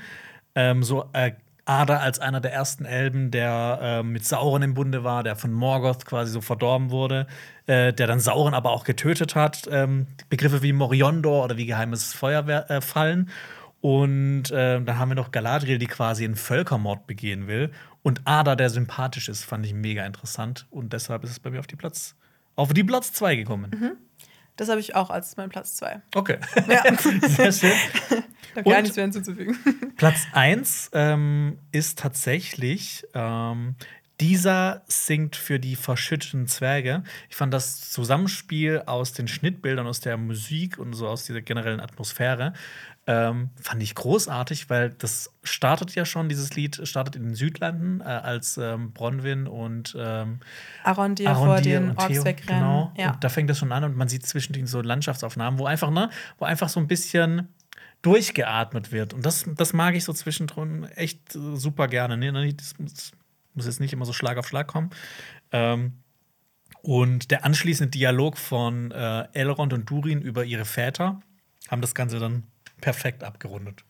Ähm, 0.54 0.82
so 0.82 1.08
äh, 1.12 1.32
Ada 1.68 1.98
als 1.98 2.18
einer 2.18 2.40
der 2.40 2.52
ersten 2.52 2.86
Elben, 2.86 3.30
der 3.30 3.78
äh, 3.82 4.02
mit 4.02 4.24
Sauron 4.24 4.62
im 4.62 4.72
Bunde 4.74 5.04
war, 5.04 5.22
der 5.22 5.36
von 5.36 5.52
Morgoth 5.52 6.06
quasi 6.06 6.32
so 6.32 6.40
verdorben 6.40 6.90
wurde, 6.90 7.26
äh, 7.66 7.92
der 7.92 8.06
dann 8.06 8.20
Sauron 8.20 8.54
aber 8.54 8.70
auch 8.70 8.84
getötet 8.84 9.34
hat. 9.34 9.68
Ähm, 9.70 10.06
Begriffe 10.30 10.62
wie 10.62 10.72
Moriondor 10.72 11.44
oder 11.44 11.58
wie 11.58 11.66
geheimes 11.66 12.14
Feuer 12.14 12.46
äh, 12.70 12.80
fallen. 12.80 13.28
Und 13.82 14.50
äh, 14.50 14.80
dann 14.80 14.98
haben 14.98 15.10
wir 15.10 15.14
noch 15.14 15.30
Galadriel, 15.30 15.78
die 15.78 15.86
quasi 15.86 16.24
einen 16.24 16.36
Völkermord 16.36 17.06
begehen 17.06 17.46
will. 17.46 17.70
Und 18.02 18.22
Ada, 18.24 18.56
der 18.56 18.70
sympathisch 18.70 19.28
ist, 19.28 19.44
fand 19.44 19.66
ich 19.66 19.74
mega 19.74 20.06
interessant. 20.06 20.66
Und 20.70 20.94
deshalb 20.94 21.22
ist 21.22 21.30
es 21.30 21.38
bei 21.38 21.50
mir 21.50 21.60
auf 21.60 21.66
die 21.66 21.76
Platz, 21.76 22.16
auf 22.56 22.72
die 22.72 22.82
Platz 22.82 23.12
2 23.12 23.36
gekommen. 23.36 23.70
Mhm. 23.78 24.07
Das 24.58 24.68
habe 24.68 24.80
ich 24.80 24.96
auch 24.96 25.08
als 25.08 25.36
mein 25.36 25.48
Platz 25.48 25.76
2. 25.76 26.02
Okay. 26.14 26.38
Ja. 26.68 26.82
Sehr 27.28 27.52
schön. 27.52 27.72
Da 28.54 28.62
gar 28.62 28.82
nichts 28.82 28.96
mehr 28.96 29.04
hinzuzufügen. 29.04 29.56
Platz 29.96 30.26
1 30.32 30.90
ähm, 30.94 31.58
ist 31.70 31.98
tatsächlich 31.98 33.06
ähm, 33.14 33.76
dieser 34.20 34.82
singt 34.88 35.36
für 35.36 35.60
die 35.60 35.76
verschütteten 35.76 36.48
Zwerge. 36.48 37.04
Ich 37.30 37.36
fand 37.36 37.54
das 37.54 37.88
Zusammenspiel 37.92 38.82
aus 38.86 39.12
den 39.12 39.28
Schnittbildern, 39.28 39.86
aus 39.86 40.00
der 40.00 40.16
Musik 40.16 40.76
und 40.76 40.92
so 40.92 41.06
aus 41.06 41.24
dieser 41.24 41.40
generellen 41.40 41.78
Atmosphäre 41.78 42.52
ähm, 43.08 43.48
fand 43.58 43.82
ich 43.82 43.94
großartig, 43.94 44.68
weil 44.68 44.90
das 44.90 45.32
startet 45.42 45.94
ja 45.94 46.04
schon, 46.04 46.28
dieses 46.28 46.54
Lied 46.54 46.86
startet 46.86 47.16
in 47.16 47.22
den 47.22 47.34
Südlanden, 47.34 48.02
äh, 48.02 48.04
als 48.04 48.58
ähm, 48.58 48.92
Bronwyn 48.92 49.46
und 49.46 49.96
ähm, 49.98 50.40
Arondir, 50.84 51.30
Arondir 51.30 51.46
vor 51.46 51.60
den 51.62 51.90
Orks 51.96 52.24
wegrennen. 52.26 52.60
Genau. 52.60 52.92
Ja. 52.98 53.12
Und 53.12 53.24
da 53.24 53.30
fängt 53.30 53.48
das 53.48 53.58
schon 53.58 53.72
an 53.72 53.84
und 53.84 53.96
man 53.96 54.08
sieht 54.08 54.26
zwischendurch 54.26 54.68
so 54.68 54.82
Landschaftsaufnahmen, 54.82 55.58
wo 55.58 55.64
einfach, 55.64 55.90
ne, 55.90 56.10
wo 56.36 56.44
einfach 56.44 56.68
so 56.68 56.80
ein 56.80 56.86
bisschen 56.86 57.48
durchgeatmet 58.02 58.92
wird. 58.92 59.14
Und 59.14 59.24
das, 59.24 59.46
das 59.56 59.72
mag 59.72 59.94
ich 59.94 60.04
so 60.04 60.12
zwischendrin 60.12 60.84
echt 60.94 61.34
äh, 61.34 61.56
super 61.56 61.88
gerne. 61.88 62.18
Ne? 62.18 62.52
Das 62.52 62.74
muss 63.54 63.64
jetzt 63.64 63.80
nicht 63.80 63.94
immer 63.94 64.04
so 64.04 64.12
Schlag 64.12 64.36
auf 64.36 64.46
Schlag 64.46 64.66
kommen. 64.66 64.90
Ähm, 65.50 65.94
und 66.82 67.30
der 67.30 67.46
anschließende 67.46 67.90
Dialog 67.90 68.36
von 68.36 68.90
äh, 68.90 69.28
Elrond 69.32 69.72
und 69.72 69.88
Durin 69.88 70.20
über 70.20 70.44
ihre 70.44 70.66
Väter 70.66 71.20
haben 71.70 71.80
das 71.80 71.94
Ganze 71.94 72.18
dann 72.18 72.44
perfekt 72.80 73.24
abgerundet. 73.24 73.84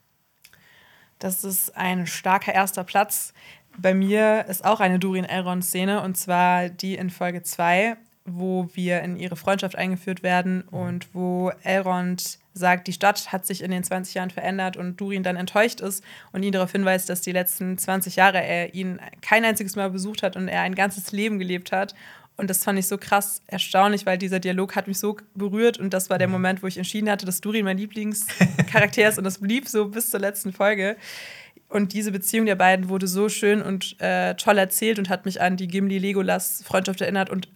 Das 1.18 1.44
ist 1.44 1.76
ein 1.76 2.06
starker 2.06 2.54
erster 2.54 2.84
Platz. 2.84 3.32
Bei 3.76 3.94
mir 3.94 4.46
ist 4.48 4.64
auch 4.64 4.80
eine 4.80 4.98
Durin-Elrond-Szene 4.98 6.02
und 6.02 6.16
zwar 6.16 6.68
die 6.68 6.94
in 6.94 7.10
Folge 7.10 7.42
2, 7.42 7.96
wo 8.24 8.68
wir 8.74 9.02
in 9.02 9.16
ihre 9.16 9.36
Freundschaft 9.36 9.76
eingeführt 9.76 10.22
werden 10.22 10.62
und 10.62 11.14
wo 11.14 11.50
Elrond 11.62 12.38
sagt, 12.52 12.88
die 12.88 12.92
Stadt 12.92 13.32
hat 13.32 13.46
sich 13.46 13.62
in 13.62 13.70
den 13.70 13.84
20 13.84 14.14
Jahren 14.14 14.30
verändert 14.30 14.76
und 14.76 15.00
Durin 15.00 15.22
dann 15.22 15.36
enttäuscht 15.36 15.80
ist 15.80 16.04
und 16.32 16.42
ihn 16.42 16.52
darauf 16.52 16.72
hinweist, 16.72 17.08
dass 17.08 17.20
die 17.20 17.32
letzten 17.32 17.78
20 17.78 18.16
Jahre 18.16 18.42
er 18.42 18.74
ihn 18.74 19.00
kein 19.22 19.44
einziges 19.44 19.76
Mal 19.76 19.90
besucht 19.90 20.22
hat 20.22 20.36
und 20.36 20.48
er 20.48 20.62
ein 20.62 20.74
ganzes 20.74 21.12
Leben 21.12 21.38
gelebt 21.38 21.72
hat 21.72 21.94
und 22.38 22.48
das 22.48 22.62
fand 22.62 22.78
ich 22.78 22.86
so 22.86 22.98
krass 22.98 23.42
erstaunlich, 23.48 24.06
weil 24.06 24.16
dieser 24.16 24.38
Dialog 24.38 24.76
hat 24.76 24.86
mich 24.86 25.00
so 25.00 25.16
berührt. 25.34 25.76
Und 25.78 25.92
das 25.92 26.08
war 26.08 26.18
der 26.18 26.28
mhm. 26.28 26.34
Moment, 26.34 26.62
wo 26.62 26.68
ich 26.68 26.78
entschieden 26.78 27.10
hatte, 27.10 27.26
dass 27.26 27.40
Durin 27.40 27.64
mein 27.64 27.76
Lieblingscharakter 27.76 29.08
ist. 29.08 29.18
Und 29.18 29.24
das 29.24 29.38
blieb 29.38 29.68
so 29.68 29.88
bis 29.88 30.10
zur 30.10 30.20
letzten 30.20 30.52
Folge. 30.52 30.96
Und 31.68 31.92
diese 31.92 32.12
Beziehung 32.12 32.46
der 32.46 32.54
beiden 32.54 32.88
wurde 32.88 33.08
so 33.08 33.28
schön 33.28 33.60
und 33.60 34.00
äh, 34.00 34.36
toll 34.36 34.56
erzählt 34.56 35.00
und 35.00 35.08
hat 35.08 35.24
mich 35.24 35.40
an 35.40 35.56
die 35.56 35.66
Gimli-Legolas-Freundschaft 35.66 37.00
erinnert 37.00 37.28
und 37.28 37.48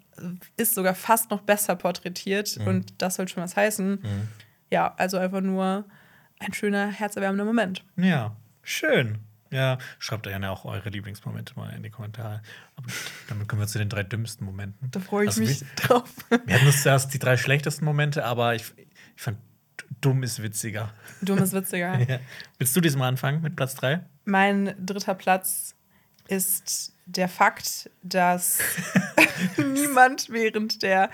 ist 0.56 0.74
sogar 0.74 0.96
fast 0.96 1.30
noch 1.30 1.42
besser 1.42 1.76
porträtiert. 1.76 2.58
Mhm. 2.58 2.66
Und 2.66 2.94
das 2.98 3.14
soll 3.14 3.28
schon 3.28 3.44
was 3.44 3.54
heißen. 3.54 4.00
Mhm. 4.02 4.28
Ja, 4.68 4.94
also 4.96 5.16
einfach 5.16 5.42
nur 5.42 5.84
ein 6.40 6.52
schöner, 6.54 6.88
herzerwärmender 6.88 7.44
Moment. 7.44 7.84
Ja, 7.96 8.34
schön. 8.64 9.20
Ja, 9.52 9.78
schreibt 9.98 10.24
gerne 10.24 10.50
auch 10.50 10.64
eure 10.64 10.88
Lieblingsmomente 10.88 11.54
mal 11.56 11.70
in 11.74 11.82
die 11.82 11.90
Kommentare. 11.90 12.42
Aber 12.76 12.86
damit 13.28 13.48
kommen 13.48 13.62
wir 13.62 13.68
zu 13.68 13.78
den 13.78 13.88
drei 13.88 14.02
dümmsten 14.02 14.44
Momenten. 14.46 14.90
Da 14.90 15.00
freue 15.00 15.24
ich 15.24 15.28
also, 15.30 15.40
mich 15.42 15.60
wir, 15.60 15.66
drauf. 15.76 16.10
Wir 16.46 16.60
hatten 16.60 16.72
zuerst 16.72 17.14
die 17.14 17.18
drei 17.18 17.36
schlechtesten 17.36 17.84
Momente, 17.84 18.24
aber 18.24 18.54
ich, 18.54 18.64
ich 18.76 19.22
fand, 19.22 19.38
dumm 20.00 20.22
ist 20.22 20.42
witziger. 20.42 20.92
Dumm 21.20 21.38
ist 21.38 21.52
witziger. 21.52 21.98
ja. 22.08 22.18
Willst 22.58 22.74
du 22.74 22.80
diesmal 22.80 23.08
anfangen 23.08 23.42
mit 23.42 23.54
Platz 23.56 23.74
drei? 23.74 24.00
Mein 24.24 24.74
dritter 24.78 25.14
Platz 25.14 25.74
ist 26.28 26.94
der 27.06 27.28
Fakt, 27.28 27.90
dass. 28.02 28.58
niemand 29.56 30.30
während 30.30 30.82
der 30.82 31.10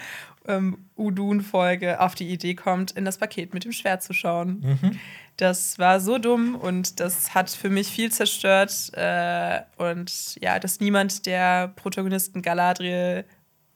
ähm, 0.46 0.86
Udun-Folge 0.96 2.00
auf 2.00 2.14
die 2.14 2.28
Idee 2.28 2.54
kommt, 2.54 2.92
in 2.92 3.04
das 3.04 3.18
Paket 3.18 3.54
mit 3.54 3.64
dem 3.64 3.72
Schwert 3.72 4.02
zu 4.02 4.12
schauen. 4.12 4.60
Mhm. 4.60 5.00
Das 5.38 5.78
war 5.78 6.00
so 6.00 6.18
dumm 6.18 6.56
und 6.56 6.98
das 6.98 7.32
hat 7.32 7.48
für 7.48 7.70
mich 7.70 7.86
viel 7.86 8.10
zerstört. 8.10 8.90
Äh, 8.94 9.60
und 9.76 10.34
ja, 10.40 10.58
dass 10.58 10.80
niemand 10.80 11.26
der 11.26 11.68
Protagonisten 11.68 12.42
Galadriel, 12.42 13.24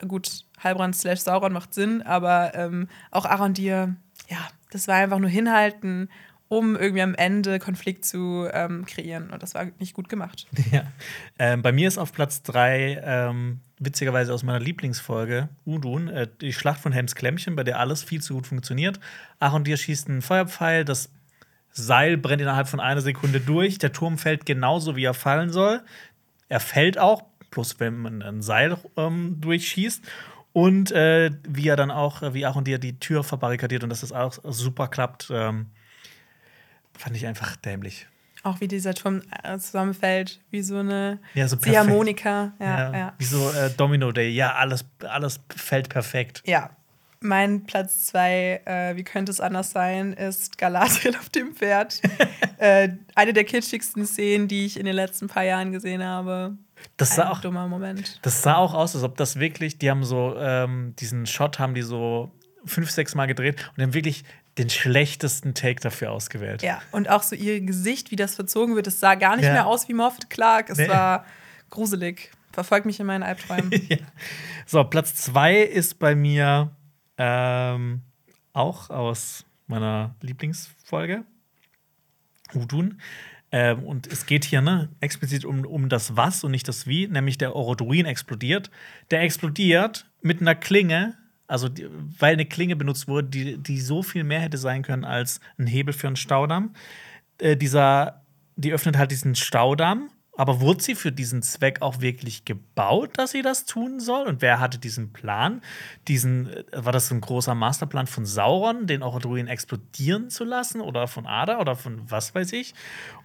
gut, 0.05 0.45
Halbrand 0.61 0.93
slash 0.93 1.21
Sauron 1.21 1.53
macht 1.53 1.73
Sinn, 1.73 2.01
aber 2.01 2.53
ähm, 2.53 2.89
auch 3.11 3.23
Arondir, 3.23 3.95
ja, 4.29 4.47
das 4.71 4.89
war 4.89 4.95
einfach 4.95 5.19
nur 5.19 5.29
hinhalten, 5.29 6.09
um 6.49 6.75
irgendwie 6.75 7.01
am 7.01 7.15
Ende 7.15 7.59
Konflikt 7.59 8.03
zu 8.03 8.45
ähm, 8.51 8.83
kreieren. 8.85 9.29
Und 9.29 9.41
das 9.41 9.55
war 9.55 9.65
nicht 9.79 9.93
gut 9.93 10.09
gemacht. 10.09 10.47
Ja. 10.71 10.83
Ähm, 11.39 11.61
bei 11.61 11.71
mir 11.71 11.87
ist 11.87 11.97
auf 11.97 12.11
Platz 12.11 12.43
3, 12.43 13.01
ähm, 13.05 13.61
witzigerweise 13.79 14.33
aus 14.33 14.43
meiner 14.43 14.59
Lieblingsfolge, 14.59 15.47
Udun, 15.65 16.09
äh, 16.09 16.27
die 16.41 16.51
Schlacht 16.51 16.81
von 16.81 16.91
Helms 16.91 17.15
Klemmchen, 17.15 17.55
bei 17.55 17.63
der 17.63 17.79
alles 17.79 18.03
viel 18.03 18.21
zu 18.21 18.33
gut 18.33 18.47
funktioniert. 18.47 18.99
Arondir 19.39 19.77
schießt 19.77 20.09
einen 20.09 20.21
Feuerpfeil, 20.21 20.83
das 20.83 21.09
Seil 21.73 22.17
brennt 22.17 22.41
innerhalb 22.41 22.67
von 22.67 22.79
einer 22.79 23.01
Sekunde 23.01 23.39
durch. 23.39 23.79
Der 23.79 23.91
Turm 23.91 24.17
fällt 24.17 24.45
genauso, 24.45 24.95
wie 24.95 25.03
er 25.05 25.13
fallen 25.13 25.49
soll. 25.49 25.81
Er 26.47 26.59
fällt 26.59 26.97
auch, 26.99 27.23
bloß 27.51 27.79
wenn 27.79 27.97
man 27.97 28.21
ein 28.21 28.41
Seil 28.41 28.77
ähm, 28.95 29.37
durchschießt. 29.41 30.03
Und 30.53 30.91
äh, 30.91 31.31
wie 31.47 31.67
er 31.67 31.75
dann 31.75 31.89
auch, 31.89 32.21
äh, 32.21 32.35
wie 32.35 32.45
Aaron 32.45 32.63
dir 32.63 32.77
die 32.77 32.99
Tür 32.99 33.23
verbarrikadiert 33.23 33.83
und 33.83 33.89
dass 33.89 34.01
das 34.01 34.11
auch 34.11 34.37
super 34.43 34.87
klappt, 34.87 35.29
ähm, 35.33 35.71
fand 36.95 37.15
ich 37.15 37.25
einfach 37.25 37.55
dämlich. 37.55 38.07
Auch 38.43 38.59
wie 38.61 38.67
dieser 38.67 38.93
Turm 38.93 39.21
äh, 39.43 39.57
zusammenfällt, 39.57 40.41
wie 40.51 40.61
so 40.61 40.77
eine 40.77 41.17
Ja, 41.33 41.47
so. 41.47 41.55
Ziehharmonika. 41.55 42.53
Ja, 42.59 42.93
ja. 42.93 43.13
Wie 43.17 43.23
so 43.23 43.49
äh, 43.51 43.71
Domino 43.71 44.11
Day. 44.11 44.29
Ja, 44.29 44.53
alles, 44.55 44.85
alles 45.07 45.39
fällt 45.55 45.89
perfekt. 45.89 46.43
ja. 46.45 46.69
Mein 47.23 47.63
Platz 47.63 48.07
zwei, 48.07 48.61
äh, 48.65 48.95
wie 48.95 49.03
könnte 49.03 49.31
es 49.31 49.39
anders 49.39 49.71
sein, 49.71 50.13
ist 50.13 50.57
Galadriel 50.57 51.15
auf 51.19 51.29
dem 51.29 51.55
Pferd. 51.55 52.01
äh, 52.57 52.89
eine 53.15 53.33
der 53.33 53.43
kitschigsten 53.45 54.05
Szenen, 54.05 54.47
die 54.47 54.65
ich 54.65 54.77
in 54.79 54.85
den 54.85 54.95
letzten 54.95 55.27
paar 55.27 55.43
Jahren 55.43 55.71
gesehen 55.71 56.03
habe. 56.03 56.57
Das 56.97 57.15
sah 57.15 57.23
Ein 57.23 57.27
auch, 57.29 57.41
dummer 57.41 57.67
Moment. 57.67 58.19
das 58.23 58.41
sah 58.41 58.55
auch 58.57 58.73
aus, 58.73 58.93
als 58.93 59.03
ob 59.03 59.15
das 59.17 59.39
wirklich, 59.39 59.77
die 59.79 59.89
haben 59.89 60.03
so, 60.03 60.35
ähm, 60.37 60.93
diesen 60.99 61.25
Shot 61.25 61.57
haben 61.59 61.73
die 61.73 61.81
so 61.81 62.29
fünf, 62.65 62.91
sechs 62.91 63.15
Mal 63.15 63.25
gedreht 63.25 63.71
und 63.75 63.83
haben 63.83 63.93
wirklich 63.93 64.23
den 64.57 64.69
schlechtesten 64.69 65.53
Take 65.53 65.79
dafür 65.81 66.11
ausgewählt. 66.11 66.61
Ja, 66.61 66.81
und 66.91 67.09
auch 67.09 67.23
so 67.23 67.35
ihr 67.35 67.61
Gesicht, 67.61 68.11
wie 68.11 68.15
das 68.17 68.35
verzogen 68.35 68.75
wird, 68.75 68.85
es 68.87 68.99
sah 68.99 69.15
gar 69.15 69.35
nicht 69.37 69.45
Ja. 69.45 69.53
mehr 69.53 69.65
aus 69.65 69.87
wie 69.87 69.93
Moffat 69.93 70.29
Clark. 70.29 70.69
Es 70.69 70.77
Nee. 70.77 70.89
war 70.89 71.25
gruselig. 71.69 72.31
Verfolgt 72.51 72.85
mich 72.85 72.99
in 72.99 73.07
meinen 73.07 73.23
Albträumen. 73.23 73.71
ja. 73.89 73.97
So, 74.67 74.83
Platz 74.83 75.15
zwei 75.15 75.57
ist 75.61 75.97
bei 75.99 76.13
mir 76.15 76.69
ähm, 77.23 78.01
auch 78.51 78.89
aus 78.89 79.45
meiner 79.67 80.15
Lieblingsfolge, 80.21 81.23
Udun. 82.53 82.99
Ähm, 83.51 83.83
und 83.83 84.07
es 84.07 84.25
geht 84.25 84.43
hier 84.43 84.61
ne, 84.61 84.89
explizit 84.99 85.45
um, 85.45 85.65
um 85.65 85.87
das 85.87 86.17
Was 86.17 86.43
und 86.43 86.51
nicht 86.51 86.67
das 86.67 86.85
Wie, 86.85 87.07
nämlich 87.07 87.37
der 87.37 87.55
Oroduin 87.55 88.05
explodiert. 88.05 88.69
Der 89.09 89.21
explodiert 89.21 90.09
mit 90.21 90.41
einer 90.41 90.55
Klinge, 90.55 91.17
also 91.47 91.69
die, 91.69 91.87
weil 92.19 92.33
eine 92.33 92.45
Klinge 92.45 92.75
benutzt 92.75 93.07
wurde, 93.07 93.29
die, 93.29 93.57
die 93.57 93.79
so 93.79 94.03
viel 94.03 94.25
mehr 94.25 94.41
hätte 94.41 94.57
sein 94.57 94.81
können 94.81 95.05
als 95.05 95.39
ein 95.57 95.67
Hebel 95.67 95.93
für 95.93 96.07
einen 96.07 96.17
Staudamm. 96.17 96.73
Äh, 97.37 97.55
dieser, 97.55 98.25
die 98.57 98.73
öffnet 98.73 98.97
halt 98.97 99.11
diesen 99.11 99.35
Staudamm. 99.35 100.09
Aber 100.35 100.61
wurde 100.61 100.81
sie 100.81 100.95
für 100.95 101.11
diesen 101.11 101.43
Zweck 101.43 101.81
auch 101.81 102.01
wirklich 102.01 102.43
gebaut, 102.43 103.11
dass 103.17 103.31
sie 103.31 103.43
das 103.43 103.65
tun 103.65 103.99
soll? 103.99 104.25
Und 104.25 104.41
wer 104.41 104.59
hatte 104.59 104.79
diesen 104.79 105.13
Plan? 105.13 105.61
Diesen, 106.07 106.47
äh, 106.51 106.63
war 106.73 106.91
das 106.91 107.07
so 107.07 107.15
ein 107.15 107.21
großer 107.21 107.53
Masterplan 107.53 108.07
von 108.07 108.25
Sauron, 108.25 108.87
den 108.87 109.03
Oroduin 109.03 109.47
explodieren 109.47 110.31
zu 110.31 110.43
lassen? 110.43 110.81
Oder 110.81 111.07
von 111.07 111.27
Ada? 111.27 111.59
Oder 111.59 111.75
von 111.75 112.09
was 112.09 112.33
weiß 112.33 112.53
ich? 112.53 112.73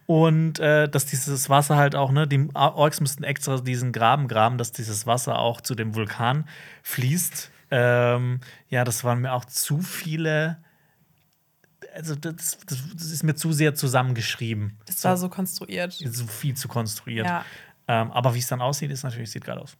Und 0.07 0.59
äh, 0.59 0.89
dass 0.89 1.07
dieses 1.07 1.49
Wasser 1.49 1.77
halt 1.77 1.97
auch, 1.97 2.13
ne, 2.13 2.27
die 2.27 2.49
Orks 2.55 3.01
müssten 3.01 3.25
extra 3.25 3.59
diesen 3.59 3.93
Graben 3.93 4.29
graben, 4.29 4.59
dass 4.59 4.73
dieses 4.73 5.07
Wasser 5.07 5.39
auch 5.39 5.63
zu 5.63 5.75
dem 5.75 5.95
Vulkan 5.95 6.47
fließt. 6.83 7.51
Ähm, 7.71 8.41
ja, 8.69 8.85
das 8.85 9.05
waren 9.05 9.21
mir 9.21 9.33
auch 9.33 9.45
zu 9.47 9.81
viele. 9.81 10.59
Also, 11.99 12.15
das, 12.15 12.59
das, 12.65 12.79
das 12.95 13.11
ist 13.11 13.25
mir 13.25 13.35
zu 13.35 13.53
sehr 13.53 13.75
zusammengeschrieben. 13.75 14.79
Es 14.89 15.03
war 15.03 15.17
so 15.17 15.29
konstruiert. 15.29 15.93
so 15.93 16.27
viel 16.29 16.55
zu 16.57 16.69
konstruiert. 16.69 17.27
Ja. 17.27 17.45
Ähm, 17.89 18.13
aber 18.13 18.35
wie 18.35 18.39
es 18.39 18.47
dann 18.47 18.61
aussieht, 18.61 18.93
ist 18.93 19.03
natürlich, 19.03 19.33
sieht 19.33 19.45
geil 19.45 19.59
aus. 19.59 19.77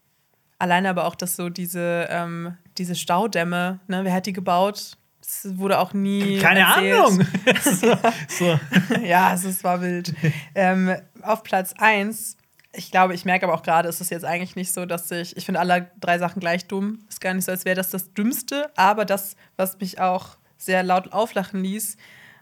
Alleine 0.59 0.89
aber 0.91 1.05
auch, 1.05 1.15
dass 1.15 1.37
so 1.37 1.49
diese, 1.49 2.09
ähm, 2.11 2.57
diese 2.77 2.97
Staudämme, 2.97 3.79
ne, 3.87 4.05
wer 4.05 4.13
hat 4.13 4.27
die 4.27 4.33
gebaut? 4.33 4.97
Das 5.23 5.57
wurde 5.59 5.79
auch 5.79 5.93
nie. 5.93 6.39
Keine 6.41 6.61
erzählt. 6.61 6.99
Ahnung. 6.99 7.27
so, 7.63 7.97
so. 8.29 8.61
ja, 9.05 9.35
es 9.35 9.45
ist- 9.45 9.63
war 9.63 9.81
wild. 9.81 10.13
ähm, 10.57 10.97
auf 11.23 11.45
Platz 11.45 11.75
1, 11.79 12.37
ich 12.73 12.91
glaube, 12.91 13.15
ich 13.15 13.25
merke 13.25 13.47
aber 13.47 13.55
auch 13.55 13.63
gerade, 13.63 13.89
ist 13.89 14.01
es 14.01 14.11
jetzt 14.11 14.25
eigentlich 14.25 14.57
nicht 14.57 14.73
so, 14.73 14.87
dass 14.87 15.09
ich, 15.13 15.37
ich 15.37 15.45
finde 15.45 15.61
alle 15.61 15.91
drei 16.01 16.19
Sachen 16.19 16.41
gleich 16.41 16.67
dumm. 16.67 17.05
Ist 17.09 17.21
gar 17.21 17.35
nicht 17.35 17.45
so, 17.45 17.53
als 17.53 17.65
wäre 17.65 17.77
das 17.77 17.91
das 17.91 18.13
Dümmste, 18.15 18.71
aber 18.75 19.05
das, 19.05 19.37
was 19.57 19.79
mich 19.79 20.01
auch 20.01 20.38
sehr 20.59 20.83
laut 20.83 21.13
auflachen 21.13 21.63
ließ, 21.63 21.97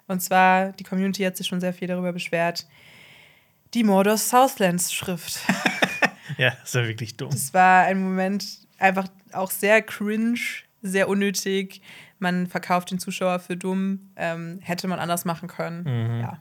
und 0.09 0.21
zwar, 0.21 0.73
die 0.73 0.85
Community 0.85 1.23
hat 1.23 1.37
sich 1.37 1.47
schon 1.47 1.61
sehr 1.61 1.73
viel 1.73 1.89
darüber 1.89 2.13
beschwert, 2.13 2.67
die 3.75 3.85
Mordor 3.85 4.17
Southlands 4.17 4.93
Schrift. 4.93 5.41
Ja, 6.39 6.51
das 6.61 6.75
war 6.75 6.87
wirklich 6.87 7.17
dumm. 7.17 7.31
Es 7.33 7.55
war 7.55 7.85
ein 7.85 8.03
Moment 8.03 8.45
einfach 8.79 9.09
auch 9.33 9.51
sehr 9.51 9.81
cringe, 9.83 10.39
sehr 10.83 11.09
unnötig. 11.09 11.81
Man 12.19 12.47
verkauft 12.47 12.91
den 12.91 12.99
Zuschauer 12.99 13.39
für 13.39 13.57
dumm. 13.57 14.11
Ähm, 14.17 14.59
hätte 14.63 14.89
man 14.89 14.99
anders 14.99 15.25
machen 15.25 15.49
können. 15.49 15.85
Mhm. 15.85 16.21
Ja. 16.21 16.41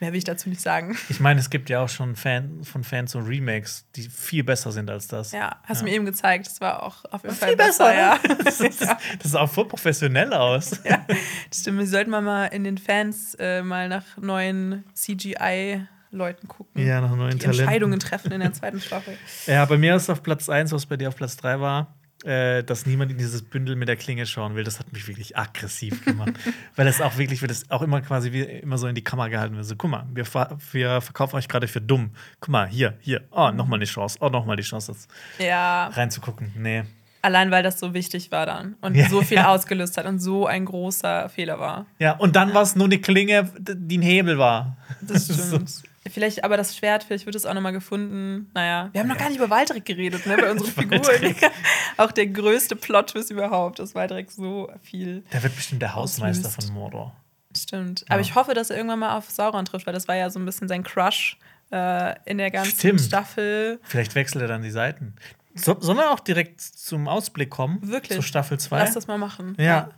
Mehr 0.00 0.12
will 0.12 0.18
ich 0.18 0.24
dazu 0.24 0.48
nicht 0.48 0.60
sagen. 0.60 0.96
Ich 1.08 1.20
meine, 1.20 1.40
es 1.40 1.50
gibt 1.50 1.70
ja 1.70 1.80
auch 1.80 1.88
schon 1.88 2.16
Fan, 2.16 2.64
von 2.64 2.82
Fans 2.84 3.12
so 3.12 3.20
Remakes, 3.20 3.86
die 3.96 4.02
viel 4.02 4.42
besser 4.44 4.72
sind 4.72 4.90
als 4.90 5.06
das. 5.08 5.32
Ja, 5.32 5.56
hast 5.64 5.80
du 5.82 5.86
Ja. 5.86 5.90
mir 5.90 5.96
eben 5.96 6.04
gezeigt. 6.04 6.46
Das 6.46 6.60
war 6.60 6.82
auch 6.82 7.04
auf 7.10 7.22
jeden 7.22 7.34
Fall 7.34 7.48
Viel 7.50 7.56
besser, 7.56 7.94
ja. 7.94 8.18
ne? 8.28 8.36
das, 8.44 8.60
ist, 8.60 8.80
das 9.22 9.30
sah 9.32 9.40
auch 9.40 9.50
voll 9.50 9.66
professionell 9.68 10.32
aus. 10.32 10.80
ja. 10.84 11.04
Das 11.48 11.60
stimmt. 11.60 11.78
Wir 11.78 11.86
sollten 11.86 12.10
mal 12.10 12.46
in 12.46 12.64
den 12.64 12.78
Fans 12.78 13.34
äh, 13.38 13.62
mal 13.62 13.88
nach 13.88 14.04
neuen 14.16 14.84
CGI-Leuten 14.94 16.48
gucken. 16.48 16.84
Ja, 16.84 17.00
nach 17.00 17.14
neuen 17.14 17.32
die 17.32 17.38
Talenten. 17.38 17.60
Entscheidungen 17.62 18.00
treffen 18.00 18.32
in 18.32 18.40
der 18.40 18.52
zweiten 18.52 18.80
Staffel. 18.80 19.16
Ja, 19.46 19.64
bei 19.64 19.76
mir 19.78 19.94
ist 19.96 20.08
auf 20.10 20.22
Platz 20.22 20.48
1, 20.48 20.72
was 20.72 20.86
bei 20.86 20.96
dir 20.96 21.08
auf 21.08 21.16
Platz 21.16 21.36
3 21.36 21.60
war, 21.60 21.94
dass 22.24 22.86
niemand 22.86 23.10
in 23.10 23.18
dieses 23.18 23.42
Bündel 23.42 23.76
mit 23.76 23.86
der 23.88 23.96
Klinge 23.96 24.24
schauen 24.24 24.54
will. 24.54 24.64
Das 24.64 24.78
hat 24.78 24.92
mich 24.92 25.06
wirklich 25.06 25.36
aggressiv 25.36 26.04
gemacht. 26.04 26.32
Weil 26.76 26.86
es 26.86 27.00
auch 27.02 27.18
wirklich, 27.18 27.42
wird 27.42 27.50
es 27.50 27.70
auch 27.70 27.82
immer 27.82 28.00
quasi 28.00 28.32
wie 28.32 28.40
immer 28.42 28.78
so 28.78 28.86
in 28.86 28.94
die 28.94 29.04
Kamera 29.04 29.28
gehalten 29.28 29.56
wird. 29.56 29.66
So, 29.66 29.76
guck 29.76 29.90
mal, 29.90 30.06
wir, 30.14 30.24
wir 30.72 31.00
verkaufen 31.02 31.36
euch 31.36 31.48
gerade 31.48 31.68
für 31.68 31.80
dumm. 31.82 32.10
Guck 32.40 32.48
mal, 32.48 32.66
hier, 32.66 32.94
hier. 33.00 33.22
Oh, 33.30 33.50
nochmal 33.50 33.78
die 33.78 33.86
Chance. 33.86 34.18
Oh, 34.20 34.30
nochmal 34.30 34.56
die 34.56 34.62
Chance, 34.62 34.92
das 34.92 35.06
Ja, 35.44 35.88
reinzugucken. 35.88 36.52
Nee. 36.56 36.84
allein 37.22 37.50
weil 37.50 37.62
das 37.62 37.78
so 37.78 37.94
wichtig 37.94 38.30
war 38.32 38.46
dann 38.46 38.76
und 38.80 38.94
Ja, 38.96 39.08
so 39.08 39.22
viel 39.22 39.36
ja. 39.38 39.48
ausgelöst 39.48 39.96
hat 39.98 40.06
und 40.06 40.18
so 40.18 40.46
ein 40.46 40.64
großer 40.64 41.28
Fehler 41.28 41.58
war. 41.58 41.86
Ja, 41.98 42.12
und 42.12 42.36
dann 42.36 42.54
war 42.54 42.62
es 42.62 42.74
nur 42.76 42.86
eine 42.86 42.98
Klinge, 42.98 43.50
die 43.58 43.98
ein 43.98 44.02
Hebel 44.02 44.38
war. 44.38 44.76
Das 45.02 45.24
stimmt. 45.48 45.82
Vielleicht, 46.08 46.44
aber 46.44 46.56
das 46.58 46.76
Schwert, 46.76 47.04
vielleicht 47.04 47.24
wird 47.24 47.34
es 47.34 47.46
auch 47.46 47.54
nochmal 47.54 47.72
gefunden. 47.72 48.50
Naja, 48.52 48.90
wir 48.92 49.00
haben 49.00 49.08
noch 49.08 49.16
gar 49.16 49.28
nicht 49.28 49.38
über 49.38 49.48
Waldreck 49.48 49.84
geredet, 49.86 50.26
ne, 50.26 50.36
bei 50.36 50.50
unseren 50.50 50.70
Figuren. 50.72 51.34
Auch 51.96 52.12
der 52.12 52.26
größte 52.26 52.76
Plot-Twist 52.76 53.30
überhaupt, 53.30 53.78
dass 53.78 53.94
Waldreck 53.94 54.30
so 54.30 54.70
viel 54.82 55.22
Der 55.32 55.42
wird 55.42 55.56
bestimmt 55.56 55.80
der 55.80 55.94
Hausmeister 55.94 56.48
Auslöst. 56.48 56.66
von 56.68 56.74
Mordor. 56.74 57.16
stimmt. 57.56 58.04
Aber 58.10 58.20
ich 58.20 58.34
hoffe, 58.34 58.52
dass 58.52 58.68
er 58.68 58.76
irgendwann 58.76 58.98
mal 58.98 59.16
auf 59.16 59.30
Sauron 59.30 59.64
trifft, 59.64 59.86
weil 59.86 59.94
das 59.94 60.06
war 60.06 60.14
ja 60.16 60.28
so 60.28 60.38
ein 60.38 60.44
bisschen 60.44 60.68
sein 60.68 60.82
Crush 60.82 61.38
äh, 61.70 62.14
in 62.26 62.36
der 62.36 62.50
ganzen 62.50 62.78
Stimmt. 62.78 63.00
Staffel. 63.00 63.80
Vielleicht 63.82 64.14
wechselt 64.14 64.42
er 64.42 64.48
dann 64.48 64.62
die 64.62 64.70
Seiten. 64.70 65.14
So, 65.54 65.76
sollen 65.80 65.96
wir 65.98 66.10
auch 66.10 66.20
direkt 66.20 66.60
zum 66.60 67.08
Ausblick 67.08 67.48
kommen? 67.48 67.78
Wirklich. 67.88 68.16
Zu 68.18 68.22
Staffel 68.22 68.58
2? 68.60 68.78
Lass 68.78 68.92
das 68.92 69.06
mal 69.06 69.16
machen. 69.18 69.56
Ja. 69.58 69.90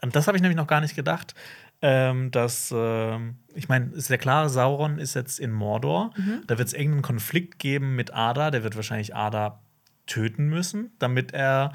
Und 0.00 0.14
das 0.14 0.28
habe 0.28 0.36
ich 0.38 0.42
nämlich 0.42 0.56
noch 0.56 0.66
gar 0.68 0.80
nicht 0.80 0.94
gedacht. 0.94 1.34
Ähm, 1.82 2.30
dass, 2.30 2.72
ähm, 2.74 3.36
ich 3.54 3.68
meine, 3.68 3.92
ist 3.94 4.08
ja 4.08 4.16
klar, 4.16 4.48
Sauron 4.48 4.98
ist 4.98 5.14
jetzt 5.14 5.38
in 5.38 5.52
Mordor. 5.52 6.10
Mhm. 6.16 6.42
Da 6.46 6.56
wird 6.58 6.68
es 6.68 6.74
irgendeinen 6.74 7.02
Konflikt 7.02 7.58
geben 7.58 7.94
mit 7.96 8.14
Ada. 8.14 8.50
Der 8.50 8.64
wird 8.64 8.76
wahrscheinlich 8.76 9.14
Ada 9.14 9.60
töten 10.06 10.46
müssen, 10.48 10.92
damit 10.98 11.32
er 11.34 11.72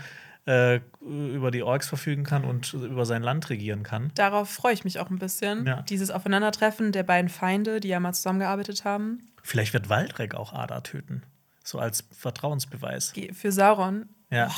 äh, 0.47 0.79
über 1.01 1.51
die 1.51 1.61
Orks 1.61 1.87
verfügen 1.87 2.23
kann 2.23 2.43
und 2.45 2.73
über 2.73 3.05
sein 3.05 3.21
Land 3.21 3.49
regieren 3.51 3.83
kann. 3.83 4.11
Darauf 4.15 4.49
freue 4.49 4.73
ich 4.73 4.83
mich 4.83 4.99
auch 4.99 5.09
ein 5.11 5.19
bisschen. 5.19 5.67
Ja. 5.67 5.83
Dieses 5.83 6.09
Aufeinandertreffen 6.09 6.91
der 6.91 7.03
beiden 7.03 7.29
Feinde, 7.29 7.79
die 7.79 7.89
ja 7.89 7.99
mal 7.99 8.13
zusammengearbeitet 8.13 8.83
haben. 8.83 9.27
Vielleicht 9.43 9.73
wird 9.73 9.89
Waldreck 9.89 10.33
auch 10.33 10.53
Ada 10.53 10.81
töten. 10.81 11.21
So 11.63 11.77
als 11.77 12.05
Vertrauensbeweis. 12.11 13.13
Für 13.33 13.51
Sauron. 13.51 14.09
Ja. 14.31 14.47
Boah, 14.47 14.55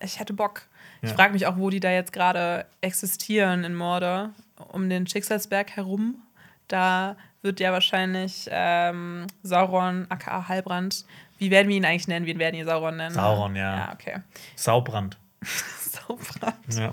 ich 0.00 0.20
hätte 0.20 0.34
Bock. 0.34 0.62
Ich 1.00 1.08
Ja. 1.10 1.16
frage 1.16 1.32
mich 1.32 1.46
auch, 1.46 1.56
wo 1.56 1.70
die 1.70 1.80
da 1.80 1.90
jetzt 1.90 2.12
gerade 2.12 2.66
existieren 2.82 3.64
in 3.64 3.74
Mordor, 3.74 4.30
um 4.68 4.88
den 4.88 5.06
Schicksalsberg 5.06 5.70
herum. 5.76 6.22
Da 6.68 7.16
wird 7.42 7.60
ja 7.60 7.72
wahrscheinlich 7.72 8.48
ähm, 8.50 9.26
Sauron, 9.42 10.06
aka 10.08 10.48
Halbrand, 10.48 11.04
Wie 11.38 11.50
werden 11.50 11.68
wir 11.68 11.76
ihn 11.76 11.84
eigentlich 11.84 12.08
nennen? 12.08 12.24
Wen 12.26 12.38
werden 12.38 12.56
wir 12.56 12.64
Sauron 12.64 12.96
nennen? 12.96 13.14
Sauron, 13.14 13.56
ja. 13.56 13.76
Ja, 13.76 13.92
okay. 13.92 14.16
Saubrand. 14.56 15.18
Saubrand. 15.80 16.56
Ja. 16.74 16.92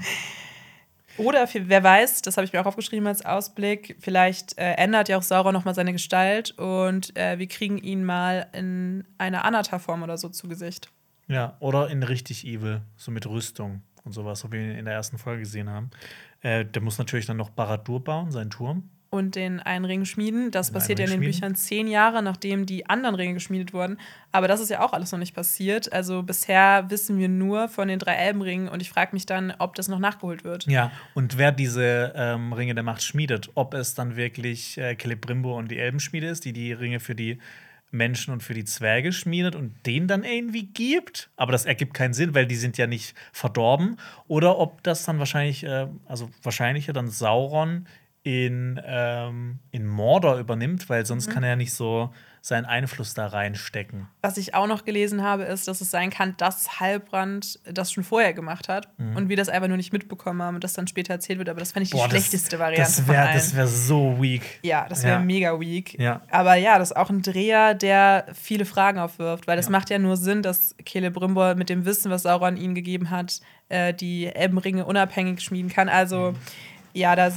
Oder 1.18 1.48
wer 1.54 1.84
weiß, 1.84 2.22
das 2.22 2.38
habe 2.38 2.46
ich 2.46 2.54
mir 2.54 2.62
auch 2.62 2.66
aufgeschrieben 2.66 3.06
als 3.06 3.26
Ausblick, 3.26 3.98
vielleicht 4.00 4.58
äh, 4.58 4.72
ändert 4.76 5.10
ja 5.10 5.18
auch 5.18 5.22
Sauron 5.22 5.54
nochmal 5.54 5.76
seine 5.76 5.92
Gestalt 5.92 6.52
und 6.58 7.16
äh, 7.18 7.38
wir 7.38 7.48
kriegen 7.48 7.78
ihn 7.78 8.06
mal 8.06 8.48
in 8.54 9.06
einer 9.18 9.44
Anatar-Form 9.44 10.02
oder 10.02 10.18
so 10.18 10.30
zu 10.30 10.48
Gesicht. 10.48 10.90
ja, 11.28 11.58
oder 11.60 11.90
in 11.90 12.04
richtig 12.04 12.46
evil, 12.46 12.82
so 12.96 13.12
mit 13.12 13.28
Rüstung 13.28 13.82
und 14.06 14.14
sowas, 14.14 14.40
so 14.40 14.52
wie 14.54 14.60
wir 14.60 14.78
in 14.78 14.86
der 14.86 14.94
ersten 14.94 15.18
Folge 15.18 15.42
gesehen 15.42 15.70
haben. 15.70 15.92
Äh, 16.42 16.66
der 16.66 16.82
muss 16.82 16.98
natürlich 16.98 17.26
dann 17.26 17.38
noch 17.38 17.50
Baradur 17.50 18.04
bauen, 18.04 18.32
seinen 18.32 18.50
Turm. 18.50 18.90
Und 19.12 19.36
den 19.36 19.60
einen 19.60 19.86
Ring 19.86 20.06
schmieden. 20.06 20.52
Das 20.52 20.68
Den 20.68 20.76
passiert 20.76 21.00
ja 21.00 21.06
in 21.06 21.12
den 21.12 21.22
Büchern 21.22 21.56
zehn 21.56 21.88
Jahre, 21.88 22.22
nachdem 22.22 22.68
die 22.68 22.86
anderen 22.86 23.16
Ringe 23.16 23.34
geschmiedet 23.34 23.74
wurden. 23.74 23.98
Aber 24.32 24.48
das 24.48 24.62
ist 24.62 24.70
ja 24.70 24.86
auch 24.86 24.94
alles 24.94 25.12
noch 25.12 25.18
nicht 25.18 25.34
passiert. 25.34 25.92
Also 25.92 26.22
bisher 26.22 26.92
wissen 26.92 27.18
wir 27.18 27.28
nur 27.28 27.70
von 27.70 27.88
den 27.88 27.98
drei 27.98 28.14
Elbenringen 28.14 28.70
und 28.70 28.84
ich 28.84 28.92
frage 28.92 29.14
mich 29.14 29.26
dann, 29.26 29.52
ob 29.58 29.74
das 29.74 29.88
noch 29.88 29.98
nachgeholt 29.98 30.44
wird. 30.44 30.68
Ja, 30.68 30.92
und 31.16 31.40
wer 31.40 31.52
diese 31.52 32.14
ähm, 32.16 32.54
Ringe 32.54 32.76
der 32.76 32.84
Macht 32.84 33.02
schmiedet, 33.02 33.50
ob 33.56 33.74
es 33.74 33.96
dann 33.96 34.16
wirklich 34.16 34.78
äh, 34.78 34.96
Celebrimbor 34.96 35.58
und 35.58 35.72
die 35.72 35.80
Elbenschmiede 35.80 36.28
ist, 36.28 36.46
die 36.46 36.54
die 36.54 36.72
Ringe 36.72 37.00
für 37.00 37.16
die 37.16 37.40
Menschen 37.92 38.34
und 38.34 38.44
für 38.44 38.54
die 38.54 38.66
Zwerge 38.66 39.12
schmiedet 39.12 39.56
und 39.56 39.74
den 39.86 40.08
dann 40.08 40.24
irgendwie 40.24 40.68
gibt. 40.68 41.30
Aber 41.36 41.52
das 41.52 41.66
ergibt 41.66 41.94
keinen 41.94 42.14
Sinn, 42.14 42.36
weil 42.36 42.46
die 42.46 42.56
sind 42.56 42.78
ja 42.78 42.88
nicht 42.88 43.16
verdorben. 43.32 43.98
Oder 44.28 44.58
ob 44.58 44.84
das 44.84 45.06
dann 45.06 45.20
wahrscheinlich, 45.20 45.64
äh, 45.64 45.88
also 46.06 46.30
wahrscheinlicher 46.44 46.94
dann 46.94 47.10
Sauron 47.10 47.88
in, 48.24 48.80
ähm, 48.86 49.60
in 49.72 49.88
Mordor 49.88 50.38
übernimmt, 50.38 50.90
weil 50.90 51.06
sonst 51.06 51.30
kann 51.30 51.42
er 51.44 51.50
ja 51.52 51.56
nicht 51.56 51.74
so 51.74 52.12
seinen 52.42 52.66
Einfluss 52.66 53.14
da 53.14 53.28
reinstecken. 53.28 54.08
Was 54.22 54.38
ich 54.38 54.54
auch 54.56 54.68
noch 54.68 54.86
gelesen 54.86 55.24
habe, 55.24 55.44
ist, 55.44 55.68
dass 55.68 55.82
es 55.82 55.92
sein 55.92 56.10
kann, 56.10 56.36
dass 56.38 56.80
Halbrand 56.80 57.60
das 57.66 57.92
schon 57.92 58.04
vorher 58.04 58.34
gemacht 58.34 58.70
hat 58.70 58.88
und 58.98 59.28
wir 59.30 59.36
das 59.36 59.50
einfach 59.50 59.68
nur 59.68 59.76
nicht 59.78 59.92
mitbekommen 59.92 60.42
haben 60.42 60.56
und 60.56 60.64
das 60.64 60.72
dann 60.74 60.88
später 60.88 61.14
erzählt 61.14 61.38
wird. 61.40 61.50
Aber 61.50 61.60
das 61.60 61.74
fände 61.74 61.84
ich 61.84 61.90
die 61.92 61.98
Boah, 61.98 62.04
das- 62.08 62.12
schlechteste 62.12 62.58
Variante 62.60 62.90
Das 62.92 63.08
wäre 63.08 63.56
wär 63.58 63.68
so 63.68 64.22
weak. 64.22 64.60
Ja, 64.64 64.86
das 64.88 65.04
wäre 65.04 65.16
Ja. 65.16 65.20
mega 65.20 65.60
weak. 65.60 66.00
Ja. 66.00 66.22
Aber 66.32 66.56
ja, 66.56 66.78
das 66.80 66.92
ist 66.92 66.98
auch 66.98 67.10
ein 67.10 67.22
Dreher, 67.22 67.74
der 67.74 68.26
viele 68.34 68.64
Fragen 68.66 69.00
aufwirft, 69.00 69.48
weil 69.48 69.58
das 69.58 69.66
Ja. 69.66 69.72
macht 69.72 69.90
ja 69.90 70.00
nur 70.00 70.16
Sinn, 70.16 70.42
dass 70.42 70.76
Celebrimbor 70.88 71.56
mit 71.56 71.70
dem 71.70 71.86
Wissen, 71.86 72.10
was 72.10 72.24
Sauron 72.24 72.56
ihm 72.58 72.74
gegeben 72.74 73.10
hat, 73.10 73.42
äh, 73.68 73.94
die 73.94 74.28
Elbenringe 74.28 74.86
unabhängig 74.86 75.42
schmieden 75.42 75.70
kann. 75.70 75.90
Also, 75.90 76.32
Mhm. 76.32 76.36
ja, 76.94 77.16
das, 77.18 77.34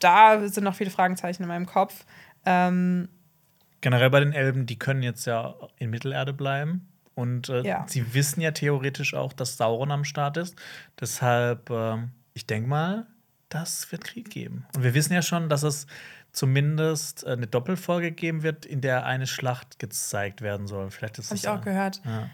da 0.00 0.46
sind 0.48 0.64
noch 0.64 0.74
viele 0.74 0.90
Fragezeichen 0.90 1.42
in 1.42 1.48
meinem 1.48 1.66
Kopf. 1.66 2.04
Ähm, 2.44 3.08
Generell 3.80 4.10
bei 4.10 4.20
den 4.20 4.32
Elben, 4.32 4.66
die 4.66 4.78
können 4.78 5.02
jetzt 5.02 5.26
ja 5.26 5.54
in 5.78 5.90
Mittelerde 5.90 6.32
bleiben. 6.32 6.88
Und 7.14 7.48
äh, 7.48 7.62
Ja. 7.62 7.84
sie 7.88 8.14
wissen 8.14 8.40
ja 8.40 8.50
theoretisch 8.50 9.14
auch, 9.14 9.32
dass 9.32 9.56
Sauron 9.56 9.90
am 9.90 10.04
Start 10.04 10.36
ist. 10.36 10.56
Deshalb, 11.00 11.70
ähm, 11.70 12.10
ich 12.34 12.46
denke 12.46 12.68
mal, 12.68 13.06
das 13.48 13.90
wird 13.92 14.04
Krieg 14.04 14.28
geben. 14.30 14.66
Und 14.74 14.82
wir 14.82 14.92
wissen 14.94 15.12
ja 15.14 15.22
schon, 15.22 15.48
dass 15.48 15.62
es 15.62 15.86
zumindest 16.32 17.24
äh, 17.24 17.30
eine 17.30 17.46
Doppelfolge 17.46 18.12
geben 18.12 18.42
wird, 18.42 18.66
in 18.66 18.80
der 18.82 19.06
eine 19.06 19.26
Schlacht 19.26 19.78
gezeigt 19.78 20.42
werden 20.42 20.66
soll. 20.66 20.90
Vielleicht 20.90 21.18
ist 21.18 21.30
Habe 21.30 21.36
das 21.36 21.44
ich 21.44 21.48
auch 21.48 21.62
gehört. 21.62 22.02
Ja. 22.04 22.28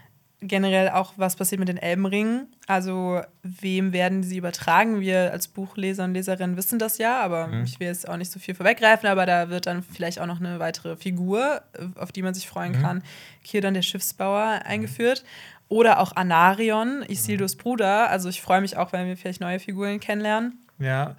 Generell 0.47 0.89
auch, 0.89 1.13
was 1.17 1.35
passiert 1.35 1.59
mit 1.59 1.69
den 1.69 1.77
Elbenringen. 1.77 2.47
Also, 2.67 3.21
wem 3.43 3.93
werden 3.93 4.23
sie 4.23 4.37
übertragen? 4.37 4.99
Wir 4.99 5.31
als 5.31 5.47
Buchleser 5.47 6.03
und 6.03 6.13
Leserinnen 6.13 6.57
wissen 6.57 6.79
das 6.79 6.97
ja, 6.97 7.21
aber 7.21 7.47
Mhm. 7.47 7.63
ich 7.63 7.79
will 7.79 7.87
jetzt 7.87 8.07
auch 8.09 8.17
nicht 8.17 8.31
so 8.31 8.39
viel 8.39 8.55
vorweggreifen, 8.55 9.07
aber 9.07 9.25
da 9.25 9.49
wird 9.49 9.65
dann 9.67 9.83
vielleicht 9.83 10.19
auch 10.19 10.25
noch 10.25 10.39
eine 10.39 10.59
weitere 10.59 10.95
Figur, 10.97 11.61
auf 11.95 12.11
die 12.11 12.21
man 12.21 12.33
sich 12.33 12.47
freuen 12.47 12.73
Mhm. 12.73 12.81
kann. 12.81 13.03
Hier 13.41 13.61
dann 13.61 13.73
der 13.73 13.81
Schiffsbauer 13.83 14.61
eingeführt. 14.65 15.23
Oder 15.69 15.99
auch 15.99 16.15
Anarion, 16.15 17.03
Isildurs 17.07 17.55
Bruder. 17.55 18.09
Also, 18.09 18.29
ich 18.29 18.41
freue 18.41 18.61
mich 18.61 18.77
auch, 18.77 18.91
wenn 18.93 19.07
wir 19.07 19.17
vielleicht 19.17 19.41
neue 19.41 19.59
Figuren 19.59 19.99
kennenlernen. 19.99 20.59
ja, 20.79 21.15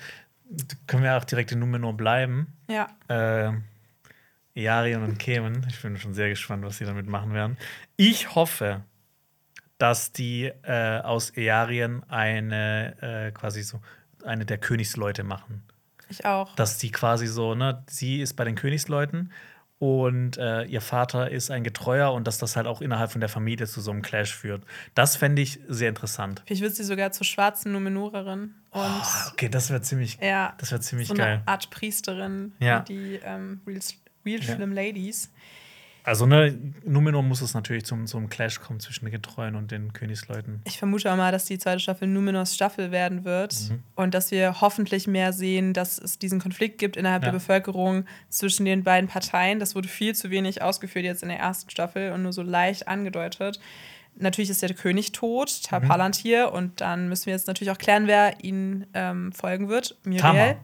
können 0.86 1.02
wir 1.02 1.16
auch 1.16 1.24
direkt 1.24 1.50
in 1.52 1.58
Numenor 1.58 1.96
bleiben. 1.96 2.48
Ja. 2.68 2.88
äh, 3.08 3.52
Earion 4.54 5.02
und 5.02 5.18
Kemen. 5.18 5.66
Ich 5.68 5.82
bin 5.82 5.96
schon 5.96 6.14
sehr 6.14 6.28
gespannt, 6.28 6.64
was 6.64 6.78
sie 6.78 6.84
damit 6.84 7.06
machen 7.08 7.32
werden. 7.32 7.56
Ich 7.96 8.34
hoffe, 8.34 8.82
dass 9.78 10.12
die 10.12 10.52
äh, 10.62 10.98
aus 11.00 11.36
Earien 11.36 12.02
eine 12.08 12.96
äh, 13.02 13.32
quasi 13.32 13.62
so 13.62 13.80
eine 14.24 14.44
der 14.46 14.58
Königsleute 14.58 15.24
machen. 15.24 15.62
Ich 16.08 16.24
auch. 16.24 16.54
Dass 16.54 16.78
die 16.78 16.90
quasi 16.90 17.26
so, 17.26 17.54
ne, 17.54 17.82
sie 17.88 18.20
ist 18.20 18.34
bei 18.34 18.44
den 18.44 18.54
Königsleuten 18.54 19.32
und 19.78 20.38
äh, 20.38 20.62
ihr 20.64 20.80
Vater 20.80 21.30
ist 21.30 21.50
ein 21.50 21.64
Getreuer 21.64 22.12
und 22.12 22.26
dass 22.26 22.38
das 22.38 22.56
halt 22.56 22.66
auch 22.66 22.80
innerhalb 22.80 23.10
von 23.10 23.20
der 23.20 23.28
Familie 23.28 23.66
zu 23.66 23.80
so 23.80 23.90
einem 23.90 24.02
Clash 24.02 24.34
führt. 24.34 24.62
Das 24.94 25.16
fände 25.16 25.42
ich 25.42 25.60
sehr 25.68 25.88
interessant. 25.88 26.42
Vielleicht 26.46 26.62
wird 26.62 26.74
sie 26.76 26.84
sogar 26.84 27.10
zur 27.12 27.26
schwarzen 27.26 27.72
Numenorerin. 27.72 28.54
Oh, 28.72 28.80
okay, 29.32 29.48
das 29.48 29.70
wäre 29.70 29.82
ziemlich, 29.82 30.18
ja, 30.22 30.54
das 30.58 30.70
wäre 30.70 30.80
ziemlich 30.80 31.08
so 31.08 31.14
geil. 31.14 31.38
eine 31.38 31.48
Art 31.48 31.70
Priesterin, 31.70 32.52
Ja. 32.60 32.80
die 32.80 33.18
ähm, 33.24 33.60
Real, 33.66 33.80
Real 34.24 34.40
Ja. 34.40 34.54
Slim 34.54 34.72
Ladies. 34.72 35.30
Also, 36.06 36.26
ne, 36.26 36.56
Numenor 36.84 37.22
muss 37.22 37.40
es 37.40 37.54
natürlich 37.54 37.86
zum, 37.86 38.06
zum 38.06 38.28
Clash 38.28 38.60
kommen 38.60 38.78
zwischen 38.78 39.06
den 39.06 39.12
Getreuen 39.12 39.54
und 39.56 39.70
den 39.70 39.94
Königsleuten. 39.94 40.60
Ich 40.64 40.78
vermute 40.78 41.10
auch 41.10 41.16
mal, 41.16 41.32
dass 41.32 41.46
die 41.46 41.58
zweite 41.58 41.80
Staffel 41.80 42.06
Numenors 42.08 42.54
Staffel 42.54 42.90
werden 42.90 43.24
wird 43.24 43.54
Mhm. 43.70 43.82
und 43.94 44.12
dass 44.14 44.30
wir 44.30 44.60
hoffentlich 44.60 45.06
mehr 45.06 45.32
sehen, 45.32 45.72
dass 45.72 45.98
es 45.98 46.18
diesen 46.18 46.40
Konflikt 46.40 46.76
gibt 46.76 46.98
innerhalb 46.98 47.22
Ja. 47.22 47.30
der 47.30 47.38
Bevölkerung 47.38 48.04
zwischen 48.28 48.66
den 48.66 48.84
beiden 48.84 49.08
Parteien. 49.08 49.58
Das 49.58 49.74
wurde 49.74 49.88
viel 49.88 50.14
zu 50.14 50.28
wenig 50.28 50.60
ausgeführt 50.60 51.06
jetzt 51.06 51.22
in 51.22 51.30
der 51.30 51.38
ersten 51.38 51.70
Staffel 51.70 52.12
und 52.12 52.22
nur 52.22 52.34
so 52.34 52.42
leicht 52.42 52.86
angedeutet. 52.86 53.58
Natürlich 54.16 54.50
ist 54.50 54.60
der 54.62 54.74
König 54.74 55.12
tot, 55.12 55.62
Tar 55.64 55.80
Mhm. 55.80 55.88
Palantir, 55.88 56.52
und 56.52 56.82
dann 56.82 57.08
müssen 57.08 57.26
wir 57.26 57.32
jetzt 57.32 57.46
natürlich 57.48 57.70
auch 57.72 57.78
klären, 57.78 58.06
wer 58.06 58.44
ihnen 58.44 58.86
ähm, 58.92 59.32
folgen 59.32 59.68
wird. 59.70 59.96
Muriel. 60.04 60.56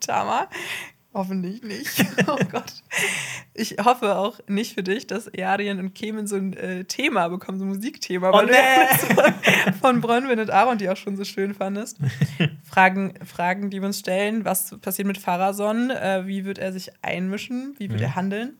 Tama. 0.00 0.48
Hoffentlich 1.14 1.62
nicht. 1.62 2.04
Oh 2.26 2.36
Gott. 2.50 2.72
Ich 3.54 3.76
hoffe 3.84 4.16
auch 4.16 4.40
nicht 4.48 4.74
für 4.74 4.82
dich, 4.82 5.06
dass 5.06 5.28
Earien 5.32 5.78
und 5.78 5.94
Kemen 5.94 6.26
so 6.26 6.34
ein 6.36 6.52
äh, 6.54 6.84
Thema 6.84 7.28
bekommen, 7.28 7.58
so 7.58 7.64
ein 7.64 7.68
Musikthema. 7.68 8.30
Oh, 8.30 8.32
weil 8.34 8.46
nee. 8.46 9.72
von- 9.80 10.00
Bronwyn 10.00 10.40
und 10.40 10.50
Aaron, 10.50 10.78
die 10.78 10.88
auch 10.88 10.96
schon 10.96 11.16
so 11.16 11.24
schön 11.24 11.54
fandest. 11.54 11.98
Fragen, 12.64 13.14
Fragen, 13.24 13.70
die 13.70 13.80
wir 13.80 13.86
uns 13.86 14.00
stellen. 14.00 14.44
Was 14.44 14.76
passiert 14.80 15.06
mit 15.06 15.18
Pharason? 15.18 15.90
Äh, 15.90 16.26
wie 16.26 16.44
wird 16.44 16.58
er 16.58 16.72
sich 16.72 16.90
einmischen? 17.02 17.74
Wie 17.78 17.88
wird 17.90 18.00
Mhm. 18.00 18.04
er 18.06 18.14
handeln? 18.16 18.54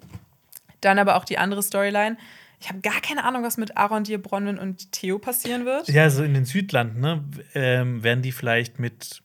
Dann 0.81 0.99
aber 1.01 1.17
auch 1.17 1.25
die 1.25 1.39
andere 1.39 1.63
Storyline. 1.63 2.17
Ich 2.61 2.69
habe 2.69 2.81
gar 2.81 3.01
keine 3.01 3.25
Ahnung, 3.25 3.43
was 3.43 3.57
mit 3.57 3.77
Aaron, 3.77 4.05
dir, 4.05 4.23
Bronwyn 4.23 4.59
und 4.59 4.93
Theo 4.93 5.19
passieren 5.19 5.65
wird. 5.65 5.89
Ja, 5.89 6.09
so 6.09 6.23
in 6.23 6.35
den 6.35 6.45
Südlanden, 6.45 7.01
ne? 7.01 7.25
Ähm, 7.55 8.03
werden 8.05 8.23
die 8.23 8.33
vielleicht 8.33 8.79
mit 8.79 9.23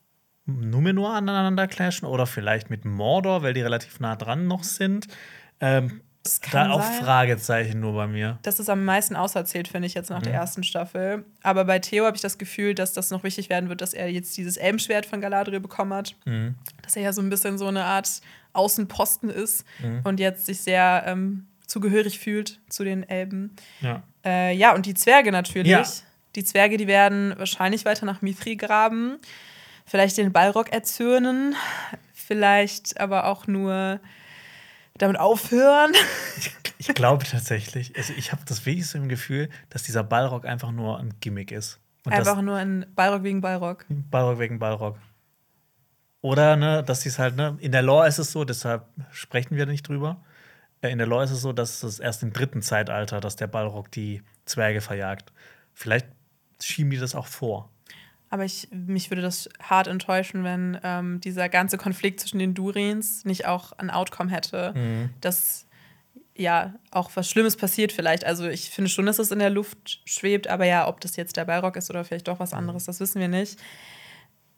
Numenor 0.49 1.13
aneinander 1.15 1.67
clashen 1.67 2.07
oder 2.07 2.25
vielleicht 2.25 2.69
mit 2.69 2.85
Mordor, 2.85 3.43
weil 3.43 3.53
die 3.53 3.61
relativ 3.61 3.99
nah 3.99 4.15
dran 4.15 4.47
noch 4.47 4.63
sind. 4.63 5.07
Ähm, 5.59 6.01
Das 6.23 6.41
kann 6.41 6.69
da 6.69 6.75
auch 6.75 6.81
sein. 6.83 7.03
Fragezeichen 7.03 7.79
nur 7.79 7.93
bei 7.93 8.05
mir. 8.07 8.37
Das 8.43 8.59
ist 8.59 8.69
am 8.69 8.83
meisten 8.83 9.15
auserzählt, 9.15 9.67
finde 9.69 9.87
ich, 9.87 9.93
jetzt 9.93 10.09
nach 10.09 10.21
der 10.21 10.33
Mhm. 10.33 10.39
ersten 10.39 10.63
Staffel. 10.63 11.23
Aber 11.43 11.63
bei 11.65 11.79
Theo 11.79 12.05
habe 12.05 12.15
ich 12.17 12.21
das 12.21 12.37
Gefühl, 12.37 12.75
dass 12.75 12.91
das 12.93 13.09
noch 13.09 13.23
wichtig 13.23 13.49
werden 13.49 13.69
wird, 13.69 13.79
dass 13.81 13.93
er 13.93 14.11
jetzt 14.11 14.35
dieses 14.37 14.57
Elbenschwert 14.57 15.05
von 15.05 15.21
Galadriel 15.21 15.59
bekommen 15.61 15.93
hat. 15.93 16.15
Mhm. 16.25 16.55
Dass 16.83 16.95
er 16.97 17.03
ja 17.03 17.13
so 17.13 17.21
ein 17.21 17.29
bisschen 17.29 17.57
so 17.57 17.67
eine 17.67 17.85
Art 17.85 18.21
Außenposten 18.53 19.29
ist 19.29 19.65
Mhm. 19.81 20.01
und 20.03 20.19
jetzt 20.19 20.45
sich 20.45 20.61
sehr 20.61 21.03
ähm, 21.07 21.47
zugehörig 21.65 22.19
fühlt 22.19 22.59
zu 22.69 22.83
den 22.83 23.07
Elben. 23.07 23.55
Ja. 23.81 24.03
Äh, 24.25 24.53
ja, 24.55 24.73
und 24.75 24.85
die 24.85 24.95
Zwerge 24.95 25.31
natürlich. 25.31 25.71
Ja. 25.71 25.83
Die 26.35 26.43
Zwerge, 26.43 26.77
die 26.77 26.87
werden 26.87 27.33
wahrscheinlich 27.37 27.85
weiter 27.85 28.05
nach 28.05 28.21
Mithri 28.21 28.55
graben, 28.55 29.17
vielleicht 29.89 30.17
den 30.17 30.31
Balrog 30.31 30.71
erzürnen, 30.71 31.55
vielleicht 32.13 32.99
aber 32.99 33.25
auch 33.25 33.47
nur 33.47 33.99
damit 34.97 35.19
aufhören. 35.19 35.91
Ich 36.77 36.87
glaube 36.89 37.25
tatsächlich, 37.25 37.95
also 37.97 38.13
ich 38.13 38.31
habe 38.31 38.43
das 38.45 38.65
wirklich 38.65 38.87
so 38.87 38.97
im 38.97 39.09
Gefühl, 39.09 39.49
dass 39.69 39.83
dieser 39.83 40.03
Balrog 40.03 40.45
einfach 40.45 40.71
nur 40.71 40.99
ein 40.99 41.13
Gimmick 41.19 41.51
ist. 41.51 41.79
Und 42.05 42.13
Einfach 42.13 42.41
nur 42.41 42.55
ein 42.55 42.85
Balrog 42.95 43.23
wegen 43.23 43.41
Balrog. 43.41 43.85
Balrog 43.89 44.39
wegen 44.39 44.59
Balrog. 44.59 44.97
Oder, 46.21 46.55
ne, 46.55 46.83
dass 46.83 47.05
es 47.05 47.19
halt, 47.19 47.35
ne, 47.35 47.57
in 47.59 47.71
der 47.71 47.81
Lore 47.81 48.07
ist 48.07 48.19
es 48.19 48.31
so, 48.31 48.45
deshalb 48.45 48.85
sprechen 49.11 49.55
wir 49.55 49.65
nicht 49.65 49.87
drüber. 49.87 50.21
Äh, 50.81 50.91
In 50.91 50.97
der 50.97 51.07
Lore 51.07 51.23
ist 51.23 51.31
es 51.31 51.41
so, 51.41 51.53
dass 51.53 51.83
es 51.83 51.99
erst 51.99 52.23
im 52.23 52.33
dritten 52.33 52.61
Zeitalter, 52.61 53.19
dass 53.19 53.35
der 53.35 53.47
Balrog 53.47 53.91
die 53.91 54.21
Zwerge 54.45 54.81
verjagt. 54.81 55.31
Vielleicht 55.73 56.07
schieben 56.61 56.91
die 56.91 56.97
das 56.97 57.15
auch 57.15 57.27
vor. 57.27 57.69
Aber 58.29 58.45
ich, 58.45 58.67
mich 58.71 59.09
würde 59.09 59.21
das 59.23 59.49
hart 59.61 59.87
enttäuschen, 59.87 60.43
wenn 60.43 60.77
ähm, 60.83 61.19
dieser 61.21 61.49
ganze 61.49 61.77
Konflikt 61.77 62.19
zwischen 62.19 62.37
den 62.39 62.53
Durins 62.53 63.25
nicht 63.25 63.45
auch 63.47 63.71
ein 63.73 63.89
Outcome 63.89 64.29
hätte, 64.31 64.73
Mhm. 64.75 65.09
dass 65.21 65.65
ja 66.35 66.73
auch 66.91 67.09
was 67.15 67.29
Schlimmes 67.29 67.57
passiert 67.57 67.91
vielleicht. 67.91 68.23
Also 68.25 68.47
ich 68.47 68.69
finde 68.69 68.89
schon, 68.89 69.05
dass 69.07 69.19
es 69.19 69.31
in 69.31 69.39
der 69.39 69.49
Luft 69.49 70.01
schwebt, 70.05 70.47
aber 70.47 70.65
ja, 70.65 70.87
ob 70.87 71.01
das 71.01 71.15
jetzt 71.17 71.35
der 71.37 71.45
Balrog 71.45 71.75
ist 71.75 71.89
oder 71.89 72.05
vielleicht 72.05 72.27
doch 72.27 72.39
was 72.39 72.53
anderes, 72.53 72.85
das 72.85 72.99
wissen 72.99 73.19
wir 73.19 73.27
nicht. 73.27 73.59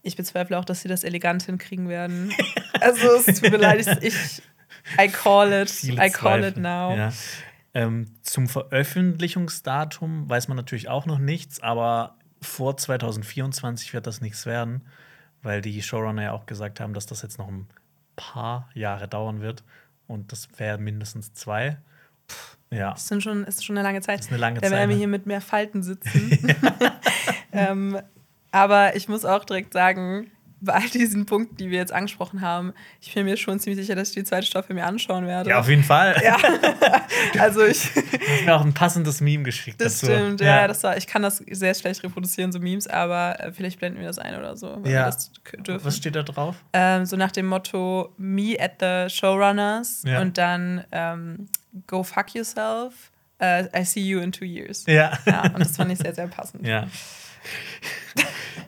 Ich 0.03 0.15
bezweifle 0.15 0.59
auch, 0.59 0.65
dass 0.65 0.81
sie 0.81 0.87
das 0.89 1.03
elegant 1.03 1.43
hinkriegen 1.43 1.87
werden. 1.89 2.33
also 2.81 3.07
es 3.25 3.39
tut 3.39 3.51
mir 3.51 3.57
leid, 3.57 3.79
ich, 3.79 3.87
ich 4.03 4.41
I 4.99 5.07
call 5.07 5.51
it, 5.53 5.69
Viele 5.71 5.93
I 6.05 6.09
call 6.09 6.41
Zweifel. 6.41 6.49
it 6.49 6.57
now. 6.57 6.95
Ja. 6.95 7.13
Ähm, 7.73 8.07
zum 8.21 8.47
Veröffentlichungsdatum 9.21 10.29
weiß 10.29 10.47
man 10.47 10.57
natürlich 10.57 10.89
auch 10.89 11.05
noch 11.05 11.19
nichts, 11.19 11.61
aber 11.61 12.17
vor 12.41 12.77
2024 12.77 13.93
wird 13.93 14.07
das 14.07 14.21
nichts 14.21 14.45
werden, 14.45 14.81
weil 15.43 15.61
die 15.61 15.81
Showrunner 15.81 16.23
ja 16.23 16.31
auch 16.31 16.45
gesagt 16.45 16.79
haben, 16.79 16.93
dass 16.93 17.05
das 17.05 17.21
jetzt 17.21 17.37
noch 17.37 17.47
ein 17.47 17.67
paar 18.15 18.69
Jahre 18.73 19.07
dauern 19.07 19.41
wird. 19.41 19.63
Und 20.07 20.31
das 20.31 20.47
wäre 20.57 20.77
mindestens 20.77 21.33
zwei. 21.33 21.77
Ja. 22.69 22.91
Das 22.91 23.07
sind 23.07 23.21
schon, 23.21 23.43
ist 23.43 23.65
schon 23.65 23.77
eine 23.77 23.87
lange 23.87 24.01
Zeit. 24.01 24.19
Das 24.19 24.25
ist 24.25 24.31
eine 24.31 24.39
lange 24.39 24.59
da 24.59 24.67
Zeit. 24.67 24.71
werden 24.71 24.89
wir 24.89 24.95
ne? 24.95 24.99
hier 24.99 25.07
mit 25.07 25.25
mehr 25.25 25.41
Falten 25.41 25.83
sitzen. 25.83 26.31
ähm, 27.51 27.99
aber 28.51 28.95
ich 28.95 29.07
muss 29.07 29.25
auch 29.25 29.45
direkt 29.45 29.73
sagen, 29.73 30.31
bei 30.63 30.73
all 30.73 30.87
diesen 30.89 31.25
Punkten, 31.25 31.57
die 31.57 31.69
wir 31.71 31.79
jetzt 31.79 31.91
angesprochen 31.91 32.41
haben, 32.41 32.73
ich 33.01 33.13
bin 33.13 33.25
mir 33.25 33.35
schon 33.35 33.59
ziemlich 33.59 33.83
sicher, 33.83 33.95
dass 33.95 34.09
ich 34.09 34.15
die 34.15 34.23
zweite 34.23 34.45
Staffel 34.45 34.75
mir 34.75 34.85
anschauen 34.85 35.25
werde. 35.25 35.49
ja, 35.49 35.59
auf 35.59 35.67
jeden 35.67 35.83
Fall. 35.83 36.15
Ja. 36.23 36.37
also 37.39 37.65
ich. 37.65 37.91
Du 37.93 38.01
hast 38.01 38.45
mir 38.45 38.55
auch 38.55 38.61
ein 38.63 38.73
passendes 38.73 39.21
Meme 39.21 39.43
geschickt 39.43 39.81
Das 39.81 39.99
dazu. 39.99 40.13
stimmt, 40.13 40.41
ja, 40.41 40.67
das 40.67 40.83
war, 40.83 40.95
ich 40.97 41.07
kann 41.07 41.21
das 41.23 41.37
sehr 41.49 41.73
schlecht 41.73 42.03
reproduzieren, 42.03 42.51
so 42.51 42.59
Memes, 42.59 42.87
aber 42.87 43.39
äh, 43.39 43.51
vielleicht 43.51 43.79
blenden 43.79 43.99
wir 43.99 44.07
das 44.07 44.19
ein 44.19 44.35
oder 44.37 44.55
so, 44.55 44.81
Ja. 44.85 45.09
Was 45.81 45.97
steht 45.97 46.15
da 46.15 46.23
drauf? 46.23 46.55
ähm, 46.73 47.05
so 47.05 47.15
nach 47.17 47.31
dem 47.31 47.47
Motto 47.47 48.13
Me 48.17 48.55
at 48.59 48.73
the 48.79 49.13
Showrunners 49.13 50.03
Ja. 50.05 50.21
und 50.21 50.37
dann 50.37 50.83
ähm, 50.91 51.47
Go 51.87 52.03
fuck 52.03 52.35
yourself. 52.35 53.11
äh, 53.39 53.63
I 53.75 53.83
see 53.85 54.01
you 54.01 54.19
in 54.19 54.31
two 54.31 54.45
years. 54.45 54.83
Ja. 54.87 55.17
Ja, 55.25 55.41
und 55.43 55.59
das 55.59 55.75
fand 55.77 55.91
ich 55.91 55.97
sehr, 55.99 56.13
sehr 56.13 56.27
passend. 56.27 56.67
Ja. 56.67 56.87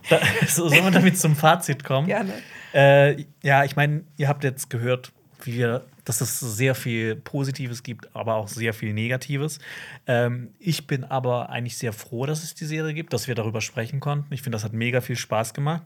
da, 0.09 0.19
so, 0.47 0.69
sollen 0.69 0.84
wir 0.84 0.91
damit 0.91 1.19
zum 1.19 1.35
Fazit 1.35 1.84
kommen? 1.84 2.07
Gerne. 2.07 2.34
Äh, 2.73 3.25
ja, 3.41 3.63
ich 3.63 3.75
meine, 3.75 4.03
ihr 4.17 4.27
habt 4.27 4.43
jetzt 4.43 4.69
gehört, 4.69 5.11
wie 5.43 5.53
wir, 5.53 5.85
dass 6.05 6.21
es 6.21 6.39
sehr 6.39 6.75
viel 6.75 7.15
Positives 7.15 7.84
gibt, 7.84 8.15
aber 8.15 8.35
auch 8.35 8.47
sehr 8.47 8.73
viel 8.73 8.93
Negatives. 8.93 9.59
Ähm, 10.07 10.53
ich 10.59 10.88
bin 10.88 11.03
aber 11.03 11.49
eigentlich 11.49 11.77
sehr 11.77 11.93
froh, 11.93 12.25
dass 12.25 12.43
es 12.43 12.55
die 12.55 12.65
Serie 12.65 12.93
gibt, 12.93 13.13
dass 13.13 13.27
wir 13.27 13.35
darüber 13.35 13.61
sprechen 13.61 13.99
konnten. 13.99 14.34
Ich 14.34 14.41
finde, 14.41 14.55
das 14.55 14.63
hat 14.63 14.73
mega 14.73 15.01
viel 15.01 15.15
Spaß 15.15 15.53
gemacht. 15.53 15.84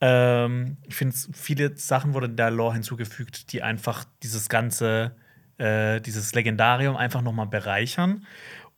Ähm, 0.00 0.76
ich 0.86 0.94
finde, 0.94 1.14
viele 1.32 1.76
Sachen 1.76 2.14
wurden 2.14 2.36
der 2.36 2.50
Lore 2.50 2.74
hinzugefügt, 2.74 3.52
die 3.52 3.62
einfach 3.62 4.04
dieses 4.22 4.48
ganze, 4.48 5.12
äh, 5.58 6.00
dieses 6.00 6.34
Legendarium 6.34 6.96
einfach 6.96 7.22
noch 7.22 7.32
mal 7.32 7.46
bereichern. 7.46 8.24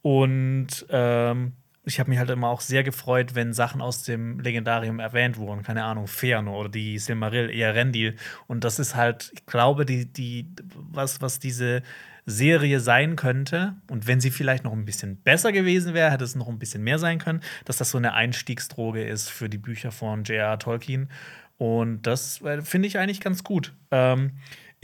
Und 0.02 0.84
ähm, 0.90 1.52
ich 1.84 1.98
habe 1.98 2.10
mich 2.10 2.18
halt 2.18 2.30
immer 2.30 2.48
auch 2.48 2.60
sehr 2.60 2.84
gefreut, 2.84 3.34
wenn 3.34 3.52
Sachen 3.52 3.80
aus 3.80 4.04
dem 4.04 4.38
Legendarium 4.38 5.00
erwähnt 5.00 5.36
wurden. 5.36 5.62
Keine 5.62 5.84
Ahnung, 5.84 6.06
Feanor 6.06 6.58
oder 6.58 6.68
die 6.68 6.98
Silmaril, 6.98 7.50
eher 7.50 7.74
Rendil. 7.74 8.16
Und 8.46 8.62
das 8.64 8.78
ist 8.78 8.94
halt, 8.94 9.32
ich 9.34 9.46
glaube, 9.46 9.84
die, 9.84 10.06
die, 10.06 10.46
was, 10.74 11.20
was 11.20 11.40
diese 11.40 11.82
Serie 12.24 12.78
sein 12.78 13.16
könnte. 13.16 13.74
Und 13.90 14.06
wenn 14.06 14.20
sie 14.20 14.30
vielleicht 14.30 14.62
noch 14.62 14.72
ein 14.72 14.84
bisschen 14.84 15.16
besser 15.16 15.50
gewesen 15.50 15.92
wäre, 15.92 16.12
hätte 16.12 16.24
es 16.24 16.36
noch 16.36 16.48
ein 16.48 16.58
bisschen 16.58 16.84
mehr 16.84 17.00
sein 17.00 17.18
können, 17.18 17.40
dass 17.64 17.78
das 17.78 17.90
so 17.90 17.98
eine 17.98 18.12
Einstiegsdroge 18.12 19.02
ist 19.02 19.28
für 19.28 19.48
die 19.48 19.58
Bücher 19.58 19.90
von 19.90 20.22
J.R. 20.22 20.58
Tolkien. 20.60 21.08
Und 21.58 22.02
das 22.02 22.40
äh, 22.42 22.62
finde 22.62 22.88
ich 22.88 22.98
eigentlich 22.98 23.20
ganz 23.20 23.42
gut. 23.42 23.72
Ähm, 23.90 24.32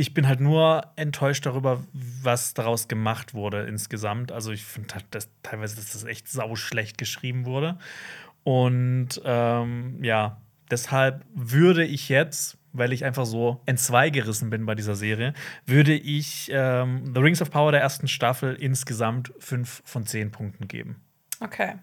ich 0.00 0.14
bin 0.14 0.28
halt 0.28 0.38
nur 0.38 0.92
enttäuscht 0.94 1.44
darüber, 1.44 1.82
was 2.22 2.54
daraus 2.54 2.86
gemacht 2.86 3.34
wurde 3.34 3.64
insgesamt. 3.64 4.30
Also 4.30 4.52
ich 4.52 4.64
finde 4.64 4.94
halt, 4.94 5.06
dass 5.10 5.28
teilweise, 5.42 5.74
dass 5.74 5.92
das 5.92 6.04
echt 6.04 6.28
sau 6.28 6.54
schlecht 6.54 6.98
geschrieben 6.98 7.46
wurde. 7.46 7.78
Und 8.44 9.20
ähm, 9.24 9.98
ja, 10.04 10.40
deshalb 10.70 11.26
würde 11.34 11.84
ich 11.84 12.08
jetzt, 12.08 12.58
weil 12.72 12.92
ich 12.92 13.04
einfach 13.04 13.26
so 13.26 13.60
entzwei 13.66 14.10
gerissen 14.10 14.50
bin 14.50 14.66
bei 14.66 14.76
dieser 14.76 14.94
Serie, 14.94 15.34
würde 15.66 15.94
ich 15.94 16.48
ähm, 16.52 17.12
The 17.12 17.20
Rings 17.20 17.42
of 17.42 17.50
Power 17.50 17.72
der 17.72 17.80
ersten 17.80 18.06
Staffel 18.06 18.54
insgesamt 18.54 19.32
fünf 19.40 19.82
von 19.84 20.06
zehn 20.06 20.30
Punkten 20.30 20.68
geben. 20.68 21.02
Okay. 21.40 21.74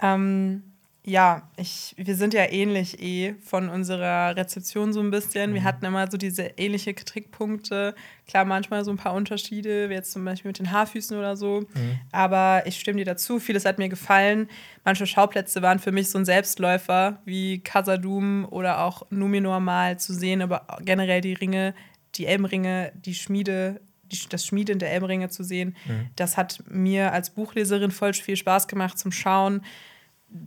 Ähm, 0.00 0.62
ja, 1.08 1.48
ich, 1.56 1.94
wir 1.96 2.16
sind 2.16 2.34
ja 2.34 2.50
ähnlich 2.50 3.00
eh 3.00 3.36
von 3.40 3.68
unserer 3.68 4.34
Rezeption 4.34 4.92
so 4.92 4.98
ein 4.98 5.12
bisschen. 5.12 5.54
Wir 5.54 5.62
hatten 5.62 5.84
immer 5.84 6.10
so 6.10 6.16
diese 6.16 6.42
ähnliche 6.56 6.94
Kritikpunkte. 6.94 7.94
Klar, 8.26 8.44
manchmal 8.44 8.84
so 8.84 8.90
ein 8.90 8.96
paar 8.96 9.14
Unterschiede, 9.14 9.88
wie 9.88 9.94
jetzt 9.94 10.10
zum 10.10 10.24
Beispiel 10.24 10.48
mit 10.48 10.58
den 10.58 10.72
Haarfüßen 10.72 11.16
oder 11.16 11.36
so. 11.36 11.62
Aber 12.10 12.64
ich 12.66 12.80
stimme 12.80 12.98
dir 12.98 13.04
dazu. 13.04 13.38
Vieles 13.38 13.64
hat 13.64 13.78
mir 13.78 13.88
gefallen. 13.88 14.48
Manche 14.84 15.06
Schauplätze 15.06 15.62
waren 15.62 15.78
für 15.78 15.92
mich 15.92 16.10
so 16.10 16.18
ein 16.18 16.24
Selbstläufer, 16.24 17.20
wie 17.24 17.60
Khazad-dûm 17.60 18.44
oder 18.46 18.82
auch 18.82 19.06
Numenor 19.10 19.60
mal 19.60 20.00
zu 20.00 20.12
sehen, 20.12 20.42
aber 20.42 20.66
generell 20.80 21.20
die 21.20 21.34
Ringe, 21.34 21.74
die 22.16 22.26
Elbenringe, 22.26 22.90
die 22.96 23.14
Schmiede, 23.14 23.80
die, 24.10 24.18
das 24.28 24.44
Schmieden 24.44 24.80
der 24.80 24.90
Elbenringe 24.90 25.28
zu 25.28 25.44
sehen. 25.44 25.76
Das 26.16 26.36
hat 26.36 26.64
mir 26.68 27.12
als 27.12 27.30
Buchleserin 27.30 27.92
voll 27.92 28.12
viel 28.12 28.36
Spaß 28.36 28.66
gemacht 28.66 28.98
zum 28.98 29.12
Schauen 29.12 29.62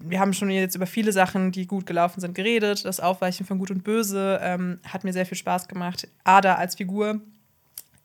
wir 0.03 0.19
haben 0.19 0.33
schon 0.33 0.49
jetzt 0.49 0.75
über 0.75 0.85
viele 0.87 1.11
Sachen, 1.11 1.51
die 1.51 1.67
gut 1.67 1.85
gelaufen 1.85 2.19
sind, 2.21 2.35
geredet. 2.35 2.85
Das 2.85 2.99
Aufweichen 2.99 3.45
von 3.45 3.59
Gut 3.59 3.71
und 3.71 3.83
Böse 3.83 4.39
ähm, 4.41 4.79
hat 4.87 5.03
mir 5.03 5.13
sehr 5.13 5.25
viel 5.25 5.37
Spaß 5.37 5.67
gemacht. 5.67 6.07
Ada 6.23 6.55
als 6.55 6.75
Figur. 6.75 7.21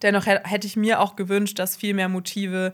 Dennoch 0.03 0.27
hä- 0.27 0.41
hätte 0.45 0.67
ich 0.67 0.77
mir 0.77 1.01
auch 1.01 1.17
gewünscht, 1.17 1.59
dass 1.59 1.77
viel 1.77 1.95
mehr 1.95 2.09
Motive 2.09 2.73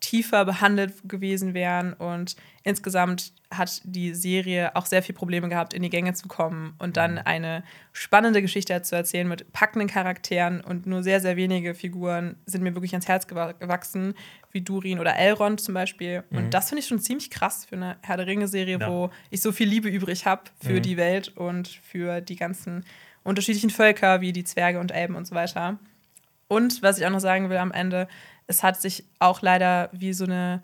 tiefer 0.00 0.44
behandelt 0.44 0.94
gewesen 1.08 1.54
wären. 1.54 1.92
Und 1.92 2.34
insgesamt 2.62 3.32
hat 3.52 3.82
die 3.84 4.14
Serie 4.14 4.74
auch 4.76 4.86
sehr 4.86 5.02
viele 5.02 5.18
Probleme 5.18 5.48
gehabt, 5.48 5.74
in 5.74 5.82
die 5.82 5.90
Gänge 5.90 6.14
zu 6.14 6.28
kommen 6.28 6.74
und 6.78 6.96
dann 6.96 7.18
eine 7.18 7.64
spannende 7.92 8.40
Geschichte 8.42 8.80
zu 8.82 8.94
erzählen 8.96 9.28
mit 9.28 9.52
packenden 9.52 9.88
Charakteren 9.88 10.60
und 10.60 10.86
nur 10.86 11.02
sehr, 11.02 11.20
sehr 11.20 11.36
wenige 11.36 11.74
Figuren 11.74 12.36
sind 12.46 12.62
mir 12.62 12.74
wirklich 12.74 12.92
ans 12.92 13.08
Herz 13.08 13.26
gewa- 13.26 13.54
gewachsen, 13.58 14.14
wie 14.52 14.60
Durin 14.60 15.00
oder 15.00 15.16
Elrond 15.16 15.60
zum 15.60 15.74
Beispiel. 15.74 16.22
Und 16.30 16.54
das 16.54 16.68
finde 16.68 16.80
ich 16.80 16.86
schon 16.88 17.00
ziemlich 17.00 17.30
krass 17.30 17.64
für 17.64 17.76
eine 17.76 17.96
Herr 18.02 18.16
der 18.16 18.26
Ringe-Serie, 18.26 18.78
Ja. 18.80 18.88
wo 18.88 19.10
ich 19.30 19.42
so 19.42 19.52
viel 19.52 19.68
Liebe 19.68 19.88
übrig 19.88 20.26
habe 20.26 20.42
für 20.62 20.80
die 20.80 20.96
Welt 20.96 21.36
und 21.36 21.68
für 21.68 22.20
die 22.20 22.36
ganzen 22.36 22.84
unterschiedlichen 23.22 23.70
Völker, 23.70 24.20
wie 24.20 24.32
die 24.32 24.44
Zwerge 24.44 24.80
und 24.80 24.92
Elben 24.92 25.14
und 25.14 25.26
so 25.26 25.34
weiter. 25.34 25.78
Und 26.48 26.82
was 26.82 26.98
ich 26.98 27.06
auch 27.06 27.10
noch 27.10 27.20
sagen 27.20 27.50
will 27.50 27.58
am 27.58 27.70
Ende, 27.70 28.08
es 28.50 28.64
hat 28.64 28.80
sich 28.80 29.04
auch 29.20 29.42
leider 29.42 29.88
wie 29.92 30.12
so 30.12 30.24
eine, 30.24 30.62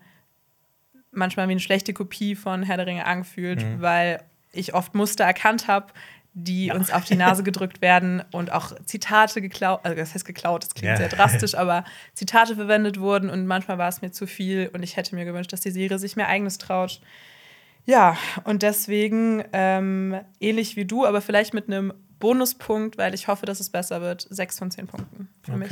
manchmal 1.11 1.47
wie 1.47 1.51
eine 1.53 1.61
schlechte 1.61 1.93
Kopie 1.93 2.35
von 2.35 2.61
Herr 2.63 2.75
der 2.77 2.85
Ringe 2.85 3.05
angefühlt, 3.05 3.65
weil 3.79 4.21
ich 4.51 4.73
oft 4.73 4.93
Muster 4.93 5.23
erkannt 5.23 5.67
habe, 5.67 5.87
die 6.33 6.69
uns 6.71 6.91
auf 6.91 7.05
die 7.05 7.15
Nase 7.15 7.43
gedrückt 7.49 7.81
werden 7.81 8.23
und 8.31 8.51
auch 8.51 8.73
Zitate 8.85 9.41
geklaut, 9.41 9.79
also 9.83 9.95
das 9.95 10.13
heißt 10.13 10.25
geklaut, 10.25 10.63
das 10.65 10.75
klingt 10.75 10.91
Ja. 10.91 10.97
sehr 10.97 11.07
drastisch, 11.07 11.55
aber 11.55 11.85
Zitate 12.13 12.55
verwendet 12.55 12.99
wurden 12.99 13.29
und 13.29 13.47
manchmal 13.47 13.77
war 13.77 13.87
es 13.87 14.01
mir 14.01 14.11
zu 14.11 14.27
viel 14.27 14.69
und 14.73 14.83
ich 14.83 14.97
hätte 14.97 15.15
mir 15.15 15.23
gewünscht, 15.25 15.53
dass 15.53 15.61
die 15.61 15.71
Serie 15.71 15.97
sich 15.97 16.15
mehr 16.17 16.27
eigenes 16.27 16.57
traut. 16.57 17.01
Ja, 17.85 18.17
und 18.43 18.63
deswegen, 18.63 19.45
ähm, 19.53 20.19
ähnlich 20.41 20.75
wie 20.75 20.83
du, 20.85 21.05
aber 21.05 21.21
vielleicht 21.21 21.53
mit 21.53 21.67
einem 21.67 21.93
Bonuspunkt, 22.19 22.97
weil 22.97 23.13
ich 23.13 23.29
hoffe, 23.29 23.45
dass 23.45 23.61
es 23.61 23.69
besser 23.69 24.01
wird, 24.01 24.27
sechs 24.29 24.59
von 24.59 24.69
zehn 24.71 24.87
Punkten 24.87 25.29
für 25.41 25.55
mich. 25.55 25.71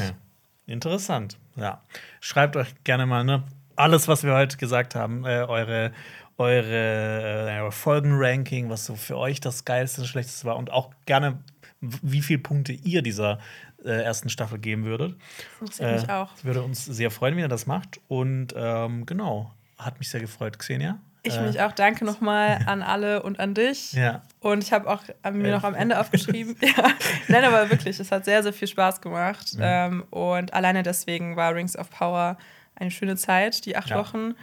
Interessant. 0.67 1.37
Ja. 1.55 1.81
Schreibt 2.21 2.55
euch 2.55 2.73
gerne 2.83 3.05
mal, 3.05 3.23
ne? 3.23 3.43
Alles, 3.75 4.07
was 4.07 4.23
wir 4.23 4.33
heute 4.33 4.57
gesagt 4.57 4.95
haben, 4.95 5.25
äh, 5.25 5.45
eure, 5.47 5.91
eure, 6.37 7.49
äh, 7.49 7.59
eure 7.61 7.71
Folgenranking, 7.71 8.69
was 8.69 8.85
so 8.85 8.95
für 8.95 9.17
euch 9.17 9.39
das 9.41 9.65
Geilste, 9.65 10.01
das 10.01 10.09
Schlechteste 10.09 10.45
war 10.45 10.55
und 10.57 10.71
auch 10.71 10.91
gerne, 11.05 11.39
wie 11.81 12.21
viele 12.21 12.39
Punkte 12.39 12.71
ihr 12.71 13.01
dieser 13.01 13.39
äh, 13.83 13.89
ersten 14.03 14.29
Staffel 14.29 14.57
geben 14.59 14.85
würdet. 14.85 15.15
Interessiert 15.59 16.01
mich 16.01 16.09
auch. 16.09 16.29
Würde 16.43 16.63
uns 16.63 16.85
sehr 16.85 17.11
freuen, 17.11 17.35
wenn 17.35 17.43
ihr 17.43 17.47
das 17.49 17.67
macht. 17.67 17.99
Und 18.07 18.53
ähm, 18.55 19.05
genau, 19.05 19.53
hat 19.77 19.99
mich 19.99 20.09
sehr 20.09 20.21
gefreut, 20.21 20.57
Xenia. 20.57 20.97
Ich 21.21 21.35
Äh, 21.35 21.41
mich 21.41 21.59
auch. 21.61 21.71
Danke 21.73 22.05
nochmal 22.05 22.59
an 22.65 22.81
alle 22.81 23.23
und 23.23 23.39
an 23.39 23.53
dich. 23.53 23.93
Ja. 23.93 24.21
Und 24.45 24.63
ich 24.63 24.71
habe 24.71 24.87
auch 24.87 25.01
äh, 25.23 25.31
mir 25.31 25.49
Ja. 25.49 25.55
noch 25.55 25.63
am 25.63 25.73
Ende 25.73 25.99
aufgeschrieben. 25.99 26.55
ja. 26.61 26.91
Nein, 27.29 27.43
aber 27.45 27.71
wirklich, 27.71 27.99
es 27.99 28.11
hat 28.11 28.25
sehr, 28.25 28.43
sehr 28.43 28.53
viel 28.53 28.67
Spaß 28.67 29.01
gemacht. 29.01 29.57
Ähm, 29.59 30.03
und 30.11 30.53
alleine 30.53 30.83
deswegen 30.83 31.35
war 31.35 31.55
Rings 31.55 31.75
of 31.75 31.89
Power 31.89 32.37
eine 32.75 32.91
schöne 32.91 33.15
Zeit, 33.15 33.65
die 33.65 33.75
acht 33.75 33.89
Ja. 33.89 33.97
Wochen. 33.97 34.35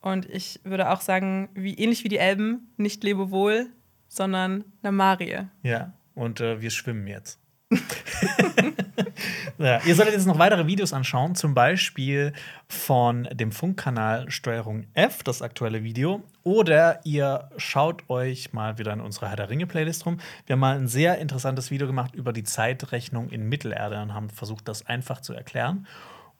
Und 0.00 0.26
ich 0.30 0.60
würde 0.62 0.90
auch 0.90 1.00
sagen, 1.00 1.48
wie 1.54 1.74
ähnlich 1.74 2.04
wie 2.04 2.08
die 2.08 2.18
Elben, 2.18 2.72
nicht 2.76 3.02
Lebewohl, 3.02 3.66
sondern 4.06 4.64
Namarie. 4.82 5.48
Ja, 5.64 5.92
und 6.14 6.40
äh, 6.40 6.60
wir 6.60 6.70
schwimmen 6.70 7.08
jetzt. 7.08 7.40
ja, 9.58 9.80
ihr 9.84 9.94
solltet 9.94 10.14
jetzt 10.14 10.26
noch 10.26 10.38
weitere 10.38 10.66
Videos 10.66 10.92
anschauen, 10.92 11.34
zum 11.34 11.52
Beispiel 11.54 12.32
von 12.66 13.28
dem 13.32 13.52
Funkkanal 13.52 14.30
Steuerung 14.30 14.86
F, 14.94 15.22
das 15.22 15.42
aktuelle 15.42 15.84
Video. 15.84 16.22
Oder 16.44 17.00
ihr 17.04 17.50
schaut 17.58 18.08
euch 18.08 18.52
mal 18.54 18.78
wieder 18.78 18.92
in 18.94 19.00
unserer 19.00 19.28
Herr 19.28 19.36
der 19.36 19.50
Ringe-Playlist 19.50 20.06
rum. 20.06 20.18
Wir 20.46 20.54
haben 20.54 20.60
mal 20.60 20.76
ein 20.76 20.88
sehr 20.88 21.18
interessantes 21.18 21.70
Video 21.70 21.86
gemacht 21.86 22.14
über 22.14 22.32
die 22.32 22.44
Zeitrechnung 22.44 23.28
in 23.28 23.48
Mittelerde 23.48 24.00
und 24.00 24.14
haben 24.14 24.30
versucht, 24.30 24.66
das 24.66 24.86
einfach 24.86 25.20
zu 25.20 25.34
erklären. 25.34 25.86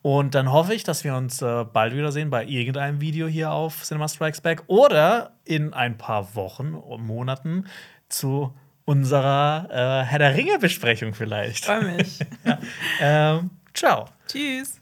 Und 0.00 0.34
dann 0.34 0.52
hoffe 0.52 0.74
ich, 0.74 0.84
dass 0.84 1.05
wir 1.05 1.14
uns 1.16 1.42
äh, 1.42 1.64
bald 1.64 1.94
wiedersehen 1.94 2.30
bei 2.30 2.44
irgendeinem 2.44 3.00
Video 3.00 3.26
hier 3.26 3.50
auf 3.50 3.82
Cinema 3.82 4.09
Strikes 4.09 4.40
Back 4.40 4.62
oder 4.68 5.32
in 5.44 5.74
ein 5.74 5.98
paar 5.98 6.34
Wochen 6.36 6.74
und 6.74 7.05
Monaten 7.05 7.66
zu 8.09 8.55
unserer 8.89 9.69
äh, 9.70 10.06
Herr 10.06 10.19
der 10.19 10.35
Ringe-Besprechung 10.35 11.12
vielleicht. 11.12 11.66
Freue 11.66 11.97
mich. 11.97 12.20
ähm, 13.01 13.51
ciao. 13.74 14.06
Tschüss. 14.27 14.81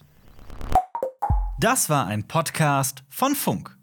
Das 1.58 1.90
war 1.90 2.06
ein 2.06 2.22
Podcast 2.28 3.02
von 3.08 3.34
Funk. 3.34 3.75